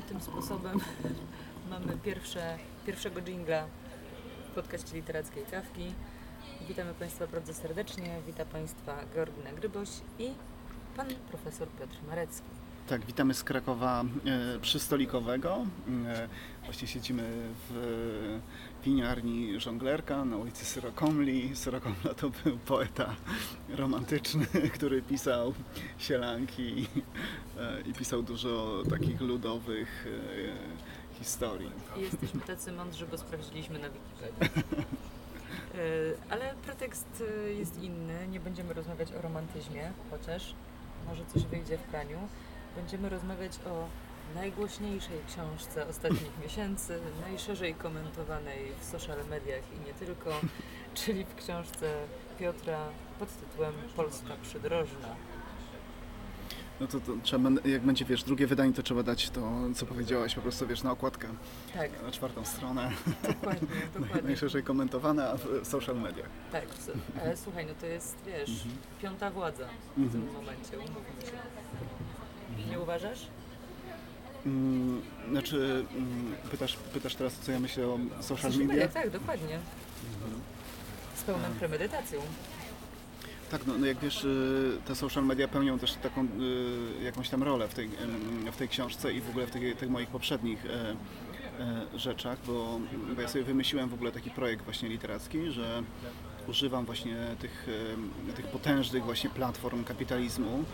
i 0.00 0.02
tym 0.02 0.20
sposobem 0.20 0.78
mamy 1.70 1.96
pierwsze, 2.04 2.58
pierwszego 2.86 3.20
jingla 3.20 3.66
w 4.50 4.54
podcaście 4.54 4.96
literackiej 4.96 5.44
kawki. 5.50 5.92
Witamy 6.68 6.94
Państwa 6.94 7.26
bardzo 7.26 7.54
serdecznie. 7.54 8.20
Witam 8.26 8.46
Państwa 8.46 9.04
Georgina 9.14 9.52
Gryboś 9.52 9.88
i 10.18 10.30
Pan 10.96 11.06
Profesor 11.30 11.68
Piotr 11.68 11.96
Marecki. 12.08 12.60
Tak, 12.90 13.04
witamy 13.04 13.34
z 13.34 13.44
Krakowa 13.44 14.04
e, 14.26 14.58
przystolikowego. 14.58 15.66
E, 16.06 16.28
właśnie 16.64 16.88
siedzimy 16.88 17.22
w 17.70 18.38
winiarni 18.84 19.60
Żonglerka 19.60 20.24
na 20.24 20.36
ulicy 20.36 20.64
Syrokomli. 20.64 21.56
Syrokomla 21.56 22.14
to 22.16 22.30
był 22.44 22.58
poeta 22.58 23.16
romantyczny, 23.68 24.46
który 24.74 25.02
pisał 25.02 25.54
sielanki 25.98 26.86
e, 26.86 27.49
i 27.86 27.92
pisał 27.94 28.22
dużo 28.22 28.82
takich 28.90 29.20
ludowych 29.20 30.06
e, 30.06 31.18
historii. 31.18 31.70
Jesteśmy 31.96 32.40
tacy 32.40 32.72
mądrzy, 32.72 33.06
bo 33.06 33.18
sprawdziliśmy 33.18 33.78
na 33.78 33.88
Wikipedii. 33.90 34.64
E, 35.74 35.78
Ale 36.30 36.54
pretekst 36.64 37.24
e, 37.46 37.52
jest 37.52 37.82
inny. 37.82 38.28
Nie 38.28 38.40
będziemy 38.40 38.74
rozmawiać 38.74 39.12
o 39.12 39.22
romantyzmie, 39.22 39.92
chociaż 40.10 40.54
może 41.08 41.26
coś 41.26 41.44
wyjdzie 41.44 41.78
w 41.78 41.82
praniu. 41.82 42.18
Będziemy 42.76 43.08
rozmawiać 43.08 43.52
o 43.66 43.88
najgłośniejszej 44.34 45.18
książce 45.28 45.86
ostatnich 45.86 46.38
miesięcy, 46.44 46.98
najszerzej 47.20 47.74
komentowanej 47.74 48.72
w 48.80 48.84
social 48.84 49.18
mediach 49.30 49.62
i 49.76 49.86
nie 49.86 49.94
tylko, 49.94 50.30
czyli 50.94 51.24
w 51.24 51.34
książce 51.34 51.94
Piotra 52.38 52.88
pod 53.18 53.28
tytułem 53.28 53.74
Polska 53.96 54.34
przydrożna. 54.42 55.16
No 56.80 56.86
to, 56.86 57.00
to 57.00 57.12
trzeba, 57.22 57.50
jak 57.64 57.82
będzie, 57.82 58.04
wiesz, 58.04 58.22
drugie 58.24 58.46
wydanie, 58.46 58.72
to 58.72 58.82
trzeba 58.82 59.02
dać 59.02 59.30
to, 59.30 59.52
co 59.74 59.86
powiedziałaś, 59.86 60.34
po 60.34 60.40
prostu, 60.40 60.66
wiesz, 60.66 60.82
na 60.82 60.90
okładkę, 60.92 61.28
Tak, 61.74 61.90
na 62.02 62.10
czwartą 62.10 62.44
stronę, 62.44 62.90
dokładnie, 63.28 63.68
dokładnie. 64.00 64.22
najszerzej 64.22 64.62
komentowana 64.62 65.36
w 65.36 65.66
social 65.68 65.96
mediach. 66.00 66.28
Tak, 66.52 66.64
ale 67.22 67.36
słuchaj, 67.36 67.66
no 67.66 67.72
to 67.80 67.86
jest, 67.86 68.16
wiesz, 68.26 68.50
Mhm. 68.50 68.70
piąta 69.02 69.30
władza 69.30 69.66
w 69.96 70.12
tym 70.12 70.32
momencie, 70.32 70.78
umówmy 70.78 71.22
się. 71.22 72.70
Nie 72.70 72.80
uważasz? 72.80 73.26
Mm, 74.46 75.02
znaczy, 75.30 75.84
mm, 75.96 76.34
pytasz, 76.50 76.76
pytasz 76.76 77.14
teraz, 77.14 77.32
co 77.34 77.52
ja 77.52 77.60
myślę 77.60 77.86
o 77.86 77.98
social 78.20 78.50
media? 78.50 78.66
media, 78.66 78.88
tak, 78.88 79.10
dokładnie. 79.10 79.58
Z 81.14 81.22
pełną 81.22 81.44
premedytacją. 81.58 82.20
Tak, 83.50 83.66
no, 83.66 83.78
no 83.78 83.86
jak 83.86 83.98
wiesz, 83.98 84.24
y, 84.24 84.78
te 84.84 84.94
social 84.94 85.26
media 85.26 85.48
pełnią 85.48 85.78
też 85.78 85.92
taką 85.92 86.24
y, 86.24 87.04
jakąś 87.04 87.28
tam 87.28 87.42
rolę 87.42 87.68
w 87.68 87.74
tej, 87.74 87.84
ym, 87.86 88.52
w 88.52 88.56
tej 88.56 88.68
książce 88.68 89.12
i 89.12 89.20
w 89.20 89.30
ogóle 89.30 89.46
w 89.46 89.50
tych, 89.50 89.76
tych 89.76 89.90
moich 89.90 90.08
poprzednich 90.08 90.66
e, 90.66 90.96
e, 91.62 91.98
rzeczach, 91.98 92.38
bo, 92.46 92.80
bo 93.16 93.22
ja 93.22 93.28
sobie 93.28 93.44
wymyśliłem 93.44 93.88
w 93.88 93.94
ogóle 93.94 94.12
taki 94.12 94.30
projekt 94.30 94.64
właśnie 94.64 94.88
literacki, 94.88 95.50
że 95.50 95.82
używam 96.48 96.84
właśnie 96.84 97.16
tych, 97.38 97.66
em, 97.94 98.32
tych 98.34 98.46
potężnych 98.46 99.04
właśnie 99.04 99.30
platform 99.30 99.84
kapitalizmu, 99.84 100.64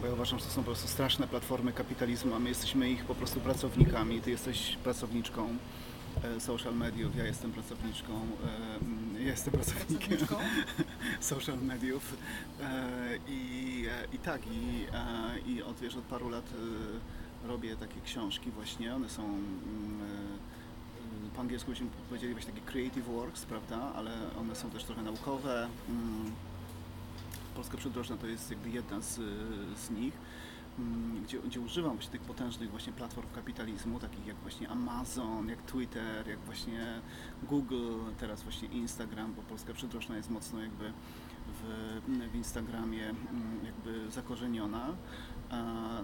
bo 0.00 0.06
ja 0.06 0.12
uważam, 0.12 0.38
że 0.38 0.44
to 0.44 0.50
są 0.50 0.60
po 0.62 0.66
prostu 0.66 0.88
straszne 0.88 1.28
platformy 1.28 1.72
kapitalizmu, 1.72 2.34
a 2.34 2.38
my 2.38 2.48
jesteśmy 2.48 2.90
ich 2.90 3.04
po 3.04 3.14
prostu 3.14 3.40
pracownikami. 3.40 4.20
Ty 4.20 4.30
jesteś 4.30 4.76
pracowniczką 4.76 5.48
e, 5.48 5.79
social 6.38 6.74
mediów, 6.76 7.16
ja 7.16 7.24
jestem 7.24 7.52
pracowniczką, 7.52 8.12
e, 8.12 8.76
mm, 8.84 9.14
ja 9.14 9.30
jestem 9.30 9.52
pracownikiem 9.52 10.18
social 11.20 11.58
mediów. 11.58 12.16
E, 12.60 13.18
i, 13.28 13.84
e, 13.88 14.14
i 14.14 14.18
tak, 14.18 14.46
i, 14.46 14.86
e, 14.92 15.38
i 15.50 15.62
od, 15.62 15.80
wiesz, 15.80 15.96
od 15.96 16.04
paru 16.04 16.28
lat 16.28 16.44
e, 17.44 17.48
robię 17.48 17.76
takie 17.76 18.00
książki 18.00 18.50
właśnie, 18.50 18.94
one 18.94 19.08
są 19.08 19.22
mm, 19.24 20.00
e, 21.26 21.34
po 21.34 21.40
angielsku 21.40 21.70
byśmy 21.70 21.86
powiedzieli 22.08 22.32
właśnie 22.32 22.52
takie 22.52 22.66
creative 22.66 23.06
works, 23.06 23.44
prawda, 23.44 23.92
ale 23.94 24.10
one 24.40 24.56
są 24.56 24.70
też 24.70 24.84
trochę 24.84 25.02
naukowe. 25.02 25.68
Mm, 25.88 26.32
Polska 27.54 27.76
Przydrożna 27.76 28.16
to 28.16 28.26
jest 28.26 28.50
jakby 28.50 28.70
jedna 28.70 29.00
z, 29.00 29.14
z 29.76 29.90
nich, 29.90 30.14
gdzie, 31.24 31.38
gdzie 31.38 31.60
używam 31.60 31.92
właśnie 31.92 32.12
tych 32.12 32.20
potężnych 32.20 32.70
właśnie 32.70 32.92
platform 32.92 33.28
kapitalizmu, 33.34 34.00
takich 34.00 34.26
jak 34.26 34.36
właśnie 34.36 34.68
Amazon, 34.68 35.48
jak 35.48 35.62
Twitter, 35.62 36.28
jak 36.28 36.38
właśnie 36.38 37.00
Google, 37.42 37.98
teraz 38.18 38.42
właśnie 38.42 38.68
Instagram, 38.68 39.34
bo 39.34 39.42
Polska 39.42 39.74
Przydrożna 39.74 40.16
jest 40.16 40.30
mocno 40.30 40.60
jakby 40.62 40.92
w, 41.48 42.00
w 42.32 42.34
Instagramie 42.34 43.08
mm, 43.08 43.64
jakby 43.64 44.10
zakorzeniona. 44.10 44.86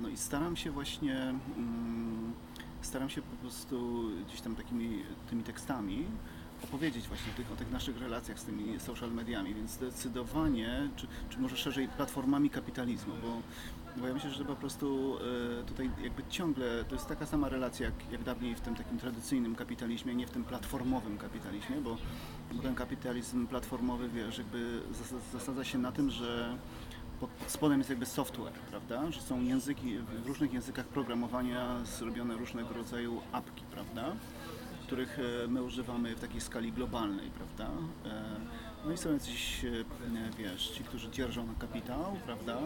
No 0.00 0.08
i 0.08 0.16
staram 0.16 0.56
się 0.56 0.70
właśnie 0.70 1.34
mm, 1.56 2.32
staram 2.82 3.10
się 3.10 3.22
po 3.22 3.36
prostu 3.36 4.08
gdzieś 4.28 4.40
tam 4.40 4.56
takimi 4.56 5.02
tymi 5.30 5.42
tekstami 5.42 6.04
opowiedzieć 6.64 7.08
właśnie 7.08 7.32
o 7.32 7.36
tych, 7.36 7.52
o 7.52 7.56
tych 7.56 7.70
naszych 7.70 7.98
relacjach 7.98 8.38
z 8.38 8.44
tymi 8.44 8.80
social 8.80 9.12
mediami, 9.12 9.54
więc 9.54 9.70
zdecydowanie, 9.70 10.88
czy, 10.96 11.06
czy 11.30 11.38
może 11.38 11.56
szerzej 11.56 11.88
platformami 11.88 12.50
kapitalizmu, 12.50 13.14
bo, 13.22 13.42
bo 13.96 14.06
ja 14.06 14.14
myślę, 14.14 14.30
że 14.30 14.44
po 14.44 14.56
prostu 14.56 15.16
e, 15.60 15.64
tutaj 15.64 15.90
jakby 16.02 16.22
ciągle 16.30 16.84
to 16.84 16.94
jest 16.94 17.06
taka 17.06 17.26
sama 17.26 17.48
relacja 17.48 17.86
jak, 17.86 17.94
jak 18.12 18.22
dawniej 18.24 18.54
w 18.54 18.60
tym 18.60 18.74
takim 18.74 18.98
tradycyjnym 18.98 19.54
kapitalizmie, 19.54 20.14
nie 20.14 20.26
w 20.26 20.30
tym 20.30 20.44
platformowym 20.44 21.18
kapitalizmie, 21.18 21.76
bo, 21.76 21.96
bo 22.52 22.62
ten 22.62 22.74
kapitalizm 22.74 23.46
platformowy, 23.46 24.08
wiesz, 24.08 24.38
jakby 24.38 24.80
zas- 24.92 25.32
zasadza 25.38 25.64
się 25.64 25.78
na 25.78 25.92
tym, 25.92 26.10
że 26.10 26.56
pod, 27.20 27.30
pod 27.30 27.50
spodem 27.50 27.78
jest 27.78 27.90
jakby 27.90 28.06
software, 28.06 28.52
prawda? 28.52 29.10
Że 29.10 29.20
są 29.20 29.42
języki, 29.42 29.98
w 29.98 30.26
różnych 30.26 30.52
językach 30.52 30.86
programowania 30.86 31.84
zrobione 31.84 32.34
różnego 32.34 32.74
rodzaju 32.74 33.20
apki, 33.32 33.62
prawda? 33.70 34.12
Których 34.82 35.18
e, 35.44 35.48
my 35.48 35.62
używamy 35.62 36.16
w 36.16 36.20
takiej 36.20 36.40
skali 36.40 36.72
globalnej, 36.72 37.30
prawda? 37.30 37.74
E, 38.06 38.22
No 38.86 38.92
i 38.92 38.96
są 38.96 39.12
jacyś, 39.12 39.64
e, 39.64 40.38
wiesz, 40.38 40.70
ci, 40.70 40.84
którzy 40.84 41.10
dzierżą 41.10 41.46
na 41.46 41.54
kapitał, 41.54 42.16
prawda? 42.24 42.58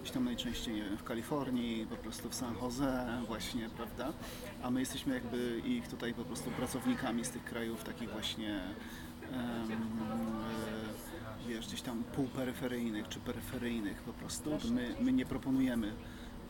Gdzieś 0.00 0.12
tam 0.12 0.24
najczęściej 0.24 0.82
w 0.98 1.04
Kalifornii, 1.04 1.86
po 1.86 1.96
prostu 1.96 2.28
w 2.28 2.34
San 2.34 2.54
Jose 2.62 3.22
właśnie, 3.26 3.68
prawda? 3.76 4.12
A 4.62 4.70
my 4.70 4.80
jesteśmy 4.80 5.14
jakby 5.14 5.60
ich 5.64 5.88
tutaj 5.88 6.14
po 6.14 6.24
prostu 6.24 6.50
pracownikami 6.50 7.24
z 7.24 7.30
tych 7.30 7.44
krajów 7.44 7.84
takich 7.84 8.10
właśnie 8.10 8.60
e, 9.32 9.66
wiesz, 11.48 11.66
gdzieś 11.66 11.82
tam 11.82 12.04
półperyferyjnych 12.04 13.08
czy 13.08 13.20
peryferyjnych 13.20 14.02
po 14.02 14.12
prostu. 14.12 14.50
My, 14.70 14.94
my 15.00 15.12
nie 15.12 15.26
proponujemy 15.26 15.92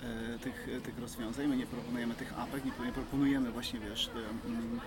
e, 0.03 0.39
tych, 0.39 0.69
tych 0.85 0.99
rozwiązań, 0.99 1.47
my 1.47 1.57
nie 1.57 1.67
proponujemy 1.67 2.15
tych 2.15 2.39
apek, 2.39 2.65
nie, 2.65 2.87
nie 2.87 2.93
proponujemy 2.93 3.51
właśnie, 3.51 3.81
wiesz, 3.81 4.07
te, 4.07 4.49
mm, 4.49 4.81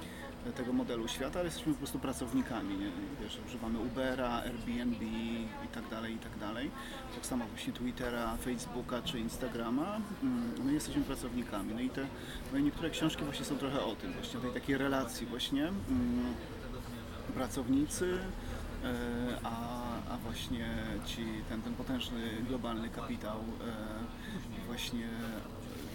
tego 0.55 0.73
modelu 0.73 1.07
świata, 1.07 1.39
ale 1.39 1.47
jesteśmy 1.47 1.73
po 1.73 1.77
prostu 1.77 1.99
pracownikami, 1.99 2.77
nie? 2.77 2.91
wiesz, 3.21 3.39
używamy 3.47 3.79
Ubera, 3.79 4.29
Airbnb 4.29 5.05
i 5.65 5.67
tak 5.73 5.89
dalej, 5.89 6.13
i 6.15 6.17
tak 6.17 6.37
dalej. 6.39 6.71
Tak 7.15 7.25
samo 7.25 7.45
właśnie 7.45 7.73
Twittera, 7.73 8.37
Facebooka 8.37 9.01
czy 9.01 9.19
Instagrama, 9.19 10.01
mm, 10.23 10.65
my 10.65 10.73
jesteśmy 10.73 11.01
pracownikami. 11.01 11.73
No 11.73 11.79
i 11.79 11.89
te, 11.89 12.05
no 12.53 12.59
i 12.59 12.63
niektóre 12.63 12.89
książki 12.89 13.23
właśnie 13.23 13.45
są 13.45 13.57
trochę 13.57 13.81
o 13.83 13.95
tym, 13.95 14.13
właśnie 14.13 14.39
o 14.39 14.41
tej 14.41 14.51
takiej 14.51 14.77
relacji 14.77 15.27
właśnie. 15.27 15.67
Mm, 15.67 16.33
pracownicy, 17.29 18.17
e, 18.83 18.93
a, 19.43 19.83
a 20.13 20.17
właśnie 20.17 20.69
ci, 21.05 21.25
ten, 21.49 21.61
ten 21.61 21.73
potężny 21.73 22.21
globalny 22.47 22.89
kapitał 22.89 23.37
e, 23.37 24.65
właśnie, 24.67 25.07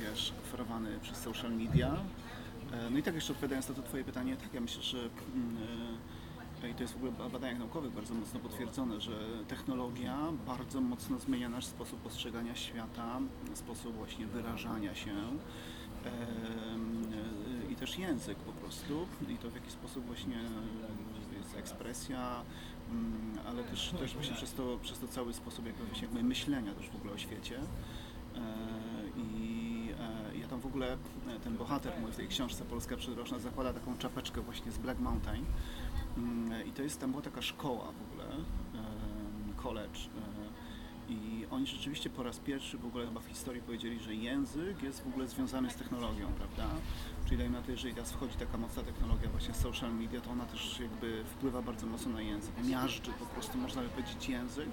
wiesz, 0.00 0.32
oferowany 0.44 0.98
przez 1.02 1.18
social 1.18 1.52
media. 1.52 1.96
E, 2.74 2.90
No 2.90 2.98
i 2.98 3.02
tak 3.02 3.14
jeszcze 3.14 3.32
odpowiadając 3.32 3.68
na 3.68 3.74
to 3.74 3.82
Twoje 3.82 4.04
pytanie, 4.04 4.36
tak 4.36 4.54
ja 4.54 4.60
myślę, 4.60 4.82
że 4.82 4.98
mm, 4.98 5.56
e, 6.62 6.70
i 6.70 6.74
to 6.74 6.82
jest 6.82 6.92
w 6.92 6.96
ogóle 6.96 7.12
w 7.12 7.32
badaniach 7.32 7.58
naukowych 7.58 7.92
bardzo 7.92 8.14
mocno 8.14 8.40
potwierdzone, 8.40 9.00
że 9.00 9.12
technologia 9.48 10.18
bardzo 10.46 10.80
mocno 10.80 11.18
zmienia 11.18 11.48
nasz 11.48 11.66
sposób 11.66 12.00
postrzegania 12.00 12.54
świata, 12.54 13.20
sposób 13.54 13.96
właśnie 13.96 14.26
wyrażania 14.26 14.94
się 14.94 15.12
e, 16.04 16.10
i 17.72 17.76
też 17.76 17.98
język 17.98 18.38
po 18.38 18.52
prostu 18.52 19.06
i 19.28 19.36
to 19.36 19.50
w 19.50 19.54
jaki 19.54 19.70
sposób 19.70 20.06
właśnie 20.06 20.36
jest 21.38 21.56
ekspresja, 21.56 22.42
mm, 22.90 23.38
ale 23.48 23.64
też, 23.64 23.94
też 24.00 24.14
właśnie 24.14 24.36
przez 24.36 24.52
to, 24.52 24.78
przez 24.82 24.98
to 24.98 25.08
cały 25.08 25.32
sposób 25.32 25.66
jakby, 25.66 25.84
jakby 26.02 26.22
myślenia 26.22 26.74
też 26.74 26.88
w 26.88 26.96
ogóle 26.96 27.12
o 27.12 27.18
świecie. 27.18 27.60
Ogóle, 30.74 30.92
e, 31.36 31.40
ten 31.44 31.56
bohater 31.56 31.92
mój 32.00 32.12
w 32.12 32.16
tej 32.16 32.28
książce 32.28 32.64
Polska 32.64 32.96
Przydrożna 32.96 33.38
zakłada 33.38 33.72
taką 33.72 33.98
czapeczkę 33.98 34.40
właśnie 34.40 34.72
z 34.72 34.78
Black 34.78 35.00
Mountain 35.00 35.44
Mm, 36.16 36.66
i 36.66 36.72
to 36.72 36.82
jest, 36.82 37.00
tam 37.00 37.10
była 37.10 37.22
taka 37.22 37.42
szkoła 37.42 37.84
w 37.84 38.12
ogóle, 38.12 38.24
college 39.56 39.98
e, 39.98 41.12
i 41.12 41.46
oni 41.50 41.66
rzeczywiście 41.66 42.10
po 42.10 42.22
raz 42.22 42.38
pierwszy 42.38 42.78
w 42.78 42.86
ogóle 42.86 43.06
chyba 43.06 43.20
w 43.20 43.26
historii 43.26 43.62
powiedzieli, 43.62 44.00
że 44.00 44.14
język 44.14 44.82
jest 44.82 45.02
w 45.02 45.06
ogóle 45.06 45.28
związany 45.28 45.70
z 45.70 45.74
technologią, 45.74 46.26
prawda? 46.32 46.64
Czyli 47.24 47.38
dajmy 47.38 47.58
na 47.58 47.64
to, 47.64 47.70
jeżeli 47.70 47.94
teraz 47.94 48.12
wchodzi 48.12 48.34
taka 48.34 48.58
mocna 48.58 48.82
technologia 48.82 49.28
właśnie 49.28 49.54
social 49.54 49.94
media, 49.94 50.20
to 50.20 50.30
ona 50.30 50.44
też 50.46 50.80
jakby 50.80 51.24
wpływa 51.24 51.62
bardzo 51.62 51.86
mocno 51.86 52.12
na 52.12 52.20
język, 52.20 52.52
miażdży 52.64 53.12
po 53.12 53.26
prostu, 53.26 53.58
można 53.58 53.82
by 53.82 53.88
powiedzieć, 53.88 54.28
język. 54.28 54.68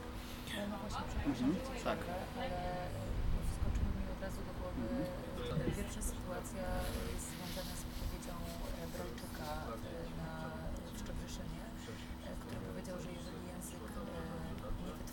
No 0.70 0.78
właśnie, 0.78 1.26
Mhm, 1.26 1.56
tak. 1.84 2.00
przerwę, 2.00 2.14
ale 2.38 2.50
wskoczyło 3.52 3.90
mi 3.98 4.04
od 4.16 4.22
razu 4.22 4.38
do 4.48 4.54
głowy 4.60 5.06
pierwsza 5.76 6.02
sytuacja 6.02 6.64
jest 7.14 7.28
związana 7.30 7.72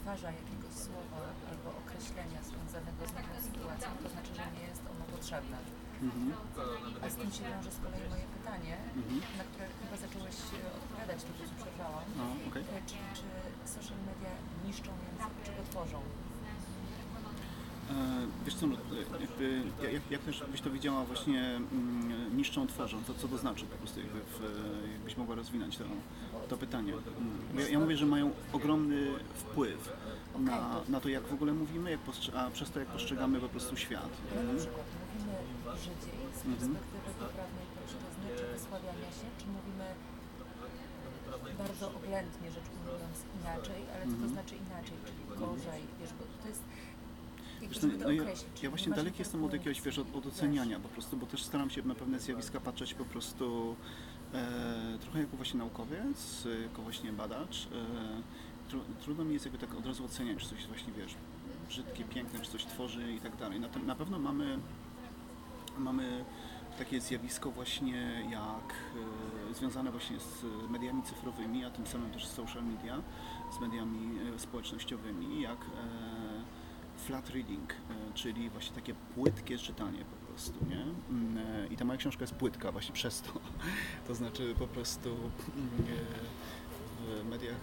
powtarza 0.09 0.31
jakiegoś 0.43 0.75
słowa 0.87 1.21
albo 1.51 1.69
określenia 1.83 2.41
związanego 2.51 3.01
z 3.11 3.13
daną 3.17 3.35
sytuacją, 3.49 3.89
to 4.03 4.09
znaczy, 4.15 4.33
że 4.39 4.45
nie 4.57 4.65
jest 4.71 4.83
ono 4.93 5.05
potrzebne. 5.29 5.57
Mhm. 6.03 6.33
A 7.05 7.11
z 7.11 7.15
tym 7.15 7.31
się 7.33 7.43
wiąże 7.51 7.71
z 7.77 7.79
kolei 7.85 8.01
moje 8.15 8.27
pytanie, 8.39 8.75
Mhm. 8.97 9.21
na 9.39 9.45
które 9.51 9.65
chyba 9.81 9.97
zacząłeś 10.07 10.35
odpowiadać, 10.83 11.19
tylko 11.27 11.41
ci 11.49 11.55
przerwałam. 11.63 12.05
No, 12.19 12.25
okej. 12.49 12.63
E, 12.63 12.81
Czyli 12.87 13.01
czy 13.19 13.25
social 13.75 13.99
media 14.09 14.31
niszczą 14.67 14.91
język, 15.07 15.33
czy 15.45 15.51
go 15.57 15.63
tworzą? 15.71 15.99
E, 17.91 17.95
Wiesz 18.45 18.55
co, 18.55 18.67
no, 18.67 18.75
e, 18.75 19.21
jakby, 19.21 19.63
jak- 19.93 20.11
jak, 20.11 20.21
też 20.23 20.45
byś 20.53 20.61
to 20.61 20.71
widziała 20.71 21.05
właśnie 21.05 21.43
mm, 21.57 22.37
niszczą, 22.37 22.67
tworzą, 22.67 23.05
to 23.05 23.15
co 23.15 23.29
to 23.29 23.39
znaczy 23.39 23.65
po 23.67 23.77
prostu, 23.77 24.01
jakby 24.01 24.21
w, 24.21 24.41
jakbyś 24.93 25.17
mogła 25.17 25.35
rozwinąć 25.35 25.77
to, 25.79 25.85
to 26.49 26.57
pytanie. 26.57 26.93
Ja, 27.59 27.69
ja 27.69 27.79
mówię, 27.79 27.97
że 27.97 28.07
mają 28.07 28.31
ogromny 28.53 29.07
wpływ 29.35 29.93
na, 30.39 30.81
na 30.89 31.01
to, 31.01 31.09
jak 31.09 31.23
w 31.27 31.33
ogóle 31.33 31.53
mówimy, 31.53 31.91
jak 31.91 32.01
a 32.37 32.51
przez 32.51 32.71
to, 32.71 32.79
jak 32.79 32.89
postrzegamy 32.89 33.41
po 33.41 33.49
prostu 33.49 33.77
świat. 33.77 34.09
No 34.37 34.53
na 34.53 34.59
przykład 34.59 34.85
Żydziej 35.77 36.19
z 36.39 36.41
Mhm. 36.47 36.57
perspektywy 36.59 37.11
poprawnej 37.25 37.67
polszczyzny, 37.75 38.27
czy 38.39 38.45
wysławiania 38.57 39.11
się, 39.19 39.27
czy 39.39 39.47
mówimy 39.57 39.87
bardzo 41.59 41.87
oględnie 41.99 42.51
rzecz 42.57 42.69
ujmując 42.77 43.19
inaczej, 43.41 43.81
ale 43.95 44.03
co 44.05 44.11
to 44.11 44.25
Mhm. 44.27 44.31
znaczy 44.33 44.55
inaczej, 44.67 44.97
czyli 45.07 45.21
gorzej, 45.41 45.83
wiesz, 46.01 46.13
bo 46.19 46.25
to 46.43 46.49
jest 46.49 46.63
no, 47.83 48.05
to 48.05 48.11
ja, 48.13 48.23
ja 48.23 48.31
nie 48.63 48.69
właśnie 48.69 48.93
daleki 48.93 49.19
jestem 49.19 49.45
od 49.45 49.53
jakiegoś 49.53 49.83
wiesz, 49.83 49.99
od, 49.99 50.17
od 50.17 50.27
oceniania 50.27 50.81
po 50.81 50.89
prostu, 50.89 51.17
bo 51.17 51.27
też 51.27 51.43
staram 51.43 51.71
się 51.71 51.83
na 51.83 51.95
pewne 51.95 52.21
zjawiska 52.21 52.61
patrzeć 52.61 52.95
po 52.95 53.05
prostu 53.05 53.77
e, 54.35 54.99
trochę 55.01 55.19
jako 55.21 55.37
właśnie 55.37 55.59
naukowiec, 55.59 56.45
jako 56.63 56.83
właśnie 56.83 57.13
badacz. 57.13 57.67
E, 57.67 58.69
tru, 58.71 58.81
trudno 59.03 59.25
mi 59.25 59.33
jest 59.33 59.45
jakby 59.45 59.59
tak 59.67 59.75
od 59.75 59.87
razu 59.87 60.05
oceniać, 60.05 60.39
czy 60.39 60.49
coś 60.49 60.59
jest 60.59 60.69
właśnie 60.69 60.93
wiesz, 60.93 61.15
brzydkie, 61.69 62.05
piękne, 62.05 62.41
czy 62.41 62.51
coś 62.51 62.65
tworzy 62.65 63.13
i 63.13 63.21
tak 63.21 63.37
dalej. 63.37 63.61
Na, 63.61 63.69
na 63.87 63.95
pewno 63.95 64.19
mamy, 64.19 64.59
mamy 65.79 66.25
takie 66.79 67.01
zjawisko 67.01 67.51
właśnie 67.51 68.25
jak 68.31 68.75
e, 69.51 69.55
związane 69.55 69.91
właśnie 69.91 70.21
z 70.21 70.45
mediami 70.71 71.03
cyfrowymi, 71.03 71.65
a 71.65 71.71
tym 71.71 71.87
samym 71.87 72.11
też 72.11 72.27
z 72.27 72.33
social 72.33 72.65
media, 72.65 73.03
z 73.59 73.61
mediami 73.61 74.19
e, 74.35 74.39
społecznościowymi, 74.39 75.43
jak 75.43 75.59
e, 75.59 75.65
flat 76.97 77.31
reading, 77.31 77.75
czyli 78.15 78.51
właśnie 78.51 78.75
takie 78.75 78.95
płytkie 79.15 79.59
czytanie 79.59 79.99
po 79.99 80.27
prostu, 80.31 80.65
nie? 80.69 80.83
Mm, 81.11 81.71
I 81.71 81.77
ta 81.77 81.85
moja 81.85 81.99
książka 81.99 82.23
jest 82.23 82.35
płytka 82.35 82.73
właśnie 82.73 82.95
przez 82.95 83.21
to. 83.23 83.33
To 84.09 84.15
znaczy 84.15 84.55
po 84.59 84.67
prostu 84.67 85.09
mm, 85.09 85.71
w 87.07 87.31
mediach, 87.31 87.61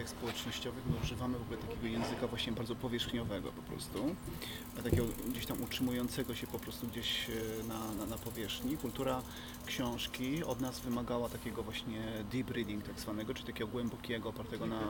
mediach 0.00 0.18
społecznościowych 0.18 0.86
my 0.86 0.96
używamy 1.02 1.38
w 1.38 1.42
ogóle 1.42 1.58
takiego 1.58 1.86
języka 1.86 2.26
właśnie 2.26 2.52
bardzo 2.52 2.74
powierzchniowego 2.74 3.52
po 3.52 3.62
prostu, 3.62 4.14
a 4.78 4.82
takiego 4.82 5.04
gdzieś 5.28 5.46
tam 5.46 5.62
utrzymującego 5.62 6.34
się 6.34 6.46
po 6.46 6.58
prostu 6.58 6.86
gdzieś 6.86 7.30
e, 7.30 7.68
na, 7.68 7.94
na, 7.94 8.06
na 8.06 8.18
powierzchni. 8.18 8.76
Kultura 8.76 9.22
książki 9.66 10.44
od 10.44 10.60
nas 10.60 10.80
wymagała 10.80 11.28
takiego 11.28 11.62
właśnie 11.62 12.02
deep 12.32 12.50
reading 12.50 12.84
tak 12.84 13.00
zwanego, 13.00 13.34
czyli 13.34 13.46
takiego 13.46 13.70
głębokiego, 13.70 14.28
opartego 14.28 14.66
na, 14.66 14.80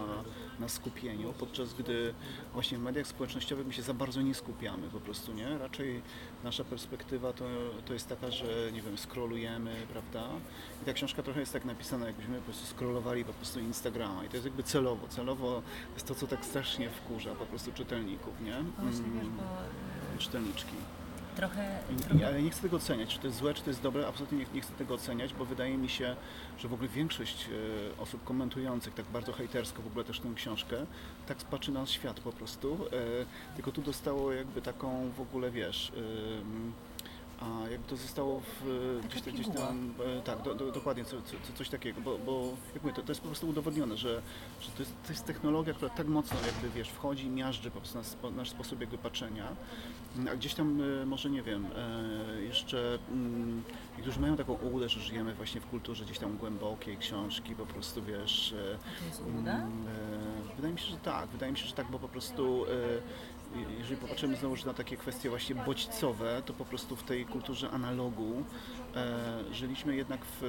na 0.61 0.69
skupieniu, 0.69 1.33
podczas 1.33 1.75
gdy 1.75 2.15
właśnie 2.53 2.79
w 2.79 2.83
mediach 2.83 3.07
społecznościowych 3.07 3.67
my 3.67 3.73
się 3.73 3.83
za 3.83 3.95
bardzo 3.95 4.23
nie 4.23 4.35
skupiamy 4.35 4.89
po 4.89 5.01
prostu, 5.01 5.33
nie? 5.33 5.59
Raczej 5.59 6.03
nasza 6.45 6.65
perspektywa 6.65 7.33
to, 7.33 7.45
to 7.87 7.93
jest 7.93 8.09
taka, 8.09 8.31
że 8.31 8.71
nie 8.73 8.83
wiem, 8.83 8.99
scrollujemy, 8.99 9.75
prawda? 9.93 10.29
I 10.83 10.85
ta 10.85 10.93
książka 10.93 11.23
trochę 11.23 11.41
jest 11.41 11.53
tak 11.53 11.65
napisana, 11.65 12.07
jakbyśmy 12.07 12.39
po 12.39 12.45
prostu 12.45 12.67
scrollowali 12.67 13.25
po 13.25 13.33
prostu 13.33 13.61
Instagrama 13.61 14.25
i 14.25 14.29
to 14.29 14.37
jest 14.37 14.47
jakby 14.47 14.63
celowo, 14.63 15.00
celowo 15.09 15.63
jest 15.95 16.07
to, 16.07 16.15
co 16.15 16.27
tak 16.27 16.45
strasznie 16.45 16.91
wkurza 16.91 17.35
po 17.35 17.47
prostu 17.47 17.73
czytelników, 17.73 18.41
nie? 18.41 18.55
No 18.79 18.83
właśnie, 18.85 19.05
wiesz, 19.15 19.23
Mm, 19.25 19.37
bo 19.37 19.43
y, 20.15 20.19
Czytelniczki. 20.19 20.75
trochę, 21.37 21.79
trochę 22.09 22.27
ale 22.27 22.43
nie 22.43 22.51
chcę 22.51 22.63
tego 22.63 22.77
oceniać, 22.77 23.09
czy 23.15 23.19
to 23.19 23.27
jest 23.27 23.39
złe, 23.39 23.55
czy 23.55 23.63
to 23.63 23.71
jest 23.71 23.83
dobre, 23.83 24.07
absolutnie 24.09 24.39
nie, 24.39 24.45
nie 24.55 24.61
chcę 24.61 24.73
tego 24.73 24.95
oceniać, 24.95 25.35
bo 25.35 25.45
wydaje 25.45 25.79
mi 25.79 25.89
się, 25.89 26.17
że 26.59 26.69
w 26.69 26.73
ogóle 26.75 26.89
większość 26.89 27.49
e, 27.99 28.01
osób 28.03 28.25
komentujących 28.25 28.95
tak 28.95 29.07
bardzo 29.07 29.33
hejtersko 29.33 29.83
w 29.83 29.87
ogóle 29.87 30.05
też 30.05 30.21
tę 30.21 30.29
książkę, 30.35 30.77
tak 31.27 31.39
patrzy 31.39 31.73
na 31.73 31.87
świat 31.87 32.21
po 32.21 32.33
prostu, 32.33 32.79
e, 33.53 33.55
tylko 33.57 33.73
tu 33.73 33.83
dostało 33.83 34.33
jakby 34.33 34.63
taką 34.63 35.11
w 35.11 35.21
ogóle, 35.21 35.51
wiesz, 35.51 35.93
e, 35.97 36.01
a 37.41 37.69
jakby 37.69 37.89
to 37.89 37.97
zostało 37.97 38.41
w, 38.41 39.01
gdzieś, 39.09 39.23
tam- 39.23 39.35
gdzieś 39.35 39.49
tam, 39.49 39.95
e, 40.19 40.23
tak, 40.23 40.43
do, 40.43 40.55
do, 40.55 40.73
dokładnie 40.73 41.05
co, 41.05 41.23
co, 41.23 41.33
co- 41.47 41.53
coś 41.55 41.69
takiego, 41.69 42.01
bo, 42.01 42.19
bo 42.19 42.49
jak 42.75 42.83
mówię, 42.83 42.95
to, 42.95 43.03
to 43.03 43.09
jest 43.11 43.21
po 43.21 43.27
prostu 43.27 43.49
udowodnione, 43.49 43.97
że, 43.97 44.23
że 44.61 44.71
to, 44.71 44.83
jest, 44.83 44.93
to 45.07 45.13
jest 45.13 45.25
technologia, 45.25 45.75
która 45.75 45.91
tak 45.91 46.07
mocno 46.07 46.37
jakby, 46.47 46.71
wiesz, 46.79 46.89
wchodzi 46.89 47.27
i 47.27 47.31
miażdży 47.31 47.71
po 47.71 47.81
prostu 47.81 47.99
nasz, 47.99 48.07
nasz 48.37 48.51
sposób 48.51 48.81
jakby 48.81 48.99
patrzenia, 48.99 49.45
a 50.33 50.37
gdzieś 50.37 50.55
tam, 50.55 50.81
e, 51.03 51.07
może 51.07 51.31
nie 51.31 51.43
wiem, 51.43 51.67
e, 52.37 52.43
jeszcze 52.43 52.99
mm, 53.11 53.63
niektórzy 53.97 54.21
mają 54.21 54.37
taką 54.37 54.53
ułudę, 54.55 54.89
że 54.89 55.01
żyjemy 55.01 55.35
właśnie 55.35 55.61
w 55.61 55.67
kulturze 55.67 56.05
gdzieś 56.05 56.19
tam 56.19 56.37
głębokiej 56.37 56.97
książki, 56.97 57.55
po 57.55 57.67
prostu, 57.67 58.03
wiesz, 58.03 58.55
to 59.01 59.05
jest 59.07 59.23
uda. 59.41 59.53
Mm, 59.55 59.71
Wydaje 60.57 60.75
mi 60.75 60.81
się, 60.81 60.87
że 60.91 60.97
tak. 60.97 61.29
Wydaje 61.29 61.53
mi 61.53 61.59
się, 61.59 61.67
że 61.67 61.75
tak, 61.75 61.91
bo 61.91 61.99
po 61.99 62.09
prostu 62.09 62.65
jeżeli 63.79 63.97
popatrzymy 63.97 64.37
znowu 64.37 64.57
na 64.67 64.75
takie 64.75 64.97
kwestie 64.97 65.31
właśnie 65.31 65.55
bodźcowe, 65.55 66.43
to 66.47 66.53
po 66.53 66.65
prostu 66.65 66.97
w 66.97 67.03
tej 67.03 67.27
kulturze 67.27 67.71
analogu 67.71 68.45
e, 68.97 69.55
żyliśmy 69.55 69.97
jednak 69.97 70.21
w, 70.25 70.43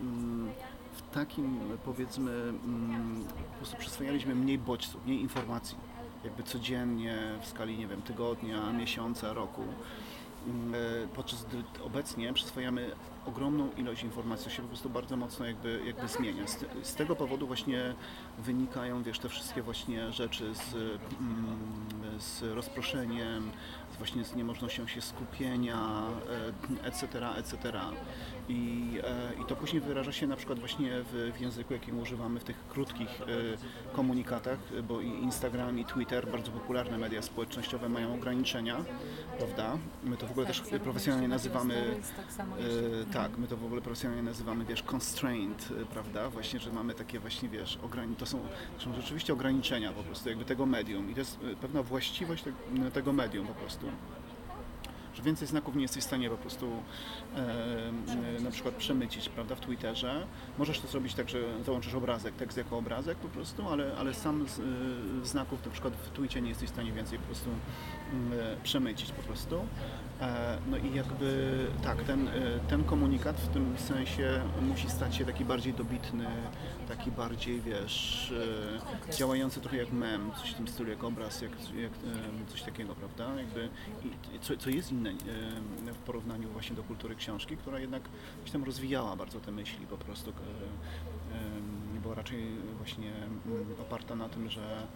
mm, 0.00 0.50
w 0.92 1.14
takim 1.14 1.60
powiedzmy 1.84 2.30
mm, 2.32 3.24
po 3.52 3.56
prostu 3.56 3.76
przyswajaliśmy 3.76 4.34
mniej 4.34 4.58
bodźców, 4.58 5.06
mniej 5.06 5.20
informacji. 5.20 5.76
Jakby 6.24 6.42
codziennie 6.42 7.18
w 7.42 7.46
skali, 7.46 7.78
nie 7.78 7.86
wiem, 7.86 8.02
tygodnia, 8.02 8.72
miesiąca, 8.72 9.32
roku. 9.32 9.62
Mm, 10.48 10.74
e, 10.74 11.08
Podczas 11.14 11.44
gdy 11.44 11.82
obecnie 11.84 12.32
przyswajamy 12.32 12.90
ogromną 13.26 13.70
ilość 13.76 14.02
informacji, 14.02 14.44
to 14.44 14.50
się 14.50 14.62
po 14.62 14.68
prostu 14.68 14.90
bardzo 14.90 15.16
mocno 15.16 15.46
jakby, 15.46 15.80
jakby 15.86 16.08
zmienia. 16.08 16.46
Z, 16.46 16.64
z 16.82 16.94
tego 16.94 17.16
powodu 17.16 17.46
właśnie 17.46 17.94
wynikają, 18.38 19.02
wiesz, 19.02 19.18
te 19.18 19.28
wszystkie 19.28 19.62
właśnie 19.62 20.12
rzeczy 20.12 20.54
z, 20.54 20.74
mm, 21.20 21.58
z 22.18 22.42
rozproszeniem, 22.42 23.50
z 23.94 23.96
właśnie 23.96 24.24
z 24.24 24.34
niemożnością 24.34 24.86
się 24.86 25.00
skupienia, 25.00 26.02
etc., 26.82 27.28
etc. 27.36 27.80
I, 28.48 28.92
e, 29.04 29.42
I 29.42 29.44
to 29.44 29.56
później 29.56 29.82
wyraża 29.82 30.12
się 30.12 30.26
na 30.26 30.36
przykład 30.36 30.58
właśnie 30.58 30.90
w, 31.12 31.32
w 31.36 31.40
języku, 31.40 31.72
jakim 31.72 31.98
używamy 32.00 32.40
w 32.40 32.44
tych 32.44 32.68
krótkich 32.68 33.20
e, 33.20 33.26
komunikatach, 33.92 34.58
bo 34.82 35.00
i 35.00 35.08
Instagram 35.08 35.78
i 35.78 35.84
Twitter, 35.84 36.30
bardzo 36.30 36.50
popularne 36.52 36.98
media 36.98 37.22
społecznościowe 37.22 37.88
mają 37.88 38.14
ograniczenia, 38.14 38.76
prawda? 39.38 39.78
My 40.04 40.16
to 40.16 40.26
w 40.26 40.30
ogóle 40.30 40.46
też 40.46 40.62
profesjonalnie 40.82 41.28
jeśli 41.34 41.50
chodzi 41.50 41.60
o 41.60 41.64
nazywamy 41.64 41.96
tak 42.16 42.30
E, 43.10 43.12
tak, 43.12 43.38
my 43.38 43.46
to 43.46 43.56
w 43.56 43.64
ogóle 43.64 43.80
profesjonalnie 43.80 44.22
nazywamy, 44.22 44.64
wiesz, 44.64 44.82
constraint, 44.82 45.68
prawda? 45.92 46.30
Właśnie, 46.30 46.60
że 46.60 46.72
mamy 46.72 46.94
takie 46.94 47.18
właśnie, 47.18 47.48
wiesz, 47.48 47.78
ograni- 47.82 48.16
to, 48.16 48.26
są, 48.26 48.40
to 48.78 48.84
są 48.84 48.94
rzeczywiście 48.94 49.32
ograniczenia 49.32 49.92
po 49.92 50.02
prostu 50.02 50.28
jakby 50.28 50.44
tego 50.44 50.66
medium 50.66 51.10
i 51.10 51.14
to 51.14 51.20
jest 51.20 51.38
pewna 51.60 51.82
właściwość 51.82 52.44
te, 52.44 52.52
tego 52.90 53.12
medium 53.12 53.46
po 53.46 53.54
prostu. 53.54 53.86
Że 55.18 55.24
więcej 55.24 55.48
znaków 55.48 55.76
nie 55.76 55.82
jesteś 55.82 56.02
w 56.02 56.06
stanie 56.06 56.30
po 56.30 56.36
prostu 56.36 56.70
e, 57.36 58.42
na 58.42 58.50
przykład 58.50 58.74
przemycić, 58.74 59.28
prawda, 59.28 59.54
w 59.54 59.60
Twitterze. 59.60 60.26
Możesz 60.58 60.80
to 60.80 60.88
zrobić 60.88 61.14
tak, 61.14 61.28
że 61.28 61.38
załączysz 61.64 61.94
obrazek, 61.94 62.34
tekst 62.34 62.58
jako 62.58 62.78
obrazek 62.78 63.18
po 63.18 63.28
prostu, 63.28 63.68
ale, 63.68 63.96
ale 63.96 64.14
sam 64.14 64.48
z, 64.48 64.58
e, 64.58 64.62
znaków 65.26 65.66
na 65.66 65.72
przykład 65.72 65.94
w 65.94 66.10
Twitcie 66.10 66.40
nie 66.40 66.48
jesteś 66.48 66.68
w 66.68 66.72
stanie 66.72 66.92
więcej 66.92 67.18
po 67.18 67.24
prostu 67.24 67.50
mm, 68.12 68.40
e, 68.40 68.56
przemycić 68.62 69.12
po 69.12 69.22
prostu. 69.22 69.60
E, 70.20 70.58
No 70.70 70.76
i 70.76 70.94
jakby 70.94 71.48
tak, 71.82 72.02
ten, 72.02 72.28
e, 72.28 72.32
ten 72.68 72.84
komunikat 72.84 73.36
w 73.36 73.48
tym 73.48 73.78
sensie 73.78 74.40
musi 74.62 74.90
stać 74.90 75.16
się 75.16 75.24
taki 75.24 75.44
bardziej 75.44 75.74
dobitny, 75.74 76.26
taki 76.88 77.10
bardziej, 77.10 77.60
wiesz, 77.60 78.32
e, 79.10 79.16
działający 79.16 79.60
trochę 79.60 79.76
jak 79.76 79.92
mem, 79.92 80.30
coś 80.40 80.50
w 80.50 80.54
tym 80.54 80.68
stylu, 80.68 80.90
jak 80.90 81.04
obraz, 81.04 81.42
jak, 81.42 81.50
jak 81.76 81.92
coś 82.48 82.62
takiego, 82.62 82.94
prawda? 82.94 83.40
Jakby, 83.40 83.68
i, 84.34 84.40
co, 84.40 84.56
co 84.56 84.70
jest 84.70 84.92
inne 84.92 85.12
w 85.94 85.98
porównaniu 85.98 86.48
właśnie 86.48 86.76
do 86.76 86.82
kultury 86.82 87.16
książki, 87.16 87.56
która 87.56 87.78
jednak 87.80 88.02
gdzieś 88.40 88.52
tam 88.52 88.64
rozwijała 88.64 89.16
bardzo 89.16 89.40
te 89.40 89.52
myśli 89.52 89.86
po 89.86 89.96
prostu, 89.96 90.32
była 92.02 92.14
raczej 92.14 92.44
właśnie 92.76 93.12
mm, 93.16 93.66
oparta 93.80 94.16
na 94.16 94.28
tym, 94.28 94.50
że 94.50 94.86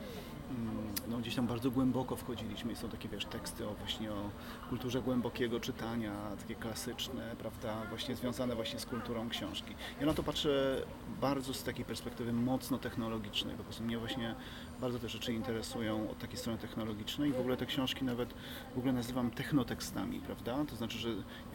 no, 1.09 1.18
gdzieś 1.18 1.35
tam 1.35 1.47
bardzo 1.47 1.71
głęboko 1.71 2.16
wchodziliśmy 2.16 2.76
są 2.76 2.88
takie, 2.88 3.09
wiesz, 3.09 3.25
teksty 3.25 3.68
o 3.68 3.75
właśnie 3.75 4.12
o 4.12 4.30
kulturze 4.68 5.02
głębokiego 5.02 5.61
czytania, 5.61 6.12
takie 6.40 6.54
klasyczne, 6.54 7.37
prawda, 7.38 7.76
właśnie 7.88 8.16
związane 8.16 8.54
właśnie 8.54 8.78
z 8.78 8.87
kulturą 8.87 9.28
książki. 9.28 9.75
Ja 10.00 10.06
na 10.06 10.14
to 10.14 10.23
patrzę 10.23 10.82
bardzo 11.21 11.54
z 11.54 11.62
takiej 11.62 11.85
perspektywy 11.85 12.32
mocno 12.32 12.78
technologicznej, 12.78 13.56
po 13.56 13.64
prostu 13.64 13.85
mnie 13.85 13.99
właśnie 13.99 14.35
bardzo 14.80 14.99
te 14.99 15.09
rzeczy 15.09 15.32
interesują 15.32 16.11
od 16.11 16.18
takiej 16.18 16.37
strony 16.37 16.59
technologicznej 16.59 17.30
i 17.30 17.32
w 17.32 17.40
ogóle 17.40 17.56
te 17.56 17.66
książki 17.66 18.04
nawet 18.04 18.35
w 18.75 18.78
ogóle 18.78 18.92
nazywam 18.92 19.30
technotekstami, 19.30 20.21
prawda, 20.21 20.64
to 20.64 20.76
znaczy, 20.76 20.99
że 20.99 21.09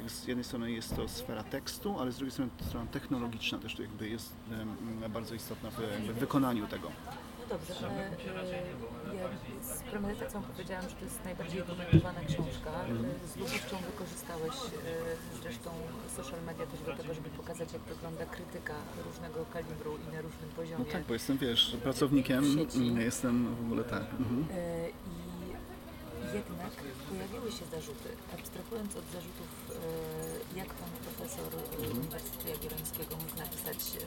z 0.07 0.27
jednej 0.27 0.43
strony 0.43 0.71
jest 0.71 0.95
to 0.95 1.07
sfera 1.07 1.43
tekstu, 1.43 1.99
ale 1.99 2.11
z 2.11 2.17
drugiej 2.17 2.31
strony 2.31 2.51
strona 2.61 2.85
technologiczna 2.91 3.57
też 3.57 3.75
tu 3.75 3.81
jakby 3.81 4.09
jest 4.09 4.35
bardzo 5.09 5.35
istotna 5.35 5.69
w 5.69 6.13
wykonaniu 6.19 6.67
tego. 6.67 6.91
Dobrze, 7.49 7.73
ale 7.89 8.07
e, 8.07 8.11
ja 9.17 9.25
z 9.75 9.81
premedytacją 9.91 10.41
powiedziałam, 10.43 10.89
że 10.89 10.95
to 10.95 11.05
jest 11.05 11.23
najbardziej 11.25 11.61
komentowana 11.63 12.19
książka. 12.21 12.71
E, 13.23 13.27
Z 13.27 13.35
lubowścią 13.35 13.77
wykorzystałeś 13.91 14.55
e, 14.55 15.41
zresztą 15.41 15.69
social 16.17 16.43
media 16.43 16.65
też 16.65 16.79
do 16.81 16.93
tego, 16.95 17.13
żeby 17.13 17.29
pokazać, 17.29 17.73
jak 17.73 17.81
wygląda 17.81 18.25
krytyka 18.25 18.73
różnego 19.05 19.45
kalibru 19.53 19.97
i 20.09 20.15
na 20.15 20.21
różnym 20.21 20.49
poziomie. 20.55 20.85
No 20.87 20.91
tak, 20.93 21.03
bo 21.03 21.13
jestem, 21.13 21.37
wiesz, 21.37 21.77
pracownikiem, 21.83 22.43
mm, 22.75 23.01
jestem 23.01 23.55
w 23.55 23.61
ogóle 23.65 23.83
tak. 23.83 24.03
Mhm. 24.19 24.45
E, 24.51 24.89
I 24.89 25.27
jednak 26.33 26.73
pojawiły 27.09 27.51
się 27.51 27.65
zarzuty. 27.75 28.09
Abstrahując 28.35 28.91
od 28.95 29.05
zarzutów, 29.15 29.49
e, 30.55 30.57
jak 30.59 30.69
pan 30.79 30.89
profesor 31.05 31.49
e, 31.55 31.89
Uniwersytetu 31.97 32.47
Jagiellońskiego 32.53 33.15
mógł 33.21 33.35
napisać 33.45 33.79
e, 33.95 34.01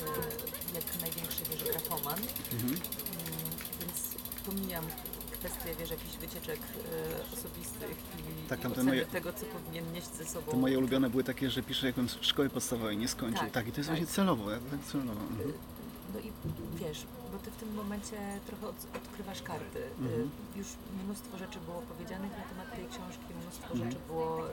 jak 0.78 0.86
największy 1.04 1.42
wiesz, 1.50 1.64
grafoman, 1.70 2.18
Mhm. 2.56 2.74
Pomijam 4.46 4.84
kwestię 5.32 5.74
wiesz, 5.80 5.90
jakichś 5.90 6.16
wycieczek 6.16 6.58
e, 6.60 7.32
osobistych 7.32 7.96
i, 8.44 8.48
Tak, 8.48 8.58
i 8.58 8.62
tam 8.62 8.72
te 8.72 8.80
oceny 8.80 8.90
moje- 8.90 9.06
tego, 9.06 9.32
co 9.32 9.46
powinien 9.46 9.92
nieść 9.92 10.06
ze 10.14 10.24
sobą. 10.26 10.50
Te 10.50 10.56
moje 10.56 10.78
ulubione 10.78 11.10
były 11.10 11.24
takie, 11.24 11.50
że 11.50 11.62
piszę 11.62 11.86
jakbym 11.86 12.08
szkoły 12.08 12.50
podstawowej 12.50 12.96
nie 12.96 13.08
skończył. 13.08 13.40
Tak, 13.40 13.50
Tak, 13.50 13.68
i 13.68 13.72
to 13.72 13.76
jest 13.80 13.90
tak. 13.90 13.98
właśnie 13.98 14.14
celowo, 14.14 14.50
ja 14.50 14.58
tak 14.70 14.80
celowo. 14.84 15.10
Mhm. 15.10 15.52
No 16.14 16.20
i 16.20 16.32
wiesz, 16.74 17.06
bo 17.32 17.38
ty 17.38 17.50
w 17.50 17.56
tym 17.56 17.74
momencie 17.74 18.16
trochę 18.46 18.66
od, 18.68 18.76
odkrywasz 18.96 19.42
karty. 19.42 19.78
Y, 19.78 19.90
Mhm. 20.00 20.30
Już 20.56 20.66
mnóstwo 21.04 21.38
rzeczy 21.38 21.58
było 21.60 21.82
powiedzianych 21.82 22.30
na 22.30 22.44
temat 22.44 22.76
tej 22.76 22.84
książki, 22.88 23.28
mnóstwo 23.42 23.72
Mhm. 23.74 23.90
rzeczy 23.90 24.02
było 24.06 24.46
y, 24.46 24.52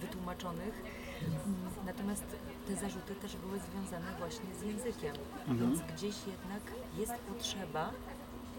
wytłumaczonych. 0.00 0.74
Mm, 1.22 1.56
Natomiast 1.86 2.24
te 2.68 2.76
zarzuty 2.76 3.14
też 3.14 3.36
były 3.36 3.58
związane 3.70 4.10
właśnie 4.18 4.50
z 4.60 4.62
językiem. 4.62 5.14
Mhm. 5.48 5.58
Więc 5.58 5.80
gdzieś 5.92 6.16
jednak 6.26 6.62
jest 6.98 7.12
potrzeba, 7.12 7.90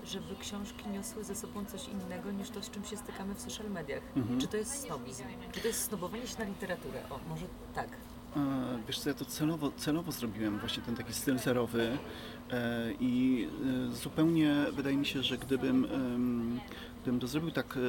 żeby 0.08 0.36
książki 0.40 0.90
niosły 0.90 1.24
ze 1.24 1.36
sobą 1.36 1.66
coś 1.66 1.88
innego 1.88 2.32
niż 2.32 2.50
to, 2.50 2.62
z 2.62 2.70
czym 2.70 2.86
się 2.86 2.98
stykamy 2.98 3.36
w 3.36 3.42
social 3.42 3.70
mediach. 3.70 4.04
Mhm. 4.16 4.40
Czy 4.40 4.48
to 4.48 4.58
jest 4.58 4.82
snobizm? 4.82 5.24
Czy 5.52 5.62
to 5.62 5.68
jest 5.68 5.84
snobowanie 5.84 6.28
się 6.28 6.40
na 6.40 6.46
literaturę? 6.46 7.04
O, 7.10 7.20
może 7.30 7.46
tak. 7.76 7.90
E, 8.36 8.80
Wiesz 8.88 9.00
co, 9.00 9.10
ja 9.10 9.16
to 9.16 9.26
celowo, 9.26 9.72
celowo 9.78 10.12
zrobiłem, 10.12 10.60
właśnie 10.60 10.84
ten 10.84 10.96
taki 10.96 11.14
styl 11.14 11.40
zerowy 11.40 11.98
e, 12.52 12.92
i 13.00 13.48
e, 13.92 13.96
zupełnie 13.96 14.56
wydaje 14.74 14.98
mi 14.98 15.06
się, 15.06 15.24
że 15.24 15.38
gdybym, 15.38 15.88
gdybym 17.02 17.20
to 17.20 17.28
zrobił 17.28 17.52
tak 17.52 17.80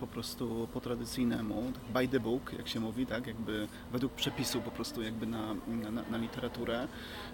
po 0.00 0.06
prostu 0.06 0.68
po 0.72 0.80
tradycyjnemu, 0.80 1.72
tak 1.74 2.02
by 2.02 2.08
the 2.08 2.20
book, 2.20 2.52
jak 2.58 2.68
się 2.68 2.80
mówi, 2.80 3.06
tak, 3.06 3.26
jakby 3.26 3.68
według 3.92 4.12
przepisu 4.12 4.60
po 4.60 4.70
prostu 4.70 5.02
jakby 5.02 5.26
na, 5.26 5.54
na, 5.92 6.02
na 6.10 6.18
literaturę, 6.18 6.88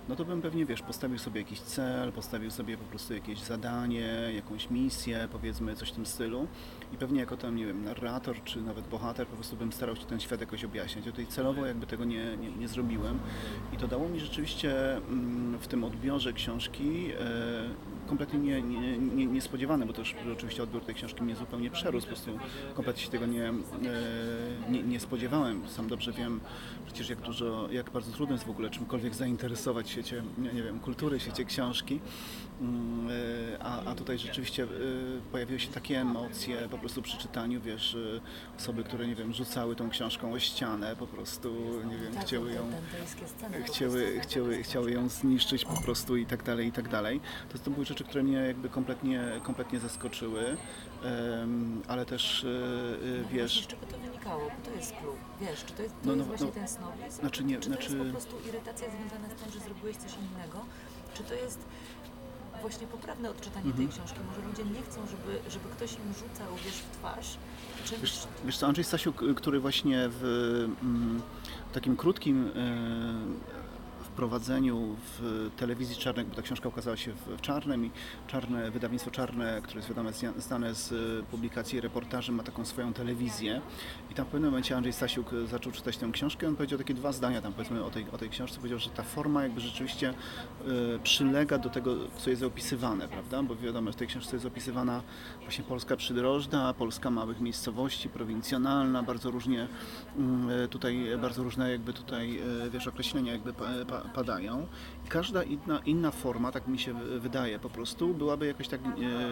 no 0.09 0.16
to 0.16 0.25
bym 0.25 0.42
pewnie, 0.42 0.66
wiesz, 0.66 0.83
postawił 0.83 1.18
sobie 1.18 1.40
jakiś 1.40 1.61
cel, 1.61 2.12
postawił 2.12 2.50
sobie 2.50 2.76
po 2.76 2.85
prostu 2.85 3.14
jakieś 3.14 3.38
zadanie, 3.38 4.09
jakąś 4.35 4.71
misję, 4.71 5.28
powiedzmy, 5.33 5.76
coś 5.76 5.88
w 5.88 5.92
tym 5.92 6.06
stylu. 6.06 6.47
I 6.92 6.97
pewnie 6.97 7.21
jako 7.21 7.37
tam, 7.37 7.56
nie 7.56 7.66
wiem, 7.66 7.85
narrator 7.85 8.37
czy 8.44 8.62
nawet 8.62 8.88
bohater 8.88 9.26
po 9.26 9.37
prostu 9.37 9.56
bym 9.56 9.73
starał 9.73 9.97
się 9.97 10.04
ten 10.04 10.21
świat 10.21 10.40
jakoś 10.40 10.64
objaśniać. 10.64 11.06
Ja 11.06 11.12
tutaj 11.12 11.26
celowo 11.26 11.66
jakby 11.66 11.87
tego 11.87 12.04
nie, 12.04 12.37
nie, 12.37 12.50
nie 12.50 12.68
zrobiłem. 12.68 13.18
I 13.73 13.76
to 13.76 13.88
dało 13.88 14.09
mi 14.09 14.21
rzeczywiście 14.21 14.97
mm, 14.97 15.59
w 15.59 15.66
tym 15.66 15.85
odbiorze 15.85 16.33
książki 16.33 17.11
e, 17.12 17.93
kompletnie 18.06 18.38
nie, 18.38 18.62
nie, 18.62 18.99
nie, 18.99 19.26
niespodziewane, 19.26 19.87
bo 19.87 19.92
też 19.92 20.14
oczywiście 20.32 20.62
odbiór 20.62 20.84
tej 20.84 20.94
książki 20.94 21.23
mnie 21.23 21.37
zupełnie 21.37 21.70
przerósł, 21.70 22.06
po 22.06 22.12
prostu 22.12 22.38
kompletnie 22.75 23.02
się 23.02 23.11
tego 23.11 23.26
nie, 23.26 23.49
e, 23.49 23.52
nie, 24.70 24.82
nie 24.82 25.00
spodziewałem. 25.00 25.68
Sam 25.68 25.88
dobrze 25.88 26.12
wiem 26.12 26.40
przecież 26.87 27.08
jak 27.08 27.20
dużo, 27.20 27.68
jak 27.70 27.90
bardzo 27.90 28.12
trudno 28.12 28.34
jest 28.34 28.44
w 28.44 28.50
ogóle 28.50 28.70
czymkolwiek 28.70 29.14
zainteresować 29.14 29.90
świecie, 29.90 30.23
nie, 30.54 30.62
wiem, 30.62 30.80
kultury, 30.80 31.18
w 31.18 31.23
świecie 31.23 31.44
książki, 31.44 32.00
a, 33.61 33.84
a 33.84 33.94
tutaj 33.94 34.18
rzeczywiście 34.18 34.62
e, 34.62 34.66
pojawiły 35.32 35.61
się 35.61 35.68
takie 35.68 36.00
emocje 36.00 36.68
po 36.70 36.78
prostu 36.78 37.02
przy 37.02 37.18
czytaniu, 37.18 37.61
wiesz, 37.61 37.94
e, 37.94 38.20
osoby, 38.58 38.84
które, 38.84 39.06
nie 39.06 39.14
wiem, 39.14 39.32
rzucały 39.32 39.76
tą 39.76 39.90
książką 39.90 40.32
o 40.32 40.38
ścianę, 40.38 40.96
po 40.96 41.06
prostu, 41.06 41.54
nie 41.88 41.96
wiem, 41.99 42.14
tak, 42.14 42.25
chciały 42.25 42.49
te 42.49 42.54
ją 42.54 42.62
chciały, 43.64 44.20
chciały, 44.20 44.62
chciały 44.62 44.90
ją 44.90 45.08
zniszczyć 45.08 45.64
po 45.64 45.82
prostu 45.82 46.16
i 46.16 46.26
tak 46.26 46.42
dalej, 46.42 46.68
i 46.68 46.73
tak 46.73 46.88
dalej. 46.88 47.20
To, 47.52 47.58
to 47.58 47.70
były 47.70 47.87
rzeczy, 47.87 48.04
które 48.04 48.25
mnie 48.25 48.37
jakby 48.38 48.68
kompletnie, 48.68 49.23
kompletnie 49.42 49.78
zaskoczyły, 49.80 50.56
ale 51.88 52.06
też, 52.06 52.46
No 53.23 53.28
wiesz, 53.28 53.64
z 53.64 53.66
czego 53.66 53.87
to 53.87 53.99
wynikało? 53.99 54.42
Bo 54.42 54.70
to 54.70 54.76
jest 54.76 54.92
klub. 54.92 55.16
Wiesz, 55.40 55.64
czy 55.64 55.73
to 55.73 55.82
jest, 55.82 55.94
to 55.94 56.06
No, 56.06 56.12
no, 56.12 56.16
jest 56.16 56.28
właśnie 56.28 56.46
no, 56.46 56.52
ten 56.52 56.68
snobizm? 56.68 57.20
znaczy 57.20 57.44
nie, 57.44 57.54
czy 57.54 57.61
to 57.61 57.66
znaczy- 57.75 57.92
jest 57.92 58.04
po 58.04 58.11
prostu 58.11 58.49
irytacja 58.49 58.88
związana 58.90 59.28
z 59.37 59.42
tym, 59.42 59.52
że 59.52 59.61
zrobiłeś 59.61 59.96
coś 59.96 60.12
innego? 60.12 60.58
Czy 61.14 61.23
to 61.23 61.34
jest 61.34 61.58
właśnie 62.64 62.87
poprawne 62.87 63.30
odczytanie 63.30 63.66
Mhm. 63.66 63.88
tej 63.88 63.97
książki? 63.97 64.18
Może 64.28 64.49
ludzie 64.49 64.64
nie 64.78 64.83
chcą, 64.83 65.00
żeby, 65.06 65.50
żeby 65.50 65.68
ktoś 65.68 65.92
im 65.92 66.12
rzucał, 66.14 66.49
wiesz, 66.64 66.75
w 66.75 66.97
twarz 66.99 67.37
czymś... 67.85 68.00
Wiesz, 68.00 68.26
wiesz 68.44 68.59
co, 68.59 68.66
Andrzej 68.66 68.85
Stasiuk, 68.85 69.23
y, 69.23 69.35
który 69.35 69.61
właśnie 69.61 70.09
w 70.09 70.23
mm, 70.83 71.23
takim 71.73 71.97
krótkim 71.97 72.50
wprowadzeniu 74.14 74.97
w 75.18 75.50
telewizji 75.56 75.97
czarnej, 75.97 76.25
bo 76.25 76.35
ta 76.35 76.42
książka 76.42 76.68
ukazała 76.68 76.97
się 76.97 77.12
w, 77.12 77.40
czarnym 77.40 77.87
i 77.87 77.90
czarne, 78.26 78.71
wydawnictwo 78.71 79.11
czarne, 79.11 79.61
które 79.62 79.76
jest 79.76 79.88
wiadomo, 79.88 80.11
zja- 80.11 80.40
znane 80.40 80.75
z 80.75 80.92
y, 80.92 81.25
publikacji 81.30 81.80
reportaży, 81.80 82.33
ma 82.33 82.42
taką 82.42 82.64
swoją 82.64 82.92
telewizję. 82.92 83.61
I 84.11 84.14
tam 84.14 84.26
w 84.26 84.28
pewnym 84.28 84.50
momencie 84.50 84.76
Andrzej 84.76 84.92
Stasiuk 84.92 85.33
y, 85.33 85.47
zaczął 85.47 85.73
czytać 85.73 85.97
tę 85.97 86.11
książkę. 86.12 86.49
On 86.49 86.56
powiedział 86.56 86.78
takie 86.78 86.94
dwa 86.94 87.12
zdania 87.12 87.42
tam 87.42 87.52
powiedzmy 87.52 87.85
o 87.85 87.90
tej, 87.90 88.06
o 88.12 88.18
tej 88.18 88.30
książce, 88.30 88.56
powiedział, 88.56 88.78
że 88.78 88.90
ta 88.90 89.02
forma 89.02 89.42
jakby 89.42 89.61
rzeczywiście 89.61 90.11
y, 90.11 90.99
przylega 91.02 91.59
do 91.59 91.68
tego, 91.71 91.97
co 92.16 92.30
jest 92.30 92.42
opisywane, 92.42 93.09
prawda, 93.09 93.42
bo 93.42 93.56
wiadomo, 93.56 93.92
w 93.92 93.97
tej 93.97 94.09
książce 94.09 94.37
jest 94.37 94.47
opisywana 94.47 95.02
właśnie 95.40 95.64
Polska 95.64 95.97
przydrożna, 95.97 96.75
Polska 96.75 97.11
małych 97.11 97.40
miejscowości, 97.40 98.09
prowincjonalna, 98.09 99.02
bardzo 99.02 99.30
różnie 99.30 99.68
mm, 100.16 100.64
e, 100.64 100.68
tutaj, 100.68 101.06
bardzo 101.23 101.42
różne 101.42 101.71
jakby 101.71 101.92
tutaj, 101.92 102.38
e, 102.66 102.71
wiesz, 102.71 102.87
określenia 102.87 103.33
jakby 103.33 103.52
padają. 104.08 104.66
I 105.06 105.08
każda 105.08 105.42
inna, 105.42 105.78
inna 105.87 106.11
forma, 106.11 106.52
tak 106.52 106.68
mi 106.68 106.78
się 106.78 106.94
wy- 106.94 107.20
wydaje 107.20 107.58
po 107.58 107.70
prostu, 107.70 108.14
byłaby 108.14 108.46
jakoś 108.46 108.68
tak 108.68 108.80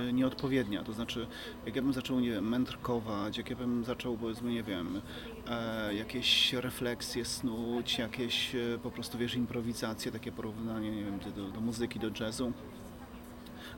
e, 0.09 0.12
nieodpowiednia, 0.12 0.83
to 0.85 0.93
znaczy 0.93 1.26
jak 1.67 1.76
ja 1.76 1.83
bym 1.83 1.93
zaczął, 1.93 2.21
nie 2.21 2.31
wiem, 2.31 2.49
mędrkować, 2.49 3.38
jak 3.38 3.50
ja 3.50 3.57
bym 3.57 3.85
zaczął, 3.85 4.17
powiedzmy, 4.17 4.52
nie 4.52 4.62
wiem, 4.62 5.00
e, 5.49 5.95
jakieś 5.95 6.52
refleksje 6.52 7.25
snuć, 7.25 7.99
jakieś 7.99 8.55
e, 8.55 8.59
po 8.83 8.91
prostu, 8.91 9.19
wiesz, 9.19 9.35
improwizacje, 9.35 10.12
takie 10.12 10.33
porównanie, 10.33 10.91
nie 10.91 11.05
wiem, 11.05 11.19
do, 11.37 11.49
do 11.49 11.61
muzyki, 11.61 12.00
do 12.00 12.11
jazzu, 12.21 12.52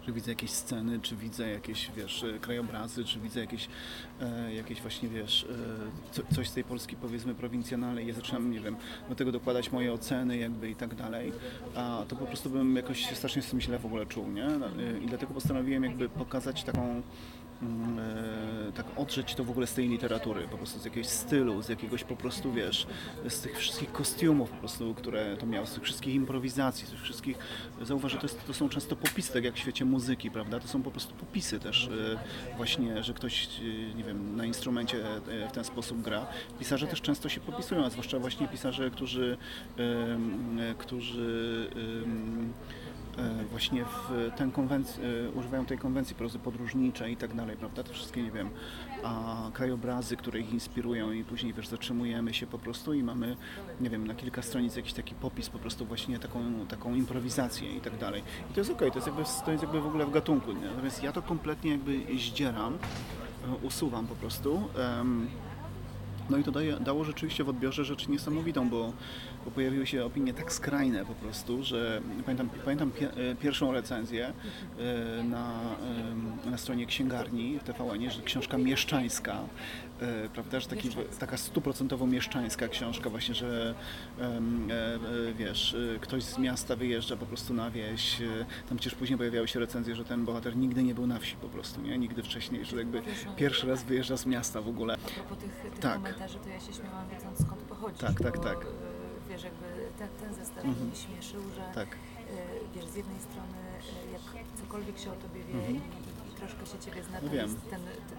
że 0.07 0.13
widzę 0.13 0.31
jakieś 0.31 0.51
sceny, 0.51 1.01
czy 1.01 1.17
widzę 1.17 1.51
jakieś, 1.51 1.91
wiesz, 1.97 2.25
e, 2.25 2.39
krajobrazy, 2.39 3.05
czy 3.05 3.21
widzę 3.21 3.41
jakieś, 3.41 3.69
e, 4.21 4.55
jakieś 4.55 4.81
właśnie, 4.81 5.09
wiesz, 5.09 5.47
e, 5.51 6.13
co, 6.13 6.23
coś 6.35 6.49
z 6.49 6.53
tej 6.53 6.65
Polski, 6.65 6.97
powiedzmy, 6.97 7.35
prowincjonalnej, 7.35 8.07
ja 8.07 8.15
zaczynam, 8.15 8.51
nie 8.51 8.61
wiem, 8.61 8.77
do 9.09 9.15
tego 9.15 9.33
dokładać 9.33 9.73
moje 9.73 9.93
oceny 9.93 10.37
jakby 10.37 10.71
i 10.71 10.77
tak 10.77 10.95
dalej, 10.95 11.33
a 11.77 12.05
to 12.09 12.17
po 12.17 12.27
prostu 12.27 12.51
bym 12.51 12.77
jakoś 12.77 13.17
strasznie 13.17 13.43
z 13.43 13.51
tym 13.51 13.61
źle 13.61 13.79
w 13.79 13.87
ogóle 13.87 14.07
czuł, 14.07 14.29
nie? 14.29 14.47
No, 14.47 14.67
e, 14.67 14.99
I 15.05 15.07
dlatego 15.07 15.35
postanowiłem 15.35 15.85
jakby 15.85 16.09
pokazać 16.09 16.65
taką 16.65 17.03
tak 18.75 18.87
odrzeć 18.97 19.35
to 19.35 19.44
w 19.44 19.50
ogóle 19.50 19.66
z 19.66 19.75
tej 19.75 19.88
literatury, 19.88 20.49
po 20.49 20.56
prostu 20.56 20.78
z 20.78 20.85
jakiegoś 20.85 21.06
stylu, 21.06 21.62
z 21.62 21.68
jakiegoś 21.68 22.04
po 22.04 22.16
prostu, 22.16 22.52
wiesz, 22.52 22.87
z 23.28 23.40
tych 23.40 23.59
wszystkich 23.59 23.92
kostiumów 23.92 24.50
po 24.50 24.56
prostu, 24.56 24.94
które 24.94 25.37
to 25.37 25.47
miało, 25.47 25.66
z 25.66 25.73
tych 25.73 25.83
wszystkich 25.83 26.14
improwizacji, 26.14 26.87
z 26.87 26.90
tych 26.90 27.00
wszystkich, 27.00 27.38
zauważ, 27.83 28.12
że 28.12 28.18
to, 28.18 28.25
jest, 28.25 28.47
to 28.47 28.54
są 28.54 28.68
często 28.68 28.97
popisy, 28.97 29.33
tak 29.33 29.44
jak 29.44 29.54
w 29.54 29.59
świecie 29.59 29.85
muzyki, 29.85 30.30
prawda, 30.30 30.61
to 30.61 30.68
są 30.68 30.83
po 30.83 30.90
prostu 30.90 31.14
popisy 31.14 31.61
też 31.61 31.88
e, 31.88 32.56
właśnie, 32.56 33.02
że 33.02 33.14
ktoś, 33.14 33.47
e, 33.47 33.94
nie 33.94 34.04
wiem, 34.04 34.37
na 34.37 34.44
instrumencie 34.44 34.99
e, 35.06 35.49
w 35.49 35.52
ten 35.52 35.64
sposób 35.64 36.02
gra. 36.02 36.26
Pisarze 36.59 36.87
też 36.87 37.00
często 37.00 37.28
się 37.28 37.40
popisują, 37.40 37.85
a 37.85 37.90
zwłaszcza 37.90 38.18
właśnie 38.18 38.49
pisarze, 38.49 38.90
którzy, 38.90 39.37
e, 39.78 40.75
którzy 40.78 41.71
e, 41.76 42.84
właśnie 43.50 43.85
w 43.85 44.30
ten 44.37 44.50
konwenc- 44.52 44.99
e, 45.26 45.30
używają 45.30 45.66
tej 45.66 45.78
konwencji 45.78 46.16
prozy 46.16 46.38
podróżniczej 46.38 47.12
i 47.12 47.16
tak 47.16 47.35
dalej, 47.35 47.56
prawda? 47.56 47.83
Te 47.83 47.92
wszystkie, 47.92 48.23
nie 48.23 48.30
wiem, 48.30 48.50
a 49.04 49.37
krajobrazy, 49.52 50.16
które 50.16 50.40
ich 50.40 50.52
inspirują 50.52 51.12
i 51.12 51.25
później, 51.25 51.52
wiesz, 51.52 51.68
zatrzymujemy 51.68 52.35
się 52.35 52.47
po 52.47 52.59
prostu 52.59 52.94
i 52.94 53.02
mamy, 53.02 53.37
nie 53.80 53.90
wiem, 53.90 54.06
na 54.06 54.14
kilka 54.14 54.42
stronic 54.42 54.76
jakiś 54.76 54.92
taki 54.92 55.14
popis, 55.14 55.49
po 55.50 55.59
prostu 55.59 55.87
właśnie 55.87 56.18
taką, 56.18 56.66
taką 56.68 56.94
improwizację 56.94 57.76
i 57.76 57.80
tak 57.80 57.99
dalej. 57.99 58.23
I 58.50 58.54
to 58.54 58.61
jest 58.61 58.71
okej, 58.71 58.90
to, 58.90 58.97
jest 58.99 59.06
jakby, 59.06 59.23
to 59.44 59.50
jest 59.52 59.62
jakby 59.62 59.80
w 59.80 59.87
ogóle 59.87 60.06
w 60.06 60.11
gatunku, 60.11 60.52
nie? 60.52 60.66
natomiast 60.66 61.02
ja 61.02 61.12
to 61.12 61.23
kompletnie 61.23 61.71
jakby 61.71 62.00
zdzieram, 62.18 62.75
e, 62.75 63.66
usuwam 63.66 64.06
po 64.06 64.14
prostu. 64.14 64.62
em, 65.00 65.26
no 66.30 66.37
i 66.38 66.42
to 66.44 66.52
daje, 66.52 66.76
dało 66.80 67.04
rzeczywiście 67.04 67.44
w 67.44 67.49
odbiorze 67.49 67.85
rzecz 67.85 68.09
niesamowitą, 68.09 68.68
bo, 68.68 68.92
bo 69.45 69.51
pojawiły 69.51 69.87
się 69.87 70.05
opinie 70.05 70.35
tak 70.35 70.53
skrajne 70.53 71.05
po 71.05 71.15
prostu, 71.15 71.63
że 71.65 72.01
pamiętam, 72.25 72.49
pamiętam 72.65 72.91
e, 73.17 73.35
pierwszą 73.35 73.73
recenzję 73.73 74.27
e, 74.29 75.25
na, 75.25 75.51
em, 76.11 76.33
na 76.51 76.59
stronie 76.59 76.87
księgarni 76.87 77.59
w 77.59 77.63
TVN, 77.65 78.11
że 78.11 78.23
książka 78.23 78.59
mieszczańska, 78.59 79.39
e, 80.01 80.29
prawda, 80.29 80.61
że 80.61 80.69
taki, 80.69 80.89
taka 81.19 81.37
stuprocentowo 81.37 82.07
mieszczańska 82.07 82.69
książka 82.69 83.11
właśnie, 83.11 83.35
że 83.35 83.75
e, 84.21 84.25
e, 84.25 84.39
wiesz, 85.39 85.75
e, 85.97 85.99
ktoś 85.99 86.23
z 86.23 86.39
miasta 86.39 86.77
wyjeżdża 86.77 87.17
po 87.17 87.27
prostu 87.27 87.55
na 87.55 87.71
wieś, 87.71 88.21
e, 88.21 88.27
tam 88.69 88.79
przecież 88.79 88.99
później 88.99 89.17
pojawiały 89.19 89.49
się 89.49 89.61
recenzje, 89.61 89.95
że 89.97 90.05
ten 90.05 90.25
bohater 90.25 90.57
nigdy 90.57 90.83
nie 90.83 90.95
był 90.95 91.07
na 91.07 91.19
wsi 91.19 91.37
po 91.37 91.49
prostu, 91.49 91.81
nie? 91.81 91.99
Nigdy 91.99 92.23
wcześniej, 92.23 92.65
że 92.65 92.77
jakby 92.77 93.03
pierwszy 93.37 93.67
raz 93.67 93.85
wyjeżdża 93.85 94.17
z 94.17 94.27
miasta 94.27 94.61
w 94.61 94.69
ogóle. 94.69 94.95
A 94.95 95.11
propos 95.11 95.39
tych, 95.39 95.51
tych 95.73 95.79
Tak. 95.79 95.95
komentarzy, 95.95 96.39
to 96.39 96.49
ja 96.49 96.61
się 96.61 96.73
śmiałam 96.73 97.09
wiedząc 97.09 97.39
skąd 97.47 97.61
pochodzisz, 97.61 98.01
Tak, 98.01 98.21
tak, 98.21 98.39
tak. 98.39 98.67
Wiesz, 99.35 99.45
jakby 99.45 99.67
ten, 99.99 100.09
ten 100.21 100.35
zestaw 100.35 100.64
Mhm. 100.64 100.87
mnie 100.87 100.97
śmieszył, 100.97 101.43
że 101.57 101.64
Tak. 101.75 101.88
y, 101.95 101.97
wiesz, 102.75 102.87
z 102.87 102.95
jednej 102.95 103.21
strony 103.21 103.59
y, 104.09 104.12
jak 104.12 104.45
cokolwiek 104.61 104.99
się 104.99 105.11
o 105.12 105.17
tobie 105.17 105.41
wie 105.45 105.55
Mhm. 105.55 105.75
i, 105.75 105.79
i, 106.31 106.35
troszkę 106.38 106.67
się 106.67 106.79
ciebie 106.79 107.03
zna, 107.05 107.19
No 107.23 107.29
to 107.29 107.35
wiem. 107.35 107.45
jest 107.47 107.61
ten, 107.71 107.81
ten, 108.11 108.19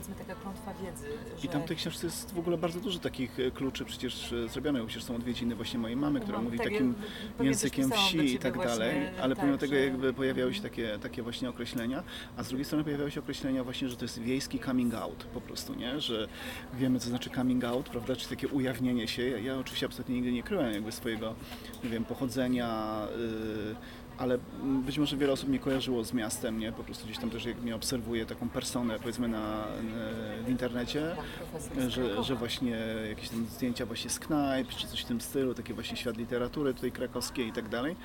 powiedzmy 0.00 0.14
taka 0.26 0.40
klątwa 0.40 0.74
wiedzy, 0.74 1.06
że... 1.38 1.46
I 1.46 1.48
tam 1.48 1.62
w 1.62 1.64
tej 1.64 1.76
książce 1.76 2.06
jest 2.06 2.34
w 2.34 2.38
ogóle 2.38 2.58
bardzo 2.58 2.80
dużo 2.80 2.98
takich 2.98 3.40
e, 3.40 3.50
kluczy 3.50 3.84
przecież 3.84 4.32
e, 4.32 4.48
zrobionych, 4.48 4.86
przecież 4.86 5.04
są 5.04 5.16
odwiedziny 5.16 5.54
właśnie 5.54 5.78
mojej 5.78 5.96
mamy, 5.96 6.20
która 6.20 6.38
No, 6.38 6.44
mówi 6.44 6.58
tak, 6.58 6.66
takim 6.66 6.94
językiem 7.40 7.90
wsi 7.90 8.34
i 8.34 8.38
tak 8.38 8.54
właśnie, 8.54 8.70
dalej, 8.72 9.08
ale 9.22 9.34
tak, 9.34 9.40
pomimo 9.40 9.58
tego 9.58 9.74
że- 9.74 9.84
jakby 9.84 10.12
pojawiały 10.12 10.54
się 10.54 10.62
takie, 10.62 10.98
takie 11.02 11.22
właśnie 11.22 11.48
określenia, 11.48 12.02
a 12.36 12.42
z 12.42 12.48
drugiej 12.48 12.64
strony 12.64 12.84
pojawiały 12.84 13.10
się 13.10 13.20
określenia 13.20 13.64
właśnie, 13.64 13.88
że 13.88 13.96
to 13.96 14.04
jest 14.04 14.18
wiejski 14.18 14.58
coming 14.58 14.94
out 14.94 15.24
po 15.24 15.40
prostu, 15.40 15.74
nie? 15.74 16.00
Że 16.00 16.28
wiemy 16.74 17.00
co 17.00 17.08
znaczy 17.08 17.30
coming 17.30 17.64
out, 17.64 17.88
prawda, 17.88 18.16
czy 18.16 18.28
takie 18.28 18.48
ujawnienie 18.48 19.08
się. 19.08 19.28
Ja, 19.28 19.38
ja 19.38 19.58
oczywiście 19.58 19.86
absolutnie 19.86 20.14
nigdy 20.14 20.32
nie 20.32 20.42
kryłem 20.42 20.72
jakby 20.72 20.92
swojego, 20.92 21.34
nie 21.84 21.90
wiem, 21.90 22.04
pochodzenia, 22.04 23.02
yy, 23.68 24.07
ale 24.18 24.38
być 24.86 24.98
może 24.98 25.16
wiele 25.16 25.32
osób 25.32 25.48
mnie 25.48 25.58
kojarzyło 25.58 26.04
z 26.04 26.12
miastem, 26.12 26.58
nie? 26.58 26.72
Po 26.72 26.84
prostu 26.84 27.04
gdzieś 27.04 27.18
tam 27.18 27.30
też 27.30 27.44
jak 27.44 27.62
mnie 27.62 27.76
obserwuje 27.76 28.26
taką 28.26 28.48
personę 28.48 28.98
powiedzmy 28.98 29.28
na, 29.28 29.38
na, 29.38 29.64
w 30.46 30.48
internecie, 30.48 31.16
z 31.58 31.88
że, 31.88 32.24
że 32.24 32.34
właśnie 32.34 32.78
jakieś 33.08 33.28
tam 33.28 33.46
zdjęcia 33.46 33.86
właśnie 33.86 34.10
z 34.10 34.18
knajp, 34.18 34.68
czy 34.68 34.86
coś 34.86 35.00
w 35.00 35.04
tym 35.04 35.20
stylu, 35.20 35.54
taki 35.54 35.74
właśnie 35.74 35.96
świat 35.96 36.16
literatury 36.16 36.74
tutaj 36.74 36.92
krakowskiej 36.92 37.48
i 37.48 37.52
tak 37.52 37.68
dalej, 37.68 37.96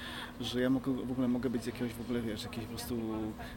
że 0.41 0.61
ja 0.61 0.69
mogę, 0.69 0.93
w 0.93 1.11
ogóle 1.11 1.27
mogę 1.27 1.49
być 1.49 1.63
z 1.63 1.65
jakiegoś 1.65 1.93
w 1.93 2.01
ogóle, 2.01 2.21
wiesz, 2.21 2.43
jakiejś 2.43 2.65
po 2.65 2.69
prostu 2.69 2.99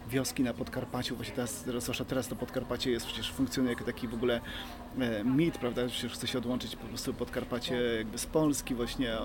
wioski 0.09 0.43
na 0.43 0.55
Podkarpaciu, 0.55 1.17
właśnie 1.17 1.35
teraz, 1.35 1.63
teraz, 1.63 1.83
zwłaszcza 1.83 2.05
teraz 2.05 2.29
to 2.29 2.37
Podkarpacie 2.37 2.91
jest 2.91 3.07
przecież 3.07 3.33
funkcjonuje 3.33 3.73
jako 3.73 3.85
taki 3.85 4.09
w 4.09 4.15
ogóle 4.15 4.41
e, 4.99 5.25
mit, 5.25 5.59
prawda, 5.59 5.87
przecież 5.89 6.13
chce 6.13 6.27
się 6.27 6.39
odłączyć 6.39 6.77
po 6.77 6.87
prostu 6.87 7.15
Podkarpacie 7.15 7.75
jakby 7.75 8.19
z 8.19 8.27
Polski 8.27 8.75
właśnie, 8.75 9.17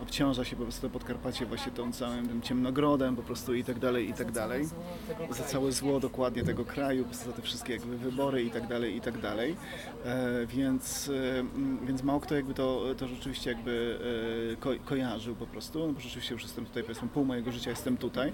obciąża 0.00 0.44
się 0.44 0.56
po 0.56 0.62
prostu 0.62 0.82
to 0.82 0.92
Podkarpacie 0.92 1.46
właśnie 1.46 1.72
tą 1.72 1.92
całym 1.92 2.28
tym 2.28 2.40
ciemnogrodem 2.72 3.16
po 3.16 3.22
prostu 3.22 3.54
i 3.54 3.64
tak 3.64 3.78
dalej, 3.78 4.08
i 4.08 4.12
tak 4.12 4.32
dalej 4.32 4.68
za 5.30 5.44
całe 5.44 5.72
zło 5.72 6.00
dokładnie 6.00 6.44
tego 6.44 6.64
kraju, 6.64 7.04
za 7.12 7.32
te 7.32 7.42
wszystkie 7.42 7.72
jakby 7.72 7.98
wybory 7.98 8.42
i 8.42 8.50
tak 8.50 8.68
dalej, 8.68 8.96
i 8.96 9.00
tak 9.00 9.20
dalej. 9.20 9.56
E, 10.04 10.46
więc, 10.46 11.08
e, 11.08 11.86
więc 11.86 12.02
mało 12.02 12.20
kto 12.20 12.34
jakby 12.34 12.54
to, 12.54 12.84
to 12.98 13.08
rzeczywiście 13.08 13.50
jakby 13.50 13.98
e, 14.52 14.56
ko, 14.56 14.70
kojarzył 14.84 15.34
po 15.34 15.46
prostu, 15.46 15.86
no 15.86 15.92
bo 15.92 16.00
rzeczywiście 16.00 16.34
już 16.34 16.42
jestem 16.42 16.66
tutaj, 16.66 16.82
powiedzmy 16.82 17.08
pół 17.08 17.24
mojego 17.24 17.52
życia 17.52 17.70
jestem 17.70 17.96
tutaj, 17.96 18.32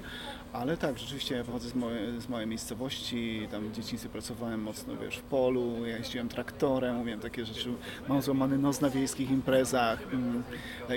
ale 0.53 0.77
tak, 0.77 0.99
rzeczywiście 0.99 1.35
ja 1.35 1.45
pochodzę 1.45 1.69
z 1.69 1.75
mojej, 1.75 2.21
z 2.21 2.29
mojej 2.29 2.47
miejscowości, 2.47 3.49
tam 3.51 3.69
w 3.69 3.73
dzieciństwie 3.73 4.11
pracowałem 4.11 4.63
mocno, 4.63 4.97
wiesz, 4.97 5.17
w 5.17 5.23
polu, 5.23 5.87
ja 5.87 5.97
jeździłem 5.97 6.29
traktorem, 6.29 6.97
mówiłem 6.97 7.21
takie 7.21 7.47
rzeczy, 7.47 7.73
mam 8.09 8.23
złamany 8.23 8.59
nos 8.59 8.81
na 8.81 8.91
wiejskich 8.91 9.31
imprezach 9.31 10.03
mm, 10.13 10.43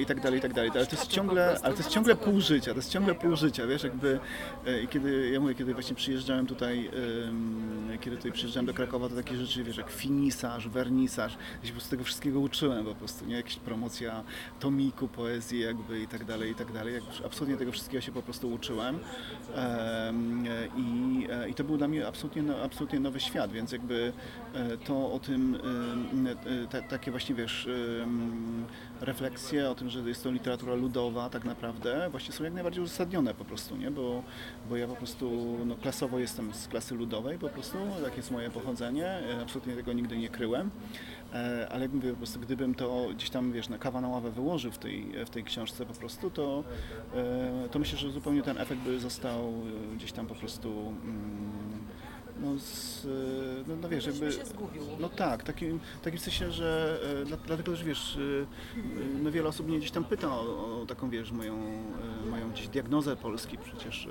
i 0.01 0.05
tak 0.05 0.21
dalej, 0.21 0.39
i 0.39 0.41
tak 0.41 0.53
dalej, 0.53 0.71
ale 0.75 0.85
to 0.85 0.95
jest 0.95 1.07
ciągle, 1.07 1.57
ale 1.63 1.73
to 1.73 1.79
jest 1.79 1.89
ciągle 1.89 2.15
pół 2.15 2.41
życia, 2.41 2.71
to 2.71 2.77
jest 2.77 2.91
ciągle 2.91 3.15
pół 3.15 3.35
życia, 3.35 3.67
wiesz, 3.67 3.83
jakby 3.83 4.19
e, 4.65 4.87
kiedy, 4.87 5.29
ja 5.29 5.39
mówię, 5.39 5.55
kiedy 5.55 5.73
właśnie 5.73 5.95
przyjeżdżałem 5.95 6.47
tutaj, 6.47 6.89
em, 7.27 7.97
kiedy 8.01 8.17
tutaj 8.17 8.31
przyjeżdżałem 8.31 8.65
do 8.65 8.73
Krakowa, 8.73 9.09
to 9.09 9.15
takie 9.15 9.37
rzeczy, 9.37 9.63
wiesz, 9.63 9.77
jak 9.77 9.89
finisaż, 9.89 10.67
wernisaż, 10.67 11.37
ja 11.61 11.67
się 11.67 11.73
po 11.73 11.73
prostu 11.73 11.89
tego 11.91 12.03
wszystkiego 12.03 12.39
uczyłem 12.39 12.85
po 12.85 12.95
prostu, 12.95 13.25
nie, 13.25 13.35
jakaś 13.35 13.55
promocja 13.55 14.23
tomiku, 14.59 15.07
poezji 15.07 15.59
jakby 15.59 16.01
i 16.01 16.07
tak 16.07 16.25
dalej, 16.25 16.51
i 16.51 16.55
tak 16.55 16.71
dalej, 16.71 16.93
absolutnie 17.25 17.57
tego 17.57 17.71
wszystkiego 17.71 18.01
się 18.01 18.11
po 18.11 18.21
prostu 18.21 18.53
uczyłem. 18.53 18.95
Em, 18.95 19.01
e, 19.01 19.40
i, 20.77 21.27
e, 21.31 21.49
i 21.49 21.53
to 21.53 21.63
był 21.63 21.77
dla 21.77 21.87
mnie 21.87 22.07
absolutnie, 22.07 22.43
no, 22.43 22.57
absolutnie 22.63 22.99
nowy 22.99 23.19
świat, 23.19 23.51
więc 23.51 23.71
jakby 23.71 24.13
e, 24.53 24.77
to 24.77 25.11
o 25.11 25.19
tym, 25.19 25.57
e, 26.73 26.81
takie 26.89 27.11
właśnie, 27.11 27.35
wiesz, 27.35 27.67
refleksje 29.01 29.69
o 29.69 29.75
tym, 29.75 29.89
że 29.89 29.99
jest 29.99 30.23
to 30.23 30.31
literatura 30.31 30.75
ludowa 30.75 31.29
tak 31.29 31.45
naprawdę, 31.45 32.09
właśnie 32.11 32.33
są 32.33 32.43
jak 32.43 32.53
najbardziej 32.53 32.83
uzasadnione 32.83 33.33
po 33.33 33.45
prostu, 33.45 33.77
nie? 33.77 33.91
Bo, 33.91 34.23
bo 34.69 34.77
ja 34.77 34.87
po 34.87 34.95
prostu 34.95 35.57
no, 35.65 35.75
klasowo 35.75 36.19
jestem 36.19 36.53
z 36.53 36.67
klasy 36.67 36.95
ludowej 36.95 37.39
po 37.39 37.49
prostu, 37.49 37.77
takie 38.03 38.17
jest 38.17 38.31
moje 38.31 38.49
pochodzenie, 38.49 39.05
e, 39.05 39.41
absolutnie 39.41 39.75
tego 39.75 39.93
nigdy 39.93 40.17
nie 40.17 40.29
kryłem, 40.29 40.71
e, 41.33 41.67
ale 41.71 41.81
jak 41.81 41.91
mówię, 41.93 42.11
po 42.11 42.17
prostu 42.17 42.39
gdybym 42.39 42.75
to 42.75 43.07
gdzieś 43.15 43.29
tam, 43.29 43.51
wiesz, 43.51 43.69
na 43.69 43.77
kawa 43.77 44.01
na 44.01 44.07
ławę 44.07 44.31
wyłożył 44.31 44.71
w 44.71 44.77
tej, 44.77 45.11
w 45.25 45.29
tej 45.29 45.43
książce 45.43 45.85
po 45.85 45.93
prostu, 45.93 46.29
to, 46.29 46.63
e, 47.15 47.69
to 47.71 47.79
myślę, 47.79 47.97
że 47.97 48.11
zupełnie 48.11 48.41
ten 48.43 48.57
efekt 48.57 48.81
by 48.81 48.99
został 48.99 49.53
gdzieś 49.95 50.11
tam 50.11 50.27
po 50.27 50.35
prostu 50.35 50.93
mm, 51.03 51.80
no, 52.41 52.59
z, 52.59 53.05
e, 53.05 53.09
no, 53.67 53.75
no 53.81 53.89
wiesz, 53.89 54.05
jakby... 54.05 54.31
się 54.31 54.45
zgubił. 54.45 54.81
No 54.99 55.09
tak, 55.09 55.43
takim, 55.43 55.79
takim 56.01 56.19
sensie, 56.19 56.51
że 56.51 56.99
e, 57.21 57.25
dla- 57.25 57.37
dlatego, 57.37 57.75
że 57.75 57.83
wiesz, 57.83 58.17
e, 58.17 58.83
no 59.23 59.31
wiele 59.31 59.49
osób 59.49 59.67
mnie 59.67 59.77
gdzieś 59.77 59.91
tam 59.91 60.03
pyta 60.03 60.27
o, 60.27 60.81
o 60.81 60.85
taką, 60.85 61.09
wiesz, 61.09 61.31
moją, 61.31 61.57
moją 62.29 62.51
gdzieś 62.51 62.67
diagnozę 62.67 63.15
Polski 63.15 63.57
przecież 63.57 64.07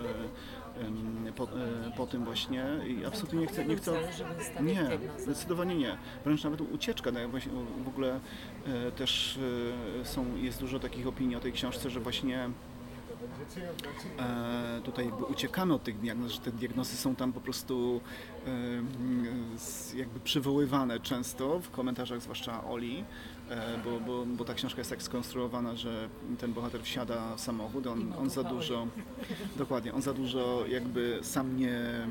po, 1.37 1.49
po 1.97 2.07
tym 2.07 2.25
właśnie 2.25 2.67
i 2.87 3.05
absolutnie 3.05 3.39
nie 3.41 3.47
chcę, 3.47 3.65
nie 3.65 3.77
chcę, 3.77 3.93
nie, 4.63 4.89
zdecydowanie 5.19 5.77
nie. 5.77 5.97
Wręcz 6.25 6.45
nawet 6.45 6.61
ucieczka. 6.61 7.11
No, 7.11 7.29
właśnie 7.29 7.53
w 7.85 7.89
ogóle 7.89 8.21
też 8.97 9.39
są, 10.05 10.37
jest 10.37 10.61
dużo 10.61 10.79
takich 10.79 11.07
opinii 11.07 11.37
o 11.37 11.41
tej 11.41 11.53
książce, 11.53 11.91
że 11.91 12.01
właśnie 12.01 12.51
e, 14.19 14.81
tutaj 14.85 15.07
jakby 15.07 15.25
uciekamy 15.25 15.75
od 15.75 15.83
tych 15.85 15.99
diagnoz, 15.99 16.33
że 16.33 16.41
te 16.41 16.53
diagnozy 16.53 16.97
są 16.97 17.17
tam 17.17 17.33
po 17.33 17.41
prostu 17.41 18.01
e, 18.47 19.99
jakby 19.99 20.21
przywoływane 20.21 21.01
często 21.01 21.61
w 21.61 21.71
komentarzach, 21.71 22.21
zwłaszcza 22.21 22.65
Oli, 22.65 23.05
e, 23.51 23.79
bo, 23.85 24.01
bo, 24.01 24.27
bo 24.27 24.45
ta 24.45 24.55
książka 24.55 24.81
jest 24.81 24.91
tak 24.91 25.03
skonstruowana, 25.03 25.77
że 25.77 26.09
ten 26.39 26.53
bohater 26.53 26.83
wsiada 26.83 27.37
w 27.37 27.41
samochód, 27.41 27.87
on, 27.87 28.13
on 28.19 28.31
za 28.31 28.43
dużo, 28.43 28.87
dokładnie, 29.57 29.95
on 29.95 30.03
za 30.03 30.13
dużo 30.15 30.67
jakby 30.67 31.19
sam 31.23 31.57
nie 31.57 32.07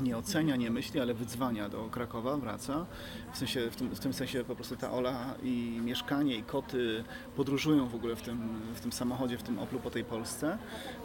nie 0.00 0.16
ocenia, 0.16 0.56
nie 0.56 0.70
myśli, 0.70 1.00
ale 1.00 1.14
wydzwania 1.14 1.68
do 1.68 1.84
Krakowa, 1.84 2.36
wraca. 2.36 2.86
W, 3.32 3.38
sensie, 3.38 3.70
w, 3.70 3.76
tym, 3.76 3.88
w 3.88 4.00
tym 4.00 4.12
sensie 4.12 4.44
po 4.44 4.54
prostu 4.54 4.76
ta 4.76 4.92
Ola 4.92 5.34
i 5.42 5.80
mieszkanie, 5.84 6.36
i 6.36 6.42
koty 6.42 7.04
podróżują 7.36 7.88
w 7.88 7.94
ogóle 7.94 8.16
w 8.16 8.22
tym, 8.22 8.60
w 8.74 8.80
tym 8.80 8.92
samochodzie, 8.92 9.38
w 9.38 9.42
tym 9.42 9.58
Oplu 9.58 9.80
po 9.80 9.90
tej 9.90 10.04
Polsce, 10.04 10.58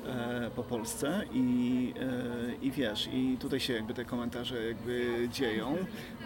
e, 0.05 0.51
po 0.55 0.63
Polsce 0.63 1.23
i, 1.33 1.93
e, 1.99 2.65
i 2.65 2.71
wiesz, 2.71 3.09
i 3.13 3.37
tutaj 3.39 3.59
się 3.59 3.73
jakby 3.73 3.93
te 3.93 4.05
komentarze 4.05 4.67
jakby 4.67 5.27
dzieją, 5.31 5.77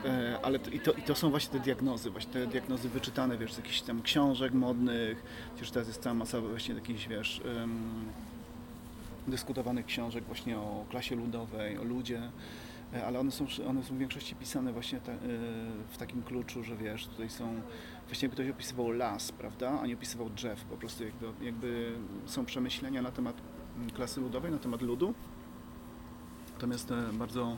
e, 0.06 0.40
ale 0.44 0.60
to, 0.60 0.70
i, 0.70 0.80
to, 0.80 0.92
i 0.92 1.02
to 1.02 1.16
są 1.16 1.30
właśnie 1.30 1.52
te 1.52 1.60
diagnozy, 1.60 2.10
właśnie 2.10 2.34
te 2.34 2.48
diagnozy 2.48 2.90
wyczytane, 2.90 3.38
wiesz, 3.38 3.54
z 3.54 3.58
jakichś 3.58 3.82
tam 3.82 4.02
książek 4.02 4.54
modnych, 4.54 5.24
przecież 5.56 5.72
teraz 5.72 5.88
jest 5.88 6.02
cała 6.02 6.16
masa 6.16 6.42
właśnie 6.42 6.76
takich, 6.76 7.08
wiesz, 7.08 7.42
em, 7.62 8.06
dyskutowanych 9.30 9.86
książek 9.86 10.24
właśnie 10.24 10.58
o 10.58 10.86
klasie 10.90 11.16
ludowej, 11.16 11.78
o 11.78 11.84
ludzie, 11.84 12.22
ale 13.08 13.20
one 13.20 13.32
są, 13.32 13.46
one 13.68 13.84
są 13.84 13.96
w 13.96 13.98
większości 13.98 14.36
pisane 14.36 14.74
właśnie 14.74 15.00
ta, 15.00 15.12
e, 15.12 15.18
w 15.90 15.98
takim 15.98 16.24
kluczu, 16.24 16.64
że 16.64 16.76
wiesz, 16.76 17.08
tutaj 17.08 17.30
są, 17.30 17.62
właśnie 18.08 18.30
ktoś 18.30 18.50
opisywał 18.50 18.92
las, 18.92 19.32
prawda, 19.32 19.80
a 19.82 19.88
nie 19.88 19.94
opisywał 19.94 20.30
drzew, 20.30 20.64
po 20.64 20.78
prostu 20.78 21.04
jakby, 21.04 21.46
jakby 21.46 21.92
są 22.26 22.46
przemyślenia 22.46 23.02
na 23.02 23.12
temat 23.12 23.36
mm, 23.78 23.90
klasy 23.90 24.22
ludowej, 24.22 24.52
na 24.52 24.58
temat 24.58 24.82
ludu, 24.82 25.14
natomiast 26.54 26.92
e, 26.92 27.14
bardzo 27.14 27.58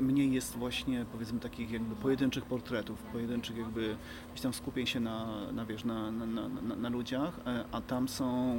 mniej 0.00 0.32
jest 0.32 0.56
właśnie 0.56 1.06
powiedzmy 1.12 1.40
takich 1.40 1.70
jakby 1.70 1.96
pojedynczych 1.96 2.44
portretów, 2.44 3.02
pojedynczych 3.02 3.56
jakby 3.56 3.96
gdzieś 4.32 4.42
tam 4.42 4.52
skupień 4.52 4.86
się 4.86 5.00
na, 5.00 5.26
na 5.52 5.66
wiesz, 5.66 5.84
na, 5.84 6.10
na, 6.10 6.26
na, 6.26 6.76
na, 6.76 6.88
ludziach, 6.88 7.40
e, 7.46 7.64
a 7.72 7.80
tam 7.80 8.08
są 8.08 8.56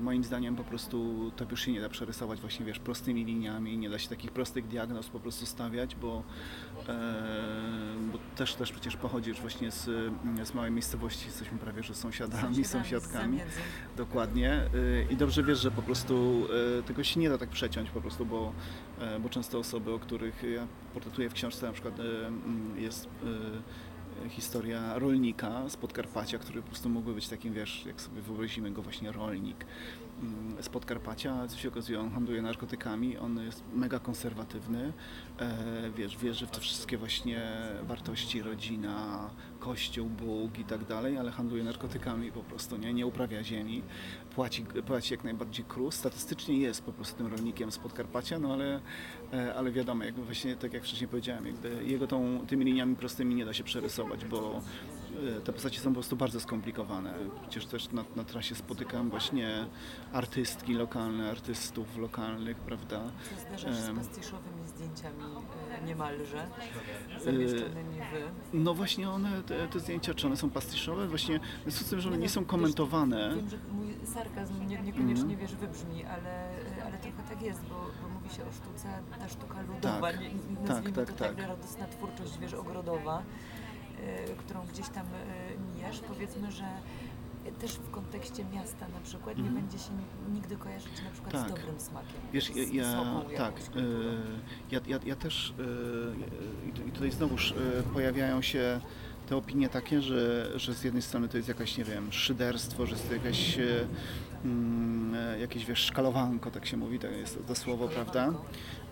moim 0.00 0.24
zdaniem 0.24 0.56
po 0.56 0.64
prostu 0.64 1.30
to 1.36 1.44
już 1.50 1.60
się 1.60 1.72
nie 1.72 1.80
da 1.80 1.88
przerysować 1.88 2.40
właśnie 2.40 2.66
wiesz 2.66 2.78
prostymi 2.78 3.24
liniami, 3.24 3.78
nie 3.78 3.90
da 3.90 3.98
się 3.98 4.08
takich 4.08 4.30
prostych 4.30 4.66
diagnoz 4.66 5.08
po 5.08 5.20
prostu 5.20 5.46
stawiać, 5.46 5.96
bo, 5.96 6.22
e, 6.88 7.14
bo 8.12 8.18
też, 8.36 8.54
też 8.54 8.72
przecież 8.72 8.96
pochodzisz 8.96 9.40
właśnie 9.40 9.70
z, 9.70 9.84
z 10.44 10.54
małej 10.54 10.70
miejscowości, 10.70 11.26
jesteśmy 11.26 11.58
prawie 11.58 11.82
że 11.82 11.94
sąsiadami, 11.94 12.64
sąsiadkami. 12.64 13.40
Dokładnie. 13.96 14.62
Y, 14.74 15.06
I 15.10 15.16
dobrze 15.16 15.42
wiesz, 15.42 15.60
że 15.60 15.70
po 15.70 15.82
prostu 15.82 16.46
y, 16.78 16.82
tego 16.82 17.04
się 17.04 17.20
nie 17.20 17.28
da 17.28 17.38
tak 17.38 17.48
przeciąć 17.48 17.90
po 17.90 18.00
prostu, 18.00 18.26
bo, 18.26 18.52
e, 19.00 19.20
bo 19.20 19.28
często 19.28 19.58
osoby, 19.58 19.92
o 19.92 19.98
których 19.98 20.42
ja 20.54 20.66
portretuję 20.94 21.30
w 21.30 21.34
książce, 21.34 21.66
na 21.66 21.72
przykład 21.72 22.00
mm, 22.00 22.80
jest 22.80 23.08
historia 24.28 24.98
rolnika 24.98 25.68
z 25.68 25.76
Podkarpacia, 25.76 26.38
który 26.38 26.62
po 26.62 26.68
prostu 26.68 26.88
mógłby 26.88 27.14
być 27.14 27.28
takim, 27.28 27.52
wiesz, 27.52 27.86
jak 27.86 28.00
sobie 28.00 28.22
wyobrazimy 28.22 28.70
go 28.70 28.82
właśnie 28.82 29.12
rolnik, 29.12 29.64
z 30.60 30.68
Podkarpacia, 30.68 31.48
co 31.48 31.58
się 31.58 31.68
okazuje, 31.68 32.00
on 32.00 32.10
handluje 32.10 32.42
narkotykami, 32.42 33.18
on 33.18 33.44
jest 33.44 33.64
mega 33.74 33.98
konserwatywny, 33.98 34.92
e, 35.38 35.90
wiesz, 35.96 36.16
wierzy 36.16 36.46
w 36.46 36.50
te 36.50 36.60
wszystkie 36.60 36.98
właśnie 36.98 37.42
wartości, 37.82 38.42
rodzina, 38.42 39.30
kościół, 39.58 40.08
Bóg 40.08 40.58
i 40.58 40.64
tak 40.64 40.84
dalej, 40.84 41.18
ale 41.18 41.30
handluje 41.30 41.64
narkotykami 41.64 42.32
po 42.32 42.40
prostu, 42.40 42.76
nie, 42.76 42.94
nie 42.94 43.06
uprawia 43.06 43.44
ziemi, 43.44 43.82
płaci, 44.34 44.64
płaci 44.86 45.14
jak 45.14 45.24
najbardziej 45.24 45.64
krus, 45.64 45.94
statystycznie 45.94 46.58
jest 46.58 46.82
po 46.82 46.92
prostu 46.92 47.16
tym 47.16 47.26
rolnikiem 47.26 47.72
z 47.72 47.78
Podkarpacia, 47.78 48.38
no 48.38 48.52
ale, 48.52 48.80
e, 49.32 49.54
ale 49.54 49.72
wiadomo, 49.72 50.04
jakby 50.04 50.24
właśnie 50.24 50.56
tak 50.56 50.72
jak 50.72 50.84
wcześniej 50.84 51.08
powiedziałem, 51.08 51.46
jakby 51.46 51.84
jego 51.84 52.06
tą, 52.06 52.46
tymi 52.46 52.64
liniami 52.64 52.96
prostymi 52.96 53.34
nie 53.34 53.44
da 53.44 53.52
się 53.52 53.64
przerysować, 53.64 54.24
bo 54.24 54.62
te 55.44 55.52
postacie 55.52 55.80
są 55.80 55.90
po 55.90 55.94
prostu 55.94 56.16
bardzo 56.16 56.40
skomplikowane. 56.40 57.14
Przecież 57.42 57.66
też 57.66 57.92
na, 57.92 58.04
na 58.16 58.24
trasie 58.24 58.54
spotykam 58.54 59.10
właśnie 59.10 59.66
artystki 60.12 60.74
lokalne, 60.74 61.30
artystów 61.30 61.96
lokalnych, 61.96 62.56
prawda? 62.56 63.00
Czy 63.28 63.40
zdarzasz 63.40 63.76
z 63.76 63.88
Em. 63.88 63.96
pastiszowymi 63.96 64.66
zdjęciami 64.68 65.22
e, 65.82 65.84
niemalże 65.86 66.46
zamieszczonymi 67.24 67.96
w... 68.00 68.30
No 68.52 68.74
właśnie 68.74 69.10
one, 69.10 69.42
te, 69.42 69.68
te 69.68 69.80
zdjęcia, 69.80 70.14
czy 70.14 70.26
one 70.26 70.36
są 70.36 70.50
pastiszowe? 70.50 71.08
Właśnie 71.08 71.40
w 71.40 71.62
związku 71.62 71.84
z 71.84 71.90
tym, 71.90 72.00
że 72.00 72.08
one 72.08 72.16
Nie 72.16 72.22
nie 72.22 72.28
no, 72.28 72.32
są 72.32 72.44
komentowane. 72.44 73.34
Wiem, 73.36 73.48
że 73.48 73.56
mój 73.72 73.94
sarkazm 74.06 74.66
nie, 74.66 74.78
niekoniecznie 74.82 75.22
Mhm. 75.34 75.40
wiesz, 75.40 75.54
wybrzmi, 75.54 76.04
ale, 76.04 76.48
ale 76.86 76.98
trochę 76.98 77.22
tak 77.28 77.42
jest, 77.42 77.60
bo, 77.62 77.74
bo 78.02 78.08
mówi 78.08 78.34
się 78.34 78.42
o 78.42 78.52
sztuce, 78.52 78.88
ta 79.18 79.28
sztuka 79.28 79.62
ludowa, 79.62 80.00
Tak, 80.12 80.20
nie, 80.20 80.30
tak, 80.30 80.68
nazwijmy 80.68 80.92
tak, 80.96 81.06
to 81.06 81.12
tak. 81.24 81.34
tak, 81.36 81.46
radosna 81.48 81.86
twórczość, 81.86 82.38
wiesz, 82.38 82.54
ogrodowa, 82.54 83.18
e, 83.18 83.22
którą 84.38 84.66
gdzieś 84.66 84.88
tam 84.88 85.06
e, 85.06 85.76
mijasz, 85.76 85.98
powiedzmy, 86.00 86.52
że 86.52 86.64
też 87.60 87.72
w 87.72 87.90
kontekście 87.90 88.44
miasta 88.44 88.86
na 88.88 89.00
przykład 89.00 89.36
nie 89.36 89.44
Mhm. 89.44 89.60
będzie 89.62 89.78
się 89.78 89.90
nigdy 90.32 90.56
kojarzyć 90.56 91.02
na 91.04 91.10
przykład 91.10 91.32
Tak. 91.32 91.46
z 91.46 91.48
dobrym 91.54 91.80
smakiem. 91.80 92.20
Wiesz, 92.32 92.44
z 92.52 92.72
ja, 92.74 93.04
tak, 93.36 93.54
e, 93.58 93.60
kulturą. 93.62 93.86
ja, 94.70 94.80
ja, 94.86 94.98
ja 95.06 95.16
też 95.16 95.54
e, 96.64 96.68
i 96.68 96.72
tu- 96.72 96.82
i 96.88 96.92
tutaj 96.92 97.10
znowuż 97.10 97.52
e, 97.52 97.82
pojawiają 97.82 98.42
się 98.42 98.80
te 99.28 99.36
opinie 99.36 99.68
takie, 99.68 100.02
że, 100.02 100.50
że 100.56 100.74
z 100.74 100.84
jednej 100.84 101.02
strony 101.02 101.28
to 101.28 101.36
jest 101.36 101.48
jakaś, 101.48 101.78
nie 101.78 101.84
wiem, 101.84 102.12
szyderstwo, 102.12 102.86
że 102.86 102.92
jest 102.92 103.08
to 103.08 103.14
jakaś, 103.14 103.58
mm, 104.44 105.14
e, 105.14 105.38
jakieś, 105.40 105.64
wiesz, 105.66 105.78
szkalowanko, 105.78 106.50
tak 106.50 106.66
się 106.66 106.76
mówi, 106.76 106.98
to 106.98 107.06
jest 107.06 107.38
to 107.46 107.54
słowo, 107.54 107.88
prawda? 107.88 108.32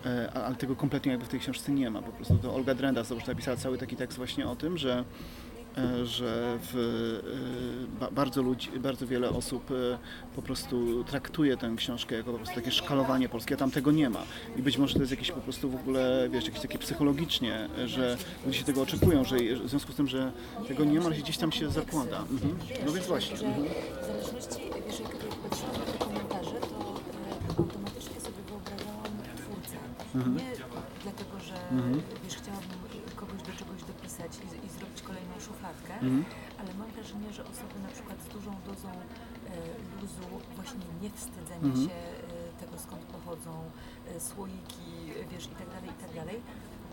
E, 0.05 0.31
ale 0.33 0.55
tego 0.55 0.75
kompletnie 0.75 1.11
jakby 1.11 1.25
w 1.25 1.29
tej 1.29 1.39
książce 1.39 1.71
nie 1.71 1.89
ma. 1.89 2.01
Po 2.01 2.11
prostu 2.11 2.37
to 2.37 2.55
Olga 2.55 2.75
Drenda 2.75 3.03
znowu 3.03 3.21
napisała 3.27 3.57
cały 3.57 3.77
taki 3.77 3.95
tekst 3.95 4.17
właśnie 4.17 4.47
o 4.47 4.55
tym, 4.55 4.77
że 4.77 5.03
e, 5.77 6.05
że 6.05 6.57
w, 6.61 6.75
e, 7.95 7.99
ba, 7.99 8.11
bardzo, 8.11 8.41
ludzi, 8.41 8.69
bardzo 8.79 9.07
wiele 9.07 9.29
osób 9.29 9.69
po 10.35 10.41
prostu 10.41 11.03
traktuje 11.03 11.57
tę 11.57 11.73
książkę 11.77 12.15
jako 12.15 12.31
po 12.31 12.37
prostu 12.37 12.55
takie 12.55 12.71
szkalowanie 12.71 13.29
polskie, 13.29 13.55
a 13.55 13.57
tam 13.57 13.71
tego 13.71 13.91
nie 13.91 14.09
ma. 14.09 14.23
I 14.57 14.61
być 14.61 14.77
może 14.77 14.93
to 14.93 14.99
jest 14.99 15.11
jakieś 15.11 15.31
po 15.31 15.41
prostu 15.41 15.69
w 15.69 15.75
ogóle, 15.75 16.29
wiesz, 16.31 16.45
jakieś 16.45 16.61
takie 16.61 16.77
psychologicznie, 16.77 17.69
że 17.85 18.17
ludzie 18.45 18.59
się 18.59 18.65
tego 18.65 18.81
oczekują, 18.81 19.23
że 19.23 19.37
w 19.37 19.69
związku 19.69 19.91
z 19.91 19.95
tym, 19.95 20.07
że 20.07 20.31
tego 20.67 20.85
nie 20.85 20.99
ma, 20.99 21.05
ale 21.05 21.15
gdzieś 21.15 21.37
tam 21.37 21.51
się 21.51 21.69
zakłada. 21.69 22.17
Mhm. 22.19 22.55
No 22.85 22.91
więc 22.91 23.07
właśnie. 23.07 23.47
Mhm. 23.47 23.67
w 24.01 24.05
zależności, 24.07 24.61
wiesz, 24.87 24.99
jak, 24.99 25.09
jak 25.09 25.35
patrzyłam 25.35 25.73
na 25.73 25.85
te 25.85 25.97
komentarze, 26.05 26.59
to 26.61 26.95
e, 27.49 27.57
automatycznie 27.57 28.19
sobie 28.21 28.41
wyobrażałam 28.47 29.11
twórcę. 29.37 29.77
Mhm. 30.15 30.35
Nie 30.37 30.51
dlatego, 31.03 31.39
że 31.39 31.55
Mhm. 31.71 32.01
wiesz, 32.23 32.35
chciałabym 32.41 32.79
kogoś 33.15 33.41
do 33.41 33.51
czegoś 33.59 33.83
dopisać 33.83 34.31
i, 34.43 34.65
i 34.65 34.69
zrobić 34.69 35.01
kolejną 35.01 35.33
szufladkę, 35.47 35.93
Mhm. 35.93 36.25
ale 36.59 36.73
mam 36.73 36.89
wrażenie, 36.91 37.33
że 37.33 37.43
osoby 37.43 37.75
na 37.87 37.89
przykład 37.95 38.17
z 38.25 38.27
dużą 38.35 38.51
dozą 38.69 38.89
e, 38.91 39.01
luzu, 40.01 40.27
właśnie 40.55 40.79
niewstydzenia 41.01 41.69
Mhm. 41.73 41.87
się 41.87 41.93
e, 41.93 42.19
tego, 42.61 42.75
skąd 42.85 43.01
pochodzą, 43.15 43.53
e, 44.07 44.19
słoiki, 44.19 44.91
wiesz, 45.31 45.45
i 45.45 45.55
tak 45.61 45.69
dalej, 45.75 45.89
i 45.89 46.01
tak 46.03 46.13
dalej, 46.19 46.37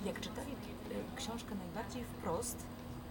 jak 0.04 0.20
czytali 0.20 0.52
e, 0.52 1.16
książkę 1.16 1.54
najbardziej 1.54 2.04
wprost, 2.04 2.58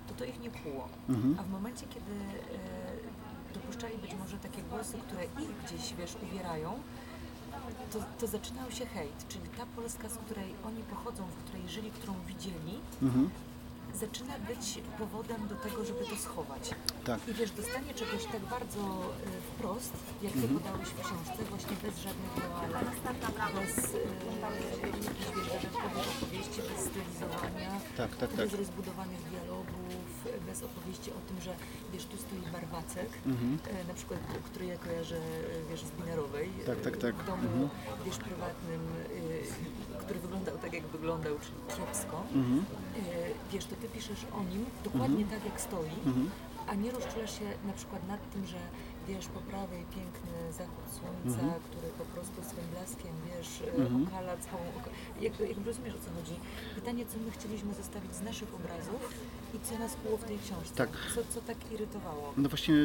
to 0.08 0.14
to 0.14 0.24
ich 0.26 0.40
nie 0.40 0.50
kłuło. 0.50 0.88
Mhm. 1.10 1.36
A 1.40 1.44
w 1.44 1.50
momencie, 1.50 1.86
kiedy 1.94 2.12
e, 2.14 3.54
dopuszczali 3.54 3.98
być 3.98 4.14
może 4.16 4.38
takie 4.38 4.62
głosy, 4.62 4.98
które 5.08 5.24
ich 5.26 5.52
gdzieś, 5.66 5.94
wiesz, 5.94 6.16
uwierają, 6.24 6.80
to, 7.94 8.00
to 8.20 8.28
zaczynał 8.28 8.72
się 8.72 8.86
hejt, 8.86 9.26
czyli 9.30 9.50
ta 9.58 9.66
Polska, 9.66 10.10
z 10.10 10.18
której 10.18 10.54
oni 10.68 10.84
pochodzą, 10.84 11.24
w 11.28 11.44
której 11.44 11.70
żyli, 11.70 11.92
którą 11.92 12.14
widzieli, 12.28 12.80
Mhm. 13.02 13.30
zaczyna 13.96 14.34
być 14.50 14.80
powodem 14.98 15.48
do 15.48 15.56
tego, 15.56 15.86
żeby 15.86 16.00
to 16.06 16.16
schować. 16.16 16.64
Tak. 17.06 17.20
I 17.28 17.34
wiesz, 17.34 17.52
dostanie 17.52 17.94
czegoś 17.94 18.24
tak 18.32 18.42
bardzo 18.42 18.80
e, 18.80 19.42
wprost, 19.52 19.94
jak 20.22 20.34
ty 20.34 20.48
podałeś 20.58 20.88
w 20.90 21.00
książce, 21.06 21.44
właśnie 21.50 21.76
bez 21.84 21.96
żadnych 22.06 22.34
moralek, 22.36 22.96
bez 23.60 23.78
e, 23.78 23.98
jakichś, 24.88 25.30
wiesz, 25.36 25.48
dodatkowych 25.54 26.08
opowieści, 26.22 26.60
bez 26.70 26.80
stylizowania, 26.90 27.72
Tak, 27.98 28.16
tak, 28.16 28.30
tak. 28.30 28.38
bez 28.38 28.54
rozbudowanych 28.54 29.29
bez 30.50 30.64
opowieści 30.64 31.10
o 31.12 31.20
tym, 31.28 31.38
że 31.42 31.54
wiesz, 31.94 32.06
tu 32.12 32.18
stoi 32.18 32.42
barwacek, 32.56 33.10
Mhm. 33.26 33.58
e, 33.82 33.88
na 33.88 33.94
przykład, 33.94 34.20
który 34.48 34.66
ja 34.66 34.78
kojarzę, 34.78 35.18
e, 35.18 35.70
wiesz, 35.70 35.84
z 35.86 35.92
Binerowej, 35.92 36.50
e, 36.62 36.66
Tak, 36.66 36.82
tak, 36.82 36.98
tak. 36.98 37.16
w 37.16 37.26
domu, 37.26 37.48
Mhm. 37.54 37.70
wiesz, 38.06 38.18
prywatnym, 38.18 38.82
e, 39.96 40.00
który 40.04 40.20
wyglądał 40.20 40.58
tak, 40.58 40.74
jak 40.74 40.86
wyglądał, 40.88 41.34
czyli 41.44 41.58
kiepsko. 41.78 42.18
Mhm. 42.36 42.60
E, 42.60 43.02
wiesz, 43.52 43.66
to 43.66 43.76
ty 43.82 43.88
piszesz 43.96 44.24
o 44.40 44.44
nim 44.52 44.66
dokładnie 44.84 45.26
tak, 45.34 45.46
jak 45.46 45.62
stoi, 45.62 45.96
Mhm. 46.06 46.30
a 46.68 46.76
nie 46.76 46.92
rozczulasz 46.92 47.40
się 47.40 47.46
na 47.70 47.74
przykład 47.74 48.08
nad 48.08 48.22
tym, 48.32 48.46
że 48.54 48.60
wiesz, 49.08 49.28
po 49.28 49.40
prawej 49.52 49.84
piękny 49.96 50.34
zachód 50.62 50.86
słońca, 50.98 51.40
Mhm. 51.44 51.62
który 51.68 51.88
po 52.02 52.06
prostu 52.14 52.38
swym 52.50 52.68
blaskiem, 52.74 53.14
wiesz, 53.30 53.52
e, 53.62 53.72
Mhm. 53.84 54.08
okala 54.08 54.34
całą... 54.38 54.64
Jak, 55.26 55.34
jak 55.54 55.58
rozumiesz, 55.70 55.96
o 56.00 56.02
co 56.06 56.12
chodzi? 56.18 56.36
Pytanie, 56.76 57.04
co 57.12 57.16
my 57.26 57.32
chcieliśmy 57.32 57.74
zostawić 57.74 58.14
z 58.16 58.22
naszych 58.22 58.50
obrazów 58.60 59.02
i 59.54 59.60
co 59.66 59.80
nas 59.80 59.96
było 60.06 60.18
w 60.18 60.24
tej 60.24 60.38
książce? 60.38 60.76
Tak. 60.76 60.90
Co, 61.16 61.22
co 61.34 61.42
tak 61.42 61.58
irytowało? 61.72 62.34
No 62.38 62.50
właśnie 62.50 62.76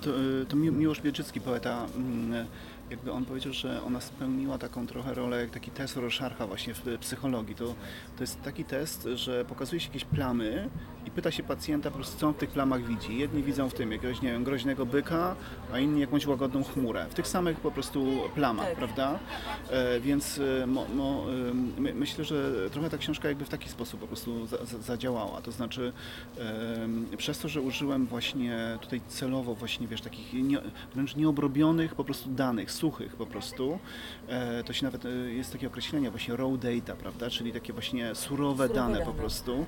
to, 0.00 0.10
to 0.48 0.56
Mi- 0.56 0.70
Miłosz 0.70 1.00
Bieczycki, 1.00 1.40
poeta, 1.40 1.86
mm, 1.96 2.46
jakby 2.90 3.12
on 3.12 3.24
powiedział, 3.24 3.52
że 3.52 3.82
ona 3.82 4.00
spełniła 4.00 4.58
taką 4.58 4.86
trochę 4.86 5.14
rolę, 5.14 5.40
jak 5.40 5.50
taki 5.50 5.70
test 5.70 5.96
Rorschach'a 5.96 6.46
właśnie 6.46 6.74
w 6.74 6.82
psychologii. 7.00 7.54
To, 7.54 7.64
to 8.16 8.20
jest 8.22 8.42
taki 8.42 8.64
test, 8.64 9.08
że 9.14 9.44
pokazuje 9.44 9.80
się 9.80 9.86
jakieś 9.88 10.04
plamy 10.04 10.68
i 11.10 11.12
pyta 11.12 11.30
się 11.30 11.42
pacjenta 11.42 11.90
po 11.90 11.96
prostu, 11.96 12.18
co 12.18 12.26
on 12.26 12.34
w 12.34 12.36
tych 12.36 12.50
plamach 12.50 12.84
widzi. 12.84 13.18
Jedni 13.18 13.42
widzą 13.42 13.68
w 13.68 13.74
tym 13.74 13.92
jakiegoś, 13.92 14.22
nie 14.22 14.32
wiem, 14.32 14.44
groźnego 14.44 14.86
byka, 14.86 15.36
a 15.72 15.78
inni 15.78 16.00
jakąś 16.00 16.26
łagodną 16.26 16.64
chmurę. 16.64 17.06
W 17.10 17.14
tych 17.14 17.28
samych 17.28 17.60
po 17.60 17.70
prostu 17.70 18.06
plamach, 18.34 18.66
Tak. 18.66 18.76
prawda? 18.76 19.18
E, 19.70 20.00
więc 20.00 20.40
e, 20.62 20.66
mo, 20.66 20.86
mo, 20.94 21.24
e, 21.78 21.80
my, 21.80 21.94
myślę, 21.94 22.24
że 22.24 22.70
trochę 22.70 22.90
ta 22.90 22.98
książka 22.98 23.28
jakby 23.28 23.44
w 23.44 23.48
taki 23.48 23.68
sposób 23.68 24.00
po 24.00 24.06
prostu 24.06 24.46
za, 24.46 24.64
za, 24.64 24.78
zadziałała. 24.78 25.40
To 25.40 25.52
znaczy 25.52 25.92
e, 27.12 27.16
przez 27.16 27.38
to, 27.38 27.48
że 27.48 27.60
użyłem 27.60 28.06
właśnie 28.06 28.78
tutaj 28.80 29.00
celowo 29.08 29.54
właśnie, 29.54 29.86
wiesz, 29.86 30.00
takich 30.00 30.32
nie, 30.32 30.58
wręcz 30.94 31.16
nieobrobionych 31.16 31.94
po 31.94 32.04
prostu 32.04 32.30
danych, 32.30 32.72
suchych 32.72 33.16
po 33.16 33.26
prostu, 33.26 33.78
e, 34.28 34.64
to 34.64 34.72
się 34.72 34.84
nawet, 34.84 35.04
e, 35.04 35.08
jest 35.08 35.52
takie 35.52 35.66
określenie 35.66 36.10
właśnie 36.10 36.36
raw 36.36 36.50
data, 36.58 36.96
prawda, 37.00 37.30
czyli 37.30 37.52
takie 37.52 37.72
właśnie 37.72 38.14
surowe, 38.14 38.40
Surowe 38.40 38.68
dane, 38.68 38.98
po 38.98 39.04
dane. 39.04 39.18
prostu 39.18 39.66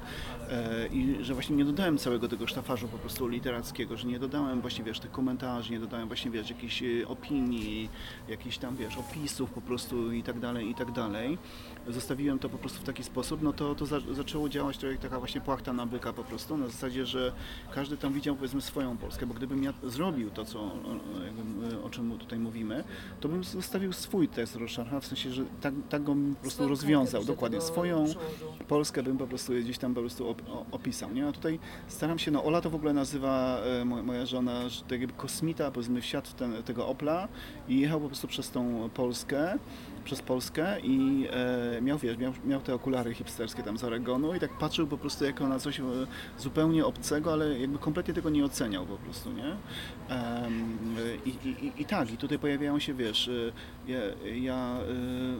e, 0.50 0.86
i 0.86 1.24
że 1.24 1.31
właśnie 1.34 1.56
nie 1.56 1.64
dodałem 1.64 1.98
całego 1.98 2.28
tego 2.28 2.46
sztafarzu 2.46 2.88
po 2.88 2.98
prostu 2.98 3.28
literackiego, 3.28 3.96
że 3.96 4.08
nie 4.08 4.18
dodałem 4.18 4.60
właśnie, 4.60 4.84
wiesz, 4.84 5.00
tych 5.00 5.10
komentarzy, 5.10 5.72
nie 5.72 5.80
dodałem 5.80 6.08
właśnie, 6.08 6.30
wiesz, 6.30 6.50
jakichś 6.50 6.82
e, 6.82 7.08
opinii, 7.08 7.88
jakichś 8.28 8.58
tam, 8.58 8.76
wiesz, 8.76 8.96
opisów 8.96 9.50
po 9.50 9.60
prostu 9.60 10.12
i 10.12 10.22
tak 10.22 10.40
dalej, 10.40 10.70
i 10.70 10.74
tak 10.74 10.92
dalej. 10.92 11.38
Zostawiłem 11.88 12.38
to 12.38 12.48
po 12.48 12.58
prostu 12.58 12.80
w 12.80 12.84
taki 12.84 13.04
sposób, 13.04 13.42
no 13.42 13.52
to, 13.52 13.74
to 13.74 13.86
za, 13.86 14.00
zaczęło 14.12 14.48
działać 14.48 14.78
trochę 14.78 14.92
jak 14.92 15.02
taka 15.02 15.18
właśnie 15.18 15.40
płachta 15.40 15.72
na 15.72 15.86
byka 15.86 16.12
po 16.12 16.24
prostu, 16.24 16.56
na 16.56 16.66
zasadzie, 16.66 17.06
że 17.06 17.32
każdy 17.74 17.96
tam 17.96 18.12
widział 18.12 18.36
powiedzmy 18.36 18.60
swoją 18.60 18.96
Polskę, 18.96 19.26
bo 19.26 19.34
gdybym 19.34 19.62
ja 19.64 19.72
zrobił 19.82 20.30
to, 20.30 20.44
co, 20.44 20.60
o, 20.60 20.98
jakby, 21.24 21.82
o 21.82 21.90
czym 21.90 22.18
tutaj 22.18 22.38
mówimy, 22.38 22.84
to 23.20 23.28
bym 23.28 23.44
zostawił 23.44 23.92
swój 23.92 24.28
test 24.28 24.56
Rorschach'a, 24.56 25.00
w 25.00 25.06
sensie, 25.06 25.30
że 25.30 25.44
tak, 25.60 25.74
tak 25.88 26.02
go 26.02 26.14
bym 26.14 26.34
po 26.34 26.40
prostu 26.40 26.56
Swoją 26.56 26.68
rozwiązał, 26.68 27.24
dokładnie, 27.24 27.60
swoją. 27.60 28.04
Polskę 28.68 29.02
bym 29.02 29.18
po 29.18 29.26
prostu 29.26 29.52
gdzieś 29.52 29.78
tam 29.78 29.94
po 29.94 30.00
prostu 30.00 30.34
opisał, 30.72 31.12
nie? 31.12 31.21
A 31.28 31.32
tutaj 31.32 31.58
staram 31.88 32.18
się, 32.18 32.30
no 32.30 32.44
Ola 32.44 32.60
to 32.60 32.70
w 32.70 32.74
ogóle 32.74 32.92
nazywa, 32.92 33.58
e, 33.80 33.84
mo- 33.84 34.02
moja 34.02 34.26
żona, 34.26 34.68
że 34.68 34.82
tak 34.82 35.00
jakby 35.00 35.12
kosmita, 35.16 35.70
powiedzmy 35.70 36.00
wsiadł 36.00 36.28
w 36.28 36.34
ten, 36.34 36.62
tego 36.62 36.88
Opla 36.88 37.28
i 37.68 37.80
jechał 37.80 38.00
po 38.00 38.06
prostu 38.06 38.28
przez 38.28 38.50
tą 38.50 38.90
Polskę, 38.94 39.58
przez 40.04 40.22
Polskę 40.22 40.80
i 40.80 41.28
e, 41.78 41.82
miał, 41.82 41.98
wiesz, 41.98 42.18
miał, 42.18 42.32
miał 42.46 42.60
te 42.60 42.74
okulary 42.74 43.14
hipsterskie 43.14 43.62
tam 43.62 43.78
z 43.78 43.84
Oregonu 43.84 44.34
i 44.34 44.40
tak 44.40 44.58
patrzył 44.58 44.86
po 44.86 44.98
prostu 44.98 45.24
jako 45.24 45.48
na 45.48 45.58
coś 45.58 45.80
e, 45.80 45.82
zupełnie 46.38 46.86
obcego, 46.86 47.32
ale 47.32 47.58
jakby 47.58 47.78
kompletnie 47.78 48.14
tego 48.14 48.30
nie 48.30 48.44
oceniał 48.44 48.86
po 48.86 48.96
prostu, 48.96 49.32
nie? 49.32 49.56
Em, 50.08 50.78
i, 51.26 51.48
i, 51.48 51.82
i, 51.82 51.84
tak, 51.84 52.12
i 52.12 52.16
tutaj 52.16 52.38
pojawiają 52.38 52.78
się, 52.78 52.94
wiesz, 52.94 53.28
e, 53.28 53.32
ja, 53.92 53.98
ja 54.34 54.54
e, 54.54 54.84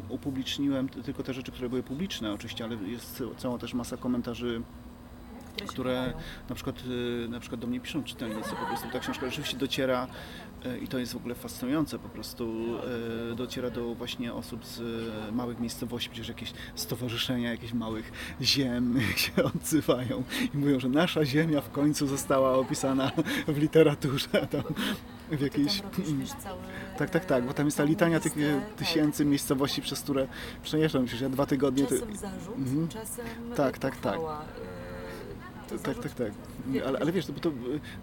upubliczniłem 0.08 0.88
tylko 0.88 1.22
te 1.22 1.34
rzeczy, 1.34 1.52
które 1.52 1.68
były 1.68 1.82
publiczne 1.82 2.32
oczywiście, 2.32 2.64
ale 2.64 2.76
jest 2.76 3.22
cała 3.36 3.58
też 3.58 3.74
masa 3.74 3.96
komentarzy 3.96 4.62
które 5.66 6.12
na 6.48 6.54
przykład, 6.54 6.76
y, 7.24 7.28
na 7.28 7.40
przykład 7.40 7.60
do 7.60 7.66
mnie 7.66 7.80
piszą 7.80 8.04
czytelnicy, 8.04 8.50
po 8.50 8.66
prostu 8.66 8.86
ta 8.92 8.98
książka 9.00 9.26
rzeczywiście 9.26 9.56
dociera 9.56 10.06
y, 10.66 10.78
i 10.78 10.88
to 10.88 10.98
jest 10.98 11.12
w 11.12 11.16
ogóle 11.16 11.34
fascynujące, 11.34 11.98
po 11.98 12.08
prostu 12.08 12.64
y, 13.32 13.34
dociera 13.34 13.70
do 13.70 13.94
właśnie 13.94 14.32
osób 14.34 14.66
z 14.66 14.80
małych 15.34 15.60
miejscowości, 15.60 16.10
przecież 16.10 16.28
jakieś 16.28 16.52
stowarzyszenia, 16.74 17.50
jakieś 17.50 17.72
małych 17.72 18.12
ziem 18.40 18.98
się 19.16 19.32
odzywają 19.44 20.22
i 20.54 20.58
mówią, 20.58 20.80
że 20.80 20.88
nasza 20.88 21.24
ziemia 21.24 21.60
w 21.60 21.70
końcu 21.70 22.06
została 22.06 22.52
opisana 22.54 23.10
w 23.48 23.58
literaturze, 23.58 24.28
tam 24.50 24.62
w 25.30 25.40
jakiejś... 25.40 25.80
cały, 26.42 26.58
Tak, 26.98 27.10
tak, 27.10 27.24
tak, 27.24 27.46
bo 27.46 27.52
tam 27.54 27.66
jest 27.66 27.76
ta 27.78 27.84
litania 27.84 28.20
tych 28.20 28.32
e, 28.38 28.60
tak. 28.60 28.74
tysięcy 28.74 29.24
miejscowości, 29.24 29.82
przez 29.82 30.00
które 30.00 30.26
przejeżdżam. 30.62 31.04
Przecież 31.04 31.20
ja 31.22 31.28
dwa 31.28 31.46
tygodnie... 31.46 31.84
to- 31.86 31.90
Czasem 31.94 32.16
zarzut, 32.16 32.56
Mhm. 32.56 32.88
czasem 32.88 33.26
Tak, 33.56 33.78
tak, 33.78 33.96
tak. 33.96 34.18
Tak, 35.82 35.98
tak, 35.98 36.12
tak. 36.14 36.32
wie- 36.66 36.86
Ale, 36.86 36.98
ale 36.98 37.12
wiesz, 37.12 37.28
no 37.28 37.34
bo, 37.34 37.40
to, 37.40 37.50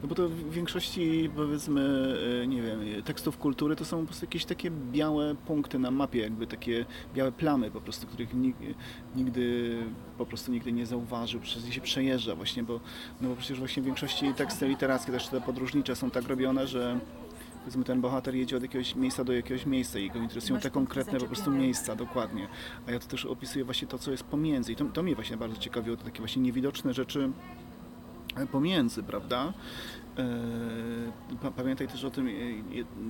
no 0.01 0.08
bo 0.08 0.15
to 0.15 0.29
w 0.29 0.49
większości 0.53 1.29
powiedzmy, 1.36 2.15
e, 2.43 2.47
nie 2.47 2.62
wiem, 2.62 2.79
tekstów 3.05 3.38
kultury 3.38 3.75
to 3.75 3.86
są 3.86 3.99
po 4.01 4.05
prostu 4.05 4.25
jakieś 4.25 4.45
takie 4.45 4.71
białe 4.71 5.36
punkty 5.36 5.79
na 5.79 5.91
mapie, 5.91 6.19
jakby 6.19 6.47
takie 6.47 6.86
białe 7.15 7.32
plamy 7.32 7.71
po 7.71 7.82
prostu, 7.82 8.08
których 8.08 8.36
nig- 8.36 8.73
nigdy 9.15 9.75
po 10.17 10.25
prostu 10.25 10.51
nigdy 10.51 10.71
nie 10.71 10.86
zauważył, 10.86 11.39
przez 11.41 11.65
nie 11.65 11.71
się 11.71 11.82
przejeżdża 11.82 12.36
właśnie, 12.36 12.63
bo, 12.63 12.79
no 13.21 13.29
bo 13.29 13.36
przecież 13.36 13.60
właśnie 13.60 13.84
w 13.84 13.86
większości 13.86 14.34
teksty 14.34 14.67
literackie, 14.67 15.12
też 15.12 15.27
te 15.27 15.41
podróżnicze 15.41 15.95
są 15.95 16.12
tak 16.12 16.27
robione, 16.27 16.67
że 16.67 16.99
powiedzmy 17.69 17.84
ten 17.84 18.01
bohater 18.01 18.36
jedzie 18.36 18.58
od 18.58 18.63
jakiegoś 18.63 18.95
miejsca 18.95 19.23
do 19.23 19.34
jakiegoś 19.34 19.65
miejsca 19.65 19.99
i 19.99 20.10
go 20.10 20.19
interesują 20.19 20.60
te 20.60 20.69
konkretne 20.69 21.19
po 21.19 21.25
prostu 21.25 21.51
miejsca, 21.51 21.95
dokładnie. 21.95 22.47
A 22.88 22.91
ja 22.91 22.99
to 22.99 23.08
też 23.08 23.25
opisuję 23.25 23.65
właśnie 23.65 23.88
to, 23.88 23.97
co 23.97 24.12
jest 24.12 24.23
pomiędzy 24.23 24.71
i 24.71 24.75
to, 24.75 24.86
to 24.86 25.03
mnie 25.03 25.15
właśnie 25.15 25.38
bardzo 25.38 25.58
ciekawiło, 25.58 25.97
to 25.97 26.03
takie 26.03 26.19
właśnie 26.19 26.41
niewidoczne 26.41 26.93
rzeczy 26.93 27.32
pomiędzy, 28.51 29.03
prawda? 29.03 29.53
E, 30.19 31.38
pa- 31.41 31.51
Pamiętaj 31.51 31.88
też 31.88 32.03
o 32.03 32.12
tym, 32.12 32.27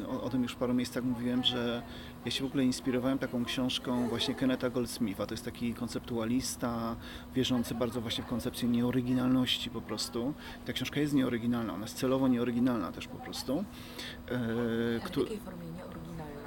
e, 0.01 0.07
o, 0.07 0.29
tym 0.29 0.43
już 0.43 0.51
w 0.51 0.55
paru 0.55 0.73
miejscach 0.73 1.03
mówiłem, 1.03 1.43
że 1.43 1.81
ja 2.25 2.31
się 2.31 2.43
w 2.43 2.47
ogóle 2.47 2.63
inspirowałem 2.63 3.17
taką 3.19 3.45
książką 3.45 4.07
właśnie 4.09 4.35
Kenneta 4.35 4.69
Goldsmitha. 4.69 5.25
To 5.25 5.33
jest 5.33 5.45
taki 5.45 5.73
konceptualista, 5.73 6.95
wierzący 7.35 7.75
bardzo 7.75 8.01
właśnie 8.01 8.23
w 8.23 8.27
koncepcję 8.27 8.69
nieoryginalności 8.69 9.69
po 9.69 9.81
prostu. 9.81 10.33
Ta 10.65 10.73
książka 10.73 10.99
jest 10.99 11.13
nieoryginalna, 11.13 11.73
ona 11.73 11.83
jest 11.83 11.97
celowo 11.97 12.27
nieoryginalna 12.27 12.91
też 12.91 13.07
po 13.07 13.17
prostu. 13.17 13.57
E, 13.57 13.63
w 14.99 14.99
jakiej 15.23 15.37
formie 15.37 15.65
nieoryginalna? 15.65 15.98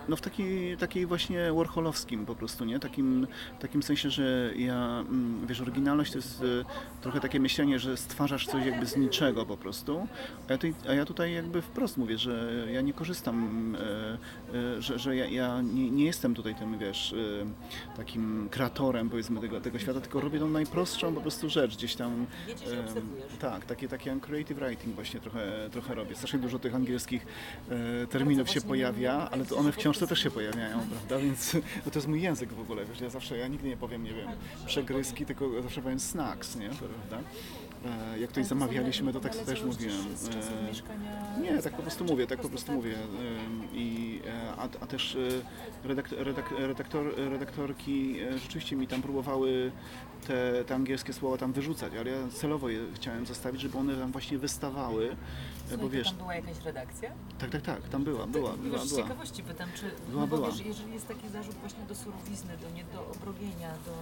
No 0.09 0.17
w 0.17 0.21
takiej, 0.21 0.77
takiej 0.77 1.07
właśnie 1.07 1.53
warholowskim 1.53 2.27
po 2.27 2.35
prostu, 2.35 2.65
nie? 2.65 2.79
Takim, 2.79 3.27
takim 3.61 3.83
sensie, 3.83 4.11
że 4.11 4.53
ja, 4.57 5.05
mm, 5.09 5.47
wiesz, 5.47 5.61
oryginalność 5.61 6.13
to 6.13 6.19
jest 6.19 6.43
e, 6.43 6.65
trochę 7.03 7.21
takie 7.21 7.41
myślenie, 7.41 7.79
że 7.79 7.97
stwarzasz 7.97 8.47
coś 8.47 8.67
jakby 8.67 8.87
z 8.87 8.97
niczego 8.97 9.47
po 9.47 9.57
prostu, 9.57 10.07
a 10.49 10.53
ja, 10.53 10.59
tutaj, 10.59 10.75
a 10.89 10.95
ja 10.95 11.05
tutaj 11.05 11.33
jakby 11.33 11.63
wprost 11.63 11.97
mówię, 11.97 12.19
że 12.19 12.67
ja 12.73 12.81
nie 12.81 12.93
korzystam, 12.93 13.77
e, 13.77 14.59
e, 14.59 14.83
że, 14.83 14.99
że 14.99 15.17
ja, 15.17 15.27
ja 15.27 15.63
nie, 15.63 15.91
nie 15.91 16.05
jestem 16.05 16.35
tutaj 16.35 16.55
tym, 16.55 16.79
wiesz, 16.79 17.15
takim 17.97 18.49
kreatorem 18.51 19.11
powiedzmy 19.11 19.41
tego, 19.41 19.61
tego 19.61 19.79
świata, 19.79 20.01
tylko 20.01 20.21
robię 20.21 20.39
tą 20.39 20.49
najprostszą 20.49 21.15
po 21.15 21.21
prostu 21.21 21.51
rzecz 21.51 21.77
gdzieś 21.77 21.95
tam. 21.95 22.27
Tak, 23.41 23.65
takie, 23.65 23.89
takie 23.89 24.21
creative 24.21 24.59
writing 24.59 24.95
właśnie 24.95 25.21
trochę, 25.21 25.69
trochę 25.73 25.95
robię. 25.95 26.15
Strasznie 26.15 26.39
dużo 26.39 26.59
tych 26.59 26.75
angielskich 26.75 27.27
e, 27.71 28.07
terminów 28.07 28.51
się 28.51 28.61
pojawia, 28.61 29.29
ale 29.33 29.45
to 29.45 29.57
one 29.57 29.73
że 29.73 29.73
w 29.73 29.77
po 29.77 29.92
książce 29.93 30.07
też 30.07 30.19
się 30.23 30.31
pojawiają, 30.31 30.79
prawda? 30.91 31.19
Więc 31.19 31.51
to 31.85 31.91
jest 31.95 32.09
mój 32.09 32.23
język 32.23 32.53
w 32.53 32.61
ogóle, 32.61 32.85
wiesz, 32.85 33.01
ja 33.01 33.11
zawsze, 33.11 33.39
ja 33.39 33.49
nigdy 33.49 33.69
nie 33.69 33.77
powiem, 33.77 34.05
nie 34.05 34.13
wiem, 34.15 34.29
przegryzki, 34.67 35.27
tylko 35.27 35.63
zawsze 35.63 35.83
powiem 35.83 36.01
snacks, 36.01 36.57
nie? 36.57 36.69
Prawda? 36.69 37.29
E, 38.15 38.19
Jak 38.19 38.29
tutaj 38.31 38.45
zamawialiśmy, 38.45 39.13
to 39.13 39.21
tak 39.21 39.33
naleciało 39.35 39.57
też 39.57 39.65
mówiłem. 39.65 40.07
E, 41.39 41.41
nie, 41.41 41.63
tak 41.63 41.73
po 41.77 41.83
prostu 41.83 42.05
mówię, 42.05 42.27
tak 42.27 42.41
po 42.41 42.49
prostu 42.49 42.73
mówię. 42.73 42.95
I, 43.73 44.21
e, 44.27 44.53
a, 44.59 44.69
a 44.81 44.87
też 44.87 45.17
e, 45.85 45.89
redak, 45.89 46.09
redak, 46.13 46.51
redaktor, 46.59 47.15
redaktorki 47.17 48.17
rzeczywiście 48.43 48.77
mi 48.77 48.87
tam 48.87 49.03
próbowały 49.03 49.73
te, 50.27 50.65
te 50.65 50.75
angielskie 50.75 51.13
słowa 51.13 51.37
tam 51.39 51.53
wyrzucać, 51.53 51.93
ale 52.01 52.11
ja 52.11 52.29
celowo 52.29 52.69
je 52.69 52.81
chciałem 52.95 53.27
zostawić, 53.27 53.61
żeby 53.61 53.79
one 53.79 53.97
tam 53.97 54.13
właśnie 54.13 54.39
wystawały, 54.39 55.17
Słuchaj, 55.69 55.79
bo 55.85 55.91
wiesz, 55.91 56.07
tam 56.09 56.17
była 56.17 56.35
jakaś 56.35 56.59
redakcja? 56.65 57.11
tak, 57.39 57.51
tak, 57.51 57.63
tak, 57.63 57.89
tam 57.89 58.05
była, 58.05 58.27
była, 58.27 58.51
Tak, 58.51 58.61
była, 58.61 58.79
wiesz, 58.79 58.87
z 58.89 58.93
była. 58.93 59.03
ciekawości 59.03 59.43
pytam, 59.43 59.69
czy 59.75 59.83
Była, 60.11 60.21
no 60.21 60.27
bo 60.27 60.37
była. 60.37 60.49
Wiesz, 60.51 60.67
jeżeli 60.67 60.93
jest 60.93 61.09
taki 61.09 61.29
zarzut 61.29 61.55
właśnie 61.55 61.85
do 61.85 61.95
surowizny, 61.95 62.57
do 62.57 62.71
nie 62.71 62.85
do 62.85 63.11
obrobienia, 63.11 63.71
do 63.87 63.93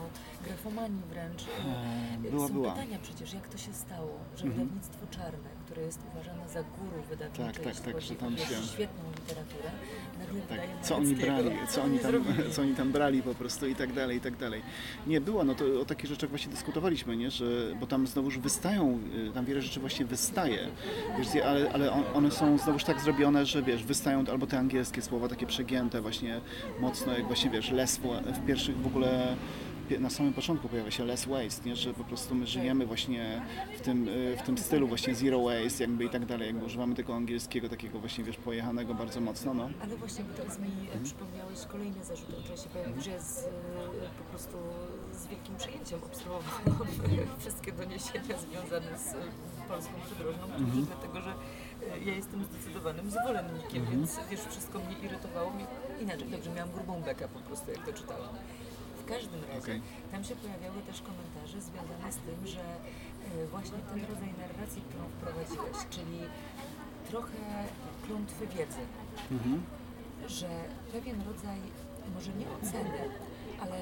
grafomanii 0.45 1.03
wręcz, 1.11 1.43
E, 1.43 2.27
e, 2.27 2.31
Była, 2.31 2.49
są 2.49 2.55
była. 2.55 2.71
pytania 2.73 2.99
przecież, 3.03 3.33
jak 3.35 3.49
to 3.49 3.59
się 3.59 3.73
stało, 3.75 4.19
że 4.37 4.45
Mhm. 4.45 4.53
wydawnictwo 4.69 5.07
czarne, 5.11 5.49
które 5.65 5.83
jest 5.83 6.01
uważane 6.13 6.49
za 6.49 6.63
guru 6.63 7.03
wydawnicze, 7.11 7.45
Tak, 7.53 7.75
tak, 7.75 7.81
tak, 7.85 8.01
że 8.01 8.15
tam 8.15 8.37
się- 8.39 8.63
świetną 8.75 9.05
literaturę, 9.21 9.71
Tak, 10.49 10.61
co 10.83 10.97
oni 10.97 11.15
brali, 11.15 11.51
co 11.69 11.83
oni, 11.83 11.99
tam, 11.99 12.13
co 12.53 12.63
oni 12.63 12.75
tam 12.75 12.93
brali 12.93 13.23
po 13.23 13.35
prostu 13.35 13.67
i 13.67 13.75
tak 13.75 13.93
dalej, 13.93 14.17
i 14.17 14.21
tak 14.21 14.37
dalej. 14.37 14.63
Nie, 15.07 15.21
było, 15.21 15.45
no 15.45 15.55
to 15.55 15.65
o 15.81 15.85
takich 15.85 16.11
rzeczach 16.11 16.31
właśnie 16.31 16.51
dyskutowaliśmy, 16.51 17.17
nie, 17.17 17.31
że, 17.31 17.45
bo 17.81 17.87
tam 17.87 18.07
znowuż 18.07 18.39
wystają, 18.39 18.99
y, 19.29 19.33
tam 19.33 19.45
wiele 19.45 19.63
rzeczy 19.63 19.81
właśnie 19.81 20.05
wystaje, 20.07 20.59
wiesz, 21.19 21.29
ale, 21.45 21.71
ale 21.73 21.93
on- 21.93 22.05
one 22.15 22.31
są 22.31 22.59
znowuż 22.59 22.85
tak 22.85 23.01
zrobione, 23.01 23.47
że 23.47 23.63
wiesz, 23.63 23.85
wystają 23.85 24.25
albo 24.33 24.47
te 24.47 24.59
angielskie 24.59 25.03
słowa 25.03 25.29
takie 25.29 25.47
przegięte 25.47 26.01
właśnie 26.01 26.41
mocno, 26.81 27.13
jak 27.13 27.27
właśnie 27.27 27.51
wiesz, 27.51 27.71
less, 27.71 27.99
wa- 27.99 28.21
w 28.33 28.47
pierwszych 28.47 28.77
w 28.77 28.87
ogóle 28.87 29.37
na 29.99 30.11
samym 30.11 30.33
początku 30.33 30.69
pojawia 30.69 30.91
się 30.91 31.05
less 31.05 31.27
waste, 31.27 31.69
nie? 31.69 31.77
że 31.77 31.95
po 31.95 32.05
prostu 32.05 32.35
my 32.35 32.47
żyjemy 32.47 32.87
właśnie 32.87 33.43
w 33.79 33.81
tym, 33.81 34.09
y, 34.09 34.37
w 34.39 34.43
tym 34.43 34.59
stylu 34.59 34.89
właśnie 34.89 35.15
zero 35.15 35.43
waste 35.43 35.85
jakby 35.85 36.05
i 36.05 36.11
tak 36.11 36.27
dalej, 36.27 36.47
jakby 36.47 36.65
używamy 36.65 36.95
tego 36.95 37.15
angielskiego 37.15 37.69
takiego 37.69 37.99
właśnie 38.01 38.25
wiesz 38.25 38.37
pojechanego 38.37 38.95
bardzo 38.95 39.21
mocno, 39.21 39.55
no. 39.55 39.71
Ale 39.83 39.97
właśnie, 39.97 40.25
bo 40.25 40.35
teraz 40.35 40.59
mi 40.59 40.67
Mhm. 40.69 41.01
e, 41.01 41.05
przypomniałeś 41.05 41.59
kolejne 41.69 42.05
zarzuty, 42.05 42.33
które 42.45 42.57
się 42.59 42.69
pojawiły, 42.69 43.01
że 43.01 43.11
ja 43.11 43.21
z, 43.21 43.39
e, 43.45 43.49
po 44.19 44.25
prostu 44.31 44.57
z 45.13 45.27
wielkim 45.27 45.57
przejęciem 45.57 45.99
obserwowałam 46.05 46.87
wszystkie 47.41 47.73
doniesienia 47.73 48.35
związane 48.39 48.99
z 48.99 49.15
e, 49.15 49.17
polską 49.69 49.93
przydrożną, 50.07 50.43
oczywiście 50.57 50.93
dlatego, 50.93 51.21
że 51.21 51.31
e, 51.95 52.05
ja 52.05 52.15
jestem 52.15 52.45
zdecydowanym 52.45 53.11
zwolennikiem, 53.11 53.81
Mhm. 53.83 53.91
więc 53.99 54.17
wiesz, 54.31 54.41
wszystko 54.51 54.79
mnie 54.79 54.97
irytowało. 55.07 55.53
Inaczej, 56.01 56.29
dobrze, 56.29 56.51
miałam 56.51 56.73
grubą 56.73 57.01
bekę 57.03 57.29
po 57.29 57.39
prostu, 57.41 57.71
jak 57.71 57.87
to 57.87 57.93
czytałam. 57.93 58.29
Każdym 59.11 59.41
razie 59.49 59.59
Okej. 59.59 59.81
tam 60.13 60.25
się 60.25 60.37
pojawiały 60.37 60.83
też 60.83 60.99
komentarze 61.03 61.61
związane 61.61 62.13
z 62.13 62.17
tym, 62.17 62.47
że 62.47 62.61
e, 62.63 63.47
właśnie 63.47 63.79
ten 63.91 64.01
rodzaj 64.11 64.33
narracji, 64.43 64.83
którą 64.89 65.05
wprowadziłeś, 65.09 65.77
czyli 65.91 66.19
trochę 67.11 67.39
klątwy 68.07 68.47
wiedzy, 68.47 68.83
Mhm. 69.31 69.63
że 70.29 70.49
pewien 70.93 71.23
rodzaj, 71.23 71.59
może 72.15 72.33
nie 72.33 72.47
oceny, 72.51 72.99
ale 73.63 73.77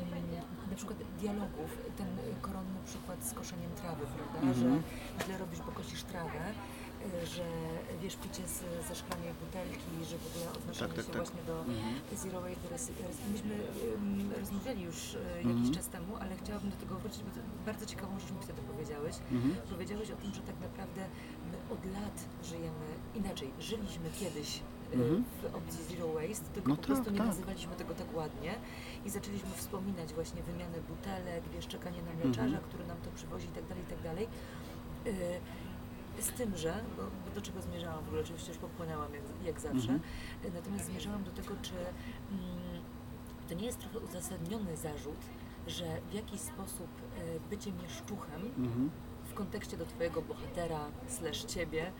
mm, 0.00 0.24
na 0.70 0.76
przykład 0.76 0.98
dialogów, 1.20 1.70
ten 1.98 2.06
koronny 2.40 2.78
przykład 2.86 3.24
z 3.24 3.32
koszeniem 3.34 3.70
trawy, 3.80 4.04
prawda, 4.16 4.38
Mhm. 4.48 4.54
że 4.54 5.24
źle 5.24 5.38
robisz, 5.38 5.60
bo 5.66 5.72
kosisz 5.72 6.02
trawę, 6.02 6.40
że 7.34 7.44
wiesz, 8.02 8.16
picie 8.16 8.42
z, 8.48 8.58
ze 8.88 8.94
szklanej 8.94 9.30
butelki, 9.40 9.90
że 10.10 10.16
w 10.18 10.26
ogóle 10.30 10.46
odnoszenie 10.58 10.88
Tak, 10.88 10.96
tak, 10.96 11.06
się 11.06 11.12
tak. 11.12 11.22
właśnie 11.22 11.42
do 11.50 11.56
Mhm. 11.60 11.94
zero 12.22 12.38
waste. 12.70 12.92
Myśmy 13.32 13.54
ym, 13.94 14.32
rozmawiali 14.40 14.82
już 14.82 15.14
y, 15.14 15.18
jakiś 15.36 15.46
Mhm. 15.66 15.74
czas 15.74 15.86
temu, 15.88 16.12
ale 16.20 16.36
chciałabym 16.36 16.70
do 16.70 16.76
tego 16.76 16.94
wrócić, 16.98 17.22
bo 17.22 17.30
to 17.30 17.40
bardzo 17.66 17.86
ciekawą 17.86 18.12
rzecz 18.20 18.30
mi 18.30 18.40
wtedy 18.46 18.62
powiedziałeś. 18.72 19.14
Mhm. 19.32 19.54
Powiedziałeś 19.74 20.10
o 20.10 20.16
tym, 20.16 20.30
że 20.34 20.40
tak 20.50 20.58
naprawdę 20.60 21.02
my 21.50 21.56
od 21.74 21.82
lat 21.96 22.16
żyjemy 22.50 22.86
inaczej. 23.14 23.48
Żyliśmy 23.60 24.08
kiedyś 24.20 24.48
y, 24.56 24.94
Mhm. 24.94 25.24
w 25.42 25.54
opcji 25.58 25.80
zero 25.90 26.06
waste, 26.18 26.46
tylko 26.54 26.68
No 26.70 26.76
po 26.76 26.82
prostu 26.82 27.04
tak, 27.04 27.12
nie 27.14 27.18
tak. 27.18 27.26
nazywaliśmy 27.32 27.74
tego 27.82 27.94
tak 27.94 28.10
ładnie 28.16 28.52
i 29.06 29.10
zaczęliśmy 29.10 29.50
wspominać 29.50 30.08
właśnie 30.18 30.42
wymianę 30.42 30.78
butelek, 30.88 31.42
wiesz, 31.54 31.66
czekanie 31.66 32.00
na 32.02 32.12
mleczarza, 32.18 32.56
Mhm. 32.58 32.64
który 32.68 32.86
nam 32.86 32.98
to 33.04 33.10
przywozi 33.18 33.46
i 33.46 33.54
tak 33.58 33.66
dalej, 33.70 33.84
i 33.84 33.90
tak 33.94 34.02
dalej. 34.02 34.26
Z 36.20 36.32
tym, 36.32 36.56
że, 36.56 36.74
bo 36.96 37.02
bo 37.02 37.34
do 37.34 37.40
czego 37.40 37.62
zmierzałam 37.62 38.04
w 38.04 38.06
ogóle, 38.06 38.22
oczywiście 38.22 38.48
już 38.48 38.58
popłynęłam 38.58 39.14
jak, 39.14 39.22
jak 39.46 39.60
zawsze, 39.60 39.92
Mhm. 39.92 40.00
y, 40.44 40.50
natomiast 40.50 40.84
zmierzałam 40.86 41.24
do 41.24 41.30
tego, 41.30 41.54
czy 41.62 41.72
mm, 41.74 42.82
to 43.48 43.54
nie 43.54 43.66
jest 43.66 43.78
trochę 43.78 43.98
uzasadniony 43.98 44.76
zarzut, 44.76 45.20
że 45.66 45.84
w 46.10 46.14
jakiś 46.14 46.40
sposób 46.40 46.88
y, 47.36 47.40
bycie 47.50 47.72
mieszczuchem 47.72 48.42
Mhm. 48.58 48.90
w 49.24 49.34
kontekście 49.34 49.76
do 49.76 49.86
Twojego 49.86 50.22
bohatera 50.22 50.80
slash 51.08 51.44
Ciebie 51.44 51.92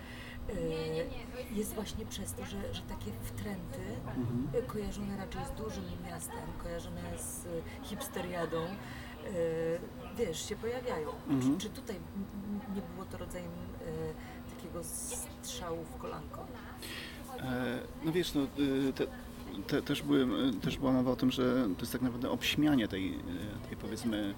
y, 0.50 1.06
jest 1.54 1.74
właśnie 1.74 2.06
przez 2.06 2.32
to, 2.34 2.44
że, 2.46 2.74
że 2.74 2.82
takie 2.82 3.10
wtręty 3.22 3.80
Mhm. 4.06 4.48
y, 4.54 4.62
kojarzone 4.62 5.16
raczej 5.16 5.44
z 5.46 5.50
dużym 5.50 5.84
miastem, 6.04 6.38
kojarzone 6.62 7.18
z 7.18 7.46
hipsteriadą, 7.82 8.66
wiesz, 10.16 10.48
się 10.48 10.56
pojawiają. 10.56 11.08
Mhm. 11.28 11.58
Czy, 11.58 11.68
czy 11.68 11.74
tutaj 11.74 11.96
nie 12.76 12.82
było 12.94 13.04
to 13.10 13.18
rodzajem 13.18 13.50
y, 13.50 14.54
takiego 14.56 14.84
strzału 14.84 15.84
w 15.84 15.98
kolanko? 15.98 16.46
E, 17.40 17.78
No 18.04 18.12
wiesz, 18.12 18.34
no, 18.34 18.42
y, 18.42 18.92
te, 18.92 19.06
te, 19.66 19.82
też, 19.82 20.02
były, 20.02 20.48
y, 20.48 20.52
też 20.60 20.78
była 20.78 20.92
mowa 20.92 21.10
o 21.10 21.16
tym, 21.16 21.30
że 21.30 21.68
to 21.76 21.80
jest 21.80 21.92
tak 21.92 22.02
naprawdę 22.02 22.30
obśmianie 22.30 22.88
tej, 22.88 23.14
y, 23.14 23.68
tej 23.68 23.76
powiedzmy 23.76 24.34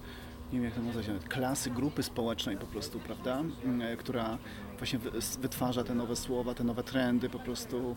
nie 0.53 0.59
wiem 0.59 0.65
jak 0.65 0.75
to 0.75 0.83
nazwać, 0.83 1.07
klasy, 1.29 1.71
grupy 1.71 2.03
społecznej 2.03 2.57
po 2.57 2.67
prostu, 2.67 2.99
prawda, 2.99 3.43
Mm, 3.65 3.97
która 3.97 4.39
właśnie 4.79 4.99
wytwarza 5.41 5.85
te 5.85 5.95
nowe 5.95 6.17
słowa, 6.17 6.55
te 6.55 6.65
nowe 6.65 6.83
trendy 6.83 7.29
po 7.29 7.39
prostu 7.39 7.97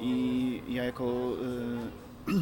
i 0.00 0.62
ja 0.68 0.84
jako 0.84 1.04
e, 2.28 2.32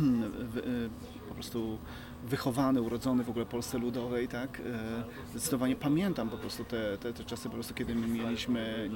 e, 0.58 1.28
po 1.28 1.34
prostu 1.34 1.78
wychowany, 2.24 2.83
urodzony 2.83 3.24
w 3.24 3.31
ogóle 3.31 3.44
w 3.44 3.48
Polsce 3.48 3.79
Ludowej, 3.79 4.29
tak, 4.29 4.61
e, 4.61 5.05
zdecydowanie 5.31 5.76
pamiętam 5.76 6.29
po 6.31 6.37
prostu 6.37 6.64
te, 6.64 6.98
te, 6.98 7.12
te 7.12 7.24
czasy 7.24 7.48
po 7.48 7.55
prostu, 7.55 7.74
kiedy 7.74 7.94
my 7.94 8.07
mieliśmy, 8.09 8.90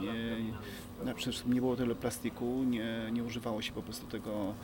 nie, 1.05 1.15
przecież 1.15 1.45
nie 1.47 1.61
było 1.61 1.77
tyle 1.77 1.95
plastiku, 1.95 2.65
nie, 2.67 3.09
nie 3.13 3.25
używało 3.25 3.63
się 3.63 3.73
po 3.73 3.83
prostu 3.83 4.07
tego, 4.07 4.55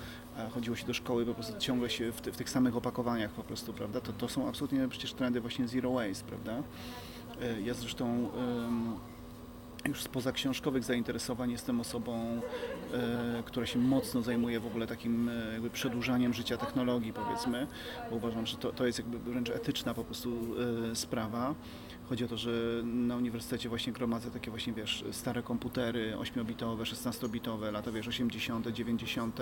chodziło 0.55 0.77
się 0.77 0.87
do 0.87 0.95
szkoły 0.95 1.27
po 1.27 1.35
prostu 1.35 1.59
ciągle 1.59 1.90
się 1.90 2.12
w, 2.12 2.21
ty, 2.21 2.33
w 2.33 2.37
tych 2.37 2.51
samych 2.51 2.77
opakowaniach 2.77 3.31
po 3.31 3.42
prostu, 3.42 3.73
prawda, 3.73 4.01
to, 4.01 4.12
to 4.12 4.29
są 4.29 4.49
absolutnie 4.49 4.88
przecież 4.88 5.12
trendy 5.12 5.40
właśnie 5.40 5.69
zero 5.69 5.92
waste, 5.92 6.25
prawda. 6.25 6.62
E, 7.42 7.61
Ja 7.61 7.75
zresztą 7.75 8.29
już 9.88 10.03
spoza 10.03 10.33
książkowych 10.33 10.85
zainteresowań 10.85 11.51
jestem 11.51 11.81
osobą, 11.81 12.40
e, 12.92 13.42
która 13.44 13.66
się 13.66 13.79
mocno 13.79 14.22
zajmuje 14.22 14.61
w 14.61 14.66
ogóle 14.66 14.87
takim 14.87 15.29
e, 15.29 15.53
jakby 15.53 15.70
przedłużaniem 15.70 16.35
życia 16.35 16.57
technologii 16.57 17.12
powiedzmy, 17.12 17.66
bo 18.11 18.16
uważam, 18.16 18.46
że 18.46 18.57
to, 18.57 18.72
to 18.72 18.87
jest 18.87 18.99
jakby 18.99 19.18
wręcz 19.18 19.51
etyczna 19.51 19.94
po 19.94 20.05
prostu 20.05 20.38
e, 20.90 20.96
sprawa. 20.96 21.55
Chodzi 22.09 22.25
o 22.25 22.29
to, 22.29 22.37
że 22.37 22.51
na 22.85 23.16
uniwersytecie 23.16 23.68
właśnie 23.68 23.92
gromadzę 23.92 24.31
takie 24.31 24.51
właśnie, 24.51 24.72
wiesz, 24.72 25.05
stare 25.11 25.42
komputery 25.42 26.16
8-bitowe, 26.16 26.83
16-bitowe, 26.83 27.72
lata, 27.72 27.92
wiesz, 27.92 28.09
80., 28.09 28.68
90. 28.68 29.40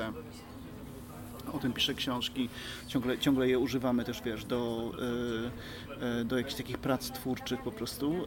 O 1.53 1.59
tym 1.59 1.73
piszę 1.73 1.95
książki, 1.95 2.49
ciągle, 2.87 3.19
ciągle 3.19 3.49
je 3.49 3.59
używamy 3.59 4.05
też, 4.05 4.23
wiesz, 4.23 4.45
do, 4.45 4.93
e, 6.01 6.21
e, 6.21 6.25
do 6.25 6.39
jakichś 6.39 6.55
takich 6.55 6.79
prac 6.79 7.11
twórczych 7.11 7.63
po 7.63 7.73
prostu. 7.73 8.27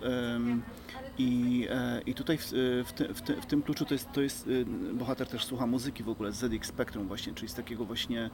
I, 1.19 1.67
e, 1.69 2.01
I 2.05 2.13
tutaj 2.13 2.37
w, 2.37 2.45
w, 2.85 2.91
w, 3.13 3.21
ty, 3.21 3.41
w 3.41 3.45
tym 3.45 3.61
kluczu 3.61 3.85
to 3.85 3.93
jest, 3.93 4.11
to 4.11 4.21
jest, 4.21 4.49
bohater 4.93 5.27
też 5.27 5.45
słucha 5.45 5.67
muzyki 5.67 6.03
w 6.03 6.09
ogóle 6.09 6.31
z 6.31 6.35
ZX 6.35 6.67
Spectrum 6.67 7.07
właśnie, 7.07 7.33
czyli 7.33 7.49
z 7.49 7.53
takiego 7.53 7.85
właśnie 7.85 8.29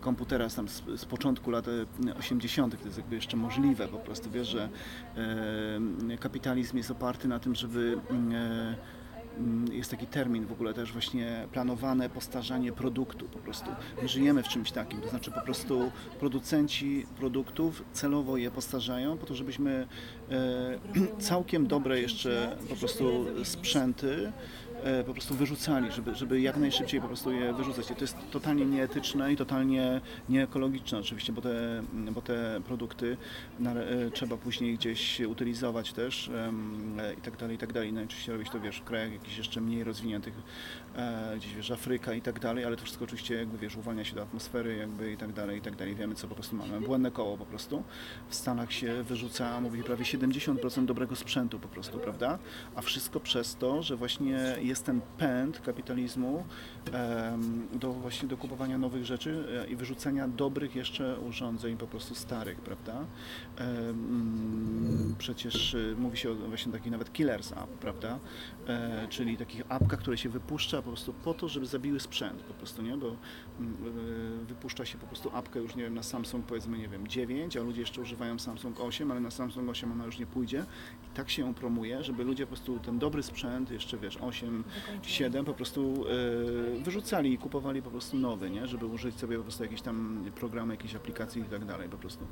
komputera 0.00 0.48
tam 0.48 0.68
z, 0.68 0.82
z 0.96 1.04
początku 1.04 1.50
lat 1.50 1.68
e, 1.68 2.14
80., 2.18 2.78
to 2.80 2.84
jest 2.84 2.98
jakby 2.98 3.14
jeszcze 3.14 3.36
możliwe 3.36 3.88
po 3.88 3.98
prostu, 3.98 4.30
wiesz, 4.30 4.48
że 4.48 4.68
kapitalizm 6.20 6.76
jest 6.76 6.90
oparty 6.90 7.28
na 7.28 7.38
tym, 7.38 7.54
żeby 7.54 7.98
Mm, 8.10 8.76
jest 9.72 9.90
taki 9.90 10.06
termin 10.06 10.46
w 10.46 10.52
ogóle 10.52 10.74
też 10.74 10.92
właśnie 10.92 11.48
planowane 11.52 12.10
postarzanie 12.10 12.72
produktu 12.72 13.28
po 13.28 13.38
prostu. 13.38 13.70
My 14.02 14.08
żyjemy 14.08 14.42
w 14.42 14.48
czymś 14.48 14.72
takim, 14.72 15.00
to 15.00 15.08
znaczy 15.08 15.30
po 15.30 15.40
prostu 15.40 15.92
producenci 16.20 17.06
produktów 17.16 17.84
celowo 17.92 18.36
je 18.36 18.50
postarzają 18.50 19.18
po 19.18 19.26
to, 19.26 19.34
żebyśmy 19.34 19.86
e, 20.30 20.78
całkiem 21.28 21.66
dobre 21.66 22.00
jeszcze 22.00 22.56
po 22.68 22.76
prostu 22.76 23.26
sprzęty 23.44 24.32
po 25.06 25.12
prostu 25.12 25.34
wyrzucali, 25.34 25.92
żeby, 25.92 26.14
żeby 26.14 26.40
jak 26.40 26.56
najszybciej 26.56 27.00
po 27.00 27.06
prostu 27.06 27.32
je 27.32 27.52
wyrzucać. 27.52 27.90
I 27.90 27.94
to 27.94 28.00
jest 28.00 28.16
totalnie 28.30 28.66
nieetyczne 28.66 29.32
i 29.32 29.36
totalnie 29.36 30.00
nieekologiczne 30.28 30.98
oczywiście, 30.98 31.32
bo 31.32 31.40
te, 31.42 31.82
bo 31.92 32.22
te 32.22 32.60
produkty 32.64 33.16
e, 33.66 34.10
trzeba 34.10 34.36
później 34.36 34.74
gdzieś 34.74 35.20
utylizować 35.20 35.92
też 35.92 36.28
e, 36.28 37.14
i 37.18 37.20
tak 37.20 37.36
dalej, 37.36 37.56
i 37.56 37.58
tak 37.58 37.72
dalej. 37.72 37.92
Najczęściej 37.92 38.32
robić 38.32 38.50
to 38.50 38.60
wiesz, 38.60 38.78
w 38.78 38.84
krajach 38.84 39.12
jakichś 39.12 39.38
jeszcze 39.38 39.60
mniej 39.60 39.84
rozwiniętych, 39.84 40.34
e, 40.96 41.36
gdzieś 41.36 41.54
wiesz, 41.54 41.70
Afryka 41.70 42.14
i 42.14 42.22
tak 42.22 42.40
dalej, 42.40 42.64
ale 42.64 42.76
to 42.76 42.82
wszystko 42.82 43.04
oczywiście 43.04 43.34
jakby 43.34 43.58
wiesz, 43.58 43.76
uwalnia 43.76 44.04
się 44.04 44.14
do 44.14 44.22
atmosfery 44.22 44.76
jakby 44.76 45.12
i 45.12 45.16
tak 45.16 45.32
dalej, 45.32 45.58
i 45.58 45.60
tak 45.60 45.76
dalej. 45.76 45.94
Wiemy 45.94 46.14
co 46.14 46.28
po 46.28 46.34
prostu 46.34 46.56
mamy. 46.56 46.80
Błędne 46.80 47.10
koło 47.10 47.36
po 47.36 47.46
prostu. 47.46 47.82
W 48.28 48.34
Stanach 48.34 48.72
się 48.72 49.02
wyrzuca, 49.02 49.60
mówi 49.60 49.82
prawie 49.82 50.04
70% 50.04 50.84
dobrego 50.84 51.16
sprzętu 51.16 51.58
po 51.58 51.68
prostu, 51.68 51.98
prawda? 51.98 52.38
A 52.74 52.82
wszystko 52.82 53.20
przez 53.20 53.56
to, 53.56 53.82
że 53.82 53.96
właśnie 53.96 54.56
jest 54.60 54.84
ten 54.84 55.00
pęd 55.18 55.60
kapitalizmu 55.60 56.44
do 57.72 57.92
właśnie 57.92 58.28
do 58.28 58.36
kupowania 58.36 58.78
nowych 58.78 59.04
rzeczy 59.04 59.44
e, 59.64 59.70
i 59.70 59.76
wyrzucenia 59.76 60.28
dobrych 60.28 60.76
jeszcze 60.76 61.20
urządzeń 61.20 61.76
po 61.76 61.86
prostu 61.86 62.14
starych, 62.14 62.60
prawda? 62.60 63.04
Przecież 65.18 65.74
e, 65.74 65.78
mówi 65.98 66.16
się 66.16 66.30
o 66.30 66.34
właśnie 66.34 66.72
takich 66.72 66.92
nawet 66.92 67.12
killers 67.12 67.52
app, 67.52 67.68
prawda? 67.80 68.18
E, 68.68 69.06
czyli 69.08 69.36
takich 69.36 69.62
apkach, 69.68 70.00
które 70.00 70.18
się 70.18 70.28
wypuszcza 70.28 70.76
po 70.76 70.88
prostu 70.88 71.12
po 71.12 71.34
to, 71.34 71.48
żeby 71.48 71.66
zabiły 71.66 72.00
sprzęt 72.00 72.42
po 72.42 72.54
prostu, 72.54 72.82
nie? 72.82 72.96
Bo 72.96 73.06
mm, 73.06 73.76
e, 74.42 74.44
wypuszcza 74.44 74.84
się 74.84 74.98
po 74.98 75.06
prostu 75.06 75.30
apkę 75.36 75.60
już, 75.60 75.76
nie 75.76 75.82
wiem, 75.82 75.94
na 75.94 76.02
Samsung 76.02 76.46
powiedzmy, 76.46 76.78
nie 76.78 76.88
wiem, 76.88 77.08
9, 77.08 77.56
a 77.56 77.62
ludzie 77.62 77.80
jeszcze 77.80 78.00
używają 78.00 78.38
Samsung 78.38 78.80
8, 78.80 79.10
ale 79.10 79.20
na 79.20 79.30
Samsung 79.30 79.70
8 79.70 79.92
ona 79.92 80.04
już 80.04 80.18
nie 80.18 80.26
pójdzie 80.26 80.64
i 81.06 81.16
tak 81.16 81.30
się 81.30 81.42
ją 81.42 81.54
promuje, 81.54 82.04
żeby 82.04 82.24
ludzie 82.24 82.46
po 82.46 82.48
prostu 82.48 82.78
ten 82.78 82.98
dobry 82.98 83.22
sprzęt, 83.22 83.70
jeszcze 83.70 83.98
wiesz, 83.98 84.16
8, 84.16 84.64
7 85.02 85.44
po 85.44 85.54
prostu 85.54 86.04
e, 86.78 86.82
wyrzucali 86.82 87.32
i 87.32 87.38
kupowali 87.38 87.82
po 87.82 87.90
prostu 87.90 88.16
nowy, 88.16 88.50
nie? 88.50 88.66
Żeby 88.66 88.86
użyć 88.86 89.18
sobie 89.18 89.36
po 89.36 89.42
prostu 89.42 89.62
jakieś 89.62 89.82
tam 89.82 90.24
programy, 90.34 90.74
jakieś 90.74 90.94
aplikacje 90.94 91.42
i 91.42 91.44
tak 91.44 91.64
dalej 91.64 91.88
po 91.88 91.98
prostu. 91.98 92.26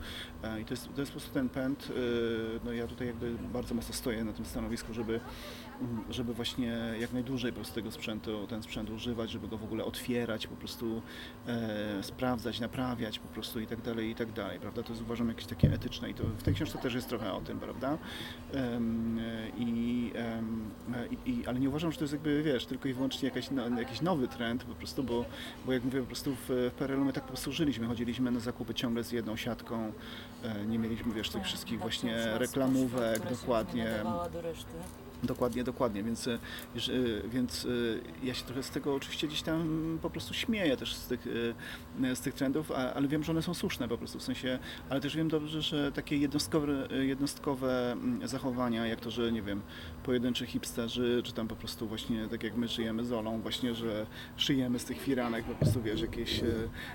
I 0.61 0.64
to 0.64 0.75
jest, 0.75 0.95
to 0.95 1.01
jest 1.01 1.12
po 1.12 1.19
prostu 1.19 1.35
ten 1.35 1.49
pęd, 1.49 1.93
no 2.64 2.73
ja 2.73 2.87
tutaj 2.87 3.07
jakby 3.07 3.35
bardzo 3.53 3.75
mocno 3.75 3.95
stoję 3.95 4.25
na 4.25 4.33
tym 4.33 4.45
stanowisku, 4.45 4.95
żeby, 4.95 5.21
żeby 6.11 6.35
właśnie 6.35 6.95
jak 7.01 7.12
najdłużej 7.12 7.53
po 7.53 7.57
prostu 7.57 7.75
tego 7.75 7.90
sprzętu, 7.90 8.47
ten 8.47 8.62
sprzęt 8.62 8.90
używać, 8.90 9.31
żeby 9.31 9.49
go 9.49 9.59
w 9.59 9.64
ogóle 9.64 9.85
otwierać, 9.85 10.47
po 10.47 10.57
prostu 10.57 11.03
e, 11.47 12.03
sprawdzać, 12.03 12.61
naprawiać 12.61 13.19
po 13.19 13.29
prostu 13.29 13.61
i 13.61 13.66
tak 13.66 13.83
dalej, 13.83 14.11
i 14.11 14.14
tak 14.14 14.33
dalej, 14.33 14.61
prawda? 14.61 14.83
To 14.83 14.93
jest 14.93 15.03
uważam 15.03 15.29
jakieś 15.29 15.47
takie 15.47 15.73
etyczne 15.73 16.11
i 16.11 16.14
to 16.14 16.25
w 16.25 16.43
tej 16.43 16.55
książce 16.55 16.79
też 16.79 16.95
jest 16.95 17.09
trochę 17.09 17.33
o 17.33 17.40
tym, 17.40 17.59
prawda? 17.59 17.99
E, 18.55 18.81
i, 19.59 20.12
e, 20.16 20.43
i, 21.11 21.31
i, 21.31 21.47
ale 21.47 21.61
nie 21.61 21.69
uważam, 21.69 21.93
że 21.93 21.99
to 21.99 22.05
jest 22.05 22.12
jakby, 22.12 22.43
wiesz, 22.43 22.66
tylko 22.66 22.88
i 22.88 22.93
wyłącznie 22.93 23.29
jakaś, 23.29 23.51
no, 23.51 23.81
jakiś 23.81 24.01
nowy 24.01 24.29
trend 24.29 24.64
po 24.64 24.75
prostu, 24.75 25.05
bo, 25.05 25.25
bo 25.66 25.73
jak 25.73 25.85
mówię, 25.85 26.01
po 26.01 26.07
prostu 26.07 26.35
w, 26.35 26.49
w 26.49 26.73
PRL-u 26.79 27.05
my 27.05 27.12
tak 27.12 27.23
po 27.23 27.29
prostu 27.29 27.53
żyliśmy, 27.53 27.87
chodziliśmy 27.87 28.31
na 28.31 28.40
zakupy 28.40 28.75
ciągle 28.75 29.05
z 29.05 29.12
jedną 29.12 29.37
siatką, 29.37 29.93
e, 30.43 30.66
nie 30.66 30.79
mieliśmy, 30.79 31.14
wiesz, 31.14 31.31
tych 31.31 31.45
wszystkich 31.45 31.79
Tak, 31.79 31.83
właśnie 31.83 32.38
reklamówek, 32.38 33.29
dokładnie, 33.31 33.88
do 34.33 34.40
reszty. 34.40 34.73
Dokładnie, 35.23 35.65
dokładnie, 35.65 36.03
więc, 36.03 36.29
e, 36.29 36.33
e, 36.35 36.39
więc 37.29 37.65
e, 37.65 38.27
ja 38.27 38.35
się 38.35 38.45
trochę 38.45 38.63
z 38.63 38.71
tego 38.71 38.95
oczywiście 38.95 39.27
gdzieś 39.27 39.43
tam 39.43 39.99
po 40.03 40.11
prostu 40.11 40.35
śmieję 40.35 40.77
też 40.77 40.95
z 40.95 41.07
tych, 41.07 41.27
z 42.15 42.21
tych 42.21 42.35
trendów, 42.35 42.73
ale 42.73 43.09
wiem, 43.09 43.25
że 43.25 43.33
one 43.33 43.43
są 43.43 43.55
słuszne 43.55 43.89
po 43.89 43.99
prostu, 43.99 44.19
w 44.19 44.23
sensie, 44.23 44.59
ale 44.91 45.01
też 45.01 45.17
wiem 45.17 45.29
dobrze, 45.29 45.63
że 45.63 45.93
takie 45.93 46.17
jednostkowe, 46.17 46.89
jednostkowe 46.91 47.93
mm, 47.93 48.29
zachowania, 48.29 48.87
jak 48.87 49.01
to, 49.01 49.11
że 49.11 49.33
nie 49.33 49.43
wiem, 49.43 49.63
pojedynczy 50.01 50.47
hipsterzy, 50.47 51.23
czy 51.25 51.33
tam 51.33 51.49
po 51.49 51.57
prostu 51.57 51.89
właśnie 51.89 52.29
tak 52.29 52.43
jak 52.43 52.57
my 52.57 52.69
żyjemy 52.69 53.05
z 53.05 53.13
Olą, 53.13 53.41
właśnie, 53.41 53.75
że 53.75 54.07
szyjemy 54.37 54.79
z 54.79 54.85
tych 54.85 55.01
firanek 55.01 55.45
po 55.45 55.55
prostu, 55.55 55.83
wiesz, 55.83 56.01
jakieś 56.01 56.43
e, 56.43 56.47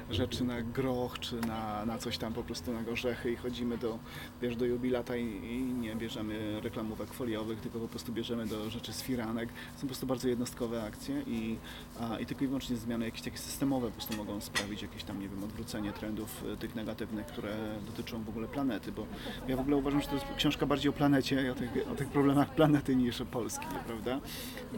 rzeczy 0.09 0.43
na 0.43 0.61
groch, 0.61 1.19
czy 1.19 1.35
na, 1.35 1.85
na 1.85 1.97
coś 1.97 2.17
tam 2.17 2.33
po 2.33 2.43
prostu 2.43 2.73
na 2.73 2.83
gorzechy 2.83 3.31
i 3.31 3.35
chodzimy 3.35 3.77
do, 3.77 3.99
wiesz, 4.41 4.55
do 4.55 4.65
jubilata 4.65 5.15
i, 5.15 5.23
i 5.23 5.73
nie 5.73 5.95
bierzemy 5.95 6.61
reklamówek 6.61 7.13
foliowych, 7.13 7.61
tylko 7.61 7.79
po 7.79 7.87
prostu 7.87 8.13
bierzemy 8.13 8.47
do 8.47 8.69
rzeczy 8.69 8.93
z 8.93 9.01
firanek. 9.01 9.49
Są 9.75 9.81
po 9.81 9.87
prostu 9.87 10.07
bardzo 10.07 10.27
jednostkowe 10.27 10.83
akcje 10.83 11.21
i, 11.27 11.57
a, 11.99 12.19
i 12.19 12.25
tylko 12.25 12.43
i 12.43 12.47
wyłącznie 12.47 12.75
zmiany 12.75 13.05
jakieś 13.05 13.21
takie 13.21 13.37
systemowe 13.37 13.87
po 13.87 13.93
prostu 13.93 14.17
mogą 14.17 14.41
sprawić 14.41 14.81
jakieś 14.81 15.03
tam, 15.03 15.19
nie 15.19 15.29
wiem, 15.29 15.43
odwrócenie 15.43 15.91
trendów 15.91 16.43
e, 16.53 16.57
tych 16.57 16.75
negatywnych, 16.75 17.25
które 17.25 17.55
dotyczą 17.85 18.23
w 18.23 18.29
ogóle 18.29 18.47
planety, 18.47 18.91
bo 18.91 19.05
ja 19.47 19.57
w 19.57 19.59
ogóle 19.59 19.77
uważam, 19.77 20.01
że 20.01 20.07
to 20.07 20.13
jest 20.13 20.25
książka 20.37 20.65
bardziej 20.65 20.89
o 20.89 20.93
planecie 20.93 21.51
o 21.51 21.55
tych, 21.55 21.91
o 21.91 21.95
tych 21.95 22.07
problemach 22.07 22.55
planety 22.55 22.94
niż 22.95 23.21
o 23.21 23.25
Polski, 23.25 23.65
prawda? 23.85 24.19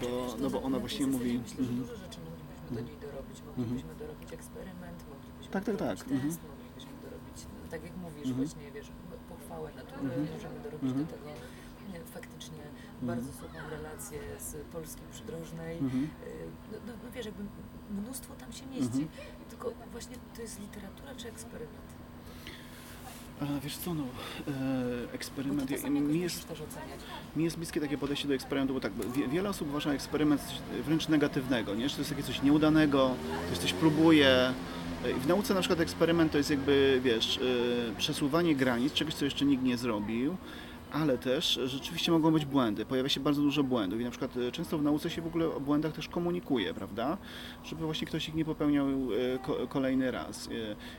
Bo, 0.01 0.35
no 0.39 0.49
bo 0.49 0.61
ona 0.63 0.79
właśnie 0.79 1.07
mówi... 1.07 1.39
Myślę, 1.39 1.55
że 1.55 1.61
Mhm. 1.71 1.79
dużo 1.79 1.95
rzeczy 1.95 2.19
moglibyśmy 2.29 2.75
do 2.75 2.81
niej 2.81 2.97
dorobić. 3.05 3.37
Moglibyśmy 3.47 3.95
dorobić 3.95 4.33
eksperyment, 4.33 4.99
moglibyśmy 5.13 5.51
Tak, 5.53 5.63
tak, 5.65 5.75
dorobić 5.77 5.99
tak. 6.03 6.11
Mhm. 6.11 6.29
test, 6.29 6.39
moglibyśmy 6.53 6.93
dorobić, 7.05 7.37
no, 7.63 7.69
tak 7.71 7.83
jak 7.83 7.97
mówisz, 7.97 8.27
Mhm. 8.27 8.37
właśnie, 8.47 8.71
wiesz, 8.71 8.89
pochwałę 9.29 9.67
natury, 9.81 10.01
Mhm. 10.13 10.27
możemy 10.35 10.59
dorobić 10.59 10.89
Mhm. 10.91 11.05
do 11.05 11.11
tego 11.13 11.29
nie, 11.93 11.99
faktycznie 12.17 12.63
bardzo 13.01 13.31
suchą 13.33 13.57
relację 13.69 14.19
z 14.39 14.55
Polski 14.73 15.01
przydrożnej. 15.11 15.77
Mhm. 15.77 16.03
Y, 16.03 16.07
No, 16.71 16.77
no, 16.87 16.93
no 17.03 17.11
wiesz, 17.15 17.25
jakby 17.25 17.43
mnóstwo 18.01 18.33
tam 18.35 18.51
się 18.53 18.65
mieści, 18.65 19.01
Mhm. 19.03 19.07
tylko 19.49 19.71
właśnie 19.91 20.15
to 20.35 20.41
jest 20.41 20.59
literatura 20.59 21.15
czy 21.15 21.27
eksperyment? 21.27 21.89
Wiesz 23.63 23.77
co, 23.77 23.93
no, 23.93 24.03
e, 24.03 24.07
Bo 25.05 25.09
to 25.09 25.15
eksperyment, 25.15 25.69
mi 25.99 26.19
jest, 26.19 26.47
mi 27.35 27.43
jest 27.43 27.57
bliskie 27.57 27.81
takie 27.81 27.97
podejście 27.97 28.27
do 28.27 28.33
eksperymentu, 28.33 28.73
bo 28.73 28.79
tak, 28.79 28.91
wiele 29.31 29.49
osób 29.49 29.69
uważa 29.69 29.91
eksperyment 29.91 30.41
wręcz 30.85 31.07
negatywnego, 31.07 31.75
nie? 31.75 31.89
że 31.89 31.95
to 31.95 32.01
jest 32.01 32.11
takie 32.11 32.23
coś 32.23 32.41
nieudanego, 32.41 33.11
ktoś 33.47 33.57
coś 33.57 33.73
próbuje. 33.73 34.53
E, 35.05 35.11
I 35.11 35.19
w 35.19 35.27
nauce 35.27 35.53
na 35.53 35.59
przykład 35.59 35.79
eksperyment 35.79 36.31
to 36.31 36.37
jest 36.37 36.49
jakby, 36.49 37.01
wiesz, 37.03 37.37
e, 37.37 37.95
przesuwanie 37.97 38.55
granic, 38.55 38.93
czegoś, 38.93 39.13
co 39.13 39.25
jeszcze 39.25 39.45
nikt 39.45 39.63
nie 39.63 39.77
zrobił, 39.77 40.37
ale 40.91 41.17
też 41.17 41.59
rzeczywiście 41.65 42.11
mogą 42.11 42.31
być 42.31 42.45
błędy. 42.45 42.85
Pojawia 42.85 43.09
się 43.09 43.19
bardzo 43.19 43.41
dużo 43.41 43.63
błędów 43.63 44.01
i 44.01 44.03
na 44.03 44.09
przykład 44.09 44.37
e, 44.37 44.51
często 44.51 44.77
w 44.77 44.83
nauce 44.83 45.09
się 45.09 45.21
w 45.21 45.27
ogóle 45.27 45.45
o 45.47 45.59
błędach 45.59 45.93
też 45.93 46.07
komunikuje, 46.07 46.73
prawda? 46.73 47.17
Żeby 47.63 47.85
właśnie 47.85 48.07
ktoś 48.07 48.29
ich 48.29 48.35
nie 48.35 48.45
popełniał 48.45 48.87
e, 48.87 49.39
ko- 49.39 49.67
kolejny 49.67 50.11
raz. 50.11 50.47
E, 50.47 50.51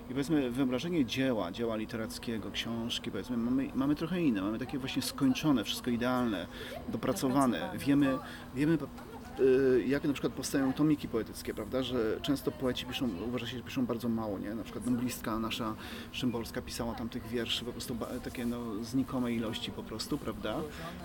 I 0.07 0.09
powiedzmy 0.09 0.51
wyobrażenie 0.51 1.05
dzieła, 1.05 1.53
dzieła 1.53 1.77
literackiego, 1.77 2.51
książki, 2.51 3.11
powiedzmy, 3.11 3.37
mamy, 3.37 3.69
mamy 3.75 3.95
trochę 3.95 4.23
inne, 4.23 4.43
mamy 4.43 4.59
takie 4.59 4.79
właśnie 4.79 5.03
skończone, 5.03 5.65
wszystko 5.65 5.91
idealne, 5.91 6.47
dopracowane. 6.89 7.71
Wiemy, 7.79 8.19
wiemy 8.55 8.73
y, 8.75 8.79
jak 9.87 10.05
na 10.05 10.13
przykład 10.13 10.33
powstają 10.33 10.73
tomiki 10.73 11.09
poetyckie, 11.09 11.55
prawda, 11.55 11.83
że 11.83 12.19
często 12.23 12.51
poeci 12.51 12.87
piszą, 12.87 13.09
uważa 13.29 13.47
się, 13.47 13.57
że 13.57 13.63
piszą 13.63 13.87
bardzo 13.87 14.09
mało, 14.09 14.39
nie? 14.39 14.55
Na 14.55 14.63
przykład 14.63 14.87
noblistka 14.87 15.39
nasza 15.39 15.75
Szymborska 16.13 16.63
pisała 16.63 16.95
tam 16.95 17.09
tych 17.09 17.27
wierszy 17.27 17.65
po 17.65 17.73
prostu 17.73 17.97
takie 18.25 18.47
no, 18.47 18.85
znikome 18.85 19.33
ilości 19.33 19.71
po 19.71 19.83
prostu, 19.83 20.19
prawda? 20.19 20.57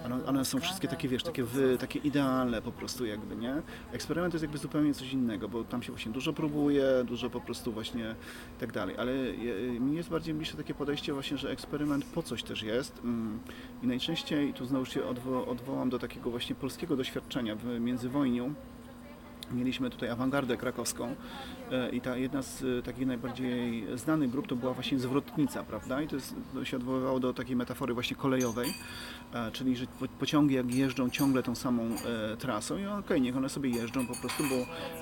One, 0.06 0.26
one 0.26 0.46
są 0.46 0.60
wszystkie 0.60 0.88
takie, 0.88 1.08
wiesz, 1.08 1.24
takie, 1.24 1.44
wy, 1.44 1.78
takie 1.78 2.00
idealne 2.00 2.62
po 2.62 2.72
prostu 2.72 3.06
jakby, 3.06 3.36
nie? 3.36 3.62
Eksperyment 3.92 4.34
jest 4.34 4.44
jakby 4.44 4.58
zupełnie 4.58 4.94
coś 4.94 5.14
innego, 5.14 5.50
bo 5.50 5.64
tam 5.64 5.84
się 5.84 5.92
właśnie 5.92 6.12
dużo 6.12 6.34
próbuje, 6.34 6.86
dużo 7.06 7.30
po 7.30 7.42
prostu 7.42 7.72
właśnie 7.72 8.16
i 8.58 8.60
tak 8.60 8.72
dalej, 8.72 8.98
ale 8.98 9.14
mi 9.80 9.96
jest 9.96 10.10
bardziej 10.10 10.34
bliższe 10.34 10.58
takie 10.58 10.74
podejście 10.74 11.14
właśnie, 11.14 11.38
że 11.38 11.50
eksperyment 11.50 12.06
po 12.06 12.24
coś 12.24 12.44
też 12.44 12.64
jest 12.64 13.00
mm, 13.04 13.40
i 13.84 13.88
najczęściej, 13.88 14.54
tu 14.54 14.66
znowu 14.66 14.86
się 14.86 15.02
odwo- 15.02 15.48
odwołam 15.50 15.90
do 15.90 16.00
takiego 16.00 16.30
właśnie 16.30 16.56
polskiego 16.56 16.96
doświadczenia 16.96 17.56
w 17.56 17.66
międzywojniu, 17.80 18.23
Mieliśmy 19.52 19.90
tutaj 19.90 20.10
awangardę 20.10 20.58
krakowską 20.58 21.16
i 21.92 22.02
ta 22.02 22.18
jedna 22.18 22.42
z 22.42 22.64
e, 22.64 22.82
takich 22.82 23.08
najbardziej 23.08 23.86
znanych 23.96 24.30
grup 24.30 24.48
to 24.48 24.56
była 24.56 24.74
właśnie 24.74 25.00
zwrotnica, 25.00 25.64
prawda? 25.64 26.02
I 26.02 26.08
to, 26.08 26.16
jest, 26.16 26.36
to 26.54 26.66
się 26.66 26.78
odwoływało 26.78 27.20
do 27.20 27.34
takiej 27.34 27.56
metafory 27.56 27.94
właśnie 27.94 28.16
kolejowej, 28.16 28.74
e, 29.34 29.52
czyli 29.52 29.76
że 29.76 29.86
po- 30.00 30.08
pociągi 30.08 30.56
jak 30.56 30.74
jeżdżą 30.76 31.10
ciągle 31.10 31.44
tą 31.44 31.56
samą 31.56 31.84
e, 32.34 32.38
trasą 32.38 32.78
i 32.78 32.86
okej, 32.86 33.22
niech 33.22 33.38
one 33.38 33.50
sobie 33.50 33.70
jeżdżą 33.70 34.08
po 34.08 34.16
prostu, 34.16 34.44
bo, 34.44 34.56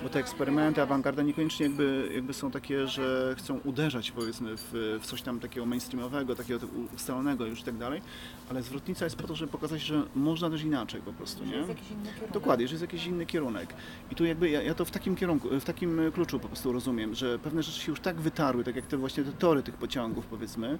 bo 0.04 0.10
te 0.10 0.20
eksperymenty, 0.20 0.82
awangarda 0.82 1.24
niekoniecznie 1.24 1.66
jakby, 1.66 2.12
jakby 2.16 2.34
są 2.34 2.52
takie, 2.52 2.88
że 2.88 3.36
chcą 3.38 3.60
uderzać 3.64 4.12
powiedzmy 4.12 4.58
w, 4.58 5.00
w 5.02 5.06
coś 5.06 5.22
tam 5.22 5.40
takiego 5.40 5.66
mainstreamowego, 5.66 6.36
takiego 6.36 6.68
ustalonego 6.96 7.46
już 7.46 7.60
i 7.60 7.64
tak 7.64 7.78
dalej, 7.78 8.02
ale 8.50 8.64
zwrotnica 8.64 9.06
jest 9.06 9.16
po 9.16 9.28
to, 9.28 9.36
żeby 9.36 9.52
pokazać, 9.52 9.82
że 9.82 10.04
można 10.16 10.50
też 10.50 10.64
inaczej 10.64 11.02
po 11.02 11.14
prostu, 11.14 11.46
nie? 11.46 11.56
jest 11.56 11.70
jakiś 11.70 11.92
inny 11.92 12.06
kierunek. 12.14 12.32
Dokładnie, 12.34 12.68
że 12.68 12.74
jest 12.74 12.82
jakiś 12.82 13.06
inny 13.06 13.26
kierunek. 13.26 13.74
I 14.12 14.16
tu 14.16 14.26
jakby 14.26 14.50
ja, 14.50 14.62
ja 14.62 14.74
to 14.74 14.86
w 14.86 14.92
takim 14.92 15.16
kierunku, 15.16 15.60
w 15.60 15.64
takim 15.64 16.00
e, 16.00 16.12
kluczu 16.12 16.40
po 16.40 16.48
prostu 16.48 16.61
rozumiem, 16.66 17.16
że 17.16 17.40
pewne 17.40 17.64
rzeczy 17.64 17.80
się 17.80 17.92
już 17.92 18.00
tak 18.00 18.22
wytarły, 18.22 18.64
tak 18.64 18.76
jak 18.76 18.86
te 18.86 18.98
właśnie 18.98 19.24
te 19.24 19.32
tory 19.32 19.64
tych 19.64 19.76
pociągów 19.76 20.26
powiedzmy. 20.26 20.80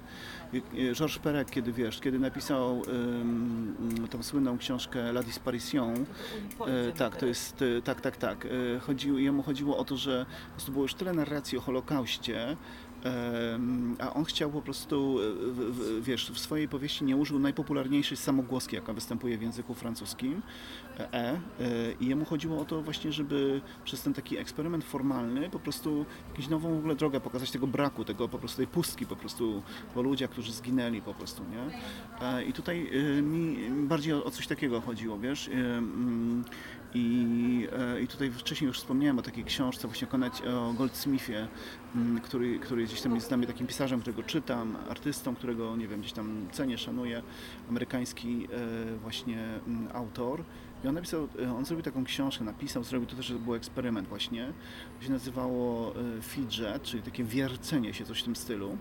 I 0.52 0.62
Georges 0.94 1.18
Perec, 1.18 1.50
kiedy 1.50 1.72
wiesz, 1.72 2.00
kiedy 2.00 2.18
napisał 2.18 2.82
ym, 2.88 4.08
tą 4.10 4.22
słynną 4.22 4.58
książkę 4.58 5.00
La 5.10 5.22
Disparition, 5.22 6.06
E, 6.66 6.92
tak, 6.92 7.16
to 7.16 7.26
jest, 7.26 7.62
e, 7.62 7.82
tak, 7.82 8.00
tak, 8.00 8.16
tak. 8.16 8.46
E, 8.76 8.78
chodziło, 8.80 9.18
jemu 9.18 9.42
chodziło 9.42 9.78
o 9.78 9.84
to, 9.84 9.96
że 9.96 10.26
po 10.46 10.52
prostu 10.52 10.72
było 10.72 10.84
już 10.84 10.94
tyle 10.94 11.12
narracji 11.12 11.58
o 11.58 11.60
Holokauście, 11.60 12.56
a 13.98 14.14
on 14.14 14.24
chciał 14.24 14.50
po 14.50 14.62
prostu, 14.62 15.18
e, 15.20 15.32
w, 15.52 15.56
w, 15.56 16.04
wiesz, 16.04 16.30
w 16.30 16.38
swojej 16.38 16.68
powieści 16.68 17.04
nie 17.04 17.16
użył 17.16 17.38
najpopularniejszej 17.38 18.16
samogłoski, 18.16 18.76
jaka 18.76 18.92
występuje 18.92 19.38
w 19.38 19.42
języku 19.42 19.74
francuskim, 19.74 20.42
e, 20.98 21.14
e, 21.14 21.38
i 22.00 22.06
jemu 22.06 22.24
chodziło 22.24 22.60
o 22.60 22.64
to 22.64 22.82
właśnie, 22.82 23.12
żeby 23.12 23.60
przez 23.84 24.02
ten 24.02 24.14
taki 24.14 24.38
eksperyment 24.38 24.84
formalny 24.84 25.50
po 25.50 25.58
prostu 25.58 26.06
jakąś 26.28 26.48
nową 26.48 26.74
w 26.74 26.78
ogóle 26.78 26.94
drogę 26.94 27.20
pokazać 27.20 27.50
tego 27.50 27.66
braku, 27.66 28.04
tego 28.04 28.28
po 28.28 28.38
prostu 28.38 28.56
tej 28.56 28.66
pustki 28.66 29.06
po 29.06 29.16
prostu 29.16 29.62
po 29.94 30.02
ludziach, 30.02 30.30
którzy 30.30 30.52
zginęli 30.52 31.02
po 31.02 31.14
prostu, 31.14 31.42
nie? 31.44 31.78
E, 32.28 32.44
I 32.44 32.52
tutaj 32.52 32.90
e, 33.18 33.22
mi 33.22 33.70
bardziej 33.88 34.14
o, 34.14 34.30
coś 34.30 34.46
takiego 34.46 34.80
chodziło, 34.80 35.18
wiesz? 35.18 35.48
E, 35.48 35.52
mm, 35.52 36.44
I, 36.94 37.68
e, 37.72 38.00
I 38.00 38.08
tutaj 38.08 38.30
wcześniej 38.30 38.68
już 38.68 38.78
wspomniałem 38.78 39.18
o 39.18 39.22
takiej 39.22 39.44
książce 39.44 39.88
właśnie 39.88 40.08
o 40.54 40.72
Goldsmithie, 40.72 41.48
mm, 41.94 42.20
który, 42.20 42.58
który 42.58 42.84
gdzieś 42.84 43.00
tam 43.00 43.14
jest 43.14 43.28
dla 43.28 43.36
mnie 43.36 43.46
takim 43.46 43.66
pisarzem, 43.66 44.00
którego 44.00 44.22
czytam, 44.22 44.76
artystą, 44.90 45.34
którego 45.34 45.76
nie 45.76 45.88
wiem, 45.88 46.00
gdzieś 46.00 46.12
tam 46.12 46.46
cenię, 46.52 46.78
szanuję, 46.78 47.22
amerykański 47.68 48.48
właśnie 49.02 49.44
mm, 49.66 49.88
autor. 49.94 50.44
I 50.84 50.88
on 50.88 50.94
napisał, 50.94 51.28
e, 51.42 51.54
on 51.54 51.64
zrobił 51.64 51.82
taką 51.82 52.04
książkę, 52.04 52.44
napisał, 52.44 52.84
zrobił 52.84 53.08
to 53.08 53.16
też 53.16 53.32
był 53.32 53.54
eksperyment 53.54 54.08
właśnie. 54.08 54.52
To 54.98 55.04
się 55.04 55.12
nazywało 55.12 55.94
e, 55.96 56.22
fidget, 56.22 56.82
czyli 56.82 57.02
takie 57.02 57.24
wiercenie 57.24 57.94
się, 57.94 58.04
coś 58.04 58.20
w 58.20 58.24
tym 58.24 58.36
stylu. 58.36 58.76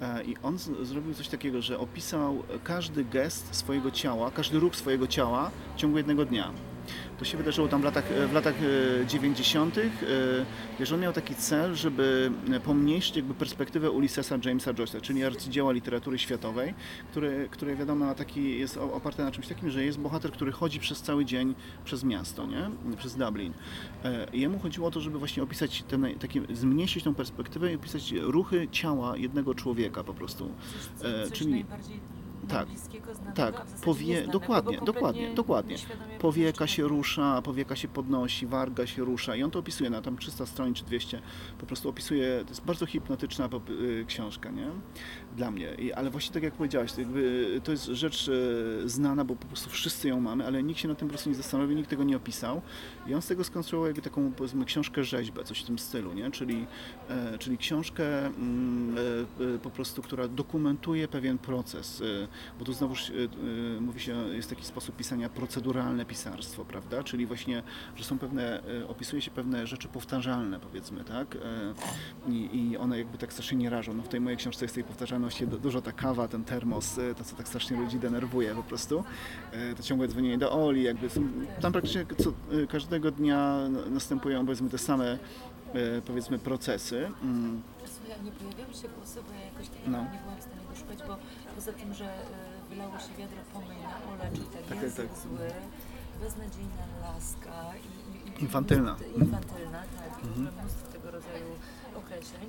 E, 0.00 0.24
I 0.24 0.36
on 0.42 0.58
zrobił 0.82 1.14
coś 1.14 1.28
takiego, 1.28 1.62
że 1.62 1.78
opisał 1.78 2.42
każdy 2.64 3.04
gest 3.04 3.54
swojego 3.54 3.90
ciała, 3.90 4.30
każdy 4.30 4.58
ruch 4.58 4.76
swojego 4.76 5.06
ciała 5.06 5.50
w 5.76 5.78
ciągu 5.78 5.96
jednego 5.96 6.24
dnia. 6.24 6.52
To 7.18 7.24
się 7.24 7.38
wydarzyło 7.38 7.68
tam 7.68 7.80
w 7.80 7.84
latach, 7.84 8.04
w 8.28 8.32
latach 8.32 8.54
e, 9.02 9.06
90. 9.06 9.78
e, 9.78 9.82
Wiesz, 10.80 10.92
on 10.92 11.00
miał 11.00 11.12
taki 11.12 11.34
cel, 11.34 11.74
żeby 11.74 12.30
pomniejszyć 12.64 13.16
jakby 13.16 13.34
perspektywę 13.34 13.90
Ulyssesa 13.90 14.38
Jamesa 14.44 14.72
Joyce'a, 14.72 15.00
czyli 15.00 15.24
arcydzieła 15.24 15.72
literatury 15.72 16.18
światowej, 16.18 16.74
które, 17.10 17.48
które 17.48 17.76
wiadomo 17.76 18.14
taki, 18.14 18.58
jest 18.58 18.76
oparte 18.76 19.24
na 19.24 19.30
czymś 19.30 19.46
takim, 19.48 19.70
że 19.70 19.84
jest 19.84 19.98
bohater, 19.98 20.32
który 20.32 20.52
chodzi 20.52 20.80
przez 20.80 21.02
cały 21.02 21.24
dzień 21.24 21.54
przez 21.84 22.04
miasto, 22.04 22.46
nie? 22.46 22.70
przez 22.96 23.16
Dublin. 23.16 23.52
E, 24.04 24.26
I 24.32 24.40
jemu 24.40 24.58
chodziło 24.58 24.88
o 24.88 24.90
to, 24.90 25.00
żeby 25.00 25.18
właśnie 25.18 25.42
opisać 25.42 25.82
ten, 25.82 26.06
taki, 26.20 26.40
zmniejszyć 26.54 27.04
tą 27.04 27.14
perspektywę 27.14 27.72
i 27.72 27.76
opisać 27.76 28.12
ruchy 28.12 28.68
ciała 28.72 29.16
jednego 29.16 29.54
człowieka 29.54 30.04
po 30.04 30.14
prostu. 30.14 30.50
Coś, 30.96 31.06
E, 31.10 31.28
coś 31.28 31.38
czyli- 31.38 31.50
najbardziej 31.50 32.00
tak, 32.48 32.68
bliskiego, 32.68 33.14
znanego, 33.14 33.36
tak, 33.36 33.66
powie- 33.84 34.26
dokładnie, 34.32 34.78
dokładnie, 34.80 35.34
dokładnie. 35.34 35.76
Powieka 36.18 36.66
się 36.66 36.88
rusza, 36.88 37.42
powieka 37.42 37.76
się 37.76 37.88
podnosi, 37.88 38.46
warga 38.46 38.86
się 38.86 39.04
rusza 39.04 39.36
i 39.36 39.42
on 39.42 39.50
to 39.50 39.58
opisuje 39.58 39.90
na 39.90 40.02
tam 40.02 40.18
300 40.18 40.46
stron 40.46 40.74
czy 40.74 40.84
200, 40.84 41.20
po 41.58 41.66
prostu 41.66 41.88
opisuje, 41.88 42.40
to 42.44 42.48
jest 42.48 42.64
bardzo 42.64 42.86
hipnotyczna 42.86 43.48
y, 43.70 44.04
książka, 44.08 44.50
nie? 44.50 44.66
Dla 45.36 45.50
mnie, 45.50 45.74
I, 45.74 45.92
ale 45.92 46.10
właśnie 46.10 46.34
tak 46.34 46.42
jak 46.42 46.54
powiedziałaś, 46.54 46.92
to, 46.92 47.00
jakby, 47.00 47.60
to 47.64 47.72
jest 47.72 47.84
rzecz 47.84 48.30
e, 48.84 48.88
znana, 48.88 49.24
bo 49.24 49.36
po 49.36 49.46
prostu 49.46 49.70
wszyscy 49.70 50.08
ją 50.08 50.20
mamy, 50.20 50.46
ale 50.46 50.62
nikt 50.62 50.80
się 50.80 50.88
na 50.88 50.94
tym 50.94 51.08
po 51.08 51.12
prostu 51.12 51.28
nie 51.28 51.34
zastanowił, 51.34 51.76
nikt 51.76 51.90
tego 51.90 52.04
nie 52.04 52.16
opisał 52.16 52.62
i 53.06 53.14
on 53.14 53.22
z 53.22 53.26
tego 53.26 53.44
skonstruował 53.44 53.86
jakby 53.86 54.02
taką 54.02 54.32
powiedzmy 54.32 54.64
książkę 54.64 55.04
rzeźbę, 55.04 55.44
coś 55.44 55.62
w 55.62 55.66
tym 55.66 55.78
stylu, 55.78 56.12
nie? 56.12 56.30
Czyli, 56.30 56.66
e, 57.08 57.38
czyli 57.38 57.58
książkę 57.58 58.26
mm, 58.26 58.96
e, 58.98 59.54
e, 59.54 59.58
po 59.58 59.70
prostu, 59.70 60.02
która 60.02 60.28
dokumentuje 60.28 61.08
pewien 61.08 61.38
proces, 61.38 62.00
e, 62.00 62.28
bo 62.58 62.64
tu 62.64 62.72
znowuż 62.72 63.10
e, 63.10 63.80
mówi 63.80 64.00
się, 64.00 64.28
jest 64.28 64.50
taki 64.50 64.64
sposób 64.64 64.96
pisania 64.96 65.28
proceduralne 65.28 66.04
pisarstwo, 66.04 66.64
prawda? 66.64 67.02
Czyli 67.02 67.26
właśnie, 67.26 67.62
że 67.96 68.04
są 68.04 68.18
pewne, 68.18 68.62
e, 68.82 68.88
opisuje 68.88 69.22
się 69.22 69.30
pewne 69.30 69.66
rzeczy 69.66 69.88
powtarzalne, 69.88 70.60
powiedzmy, 70.60 71.04
tak? 71.04 71.36
E, 71.36 72.28
I, 72.28 72.70
i 72.70 72.76
one 72.76 72.98
jakby 72.98 73.18
tak 73.18 73.32
strasznie 73.32 73.58
nie 73.58 73.70
rażą. 73.70 73.94
No 73.94 74.02
w 74.02 74.08
tej 74.08 74.20
mojej 74.20 74.36
książce 74.36 74.64
jest 74.64 74.74
tej 74.74 74.84
du- 75.46 75.58
dużo 75.58 75.82
ta 75.82 75.92
kawa, 75.92 76.28
ten 76.28 76.44
termos, 76.44 76.98
e, 76.98 77.14
to 77.14 77.24
co 77.24 77.36
tak 77.36 77.48
strasznie 77.48 77.76
ludzi 77.76 77.98
denerwuje 77.98 78.54
po 78.54 78.62
prostu. 78.62 79.04
E, 79.52 79.74
To 79.74 79.82
ciągłe 79.82 80.08
dzwonienie 80.08 80.38
do 80.38 80.52
Oli, 80.66 80.82
jakby 80.82 81.08
tam 81.60 81.72
praktycznie 81.72 82.06
co, 82.18 82.30
e, 82.30 82.66
każdego 82.66 83.10
dnia 83.10 83.58
następują 83.90 84.44
powiedzmy 84.46 84.70
te 84.70 84.78
same 84.78 85.18
powiedzmy 86.06 86.38
procesy. 86.38 87.10
Mm, 87.22 87.62
Słuchaj, 87.86 88.22
nie 88.24 88.32
pojawiały 88.32 88.74
się 88.74 88.88
głosy, 88.88 89.18
bo 89.28 89.32
ja 89.34 89.44
jakoś 89.44 89.68
tak 89.68 89.78
No. 89.86 89.98
nie 90.02 90.18
byłam 90.24 90.38
w 90.40 90.42
stanie 90.42 90.62
doszukać, 90.70 90.98
bo 91.08 91.16
poza 91.54 91.72
tym, 91.72 91.94
że 91.94 92.08
wylało 92.70 92.98
się 92.98 93.12
wiadro 93.18 93.38
pomyj 93.54 93.76
na 93.88 93.94
Ole, 94.12 94.30
czyli 94.36 94.46
tak, 94.54 94.62
Tak, 94.68 94.82
język 94.82 95.08
tak. 95.10 95.18
zły, 95.18 95.48
beznadziejna 96.22 96.84
laska 97.04 97.56
i, 97.86 97.90
i, 98.40 98.42
Infantylna. 98.44 98.92
mnóstwo- 98.94 99.20
infantylna, 99.24 99.80
tak, 100.02 100.12
Mhm. 100.24 100.54
mnóstwo 100.60 100.84
tego 100.92 101.10
rodzaju 101.10 101.48
określeń. 102.00 102.46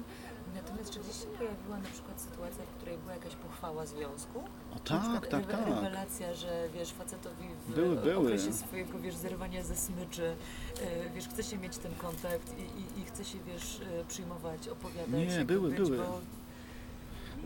Natomiast 0.55 0.89
czy 0.93 0.99
gdzieś 0.99 1.15
się 1.21 1.27
pojawiła 1.37 1.77
na 1.77 1.89
przykład 1.95 2.08
sytuacja, 2.39 2.65
w 2.65 2.77
której 2.77 2.97
była 2.97 3.13
jakaś 3.13 3.35
pochwała 3.35 3.85
związku? 3.85 4.39
O 4.75 4.79
tak, 4.79 5.01
przykład 5.01 5.29
tak, 5.29 5.43
rewe- 5.47 5.51
tak. 5.51 5.67
Rewelacja, 5.67 6.33
że 6.33 6.69
wiesz, 6.73 6.91
facetowi 6.91 7.43
w 7.67 7.75
Były, 7.75 7.95
były. 7.95 8.17
okresie 8.17 8.53
swojego 8.53 8.99
wiesz, 8.99 9.15
zerwania 9.15 9.63
ze 9.63 9.75
smyczy, 9.75 10.35
e, 10.81 11.09
wiesz, 11.15 11.27
chce 11.27 11.43
się 11.43 11.57
mieć 11.57 11.77
ten 11.77 11.95
kontakt 11.95 12.53
i, 12.57 12.61
i, 12.61 13.01
i 13.01 13.05
chce 13.05 13.25
się, 13.25 13.37
wiesz, 13.47 13.81
e, 14.01 14.05
przyjmować, 14.05 14.67
opowiadać. 14.67 15.11
Nie, 15.37 15.45
były, 15.45 15.69
być, 15.69 15.77
były. 15.77 15.97
Bo, 15.97 16.19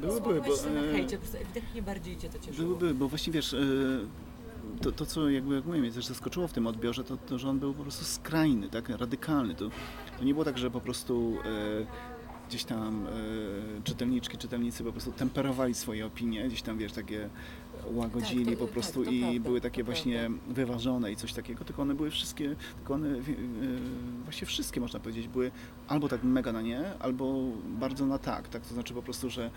Były, 0.07 0.21
były, 0.21 0.41
bo, 0.41 0.55
się 0.55 0.69
na 0.69 0.81
e, 0.81 0.91
hejcie, 0.91 1.17
po 1.17 1.21
prostu 1.21 1.37
ewidentnie 1.37 1.81
bardziej 1.81 2.17
cię 2.17 2.29
to 2.29 2.39
cieszyło. 2.39 2.67
Były, 2.67 2.79
były, 2.79 2.93
bo 2.93 3.07
właśnie 3.07 3.33
wiesz, 3.33 3.55
to, 4.81 4.91
to 4.91 5.05
co 5.05 5.29
jakby 5.29 5.55
jak 5.55 5.65
mówię, 5.65 5.79
mnie 5.79 5.91
też 5.91 6.05
zaskoczyło 6.05 6.47
w 6.47 6.53
tym 6.53 6.67
odbiorze, 6.67 7.03
to, 7.03 7.17
to 7.17 7.39
że 7.39 7.49
on 7.49 7.59
był 7.59 7.73
po 7.73 7.83
prostu 7.83 8.05
skrajny, 8.05 8.69
tak, 8.69 8.89
radykalny. 8.89 9.55
To, 9.55 9.69
to 10.19 10.23
nie 10.23 10.33
było 10.33 10.45
tak, 10.45 10.57
że 10.57 10.71
po 10.71 10.81
prostu 10.81 11.37
gdzieś 12.49 12.63
tam 12.63 13.05
e, 13.07 13.81
czytelniczki, 13.83 14.37
czytelnicy 14.37 14.83
po 14.83 14.91
prostu 14.91 15.11
temperowali 15.11 15.73
swoje 15.73 16.05
opinie, 16.05 16.47
gdzieś 16.47 16.61
tam 16.61 16.77
wiesz, 16.77 16.91
takie 16.93 17.29
łagodzili 17.93 18.45
Tak, 18.45 18.53
to- 18.53 18.59
po 18.59 18.67
prostu 18.67 19.03
tak, 19.05 19.13
i 19.13 19.19
prawda, 19.21 19.39
były 19.39 19.61
takie 19.61 19.83
właśnie 19.83 20.29
wyważone 20.49 21.11
i 21.11 21.15
coś 21.15 21.33
takiego, 21.33 21.65
tylko 21.65 21.81
one 21.81 21.95
były 21.95 22.11
wszystkie, 22.11 22.55
tylko 22.77 22.93
one 22.93 23.07
e, 23.17 23.21
właśnie 24.23 24.47
wszystkie 24.47 24.81
można 24.81 24.99
powiedzieć 24.99 25.27
były 25.27 25.51
albo 25.87 26.09
tak 26.09 26.23
mega 26.23 26.51
na 26.51 26.61
nie, 26.61 26.99
albo 26.99 27.35
bardzo 27.79 28.05
na 28.05 28.17
tak, 28.17 28.47
tak, 28.49 28.65
to 28.65 28.73
znaczy 28.73 28.93
po 28.93 29.01
prostu, 29.01 29.29
że 29.29 29.51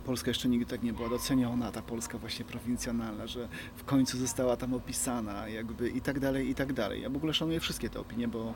Polska 0.00 0.30
jeszcze 0.30 0.48
nigdy 0.48 0.66
tak 0.66 0.82
nie 0.82 0.92
była 0.92 1.08
doceniona, 1.08 1.72
ta 1.72 1.82
Polska 1.82 2.18
właśnie 2.18 2.44
prowincjonalna, 2.44 3.26
że 3.26 3.48
w 3.76 3.84
końcu 3.84 4.18
została 4.18 4.56
tam 4.56 4.74
opisana, 4.74 5.48
jakby 5.48 5.90
i 5.90 6.00
tak 6.00 6.20
dalej, 6.20 6.48
i 6.48 6.54
tak 6.54 6.72
dalej. 6.72 7.02
Ja 7.02 7.10
w 7.10 7.16
ogóle 7.16 7.34
szanuję 7.34 7.60
wszystkie 7.60 7.90
te 7.90 8.00
opinie, 8.00 8.28
bo, 8.28 8.54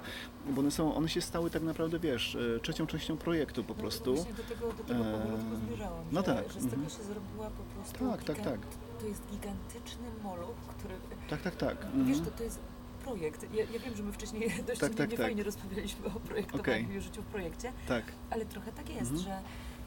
bo 0.51 0.61
one, 0.61 0.70
są, 0.70 0.95
one 0.95 1.09
się 1.09 1.20
stały 1.20 1.51
tak 1.51 1.62
naprawdę, 1.62 1.99
wiesz, 1.99 2.37
e, 2.57 2.61
trzecią 2.61 2.87
częścią 2.87 3.16
projektu 3.16 3.64
po 3.64 3.74
prostu. 3.74 4.14
No, 4.14 4.22
do 4.37 4.43
tego, 4.55 4.72
do 4.72 4.84
tego 4.84 5.05
Eee, 5.07 5.12
powolutku 5.12 5.57
zmierzałam, 5.66 6.05
no 6.12 6.20
że, 6.20 6.26
tak, 6.26 6.45
że 6.53 6.61
z 6.61 6.64
tego 6.64 6.82
mhm. 6.82 6.91
się 6.91 7.03
zrobiła 7.03 7.51
po 7.51 7.62
prostu 7.62 8.11
Tak, 8.11 8.24
tak, 8.24 8.41
tak. 8.41 8.61
to 9.01 9.07
jest 9.07 9.22
gigantyczny 9.30 10.07
moluch, 10.22 10.57
który 10.78 10.95
Tak, 11.30 11.43
tak, 11.43 11.57
tak. 11.57 11.76
Wiesz, 11.95 11.95
Mhm. 12.18 12.24
to, 12.24 12.30
to 12.30 12.45
jest 12.45 12.59
projekt. 13.05 13.47
Ja, 13.55 13.64
ja 13.72 13.78
wiem, 13.80 13.97
że 13.97 14.03
my 14.03 14.12
wcześniej 14.12 14.51
dość 14.66 14.80
Tak, 14.80 14.95
tak, 14.95 15.11
tak. 15.14 15.39
rozmawialiśmy 15.45 16.07
o 16.07 16.11
projektowaniu 16.11 16.61
Okej. 16.62 16.95
i 16.95 16.99
o 16.99 17.01
życiu 17.01 17.22
w 17.22 17.26
projekcie, 17.26 17.72
Tak. 17.89 18.05
ale 18.30 18.45
trochę 18.47 18.72
tak 18.72 18.89
jest, 18.89 19.11
Mhm. 19.11 19.18
że 19.20 19.39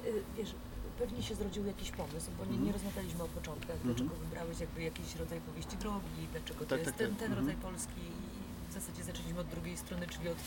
y, 0.10 0.24
wiesz, 0.38 0.56
pewnie 1.00 1.22
się 1.24 1.36
zrodził 1.36 1.64
jakiś 1.66 1.90
pomysł, 1.92 2.30
bo 2.38 2.44
nie, 2.44 2.50
Mhm. 2.58 2.66
nie 2.66 2.72
rozmawialiśmy 2.78 3.22
o 3.24 3.28
początkach, 3.38 3.76
Mhm. 3.78 3.86
dlaczego 3.88 4.14
wybrałeś 4.24 4.60
jakby 4.66 4.80
jakiś 4.92 5.10
rodzaj 5.16 5.40
powieści 5.50 5.76
drogi, 5.84 6.22
dlaczego 6.32 6.60
to 6.66 6.70
Tak, 6.74 6.80
jest 6.80 6.90
tak, 6.92 6.98
ten, 7.02 7.10
tak. 7.10 7.20
ten 7.20 7.28
Mhm. 7.32 7.40
rodzaj 7.40 7.58
polski 7.68 8.02
i 8.02 8.70
w 8.70 8.74
zasadzie 8.78 9.02
zaczęliśmy 9.04 9.40
od 9.46 9.48
drugiej 9.56 9.78
strony, 9.84 10.04
czyli 10.14 10.26
od 10.36 10.40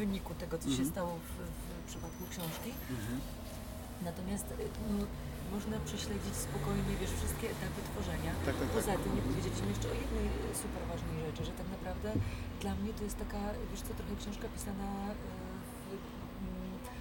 wyniku 0.00 0.30
tego, 0.42 0.54
co 0.58 0.68
się 0.76 0.82
Mhm. 0.86 0.90
stało 0.94 1.12
w, 1.26 1.30
w 1.84 1.88
przypadku 1.90 2.22
książki. 2.32 2.70
Mhm. 2.96 3.16
Natomiast 4.08 4.46
y, 4.50 4.54
no, 4.98 5.04
można 5.54 5.76
prześledzić 5.88 6.34
spokojnie, 6.48 6.92
wiesz, 7.00 7.12
wszystkie 7.20 7.46
etapy 7.54 7.80
tworzenia. 7.90 8.32
Tak, 8.46 8.54
tak, 8.60 8.68
tak. 8.68 8.68
Poza 8.78 8.92
tym 9.02 9.12
nie 9.18 9.22
powiedzieliśmy 9.28 9.66
jeszcze 9.74 9.88
o 9.94 9.96
jednej 10.04 10.26
super 10.62 10.82
ważnej 10.92 11.16
rzeczy, 11.26 11.42
że 11.48 11.52
tak 11.60 11.68
naprawdę 11.76 12.08
dla 12.62 12.72
mnie 12.80 12.90
to 12.98 13.02
jest 13.08 13.18
taka, 13.24 13.40
wiesz 13.70 13.82
co, 13.86 13.92
trochę 13.98 14.14
książka 14.22 14.46
pisana 14.56 14.88
mm, 15.12 15.47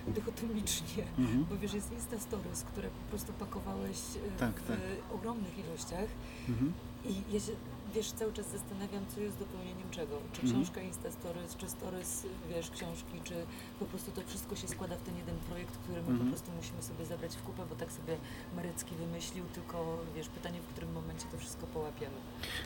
dychotomicznie, 0.08 1.04
Mhm. 1.20 1.46
bo 1.50 1.58
wiesz, 1.58 1.74
jest 1.74 1.92
Insta 1.92 2.20
Stories, 2.20 2.62
które 2.64 2.90
po 2.90 3.10
prostu 3.10 3.34
pakowałeś 3.34 3.98
e, 4.36 4.40
Tak, 4.40 4.56
w 4.62 4.68
tak. 4.68 4.78
ogromnych 5.14 5.58
ilościach 5.60 6.10
Mhm. 6.50 6.74
i 7.06 7.34
ja 7.34 7.40
się, 7.40 7.52
wiesz, 7.96 8.12
cały 8.12 8.34
czas 8.34 8.52
zastanawiam, 8.52 9.06
co 9.16 9.20
jest 9.22 9.38
dopełnieniem 9.40 9.90
czego. 9.92 10.18
Czy 10.34 10.42
Mhm. 10.42 10.64
książka 10.64 10.82
Insta 10.82 11.12
Stories, 11.12 11.56
czy 11.56 11.70
Stories, 11.70 12.24
wiesz, 12.50 12.70
książki, 12.72 13.16
czy 13.24 13.34
po 13.80 13.86
prostu 13.86 14.12
to 14.12 14.22
wszystko 14.28 14.56
się 14.56 14.68
składa 14.68 14.96
w 14.96 15.02
ten 15.02 15.18
jeden 15.18 15.36
projekt, 15.50 15.78
który 15.78 16.02
my 16.02 16.08
Mhm. 16.08 16.20
po 16.20 16.26
prostu 16.26 16.52
musimy 16.52 16.82
sobie 16.84 17.06
zabrać 17.06 17.36
w 17.36 17.42
kupę, 17.44 17.64
bo 17.70 17.76
tak 17.76 17.92
sobie 17.92 18.18
Marecki 18.56 18.96
wymyślił, 18.96 19.46
tylko 19.54 19.98
wiesz, 20.16 20.28
pytanie, 20.30 20.60
w 20.62 20.68
którym 20.72 20.92
momencie 20.94 21.26
to 21.32 21.38
wszystko 21.38 21.68
połapiemy. 21.68 22.16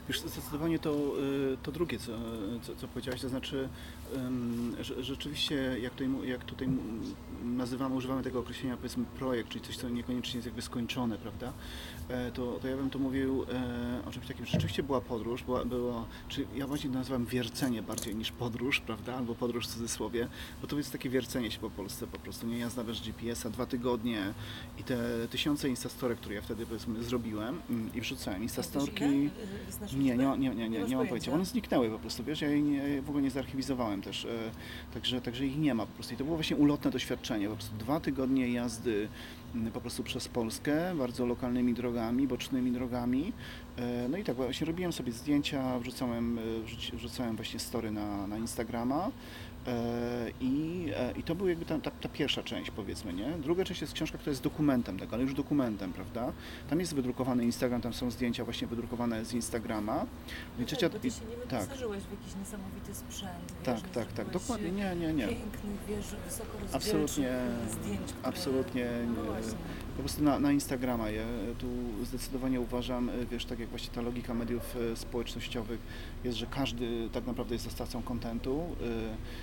Wiesz, 0.08 0.20
zdecydowanie 0.20 0.78
to, 0.78 0.90
y, 0.94 1.56
to 1.62 1.72
drugie, 1.72 1.98
co, 1.98 2.12
co, 2.62 2.76
co 2.76 2.88
powiedziałaś, 2.88 3.20
to 3.20 3.28
znaczy 3.28 3.68
rzeczywiście, 5.00 5.76
jak 5.80 5.92
tutaj, 5.92 6.28
jak 6.28 6.44
tutaj 6.44 6.68
nazywamy, 7.44 7.94
używamy 7.94 8.22
tego 8.22 8.40
określenia, 8.40 8.76
powiedzmy 8.76 9.04
projekt, 9.18 9.48
czyli 9.48 9.64
coś, 9.64 9.76
co 9.76 9.88
niekoniecznie 9.88 10.38
jest 10.38 10.46
jakby 10.46 10.62
skończone, 10.62 11.18
prawda, 11.18 11.52
e, 12.08 12.30
to, 12.30 12.58
to 12.62 12.68
ja 12.68 12.76
bym 12.76 12.90
to 12.90 12.98
mówił 12.98 13.42
e, 13.52 14.08
o 14.08 14.10
czymś 14.10 14.26
takim, 14.26 14.46
że 14.46 14.52
rzeczywiście 14.52 14.82
była 14.82 15.00
podróż, 15.00 15.42
była, 15.42 15.64
było, 15.64 16.06
czy 16.28 16.46
ja 16.56 16.66
właśnie 16.66 16.90
to 16.90 16.98
nazywam 16.98 17.24
wiercenie 17.24 17.82
bardziej 17.82 18.16
niż 18.16 18.32
podróż, 18.32 18.80
prawda, 18.80 19.14
albo 19.14 19.34
podróż 19.34 19.66
w 19.66 19.70
cudzysłowie, 19.70 20.28
bo 20.60 20.66
to 20.66 20.76
jest 20.76 20.92
takie 20.92 21.10
wiercenie 21.10 21.50
się 21.50 21.58
po 21.58 21.70
Polsce 21.70 22.06
po 22.06 22.18
prostu, 22.18 22.46
nie? 22.46 22.58
Jazda 22.58 22.84
bez 22.84 23.00
GPS-a, 23.00 23.50
dwa 23.50 23.66
tygodnie 23.66 24.22
i 24.78 24.84
te 24.84 25.28
tysiące 25.30 25.68
instastorek, 25.68 26.18
które 26.18 26.34
ja 26.34 26.42
wtedy 26.42 26.66
powiedzmy 26.66 27.02
zrobiłem 27.02 27.60
mm, 27.70 27.94
i 27.94 28.00
wrzucałem, 28.00 28.42
instastorki... 28.42 29.30
Znasz 29.70 29.92
Nie, 29.92 30.16
nie, 30.16 30.26
ma- 30.26 30.36
nie, 30.36 30.50
nie, 30.50 30.68
nie, 30.68 30.80
masz 30.80 30.90
nie 30.90 30.96
mam 30.96 31.06
pojęcia? 31.06 31.32
One 31.32 31.44
zniknęły 31.44 31.90
po 31.90 31.98
prostu, 31.98 32.24
wiesz, 32.24 32.40
ja 32.40 32.48
jej 32.48 32.62
nie, 32.62 33.02
w 33.02 33.08
ogóle 33.08 33.22
nie 33.22 33.30
zarchiwizowałem 33.30 34.01
też, 34.02 34.24
e, 34.24 34.28
także, 34.94 35.20
także 35.20 35.46
ich 35.46 35.58
nie 35.58 35.74
ma 35.74 35.86
po 35.86 35.92
prostu. 35.92 36.14
I 36.14 36.16
to 36.16 36.24
było 36.24 36.36
właśnie 36.36 36.56
ulotne 36.56 36.90
doświadczenie, 36.90 37.48
po 37.48 37.54
prostu 37.54 37.76
dwa 37.76 38.00
tygodnie 38.00 38.52
jazdy 38.52 39.08
m, 39.54 39.70
po 39.72 39.80
prostu 39.80 40.02
przez 40.02 40.28
Polskę, 40.28 40.94
bardzo 40.94 41.26
lokalnymi 41.26 41.74
drogami, 41.74 42.26
bocznymi 42.28 42.72
drogami. 42.72 43.32
E, 43.78 44.08
No 44.08 44.18
i 44.18 44.24
tak 44.24 44.36
właśnie 44.36 44.66
robiłem 44.66 44.92
sobie 44.92 45.12
zdjęcia, 45.12 45.78
wrzucałem, 45.78 46.38
e, 46.38 46.96
wrzucałem 46.96 47.36
właśnie 47.36 47.58
story 47.60 47.90
na, 47.90 48.26
na 48.26 48.38
Instagrama. 48.38 49.10
E, 49.66 50.30
I, 50.40 50.86
e, 50.96 51.12
I 51.12 51.22
to 51.22 51.34
była 51.34 51.50
jakby 51.50 51.64
ta, 51.64 51.78
ta, 51.78 51.90
ta 51.90 52.08
pierwsza 52.08 52.42
część, 52.42 52.70
powiedzmy, 52.70 53.12
nie? 53.12 53.30
Druga 53.30 53.64
część 53.64 53.80
jest 53.80 53.92
książka, 53.92 54.18
która 54.18 54.30
jest 54.30 54.42
dokumentem 54.42 54.98
tego, 54.98 55.14
ale 55.14 55.22
już 55.22 55.34
dokumentem, 55.34 55.92
prawda? 55.92 56.32
Tam 56.70 56.80
jest 56.80 56.94
wydrukowany 56.94 57.44
Instagram, 57.44 57.80
tam 57.80 57.94
są 57.94 58.10
zdjęcia 58.10 58.44
właśnie 58.44 58.66
wydrukowane 58.66 59.24
z 59.24 59.34
Instagrama. 59.34 60.06
No 60.58 60.62
i 60.62 60.66
trzecia, 60.66 60.88
tak, 60.88 61.00
ty 61.00 61.10
się 61.10 61.24
nie 61.24 61.36
tak. 61.36 61.60
wyposażyłeś 61.60 62.02
w 62.02 62.10
jakiś 62.10 62.36
niesamowity 62.36 62.94
sprzęt. 62.94 63.64
tak, 63.64 63.80
tak, 63.80 63.90
tak, 63.90 64.06
zrobiłeś, 64.14 64.32
dokładnie, 64.32 64.70
nie, 64.70 64.96
nie, 64.96 65.12
nie. 65.12 65.28
Pięknych, 65.28 65.76
wiesz, 65.88 66.06
wysoko 66.24 66.58
Absolutnie, 66.72 67.38
zdjęć, 67.70 68.12
które... 68.12 68.28
absolutnie 68.28 68.90
No. 69.16 69.22
Po 69.96 69.98
prostu 70.02 70.22
na, 70.24 70.38
na 70.38 70.52
Instagrama 70.52 71.08
je 71.08 71.24
tu 71.58 71.66
zdecydowanie 72.04 72.60
uważam, 72.60 73.08
y, 73.08 73.26
wiesz, 73.30 73.44
tak 73.44 73.58
jak 73.58 73.68
właśnie 73.68 73.94
ta 73.94 74.00
logika 74.02 74.34
mediów 74.34 74.76
y, 74.76 74.96
społecznościowych 74.96 75.80
jest, 76.24 76.38
że 76.38 76.46
każdy 76.46 77.08
tak 77.12 77.26
naprawdę 77.26 77.54
jest 77.54 77.64
dostawcą 77.64 78.02
kontentu. 78.02 78.76
y, 78.80 79.42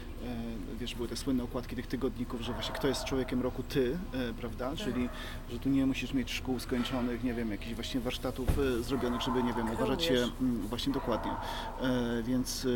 Wiesz, 0.80 0.96
były 0.96 1.08
te 1.08 1.16
słynne 1.16 1.44
okładki 1.44 1.76
tych 1.76 1.88
tygodników, 1.88 2.42
że 2.42 2.54
właśnie 2.54 2.76
kto 2.76 2.88
jest 2.88 3.04
człowiekiem 3.04 3.42
roku 3.42 3.64
ty, 3.64 3.98
prawda? 4.40 4.76
Czyli, 4.76 5.10
że 5.52 5.60
tu 5.60 5.70
nie 5.70 5.86
musisz 5.86 6.14
mieć 6.14 6.32
szkół 6.32 6.60
skończonych, 6.60 7.24
nie 7.24 7.34
wiem, 7.34 7.52
jakichś 7.52 7.74
właśnie 7.74 8.00
warsztatów 8.00 8.48
zrobionych, 8.82 9.22
żeby, 9.22 9.44
nie 9.44 9.54
wiem, 9.54 9.72
uważać 9.72 10.04
się 10.04 10.28
mm, 10.42 10.68
właśnie 10.68 10.94
dokładnie. 10.94 11.32
E, 11.82 12.24
Więc, 12.24 12.68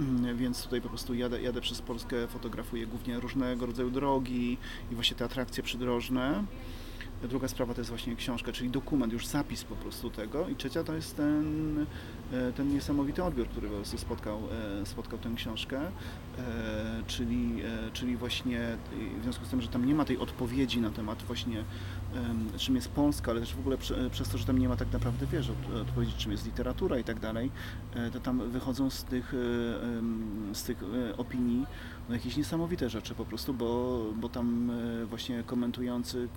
mm, 0.00 0.36
więc 0.36 0.62
tutaj 0.62 0.80
po 0.80 0.88
prostu 0.88 1.14
jadę, 1.14 1.42
jadę 1.42 1.60
przez 1.60 1.82
Polskę, 1.82 2.26
fotografuję 2.28 2.86
głównie 2.86 3.20
różnego 3.20 3.66
rodzaju 3.66 3.90
drogi 3.90 4.58
i 4.90 4.94
właśnie 4.94 5.16
te 5.16 5.24
atrakcje 5.24 5.62
przydrożne. 5.62 6.44
Druga 7.28 7.48
sprawa 7.48 7.74
to 7.74 7.80
jest 7.80 7.90
właśnie 7.90 8.16
książka, 8.16 8.52
czyli 8.52 8.70
dokument, 8.70 9.12
już 9.12 9.26
zapis 9.26 9.64
po 9.64 9.74
prostu 9.76 10.10
tego. 10.10 10.48
I 10.48 10.56
trzecia 10.56 10.84
to 10.84 10.94
jest 10.94 11.16
ten, 11.16 11.86
e, 12.32 12.52
ten 12.52 12.68
niesamowity 12.74 13.24
odbiór, 13.24 13.48
który 13.48 13.68
po 13.68 13.74
prostu 13.74 13.98
spotkał, 13.98 14.38
e, 14.82 14.86
spotkał 14.86 15.18
tę 15.18 15.30
książkę. 15.36 15.80
E, 15.80 17.02
Czyli, 17.06 17.62
czyli 17.92 18.16
właśnie 18.16 18.76
w 19.20 19.22
związku 19.22 19.44
z 19.44 19.48
tym, 19.48 19.60
że 19.62 19.68
tam 19.68 19.84
nie 19.86 19.94
ma 19.94 20.04
tej 20.04 20.18
odpowiedzi 20.18 20.80
na 20.80 20.90
temat 20.90 21.22
właśnie 21.22 21.64
czym 22.56 22.74
jest 22.74 22.88
Polska, 22.88 23.30
ale 23.30 23.40
też 23.40 23.54
w 23.54 23.58
ogóle 23.58 23.78
prze, 23.78 24.10
przez 24.10 24.28
to, 24.28 24.38
że 24.38 24.44
tam 24.44 24.58
nie 24.58 24.68
ma 24.68 24.76
tak 24.76 24.92
naprawdę, 24.92 25.26
wiesz, 25.26 25.50
od- 25.50 25.80
odpowiedzi 25.80 26.12
czym 26.12 26.32
jest 26.32 26.44
literatura 26.46 26.98
i 26.98 27.04
tak 27.04 27.20
dalej, 27.20 27.50
to 28.12 28.20
tam 28.20 28.50
wychodzą 28.50 28.90
z 28.90 29.04
tych, 29.04 29.32
z 30.52 30.62
tych 30.62 30.78
opinii 31.16 31.66
jakieś 32.10 32.36
niesamowite 32.36 32.90
rzeczy 32.90 33.14
po 33.14 33.24
prostu, 33.24 33.54
bo, 33.54 34.00
bo 34.20 34.28
tam 34.28 34.72
właśnie 35.06 35.42
komentujący 35.42 36.28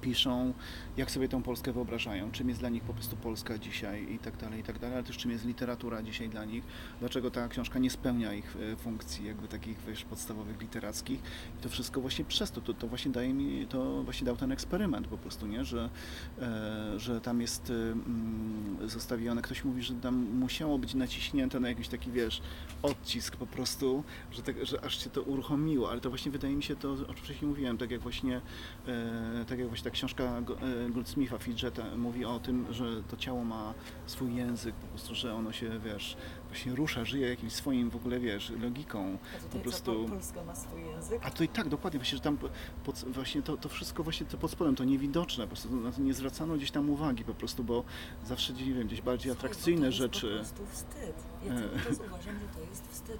piszą, 0.00 0.52
jak 0.96 1.10
sobie 1.10 1.28
tą 1.28 1.42
Polskę 1.42 1.72
wyobrażają, 1.72 2.30
czym 2.32 2.48
jest 2.48 2.60
dla 2.60 2.68
nich 2.68 2.82
po 2.82 2.94
prostu 2.94 3.16
Polska 3.16 3.58
dzisiaj 3.58 4.12
i 4.12 4.18
tak 4.18 4.36
dalej, 4.36 4.60
i 4.60 4.62
tak 4.62 4.78
dalej, 4.78 4.96
ale 4.96 5.04
też 5.04 5.16
czym 5.16 5.30
jest 5.30 5.44
literatura 5.44 6.02
dzisiaj 6.02 6.28
dla 6.28 6.44
nich, 6.44 6.64
dlaczego 7.00 7.30
ta 7.30 7.48
książka 7.48 7.78
nie 7.78 7.90
spełnia 7.90 8.34
ich 8.34 8.56
e, 8.56 8.76
funkcji 8.76 9.26
jakby 9.26 9.48
takich, 9.48 9.78
wiesz, 9.88 10.04
podstawowych 10.04 10.60
literackich? 10.60 11.20
I 11.58 11.62
to 11.62 11.68
wszystko 11.68 12.00
właśnie 12.00 12.24
przez 12.24 12.50
to, 12.50 12.60
to, 12.60 12.74
to 12.74 12.88
właśnie 12.88 13.10
daje 13.10 13.34
mi, 13.34 13.66
to 13.66 14.02
właśnie 14.02 14.24
dał 14.24 14.36
ten 14.36 14.52
eksperyment 14.52 15.08
po 15.08 15.18
prostu, 15.18 15.46
nie, 15.46 15.64
że, 15.64 15.90
e, 16.38 16.98
że 16.98 17.20
tam 17.20 17.40
jest 17.40 17.70
e, 17.70 17.74
mm, 17.74 18.88
zostawione, 18.88 19.42
ktoś 19.42 19.64
mówi, 19.64 19.82
że 19.82 19.94
tam 19.94 20.14
musiało 20.14 20.78
być 20.78 20.94
naciśnięte 20.94 21.60
na 21.60 21.68
jakiś 21.68 21.88
taki, 21.88 22.10
wiesz, 22.10 22.42
odcisk 22.82 23.36
po 23.36 23.46
prostu, 23.46 24.04
że, 24.32 24.42
tak, 24.42 24.66
że 24.66 24.84
aż 24.84 25.04
się 25.04 25.10
to 25.10 25.22
uruchomiło, 25.22 25.90
ale 25.90 26.00
to 26.00 26.08
właśnie 26.08 26.32
wydaje 26.32 26.56
mi 26.56 26.62
się 26.62 26.76
to, 26.76 26.92
o 26.92 27.14
czym 27.14 27.24
wcześniej 27.24 27.48
mówiłem, 27.48 27.78
tak 27.78 27.90
jak 27.90 28.00
właśnie, 28.00 28.40
e, 28.86 29.44
tak 29.48 29.58
jak 29.58 29.68
właśnie 29.68 29.84
ta 29.84 29.90
książka 29.90 30.24
e, 30.24 30.79
Goldsmitha, 30.88 31.38
Fidgeta 31.38 31.82
mówi 31.96 32.24
o 32.24 32.38
tym, 32.40 32.66
że 32.72 33.02
to 33.02 33.16
ciało 33.16 33.44
ma 33.44 33.74
swój 34.06 34.34
język, 34.34 34.74
po 34.74 34.86
prostu, 34.86 35.14
że 35.14 35.34
ono 35.34 35.52
się, 35.52 35.80
wiesz, 35.84 36.16
właśnie 36.48 36.74
rusza, 36.74 37.04
żyje 37.04 37.28
jakimś 37.28 37.52
swoim 37.52 37.90
w 37.90 37.96
ogóle, 37.96 38.20
wiesz, 38.20 38.50
logiką. 38.62 39.18
A 39.48 39.52
po 39.52 39.58
prostu- 39.58 40.04
po- 40.04 40.08
Polska 40.10 40.44
ma 40.44 40.54
swój 40.54 40.84
język. 40.84 41.18
A 41.22 41.30
tutaj 41.30 41.48
tak, 41.48 41.68
dokładnie, 41.68 41.98
właśnie, 42.00 42.18
że 42.18 42.24
tam 42.24 42.38
pod, 42.84 43.04
właśnie 43.08 43.42
to, 43.42 43.56
to 43.56 43.68
wszystko 43.68 44.02
właśnie 44.02 44.26
to 44.26 44.36
pod 44.38 44.50
spodem, 44.50 44.76
to 44.76 44.84
niewidoczne, 44.84 45.44
po 45.44 45.48
prostu 45.48 45.76
na 45.76 45.92
to 45.92 46.00
nie 46.00 46.14
zwracano 46.14 46.56
gdzieś 46.56 46.70
tam 46.70 46.90
uwagi 46.90 47.24
po 47.24 47.34
prostu, 47.34 47.64
bo 47.64 47.84
zawsze, 48.24 48.52
nie 48.52 48.74
wiem, 48.74 48.86
gdzieś 48.86 49.00
bardziej 49.02 49.32
Słuchaj, 49.32 49.50
atrakcyjne 49.50 49.86
to 49.86 49.92
rzeczy. 49.92 50.26
jest 50.26 50.54
po 50.54 50.62
prostu 50.62 50.76
wstyd. 50.76 51.14
Ja 51.46 51.52
E. 51.54 51.56
cały 51.60 51.80
czas 51.84 52.06
uważam, 52.06 52.34
że 52.40 52.48
to 52.60 52.70
jest 52.70 52.88
wstyd. 52.92 53.18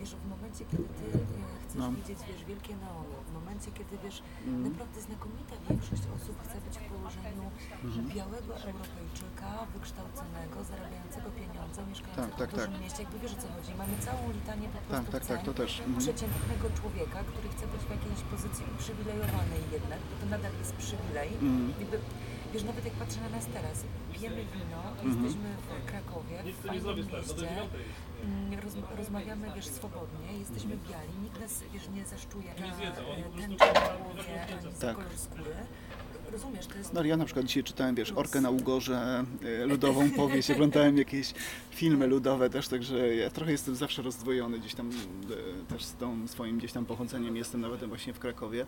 Wiesz, 0.00 0.14
w 0.24 0.28
momencie, 0.34 0.62
kiedy 0.70 0.84
ty 0.98 1.04
e, 1.18 1.18
chcesz 1.64 1.80
No. 1.82 1.92
widzieć, 1.98 2.18
wiesz, 2.28 2.42
wielkie 2.52 2.74
neony, 2.84 3.14
w 3.28 3.32
momencie, 3.38 3.68
kiedy, 3.78 3.94
wiesz, 4.04 4.18
Mm. 4.46 4.62
naprawdę 4.68 4.98
znakomita 5.08 5.54
większość 5.68 6.04
osób 6.16 6.36
chce 6.44 6.56
być 6.66 6.74
w 6.82 6.84
położeniu 6.92 7.44
Mhm. 7.86 8.02
białego 8.16 8.52
Europejczyka, 8.68 9.48
wykształconego, 9.76 10.56
zarabiającego 10.70 11.28
pieniądze, 11.40 11.78
mieszkającego 11.90 12.28
Tak, 12.30 12.38
tak, 12.40 12.48
w 12.50 12.52
dużym 12.56 12.72
tak. 12.72 12.80
mieście. 12.82 13.00
Jakby 13.04 13.18
wiesz, 13.22 13.34
o 13.36 13.40
co 13.42 13.48
chodzi. 13.56 13.70
Mamy 13.82 13.94
całą 14.08 14.24
litanię 14.38 14.66
po 14.76 14.80
prostu 14.86 14.94
Tak, 14.96 15.06
tak, 15.14 15.24
tak, 15.32 15.40
to 15.48 15.52
też. 15.62 15.70
Mhm. 15.80 15.98
przeciętnego 16.04 16.66
człowieka, 16.78 17.18
który 17.30 17.46
chce 17.54 17.64
być 17.72 17.82
w 17.88 17.90
jakiejś 17.96 18.20
pozycji 18.32 18.62
uprzywilejowanej 18.74 19.62
jednak, 19.76 20.00
bo 20.08 20.14
to 20.20 20.24
nadal 20.34 20.52
jest 20.62 20.72
przywilej. 20.82 21.30
Mm. 21.42 21.72
Jakby, 21.82 21.96
wiesz, 22.52 22.64
nawet 22.70 22.82
jak 22.88 22.94
patrzę 23.02 23.18
na 23.26 23.30
nas 23.36 23.46
teraz, 23.56 23.76
pijemy 24.14 24.42
wino, 24.54 24.80
Mhm. 24.90 25.06
jesteśmy 25.10 25.48
w 25.64 25.66
Krakowie, 25.90 26.36
w 26.52 26.58
fajnym 26.66 26.96
mieście, 26.96 27.48
mm, 27.50 27.68
roz, 28.64 28.72
rozmawiamy, 28.98 29.46
wiesz, 29.56 29.66
swobodnie, 29.66 30.38
jesteśmy 30.38 30.70
biali, 30.90 31.08
nikt 31.22 31.40
nas, 31.40 31.62
wiesz, 31.72 31.88
nie 31.94 32.04
zaszczuje 32.04 32.50
na 32.60 32.66
e, 32.66 33.22
tęczę 33.40 33.72
na 33.74 33.80
głowie, 33.96 34.46
ani 34.62 34.72
za 34.74 34.86
Tak. 34.86 34.96
kolor 34.96 35.18
skóry. 35.18 35.44
rozumiesz, 36.32 36.66
to 36.66 36.78
jest... 36.78 36.92
No 36.92 37.04
ja 37.04 37.16
na 37.16 37.24
przykład 37.24 37.46
dzisiaj 37.46 37.64
czytałem, 37.64 37.94
wiesz, 37.94 38.12
Orkę 38.12 38.40
na 38.40 38.50
Ugorze, 38.50 39.24
e, 39.62 39.66
ludową 39.66 40.10
powieść, 40.10 40.50
oglądałem 40.50 40.96
jakieś 40.98 41.34
filmy 41.70 42.06
ludowe 42.06 42.50
też, 42.50 42.68
także 42.68 43.14
ja 43.16 43.30
trochę 43.30 43.52
jestem 43.52 43.74
zawsze 43.76 44.02
rozdwojony 44.02 44.58
gdzieś 44.58 44.74
tam 44.74 44.90
e, 44.90 45.72
też 45.72 45.84
z 45.84 45.94
tą 45.94 46.28
swoim 46.28 46.58
gdzieś 46.58 46.72
tam 46.72 46.86
pochodzeniem, 46.86 47.36
jestem 47.36 47.60
nawet 47.60 47.84
właśnie 47.84 48.12
w 48.12 48.18
Krakowie. 48.18 48.66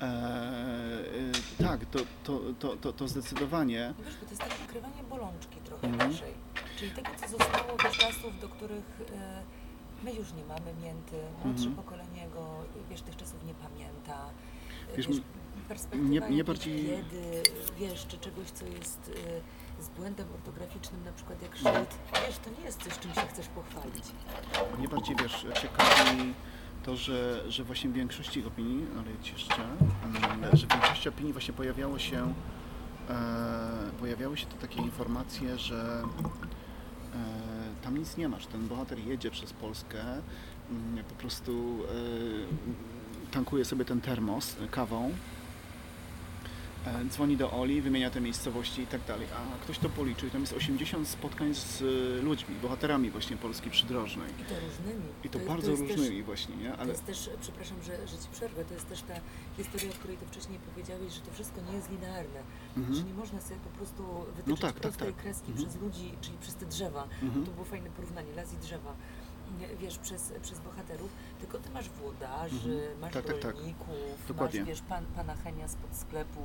E, 0.00 0.02
e, 0.02 1.64
tak, 1.64 1.84
to, 1.84 1.98
to, 2.24 2.40
to, 2.58 2.76
to, 2.76 2.92
to 2.92 3.08
zdecydowanie. 3.08 3.94
Wiesz, 4.04 4.14
bo 4.20 4.24
to 4.24 4.30
jest 4.30 4.42
takie 4.42 4.64
ukrywanie 4.64 5.02
bolączki 5.10 5.56
trochę 5.64 5.86
Mhm. 5.86 6.10
naszej. 6.10 6.45
Czyli 6.76 6.90
tego, 6.90 7.08
co 7.20 7.28
zostało 7.28 7.76
do 7.76 7.88
czasów, 7.90 8.40
do 8.40 8.48
których 8.48 8.84
e, 9.12 9.42
my 10.02 10.12
już 10.12 10.32
nie 10.32 10.44
mamy 10.44 10.74
mięty, 10.82 11.16
młodsze 11.44 11.66
Mhm. 11.66 11.76
pokolenie 11.76 12.28
go, 12.34 12.46
wiesz, 12.90 13.02
tych 13.02 13.16
czasów 13.16 13.44
nie 13.44 13.54
pamięta. 13.54 14.30
E, 14.92 14.96
Wiesz, 14.96 15.08
Wiesz, 15.08 15.16
perspektywa 15.68 16.04
mnie 16.04 16.16
jakiejś 16.20 16.42
bardziej- 16.42 16.86
biedy, 16.88 17.42
wiesz, 17.78 18.06
czy 18.06 18.18
czegoś, 18.18 18.50
co 18.50 18.66
jest 18.66 19.10
e, 19.78 19.82
z 19.82 19.88
błędem 19.88 20.28
ortograficznym, 20.34 21.04
na 21.04 21.12
przykład 21.12 21.42
jak 21.42 21.56
szyld, 21.56 21.98
wiesz, 22.26 22.38
to 22.44 22.50
nie 22.60 22.64
jest 22.66 22.82
coś, 22.82 22.98
czym 22.98 23.14
się 23.14 23.20
chcesz 23.20 23.48
pochwalić. 23.48 24.04
Mnie 24.78 24.88
bardziej, 24.88 25.16
wiesz, 25.22 25.46
ciekawi 25.62 26.34
to, 26.82 26.96
że, 26.96 27.44
że 27.52 27.64
właśnie 27.64 27.90
w 27.90 27.92
większości 27.92 28.46
opinii, 28.46 28.86
ale 28.98 29.10
jeszcze, 29.32 29.54
że 30.56 30.66
w 30.66 30.70
większości 30.72 31.08
opinii 31.08 31.32
właśnie 31.32 31.54
pojawiało 31.54 31.98
się, 31.98 32.34
e, 33.10 33.90
pojawiały 34.00 34.36
się 34.36 34.46
te 34.46 34.56
takie 34.68 34.80
informacje, 34.80 35.58
że 35.58 36.02
tam 37.82 37.98
nic 37.98 38.16
nie 38.16 38.28
masz. 38.28 38.46
Ten 38.46 38.68
bohater 38.68 38.98
jedzie 38.98 39.30
przez 39.30 39.52
Polskę, 39.52 40.02
mm, 40.70 41.04
po 41.08 41.14
prostu 41.14 41.78
e, 43.30 43.32
tankuje 43.32 43.64
sobie 43.64 43.84
ten 43.84 44.00
termos 44.00 44.56
kawą, 44.70 45.08
e, 45.08 45.12
dzwoni 47.08 47.36
do 47.36 47.50
Oli, 47.50 47.80
wymienia 47.82 48.10
te 48.10 48.20
miejscowości 48.20 48.82
i 48.82 48.86
tak 48.86 49.00
dalej. 49.04 49.26
A 49.36 49.64
ktoś 49.64 49.78
to 49.78 49.88
policzył 49.88 50.28
i 50.28 50.30
tam 50.30 50.40
jest 50.40 50.52
80 50.52 51.08
spotkań 51.08 51.54
z 51.54 51.82
e, 51.82 52.22
ludźmi, 52.22 52.54
bohaterami 52.62 53.10
właśnie 53.10 53.36
Polski 53.36 53.70
przydrożnej. 53.70 54.30
I 54.40 54.44
to 54.44 54.54
różnymi. 54.60 55.06
I 55.24 55.28
to, 55.28 55.38
je- 55.38 55.46
bardzo 55.46 55.70
też- 55.70 55.80
różnymi 55.80 56.22
właśnie, 56.22 56.56
nie? 56.56 56.70
To 56.70 56.78
Ale 56.78 56.90
jest 56.90 57.06
też, 57.06 57.30
przepraszam, 57.40 57.82
że, 57.82 58.08
że 58.08 58.18
Ci 58.18 58.28
przerwę, 58.32 58.64
to 58.64 58.74
jest 58.74 58.88
też 58.88 59.02
ta 59.02 59.14
historia, 59.56 59.90
o 59.90 59.94
której 59.98 60.16
Ty 60.16 60.26
wcześniej 60.26 60.58
powiedziałeś, 60.58 61.12
że 61.12 61.20
to 61.20 61.30
wszystko 61.32 61.60
nie 61.70 61.76
jest 61.76 61.90
linearne, 61.90 62.40
że 62.76 62.82
mhm. 62.82 63.06
nie 63.08 63.14
można 63.14 63.40
sobie 63.40 63.60
po 63.60 63.70
prostu 63.76 64.02
wytyczyć 64.36 64.46
No 64.46 64.56
tak, 64.56 64.80
tak, 64.80 64.96
tak. 64.96 65.16
kreski 65.16 65.50
Mhm. 65.50 65.68
przez 65.68 65.80
ludzi, 65.82 66.12
czyli 66.20 66.38
przez 66.38 66.54
te 66.54 66.66
drzewa. 66.66 67.08
Mhm. 67.22 67.44
To 67.46 67.50
było 67.52 67.64
fajne 67.64 67.90
porównanie, 67.90 68.32
las 68.32 68.52
i 68.54 68.56
drzewa. 68.56 68.92
Wiesz, 69.80 69.98
przez, 69.98 70.32
przez 70.42 70.60
bohaterów, 70.60 71.10
tylko 71.40 71.58
ty 71.58 71.70
masz 71.70 71.88
włodarzy, 71.88 72.56
Mhm. 72.80 73.00
masz 73.00 73.12
Tak, 73.12 73.24
tak, 73.26 73.38
tak. 73.38 73.54
rolników, 73.56 73.88
Dokładnie. 74.28 74.60
masz 74.60 74.68
wiesz, 74.68 74.80
pan, 74.82 75.04
pana 75.06 75.34
Henia 75.36 75.68
spod 75.68 75.96
sklepu, 75.96 76.40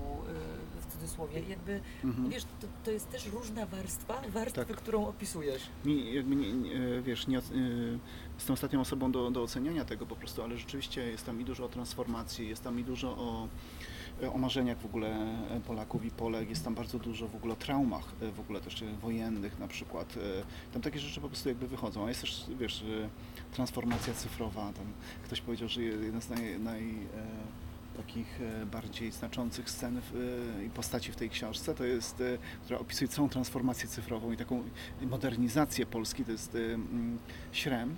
yy, 0.76 0.82
w 0.82 0.94
cudzysłowie. 0.94 1.40
Jakby, 1.50 1.80
Mhm. 2.04 2.30
wiesz, 2.30 2.44
to, 2.44 2.68
to 2.84 2.92
jest 2.92 3.10
też 3.12 3.26
różna 3.28 3.66
warstwa, 3.66 4.22
warstwy, 4.30 4.66
Tak. 4.66 4.78
którą 4.78 5.08
opisujesz. 5.08 5.62
Mi, 5.86 6.14
jakby 6.14 6.36
nie, 6.36 6.54
nie, 6.54 7.02
wiesz, 7.02 7.28
nie, 7.28 7.40
oc- 7.40 7.52
y, 7.56 8.00
jestem 8.36 8.54
ostatnią 8.54 8.82
osobą 8.82 9.12
do, 9.12 9.32
do 9.32 9.42
oceniania 9.44 9.86
tego 9.86 10.06
po 10.06 10.16
prostu, 10.16 10.44
ale 10.44 10.58
rzeczywiście 10.58 11.04
jest 11.04 11.26
tam 11.26 11.42
i 11.42 11.46
dużo 11.46 11.66
o 11.66 11.70
transformacji, 11.70 12.50
jest 12.50 12.64
tam 12.64 12.80
i 12.80 12.84
dużo 12.84 13.10
o, 13.12 13.48
o 14.34 14.38
marzeniach 14.38 14.78
w 14.78 14.86
ogóle 14.86 15.38
Polaków 15.68 16.06
i 16.06 16.12
Polek, 16.12 16.50
jest 16.50 16.64
tam 16.64 16.76
bardzo 16.76 17.00
dużo 17.00 17.28
w 17.28 17.36
ogóle 17.36 17.54
o 17.54 17.58
traumach 17.58 18.14
y, 18.22 18.32
w 18.32 18.40
ogóle 18.40 18.62
też 18.62 18.84
wojennych 19.02 19.60
na 19.60 19.68
przykład. 19.68 20.16
Tam 20.74 20.82
takie 20.82 21.00
rzeczy 21.00 21.22
po 21.22 21.28
prostu 21.28 21.50
jakby 21.50 21.68
wychodzą, 21.68 22.06
a 22.06 22.10
jest 22.10 22.22
też, 22.22 22.46
wiesz, 22.60 22.84
transformacja 23.52 24.14
cyfrowa, 24.14 24.62
tam 24.62 24.86
ktoś 25.24 25.42
powiedział, 25.42 25.68
że 25.70 25.82
jedna 25.82 26.22
z 26.22 26.30
naj, 26.30 26.60
naj 26.60 26.90
e, 26.90 26.98
takich 27.98 28.42
e, 28.42 28.66
bardziej 28.66 29.12
znaczących 29.12 29.70
scen 29.70 29.98
e, 29.98 30.64
i 30.66 30.70
postaci 30.70 31.12
w 31.12 31.16
tej 31.16 31.30
książce, 31.30 31.76
to 31.76 31.86
jest, 31.86 32.22
e, 32.22 32.38
która 32.64 32.80
opisuje 32.80 33.08
całą 33.08 33.30
transformację 33.30 33.90
cyfrową 33.90 34.32
i 34.32 34.38
taką 34.38 34.64
modernizację 35.02 35.86
Polski, 35.86 36.26
to 36.26 36.32
jest 36.32 36.56
e, 36.56 36.60
Śrem. 37.52 37.96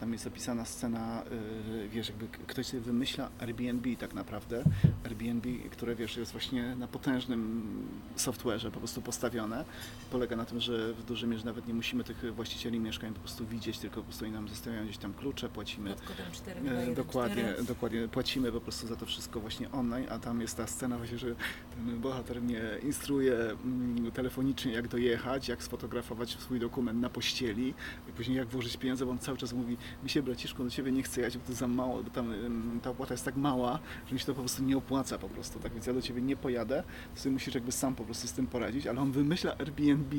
Tam 0.00 0.12
jest 0.12 0.26
opisana 0.26 0.64
scena, 0.64 1.22
e, 1.22 1.88
wiesz, 1.88 2.08
jakby 2.08 2.28
ktoś 2.28 2.66
sobie 2.66 2.80
wymyśla 2.80 3.30
Airbnb 3.40 3.96
tak 3.96 4.14
naprawdę, 4.14 4.64
Airbnb, 5.04 5.48
które 5.70 5.94
wiesz, 5.94 6.16
jest 6.16 6.32
właśnie 6.32 6.76
na 6.76 6.88
potężnym 6.88 7.68
software'ze 8.16 8.70
po 8.70 8.78
prostu 8.78 9.02
postawione. 9.02 9.64
Polega 10.10 10.36
na 10.36 10.44
tym, 10.44 10.60
że 10.60 10.92
w 10.92 11.04
dużej 11.04 11.28
mierze 11.28 11.44
nawet 11.44 11.68
nie 11.68 11.74
musimy 11.74 12.04
tych 12.04 12.34
właścicieli 12.34 12.80
mieszkań 12.80 13.14
po 13.14 13.20
prostu 13.20 13.46
widzieć, 13.46 13.78
tylko 13.78 13.96
po 13.96 14.02
prostu 14.02 14.24
oni 14.24 14.34
nam 14.34 14.48
zostawiają 14.48 14.84
gdzieś 14.84 14.98
tam 14.98 15.14
klucze, 15.14 15.48
płacimy 15.48 15.90
Pod 15.90 16.00
kodem 16.00 16.26
4, 16.32 16.60
E, 16.60 16.94
Dokładnie, 16.94 17.54
dokładnie. 17.68 18.08
Płacimy 18.08 18.52
po 18.52 18.60
prostu 18.60 18.86
za 18.86 18.96
to 18.96 19.06
wszystko 19.06 19.40
właśnie 19.40 19.70
online, 19.72 20.06
a 20.10 20.18
tam 20.18 20.40
jest 20.40 20.56
ta 20.56 20.66
scena 20.66 20.98
właśnie, 20.98 21.18
że 21.18 21.34
ten 21.74 22.00
bohater 22.00 22.42
mnie 22.42 22.60
instruuje 22.82 23.34
mm, 23.34 24.12
telefonicznie, 24.12 24.72
jak 24.72 24.88
dojechać, 24.88 25.48
jak 25.48 25.62
sfotografować 25.62 26.30
swój 26.30 26.60
dokument 26.60 27.00
na 27.00 27.10
pościeli, 27.10 27.74
i 28.08 28.12
później 28.12 28.36
jak 28.36 28.48
włożyć 28.48 28.76
pieniądze, 28.76 29.06
bo 29.06 29.10
on 29.10 29.18
cały 29.18 29.38
czas 29.38 29.52
mówi, 29.52 29.76
mi 30.02 30.10
się 30.10 30.22
braciszku, 30.22 30.64
do 30.64 30.70
ciebie 30.70 30.92
nie 30.92 31.02
chcę 31.02 31.20
jechać, 31.20 31.38
bo 31.38 31.46
to 31.46 31.52
za 31.52 31.68
mało, 31.68 32.02
bo 32.02 32.10
tam 32.10 32.34
ta 32.82 32.90
opłata 32.90 33.14
jest 33.14 33.24
tak 33.24 33.36
mała, 33.36 33.78
że 34.06 34.14
mi 34.14 34.20
się 34.20 34.26
to 34.26 34.34
po 34.34 34.40
prostu 34.40 34.62
nie 34.62 34.76
opłaca 34.76 35.18
po 35.18 35.28
prostu, 35.28 35.58
tak? 35.60 35.72
Więc 35.72 35.86
ja 35.86 35.92
do 35.92 36.02
ciebie 36.02 36.22
nie 36.22 36.36
pojadę, 36.36 36.82
to 37.14 37.20
sobie 37.20 37.32
musisz 37.32 37.54
jakby 37.54 37.72
sam 37.72 37.94
po 37.94 38.04
prostu 38.04 38.28
z 38.28 38.32
tym 38.32 38.46
poradzić, 38.46 38.86
ale 38.86 39.00
on 39.00 39.12
wymyśla 39.12 39.52
Airbnb 39.58 40.14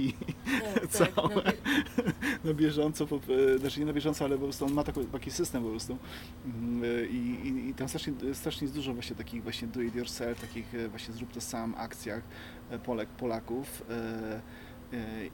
tak, 0.73 0.73
tak, 0.97 1.13
całe. 1.13 1.35
no, 1.35 1.41
wie- 1.41 1.53
na 2.43 2.53
bieżąco, 2.53 3.07
po, 3.07 3.19
znaczy 3.59 3.79
nie 3.79 3.85
na 3.85 3.93
bieżąco, 3.93 4.25
ale 4.25 4.35
po 4.35 4.43
prostu 4.43 4.65
on 4.65 4.73
ma 4.73 4.83
taki, 4.83 5.05
taki 5.05 5.31
system 5.31 5.63
po 5.63 5.69
prostu. 5.69 5.97
Mm, 6.45 6.81
I, 7.09 7.47
i, 7.47 7.69
i 7.69 7.73
tam 7.73 7.89
strasznie, 7.89 8.13
strasznie 8.33 8.65
jest 8.65 8.75
dużo 8.75 8.93
właśnie 8.93 9.15
takich 9.15 9.43
właśnie 9.43 9.67
do 9.67 9.81
it 9.81 9.95
yourself, 9.95 10.41
takich 10.41 10.75
e, 10.75 10.87
właśnie 10.87 11.13
zrób 11.13 11.31
to 11.31 11.41
sam 11.41 11.75
akcjach 11.77 12.23
e, 12.69 12.79
Polek, 12.79 13.09
Polaków 13.09 13.83
e, 13.89 14.41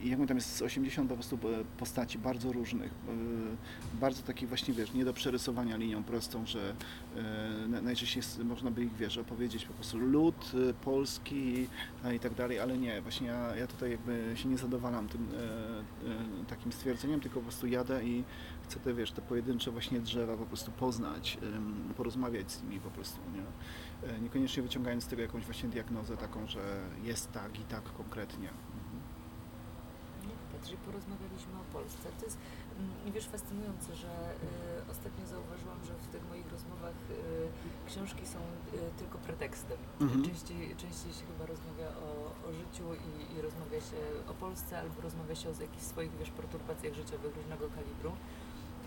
i 0.01 0.09
jak 0.09 0.19
mówię, 0.19 0.27
tam 0.27 0.37
jest 0.37 0.55
z 0.55 0.61
80 0.61 1.09
po 1.09 1.15
prostu 1.15 1.35
e, 1.35 1.39
postaci 1.77 2.19
bardzo 2.19 2.51
różnych, 2.51 2.91
e, 2.91 3.97
bardzo 3.99 4.23
takich 4.23 4.49
właśnie, 4.49 4.73
wiesz, 4.73 4.93
nie 4.93 5.05
do 5.05 5.13
przerysowania 5.13 5.77
linią 5.77 6.03
prostą, 6.03 6.45
że 6.45 6.73
e, 7.15 7.67
na- 7.67 7.81
najczęściej 7.81 8.23
można 8.45 8.71
by 8.71 8.83
ich, 8.83 8.95
wiesz, 8.95 9.17
opowiedzieć 9.17 9.65
po 9.65 9.73
prostu 9.73 9.97
lud 9.97 10.51
e, 10.69 10.73
polski 10.73 11.67
i 12.15 12.19
tak 12.19 12.33
dalej, 12.33 12.59
ale 12.59 12.77
nie, 12.77 13.01
właśnie 13.01 13.27
ja, 13.27 13.55
ja 13.55 13.67
tutaj 13.67 13.91
jakby 13.91 14.31
się 14.35 14.49
nie 14.49 14.57
zadowalam 14.57 15.07
tym 15.07 15.27
e, 15.33 16.41
e, 16.41 16.45
takim 16.45 16.71
stwierdzeniem, 16.71 17.19
tylko 17.19 17.35
po 17.35 17.41
prostu 17.43 17.67
jadę 17.67 18.03
i 18.05 18.23
chcę 18.63 18.79
te, 18.79 18.93
wiesz, 18.93 19.11
te 19.11 19.21
pojedyncze 19.21 19.71
właśnie 19.71 19.99
drzewa 19.99 20.37
po 20.37 20.45
prostu 20.45 20.71
poznać, 20.71 21.37
porozmawiać 21.97 22.51
z 22.51 22.63
nimi 22.63 22.79
po 22.79 22.89
prostu, 22.89 23.19
nie? 23.33 23.41
E, 24.09 24.19
Niekoniecznie 24.21 24.63
wyciągając 24.63 25.03
z 25.03 25.07
tego 25.07 25.21
jakąś 25.21 25.45
właśnie 25.45 25.69
diagnozę 25.69 26.17
taką, 26.17 26.47
że 26.47 26.59
jest 27.03 27.31
tak 27.31 27.59
i 27.59 27.63
tak 27.63 27.83
konkretnie. 27.83 28.49
Że 30.69 30.77
porozmawialiśmy 30.87 31.53
o 31.63 31.65
Polsce. 31.73 32.05
To 32.19 32.25
jest, 32.25 32.37
mm, 32.79 33.13
wiesz, 33.15 33.27
fascynujące, 33.35 33.95
że 33.95 34.13
y, 34.87 34.91
ostatnio 34.91 35.23
zauważyłam, 35.27 35.79
że 35.87 35.93
w 35.93 36.07
tych 36.13 36.23
moich 36.29 36.47
rozmowach 36.51 36.97
y, 37.11 37.89
książki 37.89 38.23
są 38.33 38.39
y, 38.39 38.99
tylko 38.99 39.17
pretekstem. 39.17 39.77
Mhm. 40.01 40.25
Częściej, 40.27 40.75
częściej 40.83 41.11
się 41.17 41.23
chyba 41.31 41.45
rozmawia 41.53 41.89
o, 42.07 42.09
o 42.47 42.49
życiu 42.61 42.85
i, 43.07 43.11
i 43.33 43.41
rozmawia 43.41 43.79
się 43.89 43.99
o 44.31 44.33
Polsce, 44.33 44.79
albo 44.79 45.01
rozmawia 45.01 45.35
się 45.35 45.49
o 45.49 45.53
jakichś 45.67 45.85
swoich, 45.93 46.13
wiesz, 46.19 46.31
perturbacjach 46.31 46.93
życiowych 46.93 47.35
różnego 47.35 47.65
kalibru. 47.77 48.11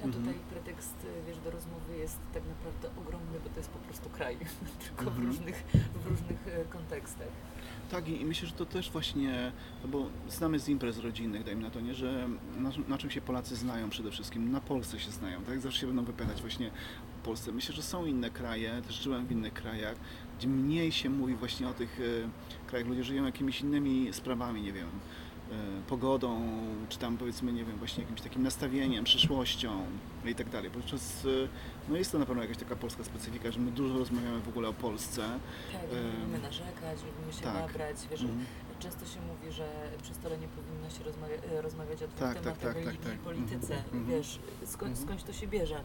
A 0.04 0.06
Mhm. 0.06 0.24
tutaj 0.24 0.40
pretekst, 0.50 0.94
y, 1.04 1.26
wiesz, 1.26 1.38
do 1.38 1.50
rozmowy 1.50 1.96
jest 1.98 2.18
tak 2.34 2.42
naprawdę 2.48 2.88
ogromny, 3.00 3.40
bo 3.44 3.50
to 3.50 3.56
jest 3.56 3.70
po 3.70 3.78
prostu 3.78 4.10
kraj, 4.10 4.36
tylko 4.88 5.04
w 5.04 5.08
Mhm. 5.08 5.26
różnych, 5.26 5.64
w 6.04 6.06
różnych 6.10 6.46
y, 6.46 6.64
kontekstach. 6.70 7.28
Tak 7.90 8.08
i 8.08 8.24
myślę, 8.24 8.48
że 8.48 8.54
to 8.54 8.66
też 8.66 8.90
właśnie, 8.90 9.52
no 9.82 9.88
bo 9.88 10.06
znamy 10.28 10.58
z 10.58 10.68
imprez 10.68 10.98
rodzinnych, 10.98 11.44
dajmy 11.44 11.62
na 11.62 11.70
to, 11.70 11.80
nie, 11.80 11.94
że 11.94 12.28
na, 12.58 12.70
na 12.88 12.98
czym 12.98 13.10
się 13.10 13.20
Polacy 13.20 13.56
znają 13.56 13.90
przede 13.90 14.10
wszystkim, 14.10 14.52
na 14.52 14.60
Polsce 14.60 15.00
się 15.00 15.10
znają, 15.10 15.42
tak? 15.42 15.60
Zawsze 15.60 15.80
się 15.80 15.86
będą 15.86 16.04
wypowiadać 16.04 16.40
właśnie 16.40 16.68
o 16.68 17.24
Polsce. 17.24 17.52
Myślę, 17.52 17.74
że 17.74 17.82
są 17.82 18.06
inne 18.06 18.30
kraje, 18.30 18.82
też 18.86 19.02
żyłem 19.02 19.26
w 19.26 19.32
innych 19.32 19.52
krajach, 19.54 19.96
gdzie 20.38 20.48
mniej 20.48 20.92
się 20.92 21.10
mówi 21.10 21.34
właśnie 21.34 21.68
o 21.68 21.74
tych 21.74 22.00
e, 22.00 22.66
krajach. 22.68 22.88
Ludzie 22.88 23.04
żyją 23.04 23.24
jakimiś 23.24 23.60
innymi 23.60 24.12
sprawami, 24.12 24.62
nie 24.62 24.72
wiem, 24.72 24.88
pogodą, 25.88 26.40
czy 26.88 26.98
tam 26.98 27.16
powiedzmy, 27.16 27.52
nie 27.52 27.64
wiem, 27.64 27.76
właśnie 27.78 28.02
jakimś 28.02 28.20
takim 28.20 28.42
nastawieniem, 28.42 29.04
przyszłością 29.04 29.82
i 30.24 30.34
tak 30.34 30.48
dalej. 30.50 30.70
Podczas, 30.70 31.24
e, 31.24 31.28
no 31.88 31.96
jest 31.96 32.12
to 32.12 32.18
na 32.18 32.26
pewno 32.26 32.42
jakaś 32.42 32.56
taka 32.56 32.76
polska 32.76 33.04
specyfika, 33.04 33.50
że 33.50 33.60
my 33.60 33.70
dużo 33.70 33.98
rozmawiamy 33.98 34.40
w 34.40 34.48
ogóle 34.48 34.68
o 34.68 34.72
Polsce. 34.72 35.22
Tak, 35.72 35.82
lubimy 36.20 36.38
narzekać, 36.38 36.98
lubimy 37.06 37.32
się 37.32 37.40
tak. 37.42 37.54
nabrać, 37.54 37.96
wiesz, 38.10 38.22
Mhm. 38.22 38.44
Często 38.80 39.06
się 39.06 39.20
mówi, 39.20 39.52
że 39.52 39.68
przy 40.02 40.14
stole 40.14 40.38
nie 40.38 40.48
powinno 40.48 40.90
się 40.98 41.04
rozmawia, 41.04 41.34
e, 41.58 41.62
rozmawiać 41.62 42.02
o 42.02 42.06
dwóch 42.08 42.18
Tak, 42.20 42.34
tak, 42.34 42.42
tematach 42.42 42.62
tak, 42.62 42.74
tak, 42.74 42.84
religii 42.84 43.04
tak. 43.04 43.14
i 43.14 43.18
polityce. 43.18 43.74
Mhm, 43.76 44.06
Wiesz, 44.06 44.38
skąd, 44.66 44.90
Mhm. 44.90 44.96
skądś 45.08 45.22
to 45.22 45.32
się 45.32 45.46
bierze. 45.46 45.80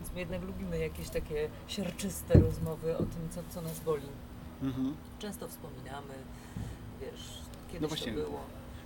Więc 0.00 0.12
my 0.12 0.20
jednak 0.20 0.42
lubimy 0.42 0.78
jakieś 0.78 1.08
takie 1.08 1.48
siarczyste 1.68 2.40
rozmowy 2.40 2.94
o 2.96 2.98
tym, 2.98 3.28
co, 3.30 3.40
co 3.54 3.62
nas 3.62 3.80
boli. 3.80 4.06
Mhm. 4.62 4.94
Często 5.18 5.48
wspominamy, 5.48 6.14
wiesz, 7.00 7.28
kiedyś 7.68 7.82
No 7.82 7.88
właśnie. 7.88 8.12
to 8.12 8.18
było. 8.18 8.40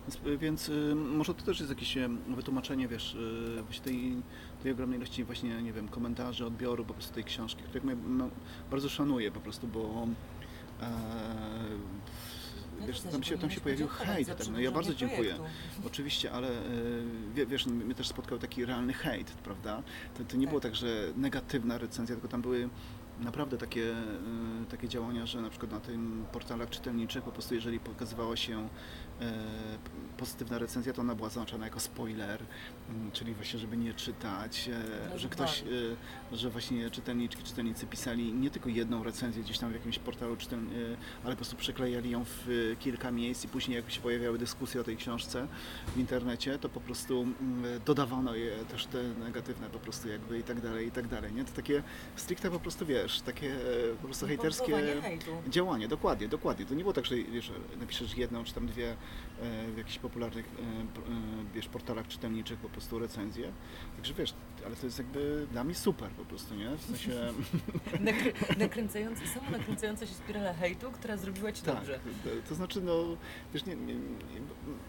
Więc, 0.07 0.41
więc 0.41 0.69
y, 0.69 0.95
może 0.95 1.35
to 1.35 1.43
też 1.43 1.59
jest 1.59 1.71
jakieś 1.71 1.97
y, 1.97 2.09
wytłumaczenie, 2.29 2.89
wiesz, 2.89 3.15
y, 3.15 3.63
właśnie 3.63 3.85
tej, 3.85 4.17
tej 4.63 4.73
ogromnej 4.73 4.99
ilości 4.99 5.25
właśnie, 5.25 5.63
nie 5.63 5.73
wiem, 5.73 5.89
komentarzy, 5.89 6.47
odbioru 6.47 6.85
po 6.85 6.95
prostu 6.95 7.15
tej 7.15 7.25
książki, 7.25 7.63
których 7.63 7.85
ja 7.85 7.91
bardzo 8.71 8.89
szanuję 8.89 9.31
po 9.31 9.41
prostu, 9.41 9.67
bo 9.69 10.07
No 12.81 12.87
wiesz, 12.87 13.01
tam 13.01 13.23
się, 13.23 13.39
tam 13.39 13.51
się 13.51 13.61
pojawił 13.61 13.89
hejt, 13.89 14.29
tak, 14.29 14.49
no 14.53 14.61
ja 14.61 14.71
bardzo 14.71 14.95
dziękuję. 14.95 15.35
projektu. 15.35 15.43
Oczywiście, 15.87 16.33
ale 16.33 16.49
e, 16.49 16.53
wie- 17.35 17.47
wiesz, 17.47 17.67
mnie 17.67 17.95
też 17.95 18.09
spotkał 18.09 18.39
taki 18.39 18.65
realny 18.65 18.93
hejt, 18.93 19.31
prawda? 19.31 19.83
To, 20.19 20.25
to 20.25 20.37
nie 20.37 20.47
Tak. 20.47 20.49
było 20.51 20.61
tak, 20.61 20.77
że 20.77 21.13
negatywna 21.17 21.79
recenzja, 21.79 22.15
tylko 22.17 22.29
tam 22.29 22.43
były 22.43 22.69
naprawdę 23.21 23.59
takie, 23.59 23.93
e, 23.93 23.97
takie 24.71 24.89
działania, 24.89 25.27
że 25.27 25.41
na 25.41 25.51
przykład 25.51 25.71
na 25.73 25.81
tym 25.81 26.25
portalach 26.33 26.71
czytelniczych 26.71 27.23
po 27.25 27.33
prostu 27.33 27.55
jeżeli 27.55 27.81
pokazywała 27.81 28.37
się 28.37 28.59
e, 28.59 28.69
pozytywna 30.17 30.59
recenzja, 30.59 30.93
to 30.93 31.01
ona 31.01 31.15
była 31.15 31.29
zaznaczona 31.29 31.65
jako 31.65 31.81
spoiler, 31.81 32.43
mm, 32.89 33.11
czyli 33.13 33.35
właśnie, 33.35 33.59
żeby 33.59 33.77
nie 33.77 33.95
czytać, 33.95 34.69
e, 34.69 35.09
No 35.11 35.19
że 35.19 35.29
ktoś, 35.29 35.63
e, 36.33 36.37
że 36.37 36.51
właśnie 36.51 36.91
czytelniczki, 36.91 37.43
czytelnicy 37.43 37.87
pisali 37.87 38.33
nie 38.33 38.51
tylko 38.51 38.69
jedną 38.69 39.05
recenzję 39.05 39.43
gdzieś 39.43 39.59
tam 39.59 39.71
w 39.71 39.75
jakimś 39.75 39.99
portalu 39.99 40.33
e, 40.35 40.37
ale 41.25 41.35
po 41.35 41.37
prostu 41.37 41.57
przyklejali 41.57 42.11
ją 42.11 42.25
w 42.25 42.49
e, 42.73 42.77
kilka 42.77 43.11
miejsc 43.11 43.45
i 43.45 43.49
później 43.49 43.77
jak 43.77 43.91
się 43.91 44.01
pojawiały 44.01 44.39
dyskusje 44.39 44.81
o 44.81 44.85
tej 44.85 44.97
książce 44.97 45.47
w 45.95 45.99
internecie, 45.99 46.59
to 46.59 46.69
po 46.69 46.81
prostu 46.81 47.23
mm, 47.23 47.81
dodawano 47.87 48.35
je 48.35 48.51
też 48.71 48.87
te 48.87 49.03
negatywne 49.03 49.71
po 49.71 49.79
prostu 49.79 50.09
jakby 50.09 50.39
i 50.39 50.43
tak 50.43 50.61
dalej, 50.61 50.87
i 50.87 50.91
tak 50.91 51.09
dalej, 51.09 51.33
nie? 51.33 51.45
To 51.45 51.53
takie 51.53 51.83
stricte 52.17 52.51
po 52.51 52.61
prostu, 52.61 52.87
wiesz, 52.87 53.21
takie 53.21 53.55
e, 53.55 53.97
po 54.01 54.05
prostu 54.05 54.27
hejterskie 54.27 54.73
działanie, 55.49 55.89
dokładnie, 55.89 56.29
dokładnie. 56.29 56.67
To 56.67 56.75
nie 56.75 56.83
było 56.83 56.93
tak, 56.93 57.07
że 57.07 57.17
wiesz, 57.17 57.53
napiszesz 57.81 58.17
jedną 58.17 58.45
czy 58.45 58.55
tam 58.55 58.67
dwie 58.67 58.91
e, 58.91 58.97
w 59.75 59.79
jakichś 59.79 59.99
popularnych 59.99 60.45
e, 60.45 60.63
e, 60.63 60.85
wiesz, 61.55 61.69
portalach 61.69 62.09
czytelniczych 62.09 62.59
po 62.59 62.69
prostu 62.69 62.99
recenzje. 62.99 63.53
Także 63.97 64.15
wiesz, 64.15 64.35
ale 64.67 64.77
to 64.77 64.87
jest 64.87 64.99
jakby 64.99 65.47
dla 65.53 65.65
mnie 65.65 65.75
super 65.75 66.11
po 66.11 66.25
prostu, 66.25 66.55
nie? 66.55 66.77
W 66.77 66.83
sensie 66.83 67.11
Nakry, 68.01 68.33
nakręcający, 68.59 69.29
samo 69.29 69.51
nakręcająca 69.51 70.07
się 70.07 70.15
spirala 70.15 70.55
hejtu, 70.55 70.91
która 70.93 71.17
zrobiła 71.17 71.53
ci 71.53 71.63
tak, 71.63 71.75
dobrze. 71.75 72.01
to 72.49 72.55
znaczy 72.55 72.81
no, 72.81 73.05
wiesz, 73.55 73.67
nie, 73.67 73.77
nie, 73.77 73.95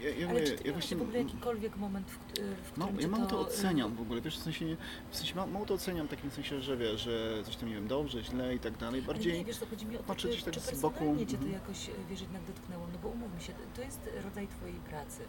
ja, 0.02 0.10
ja, 0.10 0.30
Ale 0.30 0.44
czy 0.44 0.52
ty 0.52 0.68
ja 0.68 0.74
właśnie 0.74 0.98
w 0.98 1.02
ogóle 1.02 1.18
jakikolwiek 1.18 1.78
moment, 1.78 2.08
w, 2.08 2.14
w 2.14 2.18
którym 2.18 2.56
Mało, 2.78 2.92
ja 3.00 3.08
mało 3.08 3.26
to 3.26 3.30
to, 3.30 3.42
y, 3.42 3.46
oceniam 3.46 3.96
w 3.96 4.02
ogóle, 4.02 4.22
wiesz, 4.22 4.40
w 4.40 4.44
sensie, 4.44 4.78
w 5.12 5.18
sensie 5.18 5.36
mało, 5.36 5.48
mało 5.48 5.66
to 5.66 5.74
oceniam 5.74 6.08
w 6.08 6.10
takim 6.10 6.32
sensie, 6.32 6.62
że 6.62 6.78
wiesz, 6.78 7.02
że 7.02 7.44
coś 7.46 7.56
tam 7.56 7.70
nie 7.70 7.76
wiem, 7.76 7.88
dobrze, 7.88 8.24
źle 8.24 8.56
i 8.56 8.60
tak 8.60 8.78
dalej, 8.78 9.02
Ale 9.06 9.14
bardziej 9.14 9.34
nie, 9.34 9.46
wiesz, 9.46 9.58
to 9.58 9.66
chodzi 9.66 9.86
mi 9.86 9.96
o 9.96 10.00
to, 10.00 10.04
patrzę 10.04 10.30
czy, 10.30 10.44
tak 10.44 10.54
czy 10.54 10.60
z 10.60 10.82
boku, 10.82 11.16
cię 11.20 11.26
to 11.26 11.34
mhm. 11.34 11.52
jakoś, 11.52 11.90
e, 11.90 11.92
wiesz, 12.10 12.22
jednak 12.22 12.44
dotknęło, 12.44 12.88
no 12.94 13.00
bo 13.04 13.10
umówmy 13.10 13.42
się, 13.42 13.54
to 13.76 13.82
jest 13.82 14.10
rodzaj 14.24 14.48
twojej 14.48 14.76
pracy, 14.76 15.22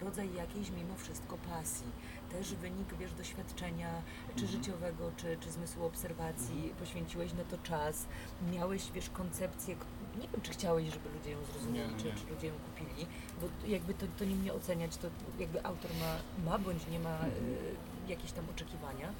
rodzaj 0.00 0.34
jakiejś 0.34 0.70
mimo 0.70 0.96
wszystko 0.96 1.36
pasji, 1.36 1.86
też 2.30 2.54
wynik, 2.54 2.94
wiesz, 2.98 3.12
doświadczenia, 3.14 4.02
czy 4.36 4.44
Mhm. 4.44 4.48
życiowego, 4.62 5.10
czy, 5.16 5.36
czy 5.40 5.50
zmysłu 5.52 5.84
obserwacji, 5.86 6.72
poświęciłeś 6.78 7.32
na 7.32 7.44
to 7.44 7.58
czas, 7.58 8.06
miałeś, 8.52 8.90
wiesz, 8.94 9.10
koncepcję, 9.10 9.76
nie 10.20 10.28
wiem, 10.28 10.40
czy 10.42 10.52
chciałeś, 10.52 10.88
żeby 10.94 11.08
ludzie 11.18 11.30
ją 11.30 11.38
zrozumieli, 11.52 11.94
Nie, 11.94 12.00
czy, 12.00 12.06
nie. 12.06 12.12
czy 12.14 12.34
ludzie 12.34 12.46
ją 12.46 12.54
kupili, 12.54 13.06
bo 13.40 13.68
jakby 13.68 13.94
to, 13.94 14.06
to 14.18 14.24
nie 14.24 14.34
mnie 14.36 14.52
oceniać, 14.52 14.96
to 14.96 15.08
jakby 15.38 15.64
autor 15.64 15.90
ma, 16.00 16.16
ma 16.50 16.58
bądź 16.58 16.86
nie 16.86 16.98
ma 16.98 17.14
Mhm. 17.14 17.32
e, 18.06 18.10
jakieś 18.10 18.32
tam 18.32 18.44
oczekiwania. 18.50 19.12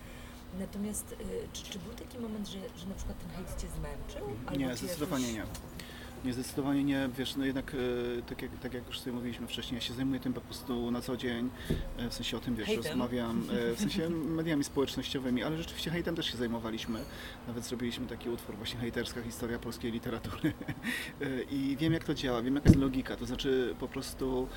Natomiast 0.59 1.13
e, 1.13 1.17
czy, 1.53 1.63
czy 1.65 1.79
był 1.79 1.95
taki 1.95 2.19
moment, 2.19 2.49
że, 2.49 2.59
że 2.77 2.87
na 2.87 2.95
przykład 2.95 3.19
ten 3.19 3.31
hejt 3.31 3.61
cię 3.61 3.69
zmęczył? 3.69 4.59
Nie, 4.59 4.77
zdecydowanie 4.77 5.33
jakoś... 5.33 5.53
nie. 5.53 5.78
Nie, 6.25 6.33
zdecydowanie 6.33 6.85
nie. 6.85 7.09
Wiesz, 7.19 7.37
no 7.37 7.45
jednak 7.45 7.75
e, 7.75 8.23
tak 8.23 8.43
jak, 8.43 8.59
tak 8.59 8.75
jak 8.75 8.87
już 8.87 9.01
sobie 9.01 9.17
mówiliśmy 9.17 9.47
wcześniej, 9.47 9.77
ja 9.77 9.81
się 9.81 9.95
zajmuję 9.95 10.21
tym 10.21 10.33
po 10.33 10.41
prostu 10.41 10.91
na 10.91 11.01
co 11.01 11.17
dzień, 11.17 11.51
e, 11.99 12.11
w 12.11 12.15
sensie 12.15 12.37
o 12.37 12.41
tym 12.41 12.57
wiesz, 12.57 12.67
Hejtem? 12.67 12.85
rozmawiam, 12.85 13.43
e, 13.71 13.75
w 13.75 13.81
sensie 13.81 14.11
mediami 14.39 14.65
społecznościowymi, 14.65 15.43
ale 15.43 15.57
rzeczywiście 15.57 15.91
hejtem 15.91 16.17
też 16.17 16.27
się 16.27 16.37
zajmowaliśmy. 16.37 17.01
Nawet 17.47 17.65
zrobiliśmy 17.65 18.07
taki 18.07 18.31
utwór 18.31 18.57
właśnie 18.57 18.81
hejterska 18.81 19.23
historia 19.23 19.59
polskiej 19.59 19.93
literatury 19.93 20.53
i 21.51 21.77
wiem 21.81 21.93
jak 21.93 22.05
to 22.05 22.15
działa, 22.15 22.43
wiem 22.43 22.55
jaka 22.55 22.69
jest 22.69 22.81
logika, 22.81 23.17
to 23.17 23.27
znaczy 23.27 23.75
po 23.81 23.89
prostu 23.89 24.49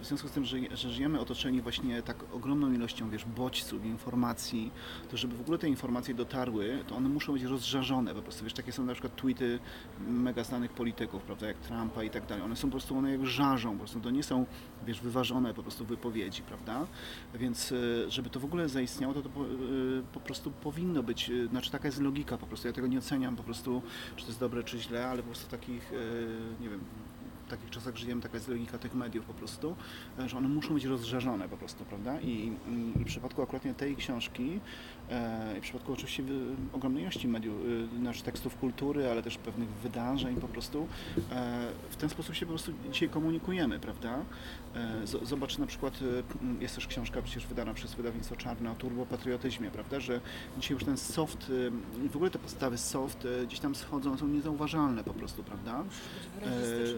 w 0.00 0.06
związku 0.06 0.28
z 0.28 0.30
tym, 0.30 0.44
że, 0.44 0.56
że 0.74 0.90
żyjemy 0.90 1.20
otoczeni 1.20 1.60
właśnie 1.60 2.02
tak 2.02 2.16
ogromną 2.32 2.72
ilością, 2.72 3.10
wiesz, 3.10 3.24
bodźców, 3.24 3.84
informacji, 3.84 4.70
to 5.10 5.16
żeby 5.16 5.36
w 5.36 5.40
ogóle 5.40 5.58
te 5.58 5.68
informacje 5.68 6.14
dotarły, 6.14 6.84
to 6.86 6.96
one 6.96 7.08
muszą 7.08 7.32
być 7.32 7.42
rozżarzone 7.42 8.14
po 8.14 8.22
prostu, 8.22 8.44
wiesz, 8.44 8.52
takie 8.52 8.72
są 8.72 8.84
na 8.84 8.92
przykład 8.92 9.16
tweety 9.16 9.58
mega 10.08 10.44
znanych 10.44 10.67
polityków, 10.70 11.22
prawda, 11.22 11.46
jak 11.46 11.56
Trumpa 11.56 12.02
i 12.02 12.10
tak 12.10 12.26
dalej, 12.26 12.44
one 12.44 12.56
są 12.56 12.68
po 12.68 12.72
prostu, 12.72 12.98
one 12.98 13.12
jak 13.12 13.26
żarzą, 13.26 13.72
po 13.72 13.78
prostu 13.78 14.00
to 14.00 14.10
nie 14.10 14.22
są, 14.22 14.46
wiesz, 14.86 15.00
wyważone 15.00 15.54
po 15.54 15.62
prostu 15.62 15.84
wypowiedzi, 15.84 16.42
prawda, 16.42 16.86
więc 17.34 17.72
e, 17.72 18.10
żeby 18.10 18.30
to 18.30 18.40
w 18.40 18.44
ogóle 18.44 18.68
zaistniało, 18.68 19.14
to, 19.14 19.22
to 19.22 19.28
po, 19.28 19.40
e, 19.40 19.46
po 20.12 20.20
prostu 20.20 20.50
powinno 20.50 21.02
być, 21.02 21.30
e, 21.30 21.46
znaczy 21.46 21.70
taka 21.70 21.88
jest 21.88 22.00
logika 22.00 22.38
po 22.38 22.46
prostu, 22.46 22.68
ja 22.68 22.72
tego 22.72 22.86
nie 22.86 22.98
oceniam 22.98 23.36
po 23.36 23.42
prostu, 23.42 23.82
czy 24.16 24.22
to 24.22 24.28
jest 24.28 24.40
dobre, 24.40 24.64
czy 24.64 24.78
źle, 24.78 25.08
ale 25.08 25.22
po 25.22 25.28
prostu 25.28 25.50
takich, 25.50 25.92
nie 26.60 26.68
wiem, 26.68 26.80
w 27.46 27.50
takich 27.50 27.70
czasach 27.70 27.96
żyjemy, 27.96 28.22
taka 28.22 28.34
jest 28.34 28.48
logika 28.48 28.78
tych 28.78 28.94
mediów 28.94 29.26
po 29.26 29.34
prostu, 29.34 29.76
że 30.26 30.38
one 30.38 30.48
muszą 30.48 30.74
być 30.74 30.84
rozżarzone 30.84 31.48
po 31.48 31.56
prostu, 31.56 31.84
prawda? 31.84 32.20
I, 32.20 32.52
i, 32.96 33.04
w 33.04 33.04
przypadku 33.04 33.42
akurat 33.42 33.62
tej 33.76 33.96
książki, 33.96 34.60
i 35.56 35.60
w 35.60 35.62
przypadku 35.62 35.92
oczywiście 35.92 36.22
wy- 36.22 36.34
ogromnej 36.72 37.02
ilości 37.02 37.28
mediów, 37.28 37.56
e, 37.94 37.98
znaczy 37.98 38.22
tekstów 38.22 38.56
kultury, 38.56 39.10
ale 39.10 39.22
też 39.22 39.38
pewnych 39.38 39.68
wydarzeń 39.68 40.36
po 40.36 40.48
prostu, 40.48 40.88
e, 41.32 41.68
w 41.90 41.96
ten 41.96 42.08
sposób 42.08 42.34
się 42.34 42.46
po 42.46 42.52
prostu 42.52 42.72
dzisiaj 42.92 43.08
komunikujemy, 43.08 43.78
prawda? 43.78 44.18
E, 44.74 45.06
Zobacz 45.22 45.58
na 45.58 45.66
przykład, 45.66 45.98
e, 46.58 46.62
jest 46.62 46.74
też 46.74 46.86
książka 46.86 47.22
przecież 47.22 47.46
wydana 47.46 47.74
przez 47.74 47.94
wydawnictwo 47.94 48.36
Czarne 48.36 48.70
o 48.70 48.74
turbopatriotyzmie, 48.74 49.70
prawda? 49.70 50.00
Że 50.00 50.20
dzisiaj 50.58 50.74
już 50.74 50.84
ten 50.84 50.96
soft, 50.96 51.50
e, 52.04 52.08
w 52.08 52.16
ogóle 52.16 52.30
te 52.30 52.38
postawy 52.38 52.78
soft 52.78 53.24
e, 53.42 53.46
gdzieś 53.46 53.60
tam 53.60 53.74
schodzą, 53.74 54.16
są 54.18 54.28
niezauważalne 54.28 55.04
po 55.04 55.14
prostu, 55.14 55.44
prawda? 55.44 55.84
Być 56.40 56.48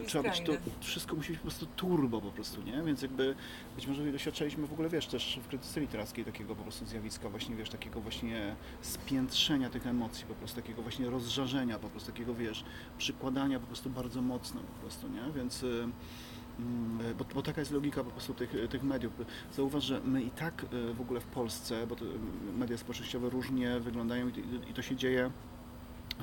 E, 0.03 0.05
trzeba 0.05 0.29
być 0.29 0.41
to, 0.41 0.51
wszystko 0.81 1.15
musi 1.15 1.29
być 1.29 1.37
po 1.39 1.47
prostu 1.47 1.65
turbo 1.65 2.21
po 2.21 2.31
prostu, 2.31 2.61
nie? 2.61 2.81
Więc 2.83 3.01
jakby 3.01 3.35
być 3.75 3.87
może 3.87 4.11
doświadczaliśmy 4.11 4.67
w 4.67 4.73
ogóle, 4.73 4.89
wiesz, 4.89 5.07
też 5.07 5.39
w 5.43 5.47
krytyce 5.47 5.79
literackiej 5.81 6.25
takiego 6.25 6.55
po 6.55 6.63
prostu 6.63 6.85
zjawiska 6.85 7.29
właśnie, 7.29 7.55
wiesz, 7.55 7.69
takiego 7.69 8.00
właśnie 8.01 8.55
spiętrzenia 8.81 9.69
tych 9.69 9.87
emocji, 9.87 10.25
po 10.25 10.33
prostu 10.33 10.61
takiego 10.61 10.81
właśnie 10.81 11.09
rozżarzenia, 11.09 11.79
po 11.79 11.89
prostu 11.89 12.11
takiego, 12.11 12.35
wiesz, 12.35 12.63
przykładania 12.97 13.59
po 13.59 13.67
prostu 13.67 13.89
bardzo 13.89 14.21
mocno 14.21 14.61
po 14.61 14.81
prostu, 14.81 15.07
nie? 15.09 15.33
Więc 15.35 15.63
y, 15.63 15.87
mm, 16.59 17.15
bo, 17.17 17.25
bo 17.35 17.41
taka 17.41 17.61
jest 17.61 17.71
logika 17.71 18.03
po 18.03 18.11
prostu 18.11 18.33
tych, 18.33 18.55
tych 18.69 18.83
mediów. 18.83 19.13
Zauważ, 19.55 19.83
że 19.83 20.01
my 20.05 20.21
i 20.21 20.29
tak 20.29 20.65
y, 20.73 20.93
w 20.93 21.01
ogóle 21.01 21.19
w 21.19 21.25
Polsce, 21.25 21.87
bo 21.87 21.95
y, 21.95 21.99
media 22.57 22.77
społecznościowe 22.77 23.29
różnie 23.29 23.79
wyglądają 23.79 24.27
i 24.69 24.73
to 24.73 24.81
się 24.81 24.95
dzieje 24.95 25.31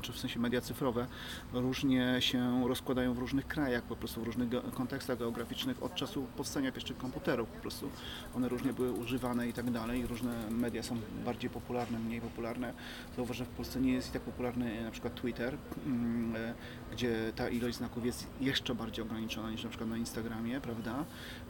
czy 0.02 0.12
w 0.12 0.18
sensie 0.18 0.40
media 0.40 0.60
cyfrowe, 0.60 1.06
różnie 1.52 2.16
się 2.20 2.68
rozkładają 2.68 3.14
w 3.14 3.18
różnych 3.18 3.46
krajach, 3.46 3.82
po 3.82 3.96
prostu 3.96 4.20
w 4.20 4.24
różnych 4.24 4.48
kontekstach 4.74 5.18
geograficznych 5.18 5.82
od 5.82 5.94
czasu 5.94 6.26
powstania 6.36 6.72
pierwszych 6.72 6.96
komputerów 6.96 7.48
po 7.48 7.60
prostu. 7.60 7.90
One 8.36 8.48
różnie 8.48 8.72
były 8.72 8.92
używane 8.92 9.48
i 9.48 9.52
tak 9.52 9.70
dalej. 9.70 10.06
Różne 10.06 10.50
media 10.50 10.82
są 10.82 10.96
bardziej 11.24 11.50
popularne, 11.50 11.98
mniej 11.98 12.20
popularne. 12.20 12.72
Zauważ, 13.16 13.36
że 13.36 13.44
w 13.44 13.48
Polsce 13.48 13.80
nie 13.80 13.92
jest 13.92 14.12
tak 14.12 14.22
popularny 14.22 14.84
na 14.84 14.90
przykład 14.90 15.14
Twitter, 15.14 15.56
mm, 15.86 16.36
e, 16.36 16.54
gdzie 16.92 17.32
ta 17.36 17.48
ilość 17.48 17.76
znaków 17.76 18.06
jest 18.06 18.26
jeszcze 18.40 18.74
bardziej 18.74 19.04
ograniczona 19.04 19.50
niż 19.50 19.64
na 19.64 19.68
przykład 19.70 19.90
na 19.90 19.96
Instagramie, 19.96 20.60
prawda? 20.60 21.04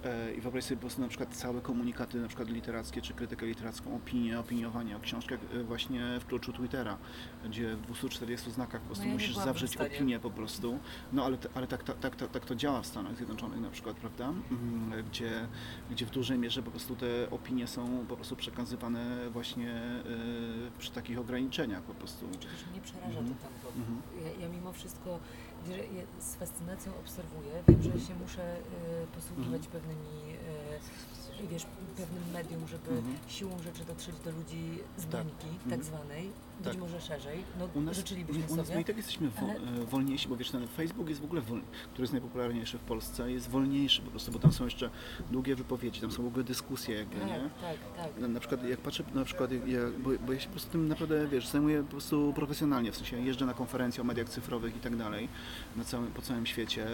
E, 0.05 0.35
I 0.35 0.41
wyobraź 0.41 0.65
sobie 0.65 0.77
po 0.77 0.81
prostu 0.81 1.01
na 1.01 1.09
przykład 1.09 1.35
całe 1.37 1.61
komunikaty 1.61 2.21
na 2.21 2.29
przykład 2.29 2.49
literackie, 2.49 3.03
czy 3.03 3.15
krytykę 3.15 3.47
literacką, 3.47 3.97
opinię, 3.97 4.41
opiniowanie 4.41 4.97
o 4.97 5.01
książkach 5.01 5.41
e, 5.55 5.65
właśnie 5.65 6.03
w 6.21 6.27
kluczu 6.27 6.53
Twittera, 6.53 6.99
gdzie 7.45 7.77
w 7.77 7.81
240 7.81 8.51
znakach 8.51 8.81
po 8.81 8.87
prostu 8.87 9.05
No 9.05 9.09
ja 9.09 9.15
musisz 9.15 9.35
zawrzeć 9.37 9.77
opinię 9.77 10.19
po 10.21 10.31
prostu. 10.31 10.79
No 11.13 11.25
ale, 11.25 11.39
ale 11.55 11.67
tak, 11.67 11.83
tak, 11.85 12.17
tak, 12.17 12.31
tak, 12.31 12.45
to 12.47 12.55
działa 12.55 12.83
w 12.83 12.87
Stanach 12.87 13.17
Zjednoczonych 13.17 13.61
na 13.61 13.71
przykład, 13.71 13.97
prawda? 13.97 14.25
Mm, 14.51 15.05
Gdzie, 15.11 15.31
gdzie 15.91 16.07
w 16.07 16.11
dużej 16.11 16.39
mierze 16.39 16.63
po 16.63 16.71
prostu 16.71 16.97
te 16.97 17.31
opinie 17.31 17.67
są 17.67 18.07
po 18.09 18.17
prostu 18.17 18.37
przekazywane 18.37 19.31
właśnie 19.31 19.71
e, 19.73 20.01
przy 20.79 20.91
takich 20.91 21.19
ograniczeniach 21.19 21.83
po 21.83 21.95
prostu. 21.95 22.27
Oczywiście 22.35 22.67
mnie 22.73 22.81
przeraża 22.81 23.07
Mhm. 23.09 23.29
to 23.29 23.35
tempo. 23.45 23.58
Mhm. 23.77 24.03
Ja, 24.25 24.43
ja 24.43 24.49
mimo 24.49 24.73
wszystko 24.73 25.19
ja 25.69 26.03
z 26.21 26.35
fascynacją 26.35 26.93
obserwuję. 27.01 27.53
Wiem, 27.69 27.83
że 27.83 28.01
się 28.07 28.15
muszę 28.15 28.57
y, 28.57 29.07
posługiwać 29.07 29.63
Mhm. 29.67 29.73
pewnymi, 29.73 30.35
y, 31.45 31.47
wiesz, 31.47 31.67
pewnym 31.97 32.31
medium, 32.33 32.69
żeby 32.69 32.91
Mhm. 32.91 33.17
siłą 33.29 33.59
rzeczy 33.59 33.85
dotrzeć 33.85 34.15
do 34.25 34.31
ludzi 34.31 34.79
z 34.97 35.03
Tak. 35.03 35.11
bańki, 35.11 35.49
tak 35.71 35.79
Mhm. 35.81 35.83
zwanej, 35.83 36.33
być 36.59 36.67
Tak. 36.73 36.77
może 36.79 37.01
szerzej. 37.01 37.39
No, 37.59 37.69
U 37.75 37.81
nas, 37.81 37.97
życzylibyśmy 37.97 38.43
u 38.53 38.57
nas 38.57 38.67
sobie. 38.67 38.77
my 38.77 38.83
i 38.83 38.85
tak 38.85 38.97
jesteśmy 38.97 39.29
wo, 39.31 39.47
ale- 39.47 39.85
wolniejsi, 39.87 40.29
bo 40.29 40.37
wiesz, 40.37 40.51
ten 40.51 40.69
Facebook 40.69 41.09
jest 41.09 41.21
w 41.21 41.25
ogóle, 41.25 41.41
wol, 41.41 41.61
który 41.93 42.03
jest 42.03 42.13
najpopularniejszy 42.13 42.79
w 42.79 42.81
Polsce, 42.81 43.33
jest 43.33 43.49
wolniejszy 43.51 44.03
po 44.03 44.11
prostu, 44.11 44.33
bo 44.33 44.39
tam 44.39 44.53
są 44.53 44.65
jeszcze 44.65 44.91
długie 45.31 45.55
wypowiedzi, 45.57 46.01
tam 46.01 46.11
są 46.11 46.23
w 46.23 46.27
ogóle 46.27 46.45
dyskusje 46.45 46.97
jakby, 46.99 47.21
Tak, 47.21 47.29
nie? 47.29 47.35
tak, 47.61 47.77
tak. 47.97 48.21
Na, 48.21 48.29
na 48.29 48.41
przykład 48.41 48.65
jak 48.69 48.79
patrzę, 48.81 49.05
na 49.15 49.25
przykład, 49.25 49.51
ja, 49.53 49.81
bo, 49.99 50.11
bo 50.27 50.33
ja 50.33 50.41
się 50.41 50.47
po 50.47 50.53
prostu 50.53 50.71
tym 50.73 50.89
naprawdę, 50.89 51.29
wiesz, 51.29 51.49
zajmuję 51.49 51.83
po 51.83 51.91
prostu 51.91 52.33
profesjonalnie, 52.37 52.93
w 52.93 52.97
sensie 52.97 53.21
jeżdżę 53.21 53.47
na 53.47 53.55
konferencje 53.55 54.01
o 54.03 54.05
mediach 54.05 54.29
cyfrowych 54.29 54.77
i 54.77 54.81
tak 54.81 54.97
dalej, 54.97 55.29
na 55.77 55.85
całym, 55.85 56.13
po 56.13 56.23
całym 56.23 56.47
świecie 56.47 56.87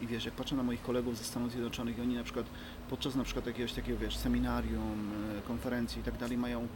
i, 0.00 0.04
i 0.04 0.06
wiesz, 0.06 0.24
jak 0.24 0.34
patrzę 0.34 0.56
na 0.56 0.62
moich 0.62 0.82
kolegów 0.82 1.18
ze 1.18 1.24
Stanów 1.24 1.50
Zjednoczonych 1.52 1.98
i 1.98 2.00
oni 2.00 2.14
na 2.14 2.24
przykład 2.24 2.46
podczas 2.90 3.14
na 3.14 3.24
przykład 3.24 3.46
jakiegoś 3.46 3.72
takiego, 3.72 3.98
wiesz, 3.98 4.16
seminarium, 4.16 5.10
e, 5.38 5.42
konferencji 5.42 6.00
i 6.00 6.04
tak 6.04 6.18
dalej 6.18 6.38
mają 6.38 6.68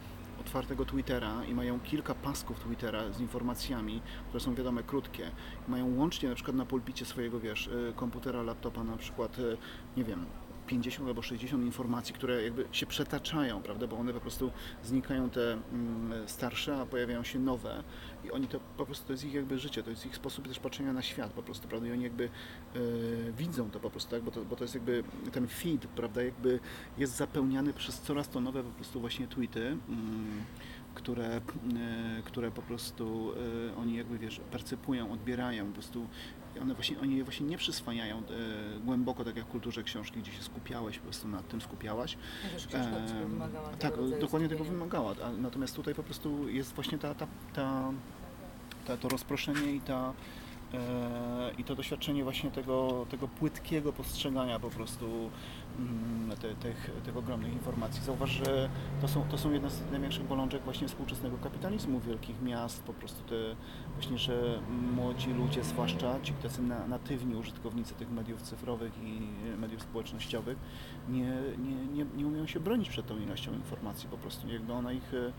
otwartego 0.45 0.85
Twittera 0.85 1.45
i 1.45 1.53
mają 1.53 1.79
kilka 1.79 2.15
pasków 2.15 2.59
Twittera 2.59 3.11
z 3.13 3.19
informacjami, 3.21 4.01
które 4.29 4.43
są 4.43 4.55
wiadome 4.55 4.83
krótkie, 4.83 5.31
mają 5.67 5.95
łącznie 5.95 6.29
na 6.29 6.35
przykład 6.35 6.57
na 6.57 6.65
pulpicie 6.65 7.05
swojego, 7.05 7.39
wiesz, 7.39 7.67
y, 7.67 7.93
komputera, 7.95 8.43
laptopa 8.43 8.83
na 8.83 8.97
przykład, 8.97 9.39
y, 9.39 9.57
nie 9.97 10.03
wiem, 10.03 10.25
50 10.67 11.07
albo 11.07 11.21
60 11.21 11.63
informacji, 11.63 12.15
które 12.15 12.43
jakby 12.43 12.65
się 12.71 12.85
przetaczają, 12.85 13.61
prawda, 13.61 13.87
bo 13.87 13.97
one 13.97 14.13
po 14.13 14.19
prostu 14.19 14.51
znikają 14.83 15.29
te 15.29 15.53
mm, 15.53 16.27
starsze, 16.27 16.77
a 16.77 16.85
pojawiają 16.85 17.23
się 17.23 17.39
nowe 17.39 17.83
i 18.25 18.31
oni 18.31 18.47
to 18.47 18.59
po 18.77 18.85
prostu, 18.85 19.07
to 19.07 19.13
jest 19.13 19.25
ich 19.25 19.33
jakby 19.33 19.59
życie, 19.59 19.83
to 19.83 19.89
jest 19.89 20.05
ich 20.05 20.15
sposób 20.15 20.47
też 20.47 20.59
patrzenia 20.59 20.93
na 20.93 21.01
świat 21.01 21.33
po 21.33 21.43
prostu, 21.43 21.67
prawda, 21.67 21.87
i 21.87 21.91
oni 21.91 22.03
jakby 22.03 22.23
e, 22.25 22.79
widzą 23.37 23.69
to 23.69 23.79
po 23.79 23.89
prostu, 23.89 24.11
tak, 24.11 24.23
bo 24.23 24.31
to, 24.31 24.45
bo 24.45 24.55
to 24.55 24.63
jest 24.63 24.73
jakby 24.73 25.03
ten 25.31 25.47
feed, 25.47 25.87
prawda, 25.87 26.23
jakby 26.23 26.59
jest 26.97 27.15
zapełniany 27.15 27.73
przez 27.73 28.01
coraz 28.01 28.29
to 28.29 28.41
nowe 28.41 28.63
po 28.63 28.71
prostu 28.71 28.99
właśnie 28.99 29.27
tweety, 29.27 29.67
mm, 29.67 30.43
które, 30.95 31.35
e, 31.35 31.41
które 32.25 32.51
po 32.51 32.61
prostu 32.61 33.31
e, 33.71 33.75
oni 33.75 33.97
jakby, 33.97 34.17
wiesz, 34.17 34.41
percypują, 34.51 35.11
odbierają, 35.11 35.65
po 35.65 35.73
prostu 35.73 36.07
i 36.55 36.59
one 36.59 36.73
właśnie, 36.73 36.99
oni 36.99 37.17
je 37.17 37.23
właśnie 37.23 37.45
nie 37.45 37.57
przyswajają 37.57 38.17
e, 38.17 38.21
głęboko, 38.79 39.25
tak 39.25 39.35
jak 39.35 39.45
w 39.45 39.49
kulturze 39.49 39.83
książki, 39.83 40.19
gdzie 40.19 40.31
się 40.31 40.43
skupiałeś, 40.43 40.97
po 40.97 41.03
prostu 41.03 41.27
nad 41.27 41.47
tym 41.47 41.61
skupiałaś. 41.61 42.17
Tego 42.71 42.83
Tak, 43.79 43.93
dokładnie 44.21 44.49
tego 44.49 44.63
wymagała. 44.63 45.15
A, 45.23 45.31
natomiast 45.31 45.75
tutaj 45.75 45.95
po 45.95 46.03
prostu 46.03 46.49
jest 46.49 46.73
właśnie 46.73 46.97
ta, 46.97 47.15
ta, 47.15 47.27
ta, 47.53 47.91
ta, 48.85 48.97
to 48.97 49.09
rozproszenie 49.09 49.71
i, 49.71 49.81
ta, 49.81 50.13
e, 50.73 51.51
i 51.57 51.63
to 51.63 51.75
doświadczenie 51.75 52.23
właśnie 52.23 52.51
tego, 52.51 53.05
tego 53.09 53.27
płytkiego 53.27 53.93
postrzegania 53.93 54.59
po 54.59 54.69
prostu 54.69 55.29
te, 56.41 56.55
tych, 56.55 56.91
tych 57.03 57.17
ogromnych 57.17 57.53
informacji. 57.53 58.03
Zauważ, 58.03 58.29
że 58.29 58.69
to 59.01 59.07
są, 59.07 59.23
to 59.23 59.37
są 59.37 59.51
jedne 59.51 59.69
z 59.69 59.91
największych 59.91 60.23
bolączek 60.23 60.63
właśnie 60.63 60.87
współczesnego 60.87 61.37
kapitalizmu 61.37 61.99
wielkich 61.99 62.41
miast, 62.41 62.83
po 62.83 62.93
prostu 62.93 63.23
te 63.23 63.35
właśnie, 63.93 64.17
że 64.17 64.59
młodzi 64.95 65.33
ludzie, 65.33 65.63
zwłaszcza 65.63 66.21
ci 66.23 66.33
tacy 66.33 66.61
na, 66.61 66.87
natywni 66.87 67.35
użytkownicy 67.35 67.93
tych 67.93 68.11
mediów 68.11 68.41
cyfrowych 68.41 68.93
i 69.03 69.21
mediów 69.57 69.81
społecznościowych, 69.81 70.57
nie, 71.09 71.33
nie, 71.57 71.85
nie, 71.93 72.05
nie 72.17 72.27
umieją 72.27 72.47
się 72.47 72.59
bronić 72.59 72.89
przed 72.89 73.07
tą 73.07 73.17
ilością 73.17 73.53
informacji 73.53 74.09
po 74.09 74.17
prostu. 74.17 74.47
Jakby 74.47 74.73
ona 74.73 74.93
ich, 74.93 75.13
e, 75.13 75.27
e, 75.27 75.31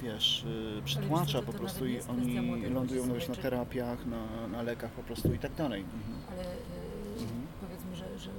wiesz, 0.00 0.46
e, 0.78 0.82
przytłacza 0.82 1.42
po 1.42 1.52
prostu 1.52 1.86
i 1.86 2.00
oni 2.00 2.66
lądują 2.70 3.06
na 3.06 3.34
terapiach, 3.34 4.06
na, 4.06 4.48
na 4.48 4.62
lekach 4.62 4.90
po 4.90 5.02
prostu 5.02 5.34
i 5.34 5.38
tak 5.38 5.54
dalej. 5.54 5.80
Mhm. 5.80 6.18
Ale 6.32 6.44
Mhm. 7.22 7.46
powiedzmy, 7.60 7.96
że, 7.96 8.18
że 8.18 8.30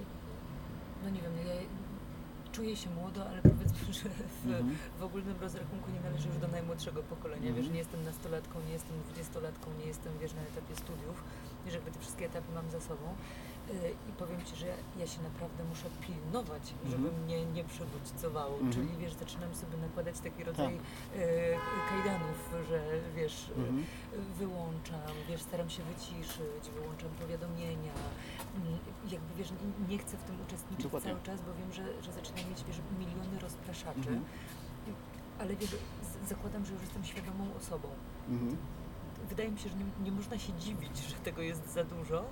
no 1.04 1.10
nie 1.10 1.22
wiem, 1.22 1.32
ja 1.48 1.54
czuję 2.60 2.76
się 2.76 2.90
młodo, 2.90 3.30
ale 3.30 3.42
powiedzmy, 3.42 3.94
że 3.94 4.10
w, 4.10 4.46
Mhm. 4.46 4.78
w 5.00 5.04
ogólnym 5.04 5.36
rozrachunku 5.42 5.92
nie 5.92 6.00
należę 6.00 6.28
już 6.30 6.38
do 6.38 6.48
najmłodszego 6.48 7.04
pokolenia. 7.04 7.48
Mhm. 7.48 7.56
Wiesz, 7.56 7.72
nie 7.74 7.78
jestem 7.84 8.04
nastolatką, 8.04 8.56
nie 8.68 8.74
jestem 8.74 8.96
dwudziestolatką, 9.06 9.66
nie 9.80 9.86
jestem 9.86 10.14
wiesz, 10.22 10.34
na 10.34 10.42
etapie 10.42 10.76
studiów, 10.76 11.24
wiesz, 11.66 11.74
jakby 11.76 11.92
te 11.92 12.00
wszystkie 12.00 12.26
etapy 12.26 12.52
mam 12.54 12.70
za 12.70 12.80
sobą. 12.80 13.06
Y, 13.70 13.92
I 14.10 14.12
powiem 14.14 14.46
Ci, 14.46 14.56
że 14.56 14.68
ja, 14.68 14.74
ja 15.00 15.08
się 15.08 15.22
naprawdę 15.22 15.64
muszę 15.64 15.88
pilnować, 16.08 16.74
żeby 16.86 17.08
Mhm. 17.08 17.24
mnie 17.26 17.46
nie 17.46 17.64
przebodźcowało. 17.64 18.54
Mhm. 18.54 18.72
Czyli 18.74 18.98
wiesz, 18.98 19.14
zaczynam 19.14 19.56
sobie 19.56 19.78
nakładać 19.78 20.20
taki 20.20 20.44
rodzaj 20.44 20.76
y, 20.76 20.80
kajdanów, 21.90 22.38
że 22.70 22.82
wiesz, 23.16 23.52
Mhm. 23.58 23.86
wyłączam, 24.40 25.12
wiesz, 25.30 25.42
staram 25.42 25.70
się 25.70 25.84
wyciszyć, 25.84 26.64
wyłączam 26.76 27.10
powiadomienia, 27.10 27.94
mm, 28.56 28.78
jakby 29.12 29.34
wiesz, 29.38 29.52
n- 29.52 29.88
nie 29.90 29.98
chcę 29.98 30.18
w 30.18 30.24
tym 30.24 30.36
uczestniczyć 30.48 30.84
Dokładnie. 30.84 31.10
cały 31.12 31.22
czas, 31.24 31.42
bo 31.42 31.54
wiem, 31.54 31.74
że, 31.74 32.02
że 32.04 32.12
zaczynam 32.14 32.50
mieć, 32.50 32.64
wiesz, 32.68 32.80
miliony 33.00 33.40
rozpraszaczy, 33.40 34.10
Mhm. 34.16 34.24
ale 35.40 35.56
wiesz, 35.56 35.76
zakładam, 36.28 36.66
że 36.66 36.74
już 36.74 36.82
jestem 36.82 37.04
świadomą 37.04 37.46
osobą. 37.60 37.88
Mhm. 38.30 38.58
Wydaje 39.30 39.52
mi 39.52 39.60
się, 39.60 39.70
że 39.70 39.76
nie, 39.76 39.86
nie 40.04 40.12
można 40.12 40.38
się 40.40 40.54
dziwić, 40.54 40.98
że 40.98 41.16
tego 41.16 41.42
jest 41.42 41.74
za 41.74 41.84
dużo 41.84 42.26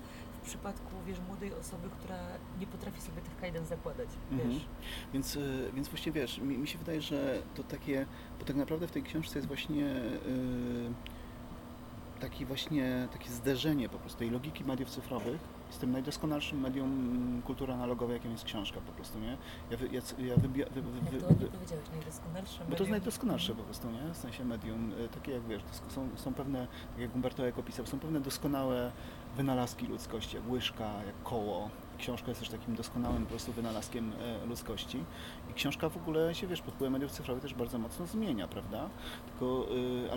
przypadku, 0.47 0.91
wiesz, 1.07 1.17
młodej 1.27 1.53
osoby, 1.53 1.89
która 1.99 2.17
nie 2.59 2.67
potrafi 2.67 3.01
sobie 3.01 3.21
tych 3.21 3.37
kajdan 3.37 3.65
zakładać, 3.65 4.09
Mhm. 4.31 4.49
wiesz. 4.49 4.65
Więc, 5.13 5.35
y, 5.35 5.71
więc 5.73 5.87
właśnie 5.87 6.11
wiesz, 6.11 6.37
mi, 6.37 6.57
mi 6.57 6.67
się 6.67 6.77
wydaje, 6.77 7.01
że 7.01 7.41
to 7.55 7.63
takie, 7.63 8.05
bo 8.39 8.45
tak 8.45 8.55
naprawdę 8.55 8.87
w 8.87 8.91
tej 8.91 9.03
książce 9.03 9.39
jest 9.39 9.47
właśnie 9.47 9.85
y, 9.85 10.91
taki 12.19 12.45
właśnie 12.45 13.07
takie 13.11 13.29
zderzenie 13.29 13.89
po 13.89 13.97
prostu 13.99 14.19
tej 14.19 14.29
logiki 14.29 14.63
mediów 14.63 14.89
cyfrowych 14.89 15.41
z 15.69 15.77
tym 15.77 15.91
najdoskonalszym 15.91 16.59
medium 16.59 17.41
kultury 17.45 17.73
analogowej, 17.73 18.13
jakim 18.13 18.31
jest 18.31 18.43
książka 18.43 18.81
po 18.81 18.91
prostu, 18.91 19.19
nie? 19.19 19.37
Ja, 19.71 19.77
wy, 19.77 19.87
ja, 19.91 20.01
ja 20.27 20.35
wybia, 20.35 20.65
wy, 20.65 20.81
wy, 20.81 21.19
to 21.19 21.27
wy, 21.27 21.45
powiedziałeś, 21.47 21.85
najdoskonalsze 21.93 22.65
bo 22.69 22.75
to 22.75 22.83
jest 22.83 22.91
najdoskonalsze 22.91 23.55
po 23.55 23.63
prostu, 23.63 23.91
nie? 23.91 24.13
W 24.13 24.17
sensie 24.17 24.45
medium, 24.45 24.91
y, 24.91 25.09
takie 25.09 25.31
jak 25.31 25.43
wiesz, 25.47 25.61
są, 25.87 26.09
są 26.15 26.33
pewne, 26.33 26.67
tak 26.91 26.99
jak 26.99 27.15
Umberto 27.15 27.47
Eco 27.47 27.63
pisał, 27.63 27.85
są 27.85 27.99
pewne 27.99 28.21
doskonałe 28.21 28.91
wynalazki 29.37 29.87
ludzkości, 29.87 30.35
jak 30.35 30.49
łyżka, 30.49 30.83
jak 31.05 31.23
koło. 31.23 31.69
Książka 31.97 32.27
jest 32.27 32.39
też 32.39 32.49
takim 32.49 32.75
doskonałym 32.75 33.23
po 33.23 33.29
prostu 33.29 33.53
wynalazkiem 33.53 34.11
e, 34.43 34.45
ludzkości. 34.45 35.03
I 35.51 35.53
książka 35.53 35.89
w 35.89 35.97
ogóle 35.97 36.35
się, 36.35 36.47
wiesz, 36.47 36.61
pod 36.61 36.73
wpływem 36.73 36.93
mediów 36.93 37.11
cyfrowych 37.11 37.43
też 37.43 37.53
bardzo 37.53 37.79
mocno 37.79 38.05
zmienia, 38.07 38.47
prawda? 38.47 38.89
Tylko, 39.29 39.65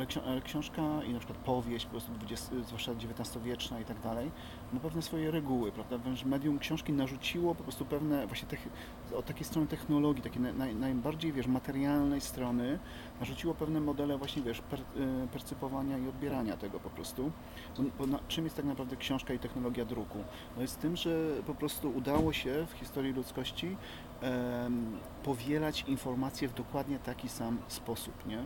ksi- 0.07 0.21
ale 0.27 0.41
książka 0.41 0.83
i 1.09 1.13
na 1.13 1.19
przykład 1.19 1.39
powieść, 1.39 1.85
po 1.85 1.91
prostu 1.91 2.13
20, 2.13 2.47
zwłaszcza 2.67 2.93
XIX-wieczna 2.93 3.81
i 3.81 3.85
tak 3.85 4.01
dalej, 4.01 4.31
ma 4.73 4.81
pewne 4.81 5.03
swoje 5.03 5.31
reguły, 5.31 5.73
prawda? 5.73 5.99
Wręcz 5.99 6.25
medium 6.25 6.59
książki 6.59 6.93
narzuciło 6.93 7.55
po 7.55 7.63
prostu 7.63 7.85
pewne, 7.85 8.27
właśnie 8.27 8.49
tech, 8.49 8.69
od 9.17 9.27
takiej 9.27 9.45
strony 9.45 9.67
technologii, 9.67 10.23
takiej 10.23 10.43
naj, 10.43 10.55
naj, 10.55 10.75
najbardziej, 10.75 11.33
wiesz, 11.33 11.47
materialnej 11.47 12.21
strony, 12.21 12.79
narzuciło 13.21 13.55
pewne 13.55 13.81
modele 13.81 14.19
właśnie, 14.19 14.43
wiesz, 14.43 14.61
per, 14.61 14.81
y, 14.81 15.29
percypowania 15.33 15.99
i 15.99 16.09
odbierania 16.09 16.57
tego 16.57 16.81
po 16.81 16.91
prostu. 16.91 17.33
Bo, 17.79 17.83
bo 17.99 18.07
na, 18.07 18.19
czym 18.29 18.45
jest 18.45 18.57
tak 18.57 18.65
naprawdę 18.65 18.97
książka 18.97 19.35
i 19.35 19.39
technologia 19.39 19.85
druku? 19.85 20.19
No 20.57 20.63
jest 20.63 20.81
tym, 20.81 20.97
że 20.97 21.31
po 21.47 21.55
prostu 21.55 21.91
udało 21.91 22.33
się 22.33 22.67
w 22.71 22.73
historii 22.73 23.13
ludzkości 23.13 23.77
em, 24.21 24.99
powielać 25.25 25.85
informacje 25.89 26.49
w 26.49 26.55
dokładnie 26.55 26.99
taki 26.99 27.29
sam 27.29 27.59
sposób, 27.69 28.27
nie? 28.27 28.39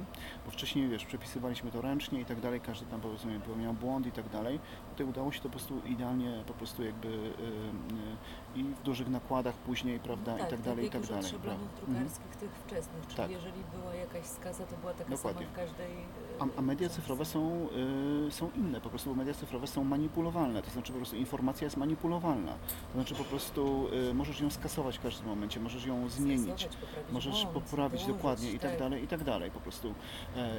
Bo 0.45 0.51
wcześniej, 0.51 0.89
wiesz, 0.89 1.05
przepisywaliśmy 1.05 1.71
to 1.71 1.81
ręcznie 1.81 2.21
i 2.21 2.25
tak 2.25 2.41
dalej, 2.41 2.61
każdy 2.61 2.87
tam 2.87 3.01
powiedzmy 3.01 3.41
popełniał 3.41 3.75
błąd 3.75 4.07
i 4.07 4.13
tak 4.13 4.29
dalej. 4.29 4.61
Tutaj 4.95 5.07
udało 5.07 5.33
się 5.33 5.41
to 5.41 5.49
po 5.49 5.51
prostu 5.51 5.81
idealnie, 5.87 6.45
po 6.47 6.53
prostu 6.53 6.85
jakby 6.85 7.09
y, 7.09 7.31
i 8.55 8.63
w 8.65 8.83
dużych 8.83 9.09
nakładach 9.09 9.55
później, 9.55 9.99
prawda, 10.01 10.37
i 10.39 10.51
tak 10.51 10.61
dalej, 10.63 10.87
i 10.87 10.91
tak 10.91 11.07
dalej. 11.07 11.25
szablonów 11.31 11.61
prawda. 11.71 11.81
Mhm. 11.89 11.95
drukarskich 12.09 12.37
tych 12.37 12.51
wczesnych, 12.51 13.03
czyli 13.07 13.17
Tak. 13.17 13.31
jeżeli 13.31 13.61
była 13.81 13.95
jakaś 13.95 14.25
skaza, 14.27 14.67
to 14.67 14.77
była 14.77 14.93
taka 14.95 15.11
Dokładnie. 15.11 15.41
sama 15.47 15.53
w 15.53 15.57
każdej... 15.57 15.93
e, 16.41 16.43
A, 16.57 16.59
a 16.59 16.63
media 16.63 16.89
cyfrowe 16.89 17.25
są, 17.25 17.69
y, 18.29 18.33
są 18.33 18.51
inne, 18.57 18.81
po 18.81 18.89
prostu 18.91 19.15
media 19.15 19.35
cyfrowe 19.35 19.67
są 19.67 19.85
manipulowalne, 19.85 20.63
to 20.63 20.71
znaczy 20.71 20.93
po 20.93 20.99
prostu 20.99 21.17
informacja 21.17 21.65
jest 21.65 21.77
manipulowalna, 21.77 22.53
to 22.53 22.93
znaczy 22.95 23.15
po 23.15 23.25
prostu 23.25 23.89
y, 24.11 24.15
możesz 24.15 24.41
ją 24.41 24.51
skasować 24.51 24.99
w 24.99 25.03
każdym 25.03 25.27
momencie, 25.29 25.61
możesz 25.61 25.87
ją 25.87 26.09
zmienić, 26.09 26.61
Skasować, 26.61 26.77
poprawić 26.77 27.13
możesz 27.13 27.43
błąd, 27.45 27.53
poprawić 27.69 28.01
dołożyć, 28.01 28.17
dokładnie 28.17 28.51
i 28.53 28.59
tak 28.59 28.79
dalej, 28.79 29.05
i 29.05 29.09
tak 29.09 29.25
dalej 29.25 29.51
po 29.51 29.61
prostu. 29.61 29.95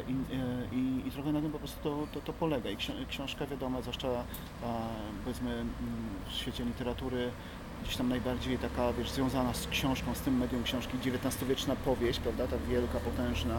I, 0.08 0.36
i, 0.76 1.08
i 1.08 1.12
trochę 1.12 1.32
na 1.32 1.42
tym 1.42 1.52
po 1.52 1.60
prostu 1.60 1.80
to, 1.84 2.08
to, 2.14 2.22
to 2.26 2.34
polega. 2.34 2.70
I 2.70 2.78
ksi- 2.78 3.06
książka 3.08 3.46
wiadomo, 3.46 3.82
zwłaszcza 3.82 4.08
e, 4.08 4.24
powiedzmy 5.24 5.52
mm, 5.52 5.66
w 6.30 6.32
świecie 6.32 6.66
literatury, 6.66 7.32
gdzieś 7.86 7.98
tam 7.98 8.10
najbardziej 8.10 8.58
taka, 8.58 8.94
wiesz, 8.94 9.10
związana 9.10 9.54
z 9.54 9.68
książką, 9.68 10.16
z 10.16 10.20
tym 10.20 10.38
medium 10.38 10.64
książki, 10.64 10.98
XIX-wieczna 10.98 11.76
powieść, 11.76 12.20
prawda, 12.20 12.48
ta 12.48 12.58
wielka, 12.70 13.00
potężna, 13.00 13.56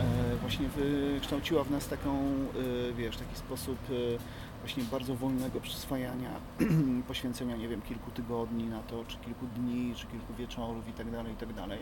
e, 0.00 0.36
właśnie 0.36 0.68
wykształciła 0.68 1.64
w 1.64 1.70
nas 1.70 1.88
taką, 1.88 2.10
e, 2.18 2.92
wiesz, 2.92 3.16
taki 3.16 3.36
sposób 3.36 3.78
e, 3.90 4.18
właśnie 4.60 4.84
bardzo 4.84 5.14
wolnego 5.14 5.60
przyswajania, 5.60 6.30
poświęcenia, 7.08 7.56
nie 7.56 7.68
wiem, 7.68 7.82
kilku 7.82 8.10
tygodni 8.10 8.64
na 8.64 8.82
to, 8.82 9.04
czy 9.04 9.16
kilku 9.16 9.46
dni, 9.56 9.94
czy 9.96 10.06
kilku 10.06 10.34
wieczorów 10.34 10.88
i 10.88 10.92
tak 10.92 11.10
dalej, 11.10 11.32
i 11.32 11.36
tak 11.36 11.52
dalej. 11.52 11.78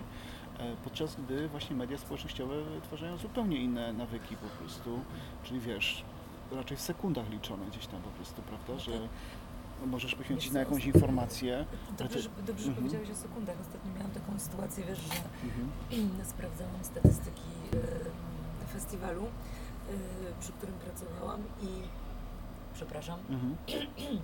Podczas 0.84 1.16
gdy 1.16 1.48
właśnie 1.48 1.76
media 1.76 1.98
społecznościowe 1.98 2.64
wytwarzają 2.64 3.16
zupełnie 3.16 3.56
inne 3.56 3.92
nawyki 3.92 4.36
po 4.36 4.46
prostu, 4.46 5.00
czyli 5.44 5.60
wiesz, 5.60 6.04
raczej 6.52 6.76
w 6.76 6.80
sekundach 6.80 7.30
liczone 7.30 7.66
gdzieś 7.66 7.86
tam 7.86 8.02
po 8.02 8.10
prostu, 8.10 8.42
prawda, 8.42 8.78
że 8.78 9.08
możesz 9.86 10.14
poświęcić 10.14 10.52
na 10.52 10.60
jakąś 10.60 10.84
informację. 10.84 11.66
Dobrze, 11.98 12.18
że, 12.22 12.28
dobrze 12.46 12.64
że 12.64 12.68
Mhm. 12.68 12.76
powiedziałeś 12.76 13.10
o 13.10 13.14
sekundach. 13.22 13.56
Ostatnio 13.60 13.92
miałam 13.94 14.10
taką 14.10 14.38
sytuację, 14.38 14.84
wiesz, 14.88 14.98
że 14.98 15.14
Mhm. 15.44 16.26
sprawdzałam 16.32 16.84
statystyki 16.84 17.42
e, 17.72 18.66
festiwalu, 18.72 19.24
e, 19.24 19.30
przy 20.40 20.52
którym 20.52 20.74
pracowałam 20.74 21.40
i 21.62 21.68
przepraszam, 22.74 23.20
Mhm. 23.30 23.56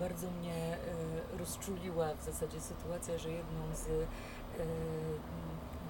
bardzo 0.00 0.30
mnie 0.30 0.54
e, 1.34 1.38
rozczuliła 1.38 2.14
w 2.14 2.24
zasadzie 2.24 2.60
sytuacja, 2.60 3.18
że 3.18 3.30
jedną 3.30 3.60
z 3.74 3.86
e, 3.88 4.04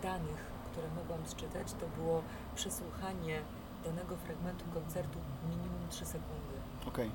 danych, 0.02 0.50
które 0.72 0.88
mogłam 0.96 1.26
sczytać, 1.26 1.72
to 1.72 1.86
było 2.02 2.22
przesłuchanie 2.54 3.40
danego 3.84 4.16
fragmentu 4.16 4.64
koncertu 4.74 5.18
minimum 5.50 5.88
3 5.90 6.04
sekundy. 6.06 6.47
Okej. 6.86 7.10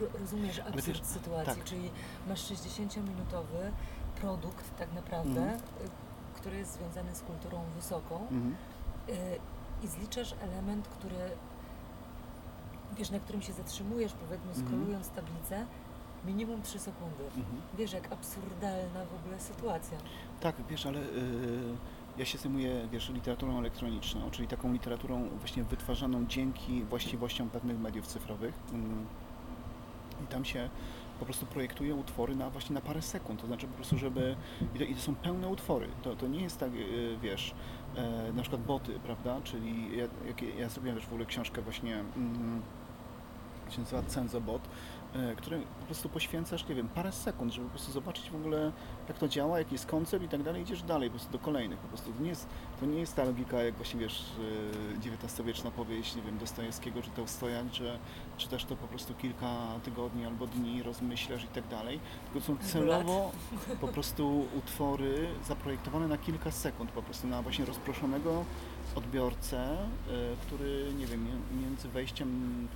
Ro- 0.00 0.08
Rozumiesz 0.20 0.58
absurd 0.58 0.86
wiesz, 0.86 1.02
sytuacji, 1.02 1.54
tak. 1.54 1.64
czyli 1.64 1.90
masz 2.28 2.40
60-minutowy 2.50 3.70
produkt 4.20 4.78
tak 4.78 4.92
naprawdę, 4.92 5.40
Mhm. 5.42 5.58
y, 5.58 5.60
który 6.34 6.56
jest 6.56 6.72
związany 6.72 7.14
z 7.14 7.20
kulturą 7.22 7.64
wysoką 7.76 8.20
Mhm. 8.20 8.54
y, 9.08 9.14
i 9.82 9.88
zliczasz 9.88 10.34
element, 10.40 10.88
który 10.88 11.16
wiesz, 12.96 13.10
na 13.10 13.18
którym 13.20 13.42
się 13.42 13.52
zatrzymujesz, 13.52 14.12
powiedzmy, 14.12 14.48
Mhm. 14.50 14.66
scrollując 14.66 15.08
tablicę, 15.10 15.66
minimum 16.24 16.62
3 16.62 16.78
sekundy. 16.78 17.24
Wiesz, 17.78 17.92
jak 17.92 18.12
absurdalna 18.12 19.04
w 19.12 19.14
ogóle 19.20 19.40
sytuacja. 19.40 19.98
Tak, 20.40 20.56
wiesz, 20.68 20.86
ale 20.86 21.00
y, 21.00 21.04
ja 22.18 22.24
się 22.24 22.38
zajmuję, 22.38 22.88
wiesz, 22.92 23.08
literaturą 23.08 23.58
elektroniczną, 23.58 24.30
czyli 24.30 24.48
taką 24.48 24.72
literaturą 24.72 25.28
właśnie 25.38 25.64
wytwarzaną 25.64 26.26
dzięki 26.26 26.82
właściwościom 26.82 27.50
pewnych 27.50 27.78
mediów 27.78 28.06
cyfrowych. 28.06 28.54
Mm. 28.72 29.06
I 30.24 30.26
tam 30.26 30.44
się 30.44 30.68
po 31.18 31.24
prostu 31.24 31.46
projektuje 31.46 31.94
utwory 31.94 32.36
na 32.36 32.50
właśnie 32.50 32.74
na 32.74 32.80
parę 32.80 33.02
sekund, 33.02 33.40
to 33.40 33.46
znaczy 33.46 33.66
po 33.66 33.74
prostu, 33.74 33.98
żeby... 33.98 34.36
I 34.74 34.78
to, 34.78 34.84
i 34.84 34.94
to 34.94 35.00
są 35.00 35.14
pełne 35.14 35.48
utwory, 35.48 35.88
to, 36.02 36.16
to 36.16 36.26
nie 36.26 36.40
jest 36.40 36.60
tak, 36.60 36.70
y, 36.74 37.16
wiesz, 37.22 37.54
e, 37.96 38.32
na 38.32 38.42
przykład 38.42 38.62
boty, 38.62 39.00
prawda, 39.04 39.40
czyli 39.44 39.96
ja, 39.96 40.04
ja 40.58 40.68
zrobiłem 40.68 40.96
też 40.96 41.06
w 41.06 41.12
ogóle 41.12 41.26
książkę 41.26 41.62
właśnie, 41.62 41.94
mm, 42.16 42.62
się 43.70 43.80
nazywa 43.80 44.02
Cenzobot, 44.02 44.68
które 45.36 45.58
po 45.80 45.86
prostu 45.86 46.08
poświęcasz, 46.08 46.68
nie 46.68 46.74
wiem, 46.74 46.88
parę 46.88 47.12
sekund, 47.12 47.52
żeby 47.52 47.66
po 47.66 47.70
prostu 47.70 47.92
zobaczyć 47.92 48.30
w 48.30 48.34
ogóle 48.34 48.72
jak 49.08 49.18
to 49.18 49.28
działa, 49.28 49.58
jaki 49.58 49.74
jest 49.74 49.86
koncept 49.86 50.24
i 50.24 50.28
tak 50.28 50.42
dalej, 50.42 50.62
idziesz 50.62 50.82
dalej 50.82 51.10
po 51.10 51.16
prostu 51.16 51.32
do 51.32 51.38
kolejnych. 51.38 51.78
Po 51.78 51.88
prostu 51.88 52.12
to 52.12 52.22
nie 52.22 52.28
jest, 52.28 52.46
to 52.80 52.86
nie 52.86 53.00
jest 53.00 53.16
ta 53.16 53.24
logika, 53.24 53.62
jak 53.62 53.74
właśnie 53.74 54.00
wiesz, 54.00 54.24
e, 54.94 55.14
XIX-wieczna 55.14 55.70
powieść, 55.70 56.16
nie 56.16 56.22
wiem, 56.22 56.38
Dostojewskiego 56.38 57.02
czy 57.02 57.10
Tolstoja, 57.10 57.62
czy, 57.72 57.98
czy 58.36 58.48
też 58.48 58.64
to 58.64 58.76
po 58.76 58.88
prostu 58.88 59.14
kilka 59.14 59.56
tygodni 59.84 60.26
albo 60.26 60.46
dni 60.46 60.82
rozmyślasz 60.82 61.44
i 61.44 61.48
tak 61.48 61.68
dalej. 61.68 62.00
Tylko 62.24 62.46
są 62.46 62.56
celowo 62.56 63.32
po 63.80 63.88
prostu 63.88 64.46
utwory 64.58 65.28
zaprojektowane 65.48 66.08
na 66.08 66.18
kilka 66.18 66.50
sekund, 66.50 66.90
po 66.90 67.02
prostu 67.02 67.26
na 67.26 67.42
właśnie 67.42 67.64
rozproszonego 67.64 68.44
odbiorcę, 68.94 69.58
e, 69.58 69.86
który, 70.46 70.92
nie 70.98 71.06
wiem, 71.06 71.26
między 71.62 71.88
wejściem 71.88 72.68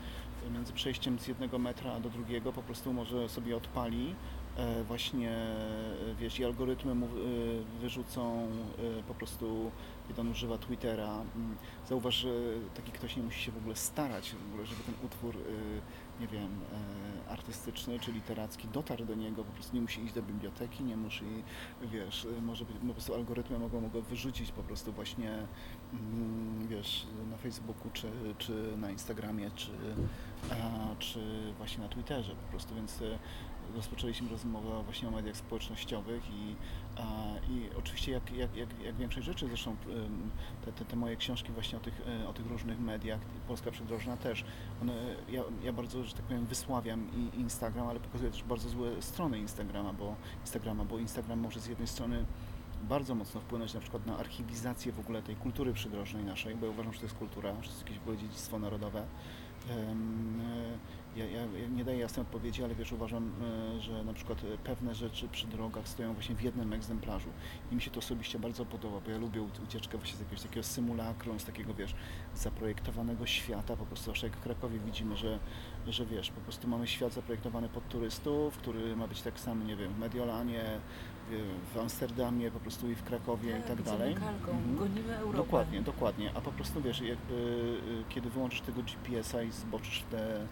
między 0.55 0.73
przejściem 0.73 1.19
z 1.19 1.29
jednego 1.29 1.59
metra 1.59 2.01
do 2.01 2.11
drugiego 2.11 2.53
po 2.53 2.63
prostu 2.63 2.93
może 2.93 3.29
sobie 3.29 3.57
odpali 3.57 4.15
e, 4.57 4.85
właśnie, 4.85 5.31
e, 5.31 6.15
wiesz, 6.21 6.39
i 6.39 6.45
algorytmy 6.45 6.95
mu 6.95 7.07
e, 7.07 7.11
wyrzucą 7.81 8.49
po 9.09 9.15
prostu, 9.15 9.71
kiedy 10.09 10.21
on 10.21 10.29
używa 10.29 10.59
Twittera. 10.59 11.09
Mm, 11.37 11.57
Zauważ, 11.89 12.15
że 12.15 12.31
taki 12.75 12.93
ktoś 12.93 13.17
nie 13.17 13.23
musi 13.23 13.43
się 13.43 13.53
w 13.53 13.57
ogóle 13.57 13.77
starać 13.77 14.31
w 14.31 14.49
ogóle, 14.49 14.67
żeby 14.67 14.83
ten 14.83 14.95
utwór, 15.05 15.35
nie 16.21 16.27
wiem, 16.27 16.61
e, 17.27 17.31
artystyczny 17.31 18.01
czy 18.01 18.13
literacki 18.13 18.69
dotarł 18.69 19.05
do 19.05 19.15
niego, 19.15 19.45
po 19.45 19.53
prostu 19.53 19.77
nie 19.77 19.83
musi 19.83 20.05
iść 20.05 20.15
do 20.15 20.23
biblioteki, 20.23 20.85
nie 20.85 20.97
musi, 20.97 21.25
wiesz, 21.83 22.27
e, 22.39 22.43
może 22.43 22.65
być, 22.65 22.77
po 22.87 22.93
prostu 22.93 23.15
algorytmy 23.15 23.59
mogą 23.59 23.89
go 23.89 24.03
wyrzucić 24.03 24.53
po 24.53 24.63
prostu 24.63 24.93
właśnie, 24.93 25.47
mm, 25.93 26.69
wiesz, 26.69 27.07
na 27.31 27.37
Facebooku 27.37 27.91
czy, 27.93 28.11
czy 28.39 28.77
na 28.77 28.91
Instagramie, 28.91 29.51
czy, 29.51 29.71
a, 30.51 30.95
czy 30.99 31.53
właśnie 31.59 31.83
na 31.83 31.89
Twitterze 31.89 32.33
po 32.35 32.51
prostu, 32.51 32.75
więc 32.75 33.03
e, 33.03 33.19
rozpoczęliśmy 33.77 34.29
rozmowę 34.29 34.83
właśnie 34.85 35.09
o 35.09 35.11
mediach 35.11 35.37
społecznościowych 35.37 36.23
i, 36.31 36.57
i 37.53 37.69
oczywiście 37.79 38.13
jak, 38.13 38.33
jak, 38.33 38.57
jak, 38.57 38.69
jak 38.85 38.97
większość 38.97 39.27
rzeczy, 39.27 39.47
zresztą 39.47 39.77
te, 40.65 40.73
te, 40.73 40.85
te 40.85 40.97
moje 40.97 41.17
książki 41.17 41.53
właśnie 41.53 41.79
o 41.79 41.81
tych, 41.81 42.03
e, 42.23 42.29
o 42.29 42.33
tych 42.33 42.47
różnych 42.47 42.81
mediach, 42.81 43.21
Polska 43.49 43.71
Przydrożna 43.71 44.17
też, 44.17 44.45
one, 44.83 44.93
ja, 45.29 45.43
ja 45.63 45.73
bardzo, 45.73 46.05
że 46.05 46.15
tak 46.15 46.25
powiem, 46.25 46.47
wysławiam 46.47 47.07
i 47.15 47.41
Instagram, 47.41 47.89
ale 47.89 48.01
pokazuję 48.01 48.31
też 48.31 48.43
bardzo 48.43 48.69
złe 48.69 49.03
strony 49.03 49.39
Instagrama, 49.39 49.93
bo 49.93 50.17
Instagrama, 50.41 50.85
bo 50.85 50.99
Instagram 50.99 51.39
może 51.39 51.61
z 51.61 51.67
jednej 51.67 51.89
strony 51.89 52.25
bardzo 52.83 53.15
mocno 53.15 53.41
wpłynąć 53.41 53.75
na 53.75 53.81
przykład 53.81 54.07
na 54.07 54.19
archiwizację 54.19 54.93
w 54.93 55.01
ogóle 55.01 55.23
tej 55.23 55.37
kultury 55.37 55.73
przydrożnej 55.73 56.25
naszej, 56.25 56.55
bo 56.55 56.67
ja 56.67 56.73
uważam, 56.73 56.93
że 56.93 56.99
to 56.99 57.05
jest 57.05 57.17
kultura, 57.17 57.55
że 57.55 57.69
to 57.69 57.75
jest 57.75 57.81
jakieś 57.81 57.99
w 57.99 58.03
ogóle 58.03 58.17
dziedzictwo 58.17 58.59
narodowe. 58.59 59.07
E, 61.19 61.31
Ja, 61.31 61.41
ja, 61.41 61.69
nie 61.77 61.85
daję 61.85 61.99
jasnej 61.99 62.23
odpowiedzi, 62.27 62.65
ale 62.65 62.75
wiesz, 62.75 62.93
uważam, 62.93 63.33
e, 63.77 63.81
że 63.81 64.05
na 64.05 64.13
przykład 64.13 64.39
e, 64.45 64.59
pewne 64.59 64.95
rzeczy 64.95 65.29
przy 65.29 65.47
drogach 65.47 65.89
stoją 65.89 66.15
właśnie 66.15 66.35
w 66.35 66.43
jednym 66.43 66.73
egzemplarzu 66.73 67.29
i 67.73 67.75
mi 67.75 67.81
się 67.83 67.91
to 67.91 67.99
osobiście 67.99 68.39
bardzo 68.39 68.65
podoba, 68.67 69.01
bo 69.01 69.11
ja 69.11 69.19
lubię 69.19 69.43
ucieczkę 69.65 69.99
właśnie 69.99 70.17
z 70.17 70.21
jakiegoś 70.21 70.43
takiego 70.43 70.63
symulakrum, 70.63 71.41
z 71.41 71.45
takiego, 71.45 71.75
wiesz, 71.75 71.95
zaprojektowanego 72.35 73.27
świata, 73.27 73.77
po 73.77 73.87
prostu, 73.87 74.05
zwłaszcza 74.05 74.27
jak 74.27 74.37
w 74.37 74.41
Krakowie 74.41 74.79
widzimy, 74.79 75.17
że, 75.17 75.39
że 75.89 76.07
wiesz, 76.07 76.31
po 76.31 76.41
prostu 76.41 76.69
mamy 76.69 76.87
świat 76.87 77.13
zaprojektowany 77.13 77.69
pod 77.69 77.89
turystów, 77.89 78.57
który 78.59 78.97
ma 78.97 79.07
być 79.09 79.23
tak 79.23 79.41
samo, 79.41 79.65
nie 79.65 79.77
wiem, 79.77 79.95
w 79.95 79.99
Mediolanie, 79.99 80.65
w- 81.75 81.79
Amsterdamie 81.79 82.51
po 82.51 82.61
prostu 82.61 82.91
i 82.91 82.95
w 82.95 83.03
Krakowie 83.05 83.51
i 83.51 83.63
tak 83.63 83.81
idziemy 83.81 83.99
dalej. 83.99 84.15
kalką, 84.15 84.51
Mhm. 84.59 84.77
gonimy 84.77 85.17
Europę. 85.17 85.37
Dokładnie, 85.37 85.83
dokładnie. 85.83 86.31
A 86.35 86.41
po 86.41 86.53
prostu 86.53 86.81
wiesz, 86.83 87.01
jakby 87.01 87.35
y, 87.35 87.79
kiedy 88.09 88.31
wyłączysz 88.31 88.61
tego 88.61 88.83
GPS-a 88.83 89.43
i 89.43 89.51
zboczysz 89.53 90.03
te 90.11 90.47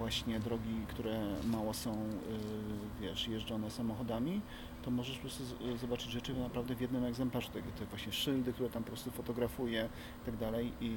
właśnie 0.00 0.40
drogi, 0.40 0.74
które 0.88 1.20
mało 1.44 1.74
są, 1.74 1.92
y, 1.92 3.00
wiesz, 3.00 3.28
jeżdżone 3.28 3.70
samochodami, 3.70 4.40
to 4.82 4.90
możesz 4.90 5.16
po 5.16 5.20
prostu 5.20 5.44
z- 5.44 5.80
zobaczyć 5.80 6.10
rzeczy 6.10 6.34
naprawdę 6.34 6.74
w 6.74 6.80
jednym 6.80 7.04
egzemplarzu. 7.04 7.48
Te, 7.52 7.62
te 7.62 7.86
właśnie 7.86 8.12
szyldy, 8.12 8.52
które 8.52 8.68
tam 8.70 8.82
po 8.82 8.88
prostu 8.88 9.10
fotografuje 9.10 9.88
i 10.22 10.26
tak 10.26 10.36
dalej 10.36 10.72
i, 10.80 10.90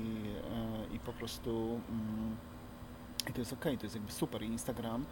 e, 0.91 0.95
i 0.95 0.99
po 0.99 1.14
prostu 1.14 1.80
mm, 1.89 2.36
i 3.30 3.34
to 3.34 3.39
jest 3.41 3.54
okej, 3.54 3.78
to 3.78 3.84
jest 3.86 3.95
jakby 3.95 4.12
super. 4.12 4.43
I 4.43 4.45
Instagram, 4.45 5.06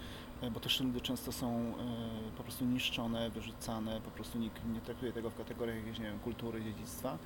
bo 0.54 0.60
te 0.60 0.70
szyldy 0.70 1.02
często 1.02 1.32
są 1.32 1.74
po 2.38 2.44
prostu 2.44 2.66
niszczone, 2.66 3.30
wyrzucane, 3.30 4.02
po 4.02 4.12
prostu 4.12 4.38
nikt 4.40 4.66
nie 4.74 4.82
traktuje 4.82 5.14
tego 5.14 5.30
w 5.30 5.36
kategoriach 5.36 5.78
jakiejś, 5.78 6.00
nie 6.00 6.06
wiem, 6.06 6.20
kultury, 6.20 6.64
dziedzictwa. 6.64 7.18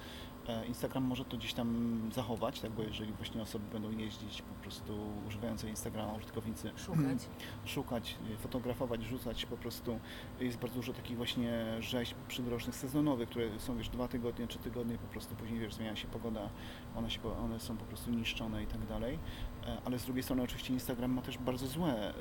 E, 0.47 0.65
Instagram 0.65 1.03
może 1.03 1.25
to 1.25 1.37
gdzieś 1.37 1.53
tam 1.53 1.99
zachować, 2.13 2.61
tak, 2.61 2.71
bo 2.71 2.83
jeżeli 2.83 3.13
właśnie 3.13 3.41
osoby 3.41 3.65
będą 3.73 3.91
jeździć 3.91 4.41
po 4.41 4.53
prostu 4.53 4.93
używające 5.27 5.69
Instagrama, 5.69 6.13
użytkownicy 6.13 6.71
Szukać. 6.77 7.27
szukać, 7.65 8.17
y, 8.33 8.37
fotografować, 8.37 9.03
rzucać 9.03 9.45
po 9.45 9.57
prostu. 9.57 9.99
Jest 10.39 10.57
bardzo 10.57 10.75
dużo 10.75 10.93
takich 10.93 11.17
właśnie 11.17 11.77
rzeźb 11.79 12.15
przydrożnych, 12.27 12.75
sezonowych, 12.75 13.29
które 13.29 13.59
są 13.59 13.77
wiesz 13.77 13.89
dwa 13.89 14.07
tygodnie, 14.07 14.47
trzy 14.47 14.59
tygodnie, 14.59 14.97
po 14.97 15.07
prostu 15.07 15.35
później 15.35 15.59
wiesz, 15.59 15.73
zmienia 15.73 15.95
się 15.95 16.07
pogoda, 16.07 16.49
one, 16.95 17.09
się, 17.11 17.37
one 17.37 17.59
są 17.59 17.77
po 17.77 17.85
prostu 17.85 18.11
niszczone 18.11 18.63
i 18.63 18.67
tak 18.67 18.85
dalej. 18.87 19.19
E, 19.67 19.77
Ale 19.85 19.99
z 19.99 20.05
drugiej 20.05 20.23
strony 20.23 20.43
oczywiście 20.43 20.73
Instagram 20.73 21.11
ma 21.11 21.21
też 21.21 21.37
bardzo 21.37 21.67
złe 21.67 22.09
y, 22.09 22.13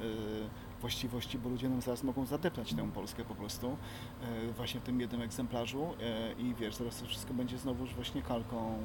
właściwości, 0.85 1.39
bo 1.39 1.49
ludzie 1.49 1.69
nam 1.69 1.81
zaraz 1.81 2.03
mogą 2.03 2.27
zadeptać 2.27 2.75
tę 2.75 2.91
Polskę 2.95 3.25
po 3.25 3.35
prostu 3.35 3.77
e, 4.23 4.53
właśnie 4.53 4.81
w 4.81 4.83
tym 4.83 5.01
jednym 5.01 5.23
egzemplarzu 5.23 5.87
e, 6.01 6.33
i 6.33 6.55
wiesz, 6.55 6.75
zaraz 6.75 7.01
to 7.01 7.07
wszystko 7.07 7.35
będzie 7.35 7.59
znowuż 7.59 7.95
właśnie 7.95 8.23
kalką 8.23 8.79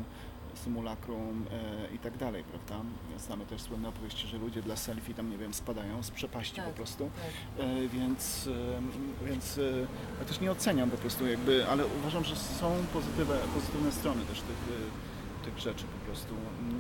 symulakrum 0.54 1.46
e, 1.52 1.96
i 1.96 2.00
tak 2.00 2.18
dalej, 2.18 2.44
prawda? 2.44 2.86
Znamy 3.18 3.46
też 3.46 3.62
słynne 3.62 3.90
opowieści, 3.90 4.28
że 4.28 4.38
ludzie 4.38 4.62
dla 4.62 4.76
selfie 4.76 5.14
tam, 5.14 5.30
nie 5.30 5.38
wiem, 5.38 5.54
spadają 5.54 6.04
z 6.04 6.12
przepaści 6.12 6.56
Tak, 6.56 6.66
po 6.66 6.72
prostu. 6.72 7.10
Tak. 7.58 7.66
Więc 7.94 8.50
więc 9.26 9.60
ja 10.20 10.26
też 10.26 10.40
nie 10.40 10.52
oceniam 10.52 10.90
po 10.90 10.98
prostu 10.98 11.28
jakby, 11.28 11.68
ale 11.68 11.86
uważam, 11.86 12.24
że 12.24 12.36
są 12.36 12.72
pozytywne, 12.94 13.38
pozytywne 13.54 13.92
strony 13.92 14.26
też 14.26 14.42
tych, 14.42 14.58
tych 15.44 15.60
rzeczy 15.60 15.86
po 15.86 16.06
prostu. 16.06 16.34
Mm, 16.62 16.80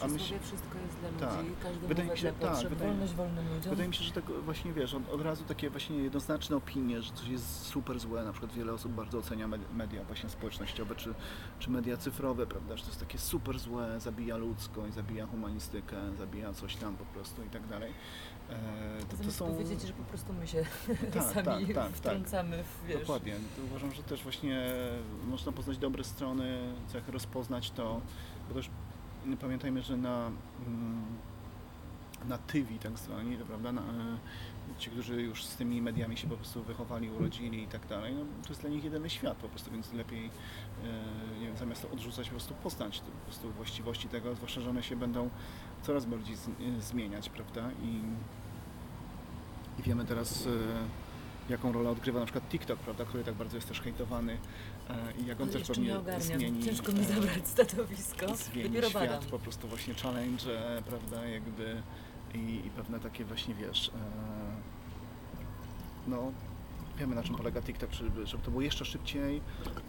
A, 0.00 0.04
a 0.04 0.08
myśl, 0.08 0.34
wszystko 0.42 0.78
jest 0.78 0.98
dla 0.98 1.08
ludzi, 1.10 1.50
Tak. 1.50 1.62
każdy 1.62 1.86
Wydaje 1.88 2.10
mi 2.10 2.18
się- 2.18 2.32
tak, 2.32 2.50
potrzeb, 2.50 2.68
wydaje- 2.70 2.90
wolność 2.90 3.14
wolnym 3.14 3.48
ludziom. 3.54 3.70
wydaje 3.70 3.88
mi 3.88 3.94
się, 3.94 4.04
że 4.04 4.12
tak 4.12 4.24
właśnie 4.24 4.72
wiesz, 4.72 4.94
od, 4.94 5.08
od 5.10 5.20
razu 5.20 5.44
takie 5.44 5.70
właśnie 5.70 5.96
jednoznaczne 5.96 6.56
opinie, 6.56 7.02
że 7.02 7.12
coś 7.12 7.28
jest 7.28 7.62
super 7.66 8.00
złe, 8.00 8.24
na 8.24 8.32
przykład 8.32 8.52
wiele 8.52 8.72
osób 8.72 8.92
bardzo 8.92 9.18
ocenia 9.18 9.48
med- 9.48 9.74
media 9.76 10.04
właśnie 10.04 10.28
społecznościowe, 10.30 10.94
czy, 10.96 11.14
czy 11.58 11.70
media 11.70 11.96
cyfrowe, 11.96 12.46
prawda, 12.46 12.76
że 12.76 12.82
to 12.82 12.88
jest 12.88 13.00
takie 13.00 13.18
super 13.18 13.58
złe, 13.58 14.00
zabija 14.00 14.36
ludzkość, 14.36 14.94
zabija 14.94 15.26
humanistykę, 15.26 15.96
zabija 16.18 16.52
coś 16.52 16.76
tam 16.76 16.96
po 16.96 17.04
prostu 17.04 17.42
i 17.44 17.48
tak 17.50 17.66
dalej. 17.66 17.92
E, 18.50 18.56
to, 19.18 19.24
to 19.24 19.32
są... 19.32 19.46
powiedzieć, 19.46 19.82
że 19.82 19.92
po 19.92 20.02
prostu 20.02 20.32
my 20.32 20.46
się 20.46 20.64
Tak, 21.14 21.22
sami 21.44 21.44
tak, 21.66 21.74
tak, 21.74 21.74
tak. 21.74 21.92
wtrącamy 21.92 22.64
w, 22.64 22.86
wiesz, 22.86 23.00
Dokładnie. 23.00 23.32
To 23.56 23.62
uważam, 23.64 23.92
że 23.92 24.02
też 24.02 24.22
właśnie 24.22 24.70
można 25.26 25.52
poznać 25.52 25.78
dobre 25.78 26.04
strony, 26.04 26.58
cechy, 26.86 27.12
rozpoznać 27.12 27.70
to, 27.70 27.87
bo 28.48 28.54
też 28.54 28.70
pamiętajmy, 29.40 29.82
że 29.82 29.96
na, 29.96 30.30
mm, 30.66 31.04
na 32.28 32.38
tywi 32.38 32.78
tak 32.78 32.98
zwani, 32.98 33.36
prawda, 33.36 33.72
na, 33.72 33.80
e, 33.80 34.18
ci, 34.78 34.90
którzy 34.90 35.22
już 35.22 35.44
z 35.44 35.56
tymi 35.56 35.82
mediami 35.82 36.16
się 36.16 36.28
po 36.28 36.36
prostu 36.36 36.62
wychowali, 36.62 37.10
urodzili 37.10 37.62
i 37.62 37.66
tak 37.66 37.86
dalej, 37.86 38.14
no, 38.14 38.24
to 38.42 38.48
jest 38.48 38.60
dla 38.60 38.70
nich 38.70 38.84
jedyny 38.84 39.10
świat 39.10 39.36
po 39.36 39.48
prostu, 39.48 39.70
więc 39.70 39.92
lepiej 39.92 40.26
e, 40.26 41.40
nie 41.40 41.46
wiem, 41.46 41.56
zamiast 41.56 41.86
odrzucać, 41.92 42.26
po 42.26 42.30
prostu 42.30 42.54
poznać 42.54 43.00
po 43.00 43.24
prostu 43.24 43.50
właściwości 43.50 44.08
tego, 44.08 44.34
zwłaszcza, 44.34 44.60
że 44.60 44.70
one 44.70 44.82
się 44.82 44.96
będą 44.96 45.30
coraz 45.82 46.06
bardziej 46.06 46.36
zmieniać, 46.80 47.28
prawda, 47.28 47.70
i, 47.82 48.00
i 49.80 49.82
wiemy 49.82 50.04
teraz 50.04 50.46
e, 50.46 50.50
jaką 51.48 51.72
rolę 51.72 51.90
odgrywa 51.90 52.20
na 52.20 52.26
przykład 52.26 52.48
TikTok, 52.48 52.78
prawda, 52.78 53.04
który 53.04 53.24
tak 53.24 53.34
bardzo 53.34 53.56
jest 53.56 53.68
też 53.68 53.80
hejtowany 53.80 54.38
e, 54.90 54.94
i 55.22 55.26
jak 55.26 55.40
on 55.40 55.48
też 55.48 55.62
pewnie 55.68 55.96
zmieni, 56.18 56.62
Ciężko 56.64 56.92
mi 56.92 57.00
e, 57.00 57.04
zabrać 57.04 57.48
stanowisko. 57.48 58.36
zmieni 58.36 58.68
Dopiero 58.68 58.88
świat, 58.90 59.02
badam. 59.02 59.24
po 59.30 59.38
prostu 59.38 59.68
właśnie 59.68 59.94
challenge, 59.94 60.44
prawda, 60.88 61.24
jakby 61.26 61.82
i, 62.34 62.38
i 62.66 62.70
pewne 62.76 63.00
takie 63.00 63.24
właśnie, 63.24 63.54
wiesz, 63.54 63.88
e, 63.88 63.92
no 66.10 66.32
wiemy 66.98 67.14
na 67.14 67.22
czym 67.22 67.34
polega 67.34 67.62
TikTok, 67.62 67.92
żeby, 67.92 68.26
żeby 68.26 68.42
to 68.42 68.50
było 68.50 68.62
jeszcze 68.62 68.84
szybciej, 68.84 69.40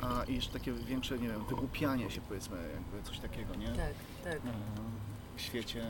a 0.01 0.23
i 0.23 0.35
jeszcze 0.35 0.53
takie 0.53 0.73
większe, 0.73 1.19
nie 1.19 1.27
wiem, 1.27 1.45
wygłupianie 1.45 2.11
się 2.11 2.21
powiedzmy, 2.21 2.57
jakby 2.73 3.09
coś 3.09 3.19
takiego, 3.19 3.55
nie? 3.55 3.67
Tak, 3.67 3.93
tak. 4.23 4.35
E, 4.35 4.39
W 5.37 5.41
świecie, 5.41 5.85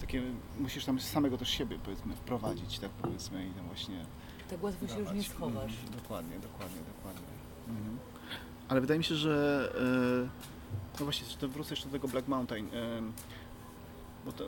takie, 0.00 0.22
musisz 0.60 0.84
tam 0.84 1.00
samego 1.00 1.38
też 1.38 1.48
siebie 1.48 1.78
powiedzmy 1.84 2.16
wprowadzić, 2.16 2.78
tak 2.78 2.90
powiedzmy 2.90 3.46
i 3.46 3.50
tam 3.50 3.66
właśnie 3.66 4.04
Tak 4.52 4.62
łatwo 4.62 4.88
się 4.88 4.98
już 4.98 5.12
nie 5.12 5.22
schowasz. 5.22 5.72
Mhm, 5.72 6.00
dokładnie, 6.02 6.36
dokładnie, 6.38 6.80
dokładnie. 6.96 7.26
Mhm. 7.68 7.98
Ale 8.68 8.80
wydaje 8.80 8.98
mi 8.98 9.04
się, 9.04 9.14
że 9.14 9.68
e, 10.24 11.00
no 11.00 11.06
właśnie, 11.06 11.26
to 11.40 11.48
wrócę 11.48 11.72
jeszcze 11.72 11.86
do 11.86 11.92
tego 11.92 12.08
Black 12.08 12.28
Mountain. 12.28 12.66
e, 12.66 13.02
Bo, 14.24 14.32
to, 14.32 14.44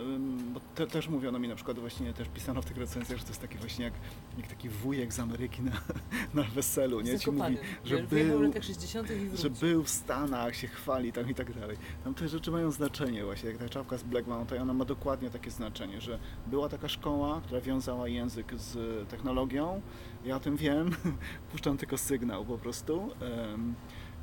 bo 0.54 0.60
te, 0.74 0.86
też 0.86 1.08
mówiono 1.08 1.38
mi 1.38 1.48
na 1.48 1.54
przykład 1.54 1.78
właśnie, 1.78 2.12
też 2.12 2.28
pisano 2.28 2.62
w 2.62 2.64
tych 2.64 2.76
recenzjach, 2.76 3.18
że 3.18 3.24
to 3.24 3.30
jest 3.30 3.40
taki 3.40 3.58
właśnie 3.58 3.84
jak, 3.84 3.94
jak 4.38 4.46
taki 4.46 4.68
wujek 4.68 5.12
z 5.12 5.20
Ameryki 5.20 5.62
na, 5.62 5.72
na 6.34 6.42
weselu, 6.42 7.00
nie? 7.00 7.18
Ci 7.18 7.30
mówi, 7.30 7.56
że 7.84 8.02
był, 8.02 8.42
latach 8.42 8.64
60. 8.64 9.10
i 9.10 9.14
wrócił. 9.14 9.36
że 9.36 9.66
był 9.66 9.82
w 9.82 9.90
Stanach, 9.90 10.56
się 10.56 10.66
chwali 10.66 11.12
tam 11.12 11.30
i 11.30 11.34
tak 11.34 11.52
dalej. 11.60 11.76
Tam 12.04 12.14
te 12.14 12.28
rzeczy 12.28 12.50
mają 12.50 12.70
znaczenie 12.70 13.24
właśnie, 13.24 13.48
jak 13.50 13.58
ta 13.58 13.68
czapka 13.68 13.98
z 13.98 14.02
Black 14.02 14.26
Mountain, 14.26 14.62
ona 14.62 14.74
ma 14.74 14.84
dokładnie 14.84 15.30
takie 15.30 15.50
znaczenie, 15.50 16.00
że 16.00 16.18
była 16.46 16.68
taka 16.68 16.88
szkoła, 16.88 17.40
która 17.44 17.60
wiązała 17.60 18.08
język 18.08 18.52
z 18.56 19.08
technologią, 19.08 19.80
ja 20.24 20.36
o 20.36 20.40
tym 20.40 20.56
wiem, 20.56 20.90
puszczam 21.52 21.76
tylko 21.76 21.98
sygnał 21.98 22.44
po 22.44 22.58
prostu. 22.58 23.10
em, 23.20 23.74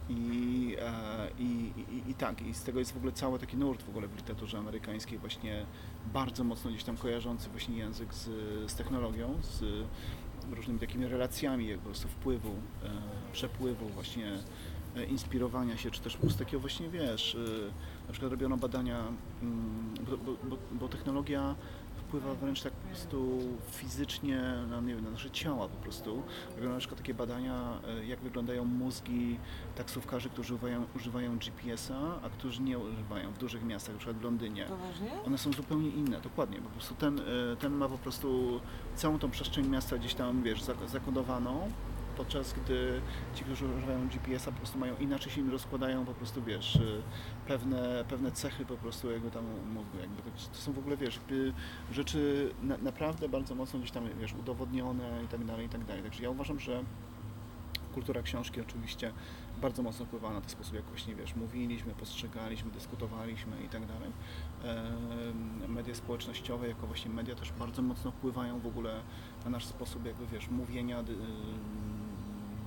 i, 0.10 0.76
e, 0.80 1.30
i, 1.40 1.72
i, 1.92 2.12
I 2.12 2.14
tak, 2.14 2.42
i 2.42 2.54
z 2.54 2.64
tego 2.64 2.80
jest 2.80 2.94
w 2.94 2.98
ogóle 2.98 3.12
cały 3.12 3.40
taki 3.40 3.58
nurt 3.58 3.84
w 3.84 3.90
ogóle 3.90 4.08
w 4.08 4.16
literaturze 4.16 4.58
amerykańskiej 4.58 5.18
właśnie 5.18 5.66
bardzo 6.14 6.44
mocno 6.44 6.72
gdzieś 6.72 6.84
tam 6.84 6.98
kojarzący 6.98 7.50
właśnie 7.50 7.78
język 7.78 8.14
z, 8.14 8.30
z 8.72 8.76
technologią, 8.76 9.38
z 9.42 9.64
różnymi 10.52 10.80
takimi 10.80 11.08
relacjami 11.08 11.68
jak 11.68 11.80
po 11.80 11.86
prostu 11.86 12.08
wpływu, 12.08 12.50
e, 12.50 12.90
przepływu 13.32 13.90
właśnie 13.90 14.32
e, 14.96 15.06
inspirowania 15.06 15.78
się, 15.78 15.92
czy 15.92 16.02
też 16.02 16.18
prostu 16.18 16.40
takiego 16.40 16.60
właśnie, 16.60 16.90
wiesz, 16.90 17.38
na 18.08 18.12
przykład 18.12 18.32
robiono 18.32 18.58
badania, 18.58 19.04
mm, 19.42 19.94
bo, 20.26 20.34
bo, 20.50 20.58
bo 20.72 20.88
technologia 20.88 21.56
wpływa 21.98 22.34
wręcz 22.36 22.62
tak 22.62 22.74
po 22.74 22.88
prostu 22.88 23.40
fizycznie 23.72 24.42
na, 24.70 24.82
nie 24.82 24.96
wiem, 24.96 25.04
na 25.04 25.10
nasze 25.12 25.32
ciała 25.32 25.68
po 25.68 25.76
prostu. 25.84 26.24
Robiono 26.56 26.74
na 26.74 26.80
przykład 26.80 26.98
takie 27.00 27.14
badania, 27.14 27.80
e, 27.88 28.06
jak 28.06 28.20
wyglądają 28.20 28.66
mózgi 28.66 29.38
taksówkarzy, 29.76 30.30
którzy 30.30 30.54
używają, 30.54 30.86
używają 30.96 31.38
GPS-a, 31.38 32.22
a 32.26 32.30
którzy 32.30 32.62
nie 32.62 32.80
używają 32.80 33.32
w 33.32 33.38
dużych 33.38 33.64
miastach, 33.66 33.94
na 33.96 34.00
przykład 34.00 34.18
w 34.18 34.24
Londynie. 34.24 34.66
Poważnie? 34.66 35.12
One 35.26 35.38
są 35.38 35.52
zupełnie 35.54 35.90
inne, 35.90 36.22
dokładnie. 36.22 36.58
Po 36.60 36.70
prostu 36.70 36.96
ten, 36.96 37.20
e, 37.20 37.24
ten 37.60 37.74
ma 37.74 37.90
po 37.90 37.98
prostu 37.98 38.60
całą 38.96 39.20
tą 39.20 39.32
przestrzeń 39.32 39.68
miasta 39.68 39.98
gdzieś 39.98 40.14
tam, 40.14 40.44
wiesz, 40.44 40.64
zak- 40.64 40.88
zakodowaną, 40.88 41.72
podczas 42.12 42.54
gdy 42.54 43.02
ci, 43.36 43.44
którzy 43.44 43.66
używają 43.66 44.08
GPS-a 44.08 44.52
po 44.52 44.58
prostu 44.58 44.80
mają 44.80 44.98
inaczej 44.98 45.32
się 45.32 45.42
im 45.42 45.52
rozkładają 45.52 46.06
po 46.06 46.14
prostu, 46.14 46.44
wiesz, 46.44 46.76
e, 46.76 46.80
pewne, 47.48 48.06
pewne 48.10 48.32
cechy 48.32 48.66
po 48.66 48.78
prostu 48.78 49.12
jakby 49.12 49.32
tam 49.32 49.46
mózgu, 49.74 49.98
jakby 50.02 50.22
to, 50.22 50.30
to 50.54 50.58
są 50.58 50.74
w 50.74 50.80
ogóle, 50.80 50.98
wiesz, 50.98 51.16
jakby 51.16 51.54
rzeczy 51.92 52.52
na, 52.64 52.78
naprawdę 52.78 53.30
bardzo 53.30 53.56
mocno 53.56 53.80
gdzieś 53.80 53.92
tam, 53.92 54.04
wiesz, 54.20 54.34
udowodnione 54.34 55.24
i 55.26 55.28
tak 55.28 55.46
dalej, 55.46 55.66
i 55.66 55.70
tak 55.70 55.86
dalej. 55.86 56.04
Także 56.04 56.24
ja 56.24 56.30
uważam, 56.30 56.60
że 56.60 56.84
kultura 57.94 58.22
książki 58.22 58.62
oczywiście 58.62 59.14
bardzo 59.62 59.84
mocno 59.84 60.06
wpływa 60.06 60.34
na 60.34 60.42
ten 60.42 60.50
sposób, 60.50 60.74
jak 60.74 60.86
właśnie, 60.86 61.16
wiesz, 61.16 61.36
mówiliśmy, 61.36 61.94
postrzegaliśmy, 61.94 62.72
dyskutowaliśmy 62.72 63.64
i 63.66 63.70
tak 63.70 63.82
dalej. 63.86 64.12
Media 65.68 65.96
społecznościowe 65.96 66.68
jako 66.68 66.88
właśnie 66.88 67.12
media 67.12 67.36
też 67.36 67.52
bardzo 67.52 67.82
mocno 67.82 68.12
wpływają 68.12 68.60
w 68.60 68.68
ogóle 68.68 69.02
na 69.46 69.52
nasz 69.52 69.66
sposób 69.66 70.06
jakby, 70.06 70.28
wiesz, 70.28 70.50
mówienia, 70.50 71.04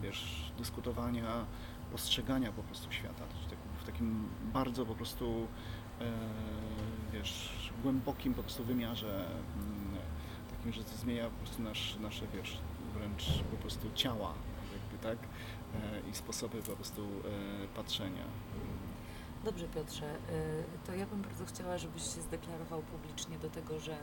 wiesz, 0.04 0.52
dyskutowania, 0.58 1.46
postrzegania 1.92 2.52
po 2.52 2.62
prostu 2.62 2.92
świata. 2.92 3.24
Tak, 3.50 3.58
w 3.82 3.86
takim 3.86 4.28
bardzo 4.52 4.86
po 4.86 4.94
prostu, 4.94 5.46
e, 6.00 6.04
wiesz, 7.12 7.48
głębokim 7.82 8.34
po 8.34 8.42
prostu 8.42 8.64
wymiarze, 8.64 9.26
mm, 9.56 9.98
takim, 10.50 10.72
że 10.72 10.84
to 10.84 10.96
zmienia 10.96 11.24
po 11.24 11.36
prostu 11.36 11.62
nasz, 11.62 11.96
nasze, 11.96 12.26
wiesz, 12.34 12.58
wręcz 12.94 13.42
po 13.50 13.56
prostu 13.56 13.90
ciała, 13.94 14.34
jakby, 14.72 15.08
tak? 15.08 15.18
E, 15.74 16.10
I 16.10 16.14
sposoby 16.14 16.62
po 16.62 16.72
prostu 16.72 17.02
e, 17.02 17.76
patrzenia. 17.76 18.24
Dobrze 19.44 19.68
Piotrze, 19.68 20.14
to 20.86 20.94
ja 20.94 21.06
bym 21.06 21.22
bardzo 21.22 21.44
chciała, 21.46 21.78
żebyś 21.78 22.02
się 22.02 22.22
zdeklarował 22.22 22.82
publicznie 22.82 23.38
do 23.38 23.50
tego, 23.50 23.80
że 23.80 23.96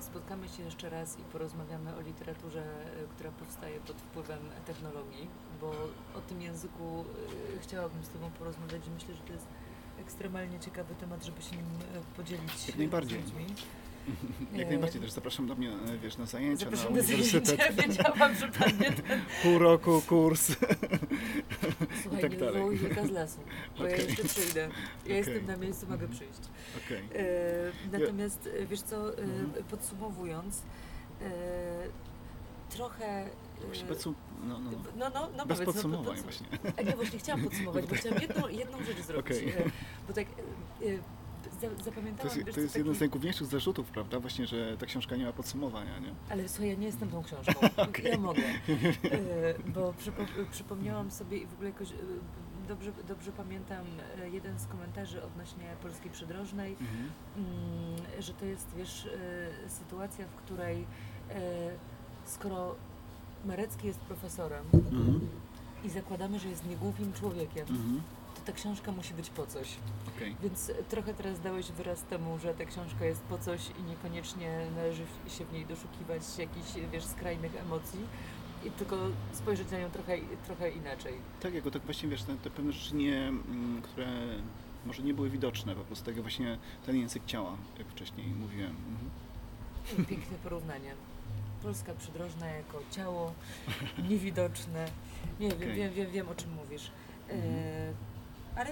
spotkamy 0.00 0.48
się 0.48 0.62
jeszcze 0.62 0.90
raz 0.90 1.18
i 1.18 1.22
porozmawiamy 1.22 1.96
o 1.96 2.00
literaturze, 2.00 2.62
y, 3.04 3.08
która 3.14 3.30
powstaje 3.30 3.80
pod 3.80 3.96
wpływem 3.96 4.38
technologii, 4.66 5.28
bo 5.60 5.70
o 6.14 6.20
tym 6.28 6.42
języku 6.42 7.04
y, 7.54 7.58
chciałabym 7.60 8.04
z 8.04 8.08
Tobą 8.08 8.30
porozmawiać 8.30 8.86
i 8.86 8.90
myślę, 8.90 9.14
że 9.14 9.20
to 9.22 9.32
jest 9.32 9.46
ekstremalnie 10.00 10.60
ciekawy 10.60 10.94
temat, 10.94 11.24
żeby 11.24 11.42
się 11.42 11.56
nim 11.56 11.66
y, 11.66 12.16
podzielić 12.16 12.68
Jak 12.68 12.76
najbardziej. 12.78 13.22
z 13.22 13.24
ludźmi. 13.24 13.46
Jak 14.54 14.68
najbardziej 14.68 15.00
też 15.02 15.10
zapraszam 15.12 15.46
do 15.46 15.54
mnie, 15.54 15.70
e, 15.70 15.98
wiesz, 16.02 16.16
na 16.16 16.26
zajęcia, 16.26 16.64
Zapraszam 16.64 16.94
na 16.94 17.00
na 17.02 17.06
uniwersytet. 17.08 17.46
zajęcia, 17.46 17.72
wiedziałam, 17.88 18.34
że 18.34 18.48
padnie 18.48 18.92
ten 19.08 19.20
Pół 19.42 19.58
roku, 19.58 20.02
kurs. 20.06 20.52
Słuchaj, 22.02 22.20
tak 22.20 22.30
nie 22.32 22.36
dalej. 22.38 22.78
z 23.06 23.10
lasu, 23.10 23.38
bo 23.78 23.84
ja 23.86 23.94
Okej. 23.94 24.06
jeszcze 24.06 24.24
przyjdę. 24.24 24.60
Ja 24.60 24.68
Okej. 25.04 25.16
jestem 25.16 25.46
na 25.46 25.56
miejscu, 25.56 25.86
mogę 25.86 26.08
przyjść. 26.08 26.40
Okej. 26.86 27.02
E, 27.14 27.98
natomiast 27.98 28.48
e, 28.62 28.66
wiesz 28.66 28.80
co, 28.80 29.18
Mhm. 29.18 29.52
podsumowując, 29.70 30.62
e, 31.22 31.30
trochę... 32.70 33.28
Właśnie 33.66 33.94
sum- 33.94 34.14
no, 34.48 34.58
no, 34.58 34.70
no, 34.98 35.10
no, 35.10 35.28
no, 35.36 35.46
bez 35.46 35.58
powiedz, 35.58 35.74
podsumowań 35.74 36.16
no, 36.16 36.22
właśnie. 36.22 36.46
A 36.78 36.82
nie, 36.82 36.96
właśnie 36.96 37.18
chciałam 37.18 37.42
podsumować, 37.44 37.86
bo 37.86 37.94
chciałam 37.94 38.18
jedną, 38.22 38.48
jedną 38.48 38.78
rzecz 38.84 39.00
zrobić. 39.06 39.36
E, 39.38 39.62
bo 40.08 40.14
tak 40.14 40.26
e, 41.62 41.66
e, 41.66 41.70
za, 41.70 41.76
To 41.76 41.84
zapamiętałam, 41.84 42.38
jest, 42.38 42.54
to 42.54 42.60
jest 42.60 42.72
co, 42.72 42.78
jeden 42.78 42.94
z 42.94 42.96
taki- 42.96 43.00
najgłówniejszych 43.02 43.46
zarzutów, 43.46 43.86
prawda? 43.90 44.20
Właśnie, 44.20 44.46
że 44.46 44.76
ta 44.76 44.86
książka 44.86 45.16
nie 45.16 45.24
ma 45.24 45.32
podsumowania, 45.32 45.98
nie? 45.98 46.12
Ale 46.30 46.48
słuchaj, 46.48 46.68
ja 46.68 46.74
nie 46.74 46.86
jestem 46.86 47.08
tą 47.10 47.22
książką. 47.22 47.52
Okej. 47.88 48.04
Ja 48.12 48.18
mogę. 48.18 48.42
E, 48.48 49.70
bo 49.74 49.92
przypo- 49.92 50.46
przypomniałam 50.50 51.10
sobie 51.10 51.38
i 51.38 51.46
w 51.46 51.52
ogóle 51.54 51.68
jakoś 51.70 51.90
e, 51.92 51.94
dobrze, 52.68 52.92
dobrze 53.08 53.32
pamiętam 53.32 53.86
e, 54.22 54.30
jeden 54.30 54.58
z 54.58 54.66
komentarzy 54.66 55.22
odnośnie 55.22 55.64
polskiej 55.82 56.10
przydrożnej, 56.10 56.72
Mhm. 56.80 57.10
mm, 57.36 58.22
że 58.22 58.32
to 58.34 58.44
jest, 58.44 58.66
wiesz, 58.76 59.08
sytuacja, 59.68 60.26
w 60.26 60.34
której 60.34 60.84
skoro 62.26 62.74
Marecki 63.44 63.86
jest 63.86 64.00
profesorem 64.00 64.64
Mhm. 64.74 65.20
i 65.84 65.90
zakładamy, 65.90 66.38
że 66.38 66.48
jest 66.48 66.66
niegłupim 66.66 67.12
człowiekiem, 67.12 67.66
Mhm. 67.68 68.00
To 68.38 68.46
ta 68.46 68.52
książka 68.52 68.92
musi 68.92 69.14
być 69.14 69.30
po 69.30 69.46
coś. 69.46 69.68
Okej. 70.16 70.36
Więc 70.42 70.72
trochę 70.88 71.14
teraz 71.14 71.40
dałeś 71.40 71.72
wyraz 71.72 72.02
temu, 72.02 72.38
że 72.38 72.54
ta 72.54 72.64
książka 72.64 73.04
jest 73.04 73.22
po 73.22 73.38
coś 73.38 73.60
i 73.80 73.82
niekoniecznie 73.82 74.66
należy 74.76 75.02
się 75.28 75.44
w 75.44 75.52
niej 75.52 75.66
doszukiwać 75.66 76.22
jakichś, 76.38 76.90
wiesz, 76.92 77.04
skrajnych 77.04 77.56
emocji, 77.56 78.00
i 78.64 78.70
tylko 78.70 78.96
spojrzeć 79.32 79.70
na 79.70 79.78
nią 79.78 79.90
trochę, 79.90 80.18
trochę 80.46 80.70
inaczej. 80.70 81.14
Tak, 81.40 81.54
jako 81.54 81.70
tak 81.70 81.82
właśnie, 81.82 82.08
wiesz, 82.08 82.22
te, 82.22 82.36
te 82.36 82.50
pewne 82.50 82.72
rzeczy, 82.72 82.94
nie, 82.94 83.28
mm, 83.28 83.82
które 83.82 84.06
może 84.86 85.02
nie 85.02 85.14
były 85.14 85.30
widoczne, 85.30 85.74
po 85.74 85.84
prostu 85.84 86.04
tego 86.04 86.22
właśnie 86.22 86.58
ten 86.86 86.96
język 86.96 87.24
ciała, 87.26 87.56
jak 87.78 87.88
wcześniej 87.88 88.26
mówiłem. 88.26 88.76
Mhm. 89.90 90.06
Piękne 90.06 90.38
porównanie. 90.38 90.94
Polska 91.62 91.94
przydrożna 91.94 92.46
jako 92.46 92.78
ciało 92.90 93.32
niewidoczne. 94.10 94.88
Nie 95.40 95.48
wiem, 95.48 95.58
Okej. 95.58 95.74
wiem, 95.74 95.92
wiem, 95.92 96.10
wiem 96.10 96.28
o 96.28 96.34
czym 96.34 96.52
mówisz. 96.52 96.90
E, 97.28 97.32
Mhm. 97.32 97.94
Ale 98.58 98.70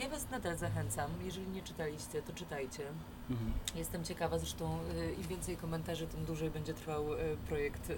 ja 0.00 0.08
Was 0.08 0.30
nadal 0.30 0.56
zachęcam. 0.56 1.10
Jeżeli 1.24 1.48
nie 1.48 1.62
czytaliście, 1.62 2.22
to 2.22 2.32
czytajcie. 2.32 2.82
Mhm. 3.30 3.52
Jestem 3.74 4.04
ciekawa, 4.04 4.38
zresztą 4.38 4.78
y, 4.94 5.14
im 5.14 5.22
więcej 5.22 5.56
komentarzy, 5.56 6.06
tym 6.06 6.24
dłużej 6.24 6.50
będzie 6.50 6.74
trwał 6.74 7.14
y, 7.14 7.36
projekt, 7.48 7.92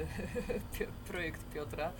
projekt 1.10 1.44
Piotra. 1.54 1.92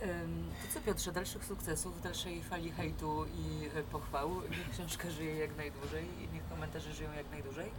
Mhm. 0.00 0.44
To 0.62 0.74
co 0.74 0.80
Piotrze, 0.80 1.12
dalszych 1.12 1.44
sukcesów, 1.44 2.02
dalszej 2.02 2.42
fali 2.42 2.70
hejtu 2.70 3.24
i 3.24 3.78
y, 3.78 3.82
pochwał. 3.82 4.30
Niech 4.50 4.70
książka 4.70 5.10
żyje 5.10 5.36
jak 5.36 5.56
najdłużej 5.56 6.04
i 6.04 6.34
niech 6.34 6.48
komentarze 6.48 6.92
żyją 6.92 7.12
jak 7.12 7.30
najdłużej. 7.30 7.70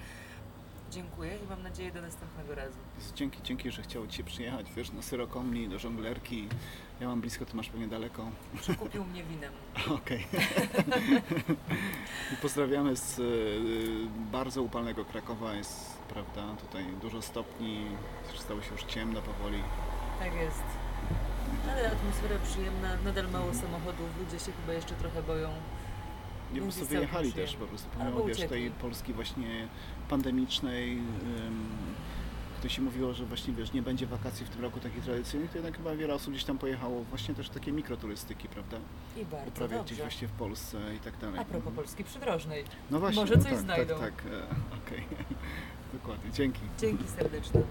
Dziękuję 0.91 1.37
i 1.45 1.49
mam 1.49 1.63
nadzieję 1.63 1.91
do 1.91 2.01
następnego 2.01 2.55
razu. 2.55 2.77
Dzięki, 3.15 3.41
dzięki, 3.43 3.71
że 3.71 3.81
chciał 3.81 4.07
Cię 4.07 4.23
przyjechać, 4.23 4.65
wiesz, 4.75 4.91
na 4.91 5.01
syrokomni, 5.01 5.69
do 5.69 5.79
żonglerki. 5.79 6.47
Ja 6.99 7.07
mam 7.07 7.21
blisko, 7.21 7.45
Ty 7.45 7.55
masz 7.55 7.69
pewnie 7.69 7.87
daleko. 7.87 8.25
Przekupił 8.61 9.05
mnie 9.05 9.23
winem. 9.23 9.53
Okej. 9.99 10.27
Pozdrawiamy 12.41 12.95
z 12.95 13.19
y, 13.19 14.07
bardzo 14.31 14.63
upalnego 14.63 15.05
Krakowa. 15.05 15.53
Jest, 15.53 15.97
prawda, 16.09 16.55
tutaj 16.61 16.85
dużo 17.01 17.21
stopni, 17.21 17.85
stało 18.39 18.61
się 18.61 18.71
już 18.71 18.83
ciemno 18.83 19.21
powoli. 19.21 19.63
Tak 20.19 20.33
jest. 20.35 20.63
Ale 21.71 21.91
atmosfera 21.91 22.35
przyjemna, 22.43 22.89
nadal 23.05 23.29
mało 23.29 23.53
samochodów, 23.53 24.09
ludzie 24.19 24.45
się 24.45 24.51
chyba 24.51 24.73
jeszcze 24.73 24.95
trochę 24.95 25.23
boją. 25.23 25.49
Nie, 26.53 26.59
po 26.59 26.65
prostu 26.65 26.85
wyjechali 26.85 27.33
też 27.33 27.55
po 27.55 27.65
prostu, 27.65 27.87
pomimo 27.97 28.23
wiesz, 28.23 28.39
tej. 28.49 28.71
Polski 28.71 29.13
właśnie 29.13 29.67
pandemicznej, 30.09 30.97
ktoś 32.59 32.75
się 32.75 32.81
mówiło, 32.81 33.13
że 33.13 33.25
właśnie 33.25 33.53
wiesz, 33.53 33.73
nie 33.73 33.81
będzie 33.81 34.07
wakacji 34.07 34.45
w 34.45 34.49
tym 34.49 34.61
roku 34.61 34.79
takich 34.79 35.03
tradycyjnych, 35.03 35.51
to 35.51 35.57
jednak 35.57 35.77
chyba 35.77 35.95
wiele 35.95 36.13
osób 36.13 36.33
gdzieś 36.33 36.45
tam 36.45 36.57
pojechało 36.57 37.03
właśnie 37.03 37.35
też 37.35 37.49
takie 37.49 37.71
mikroturystyki, 37.71 38.47
prawda? 38.47 38.77
I 39.17 39.25
bardzo 39.25 39.47
Uprawiać 39.47 39.85
gdzieś 39.85 39.97
właśnie 39.97 40.27
w 40.27 40.31
Polsce 40.31 40.95
i 40.95 40.99
tak 40.99 41.17
dalej. 41.17 41.39
A 41.39 41.45
propos 41.45 41.73
Polski 41.73 42.03
Przydrożnej. 42.03 42.63
No 42.91 42.99
właśnie, 42.99 43.21
może 43.21 43.35
no 43.35 43.41
coś 43.41 43.51
tak, 43.51 43.59
znajdą. 43.59 43.99
Tak, 43.99 44.15
tak, 44.15 44.23
okej. 44.87 45.03
Dokładnie, 45.93 46.31
dzięki. 46.31 46.61
Dzięki 46.79 47.03
serdeczne. 47.07 47.61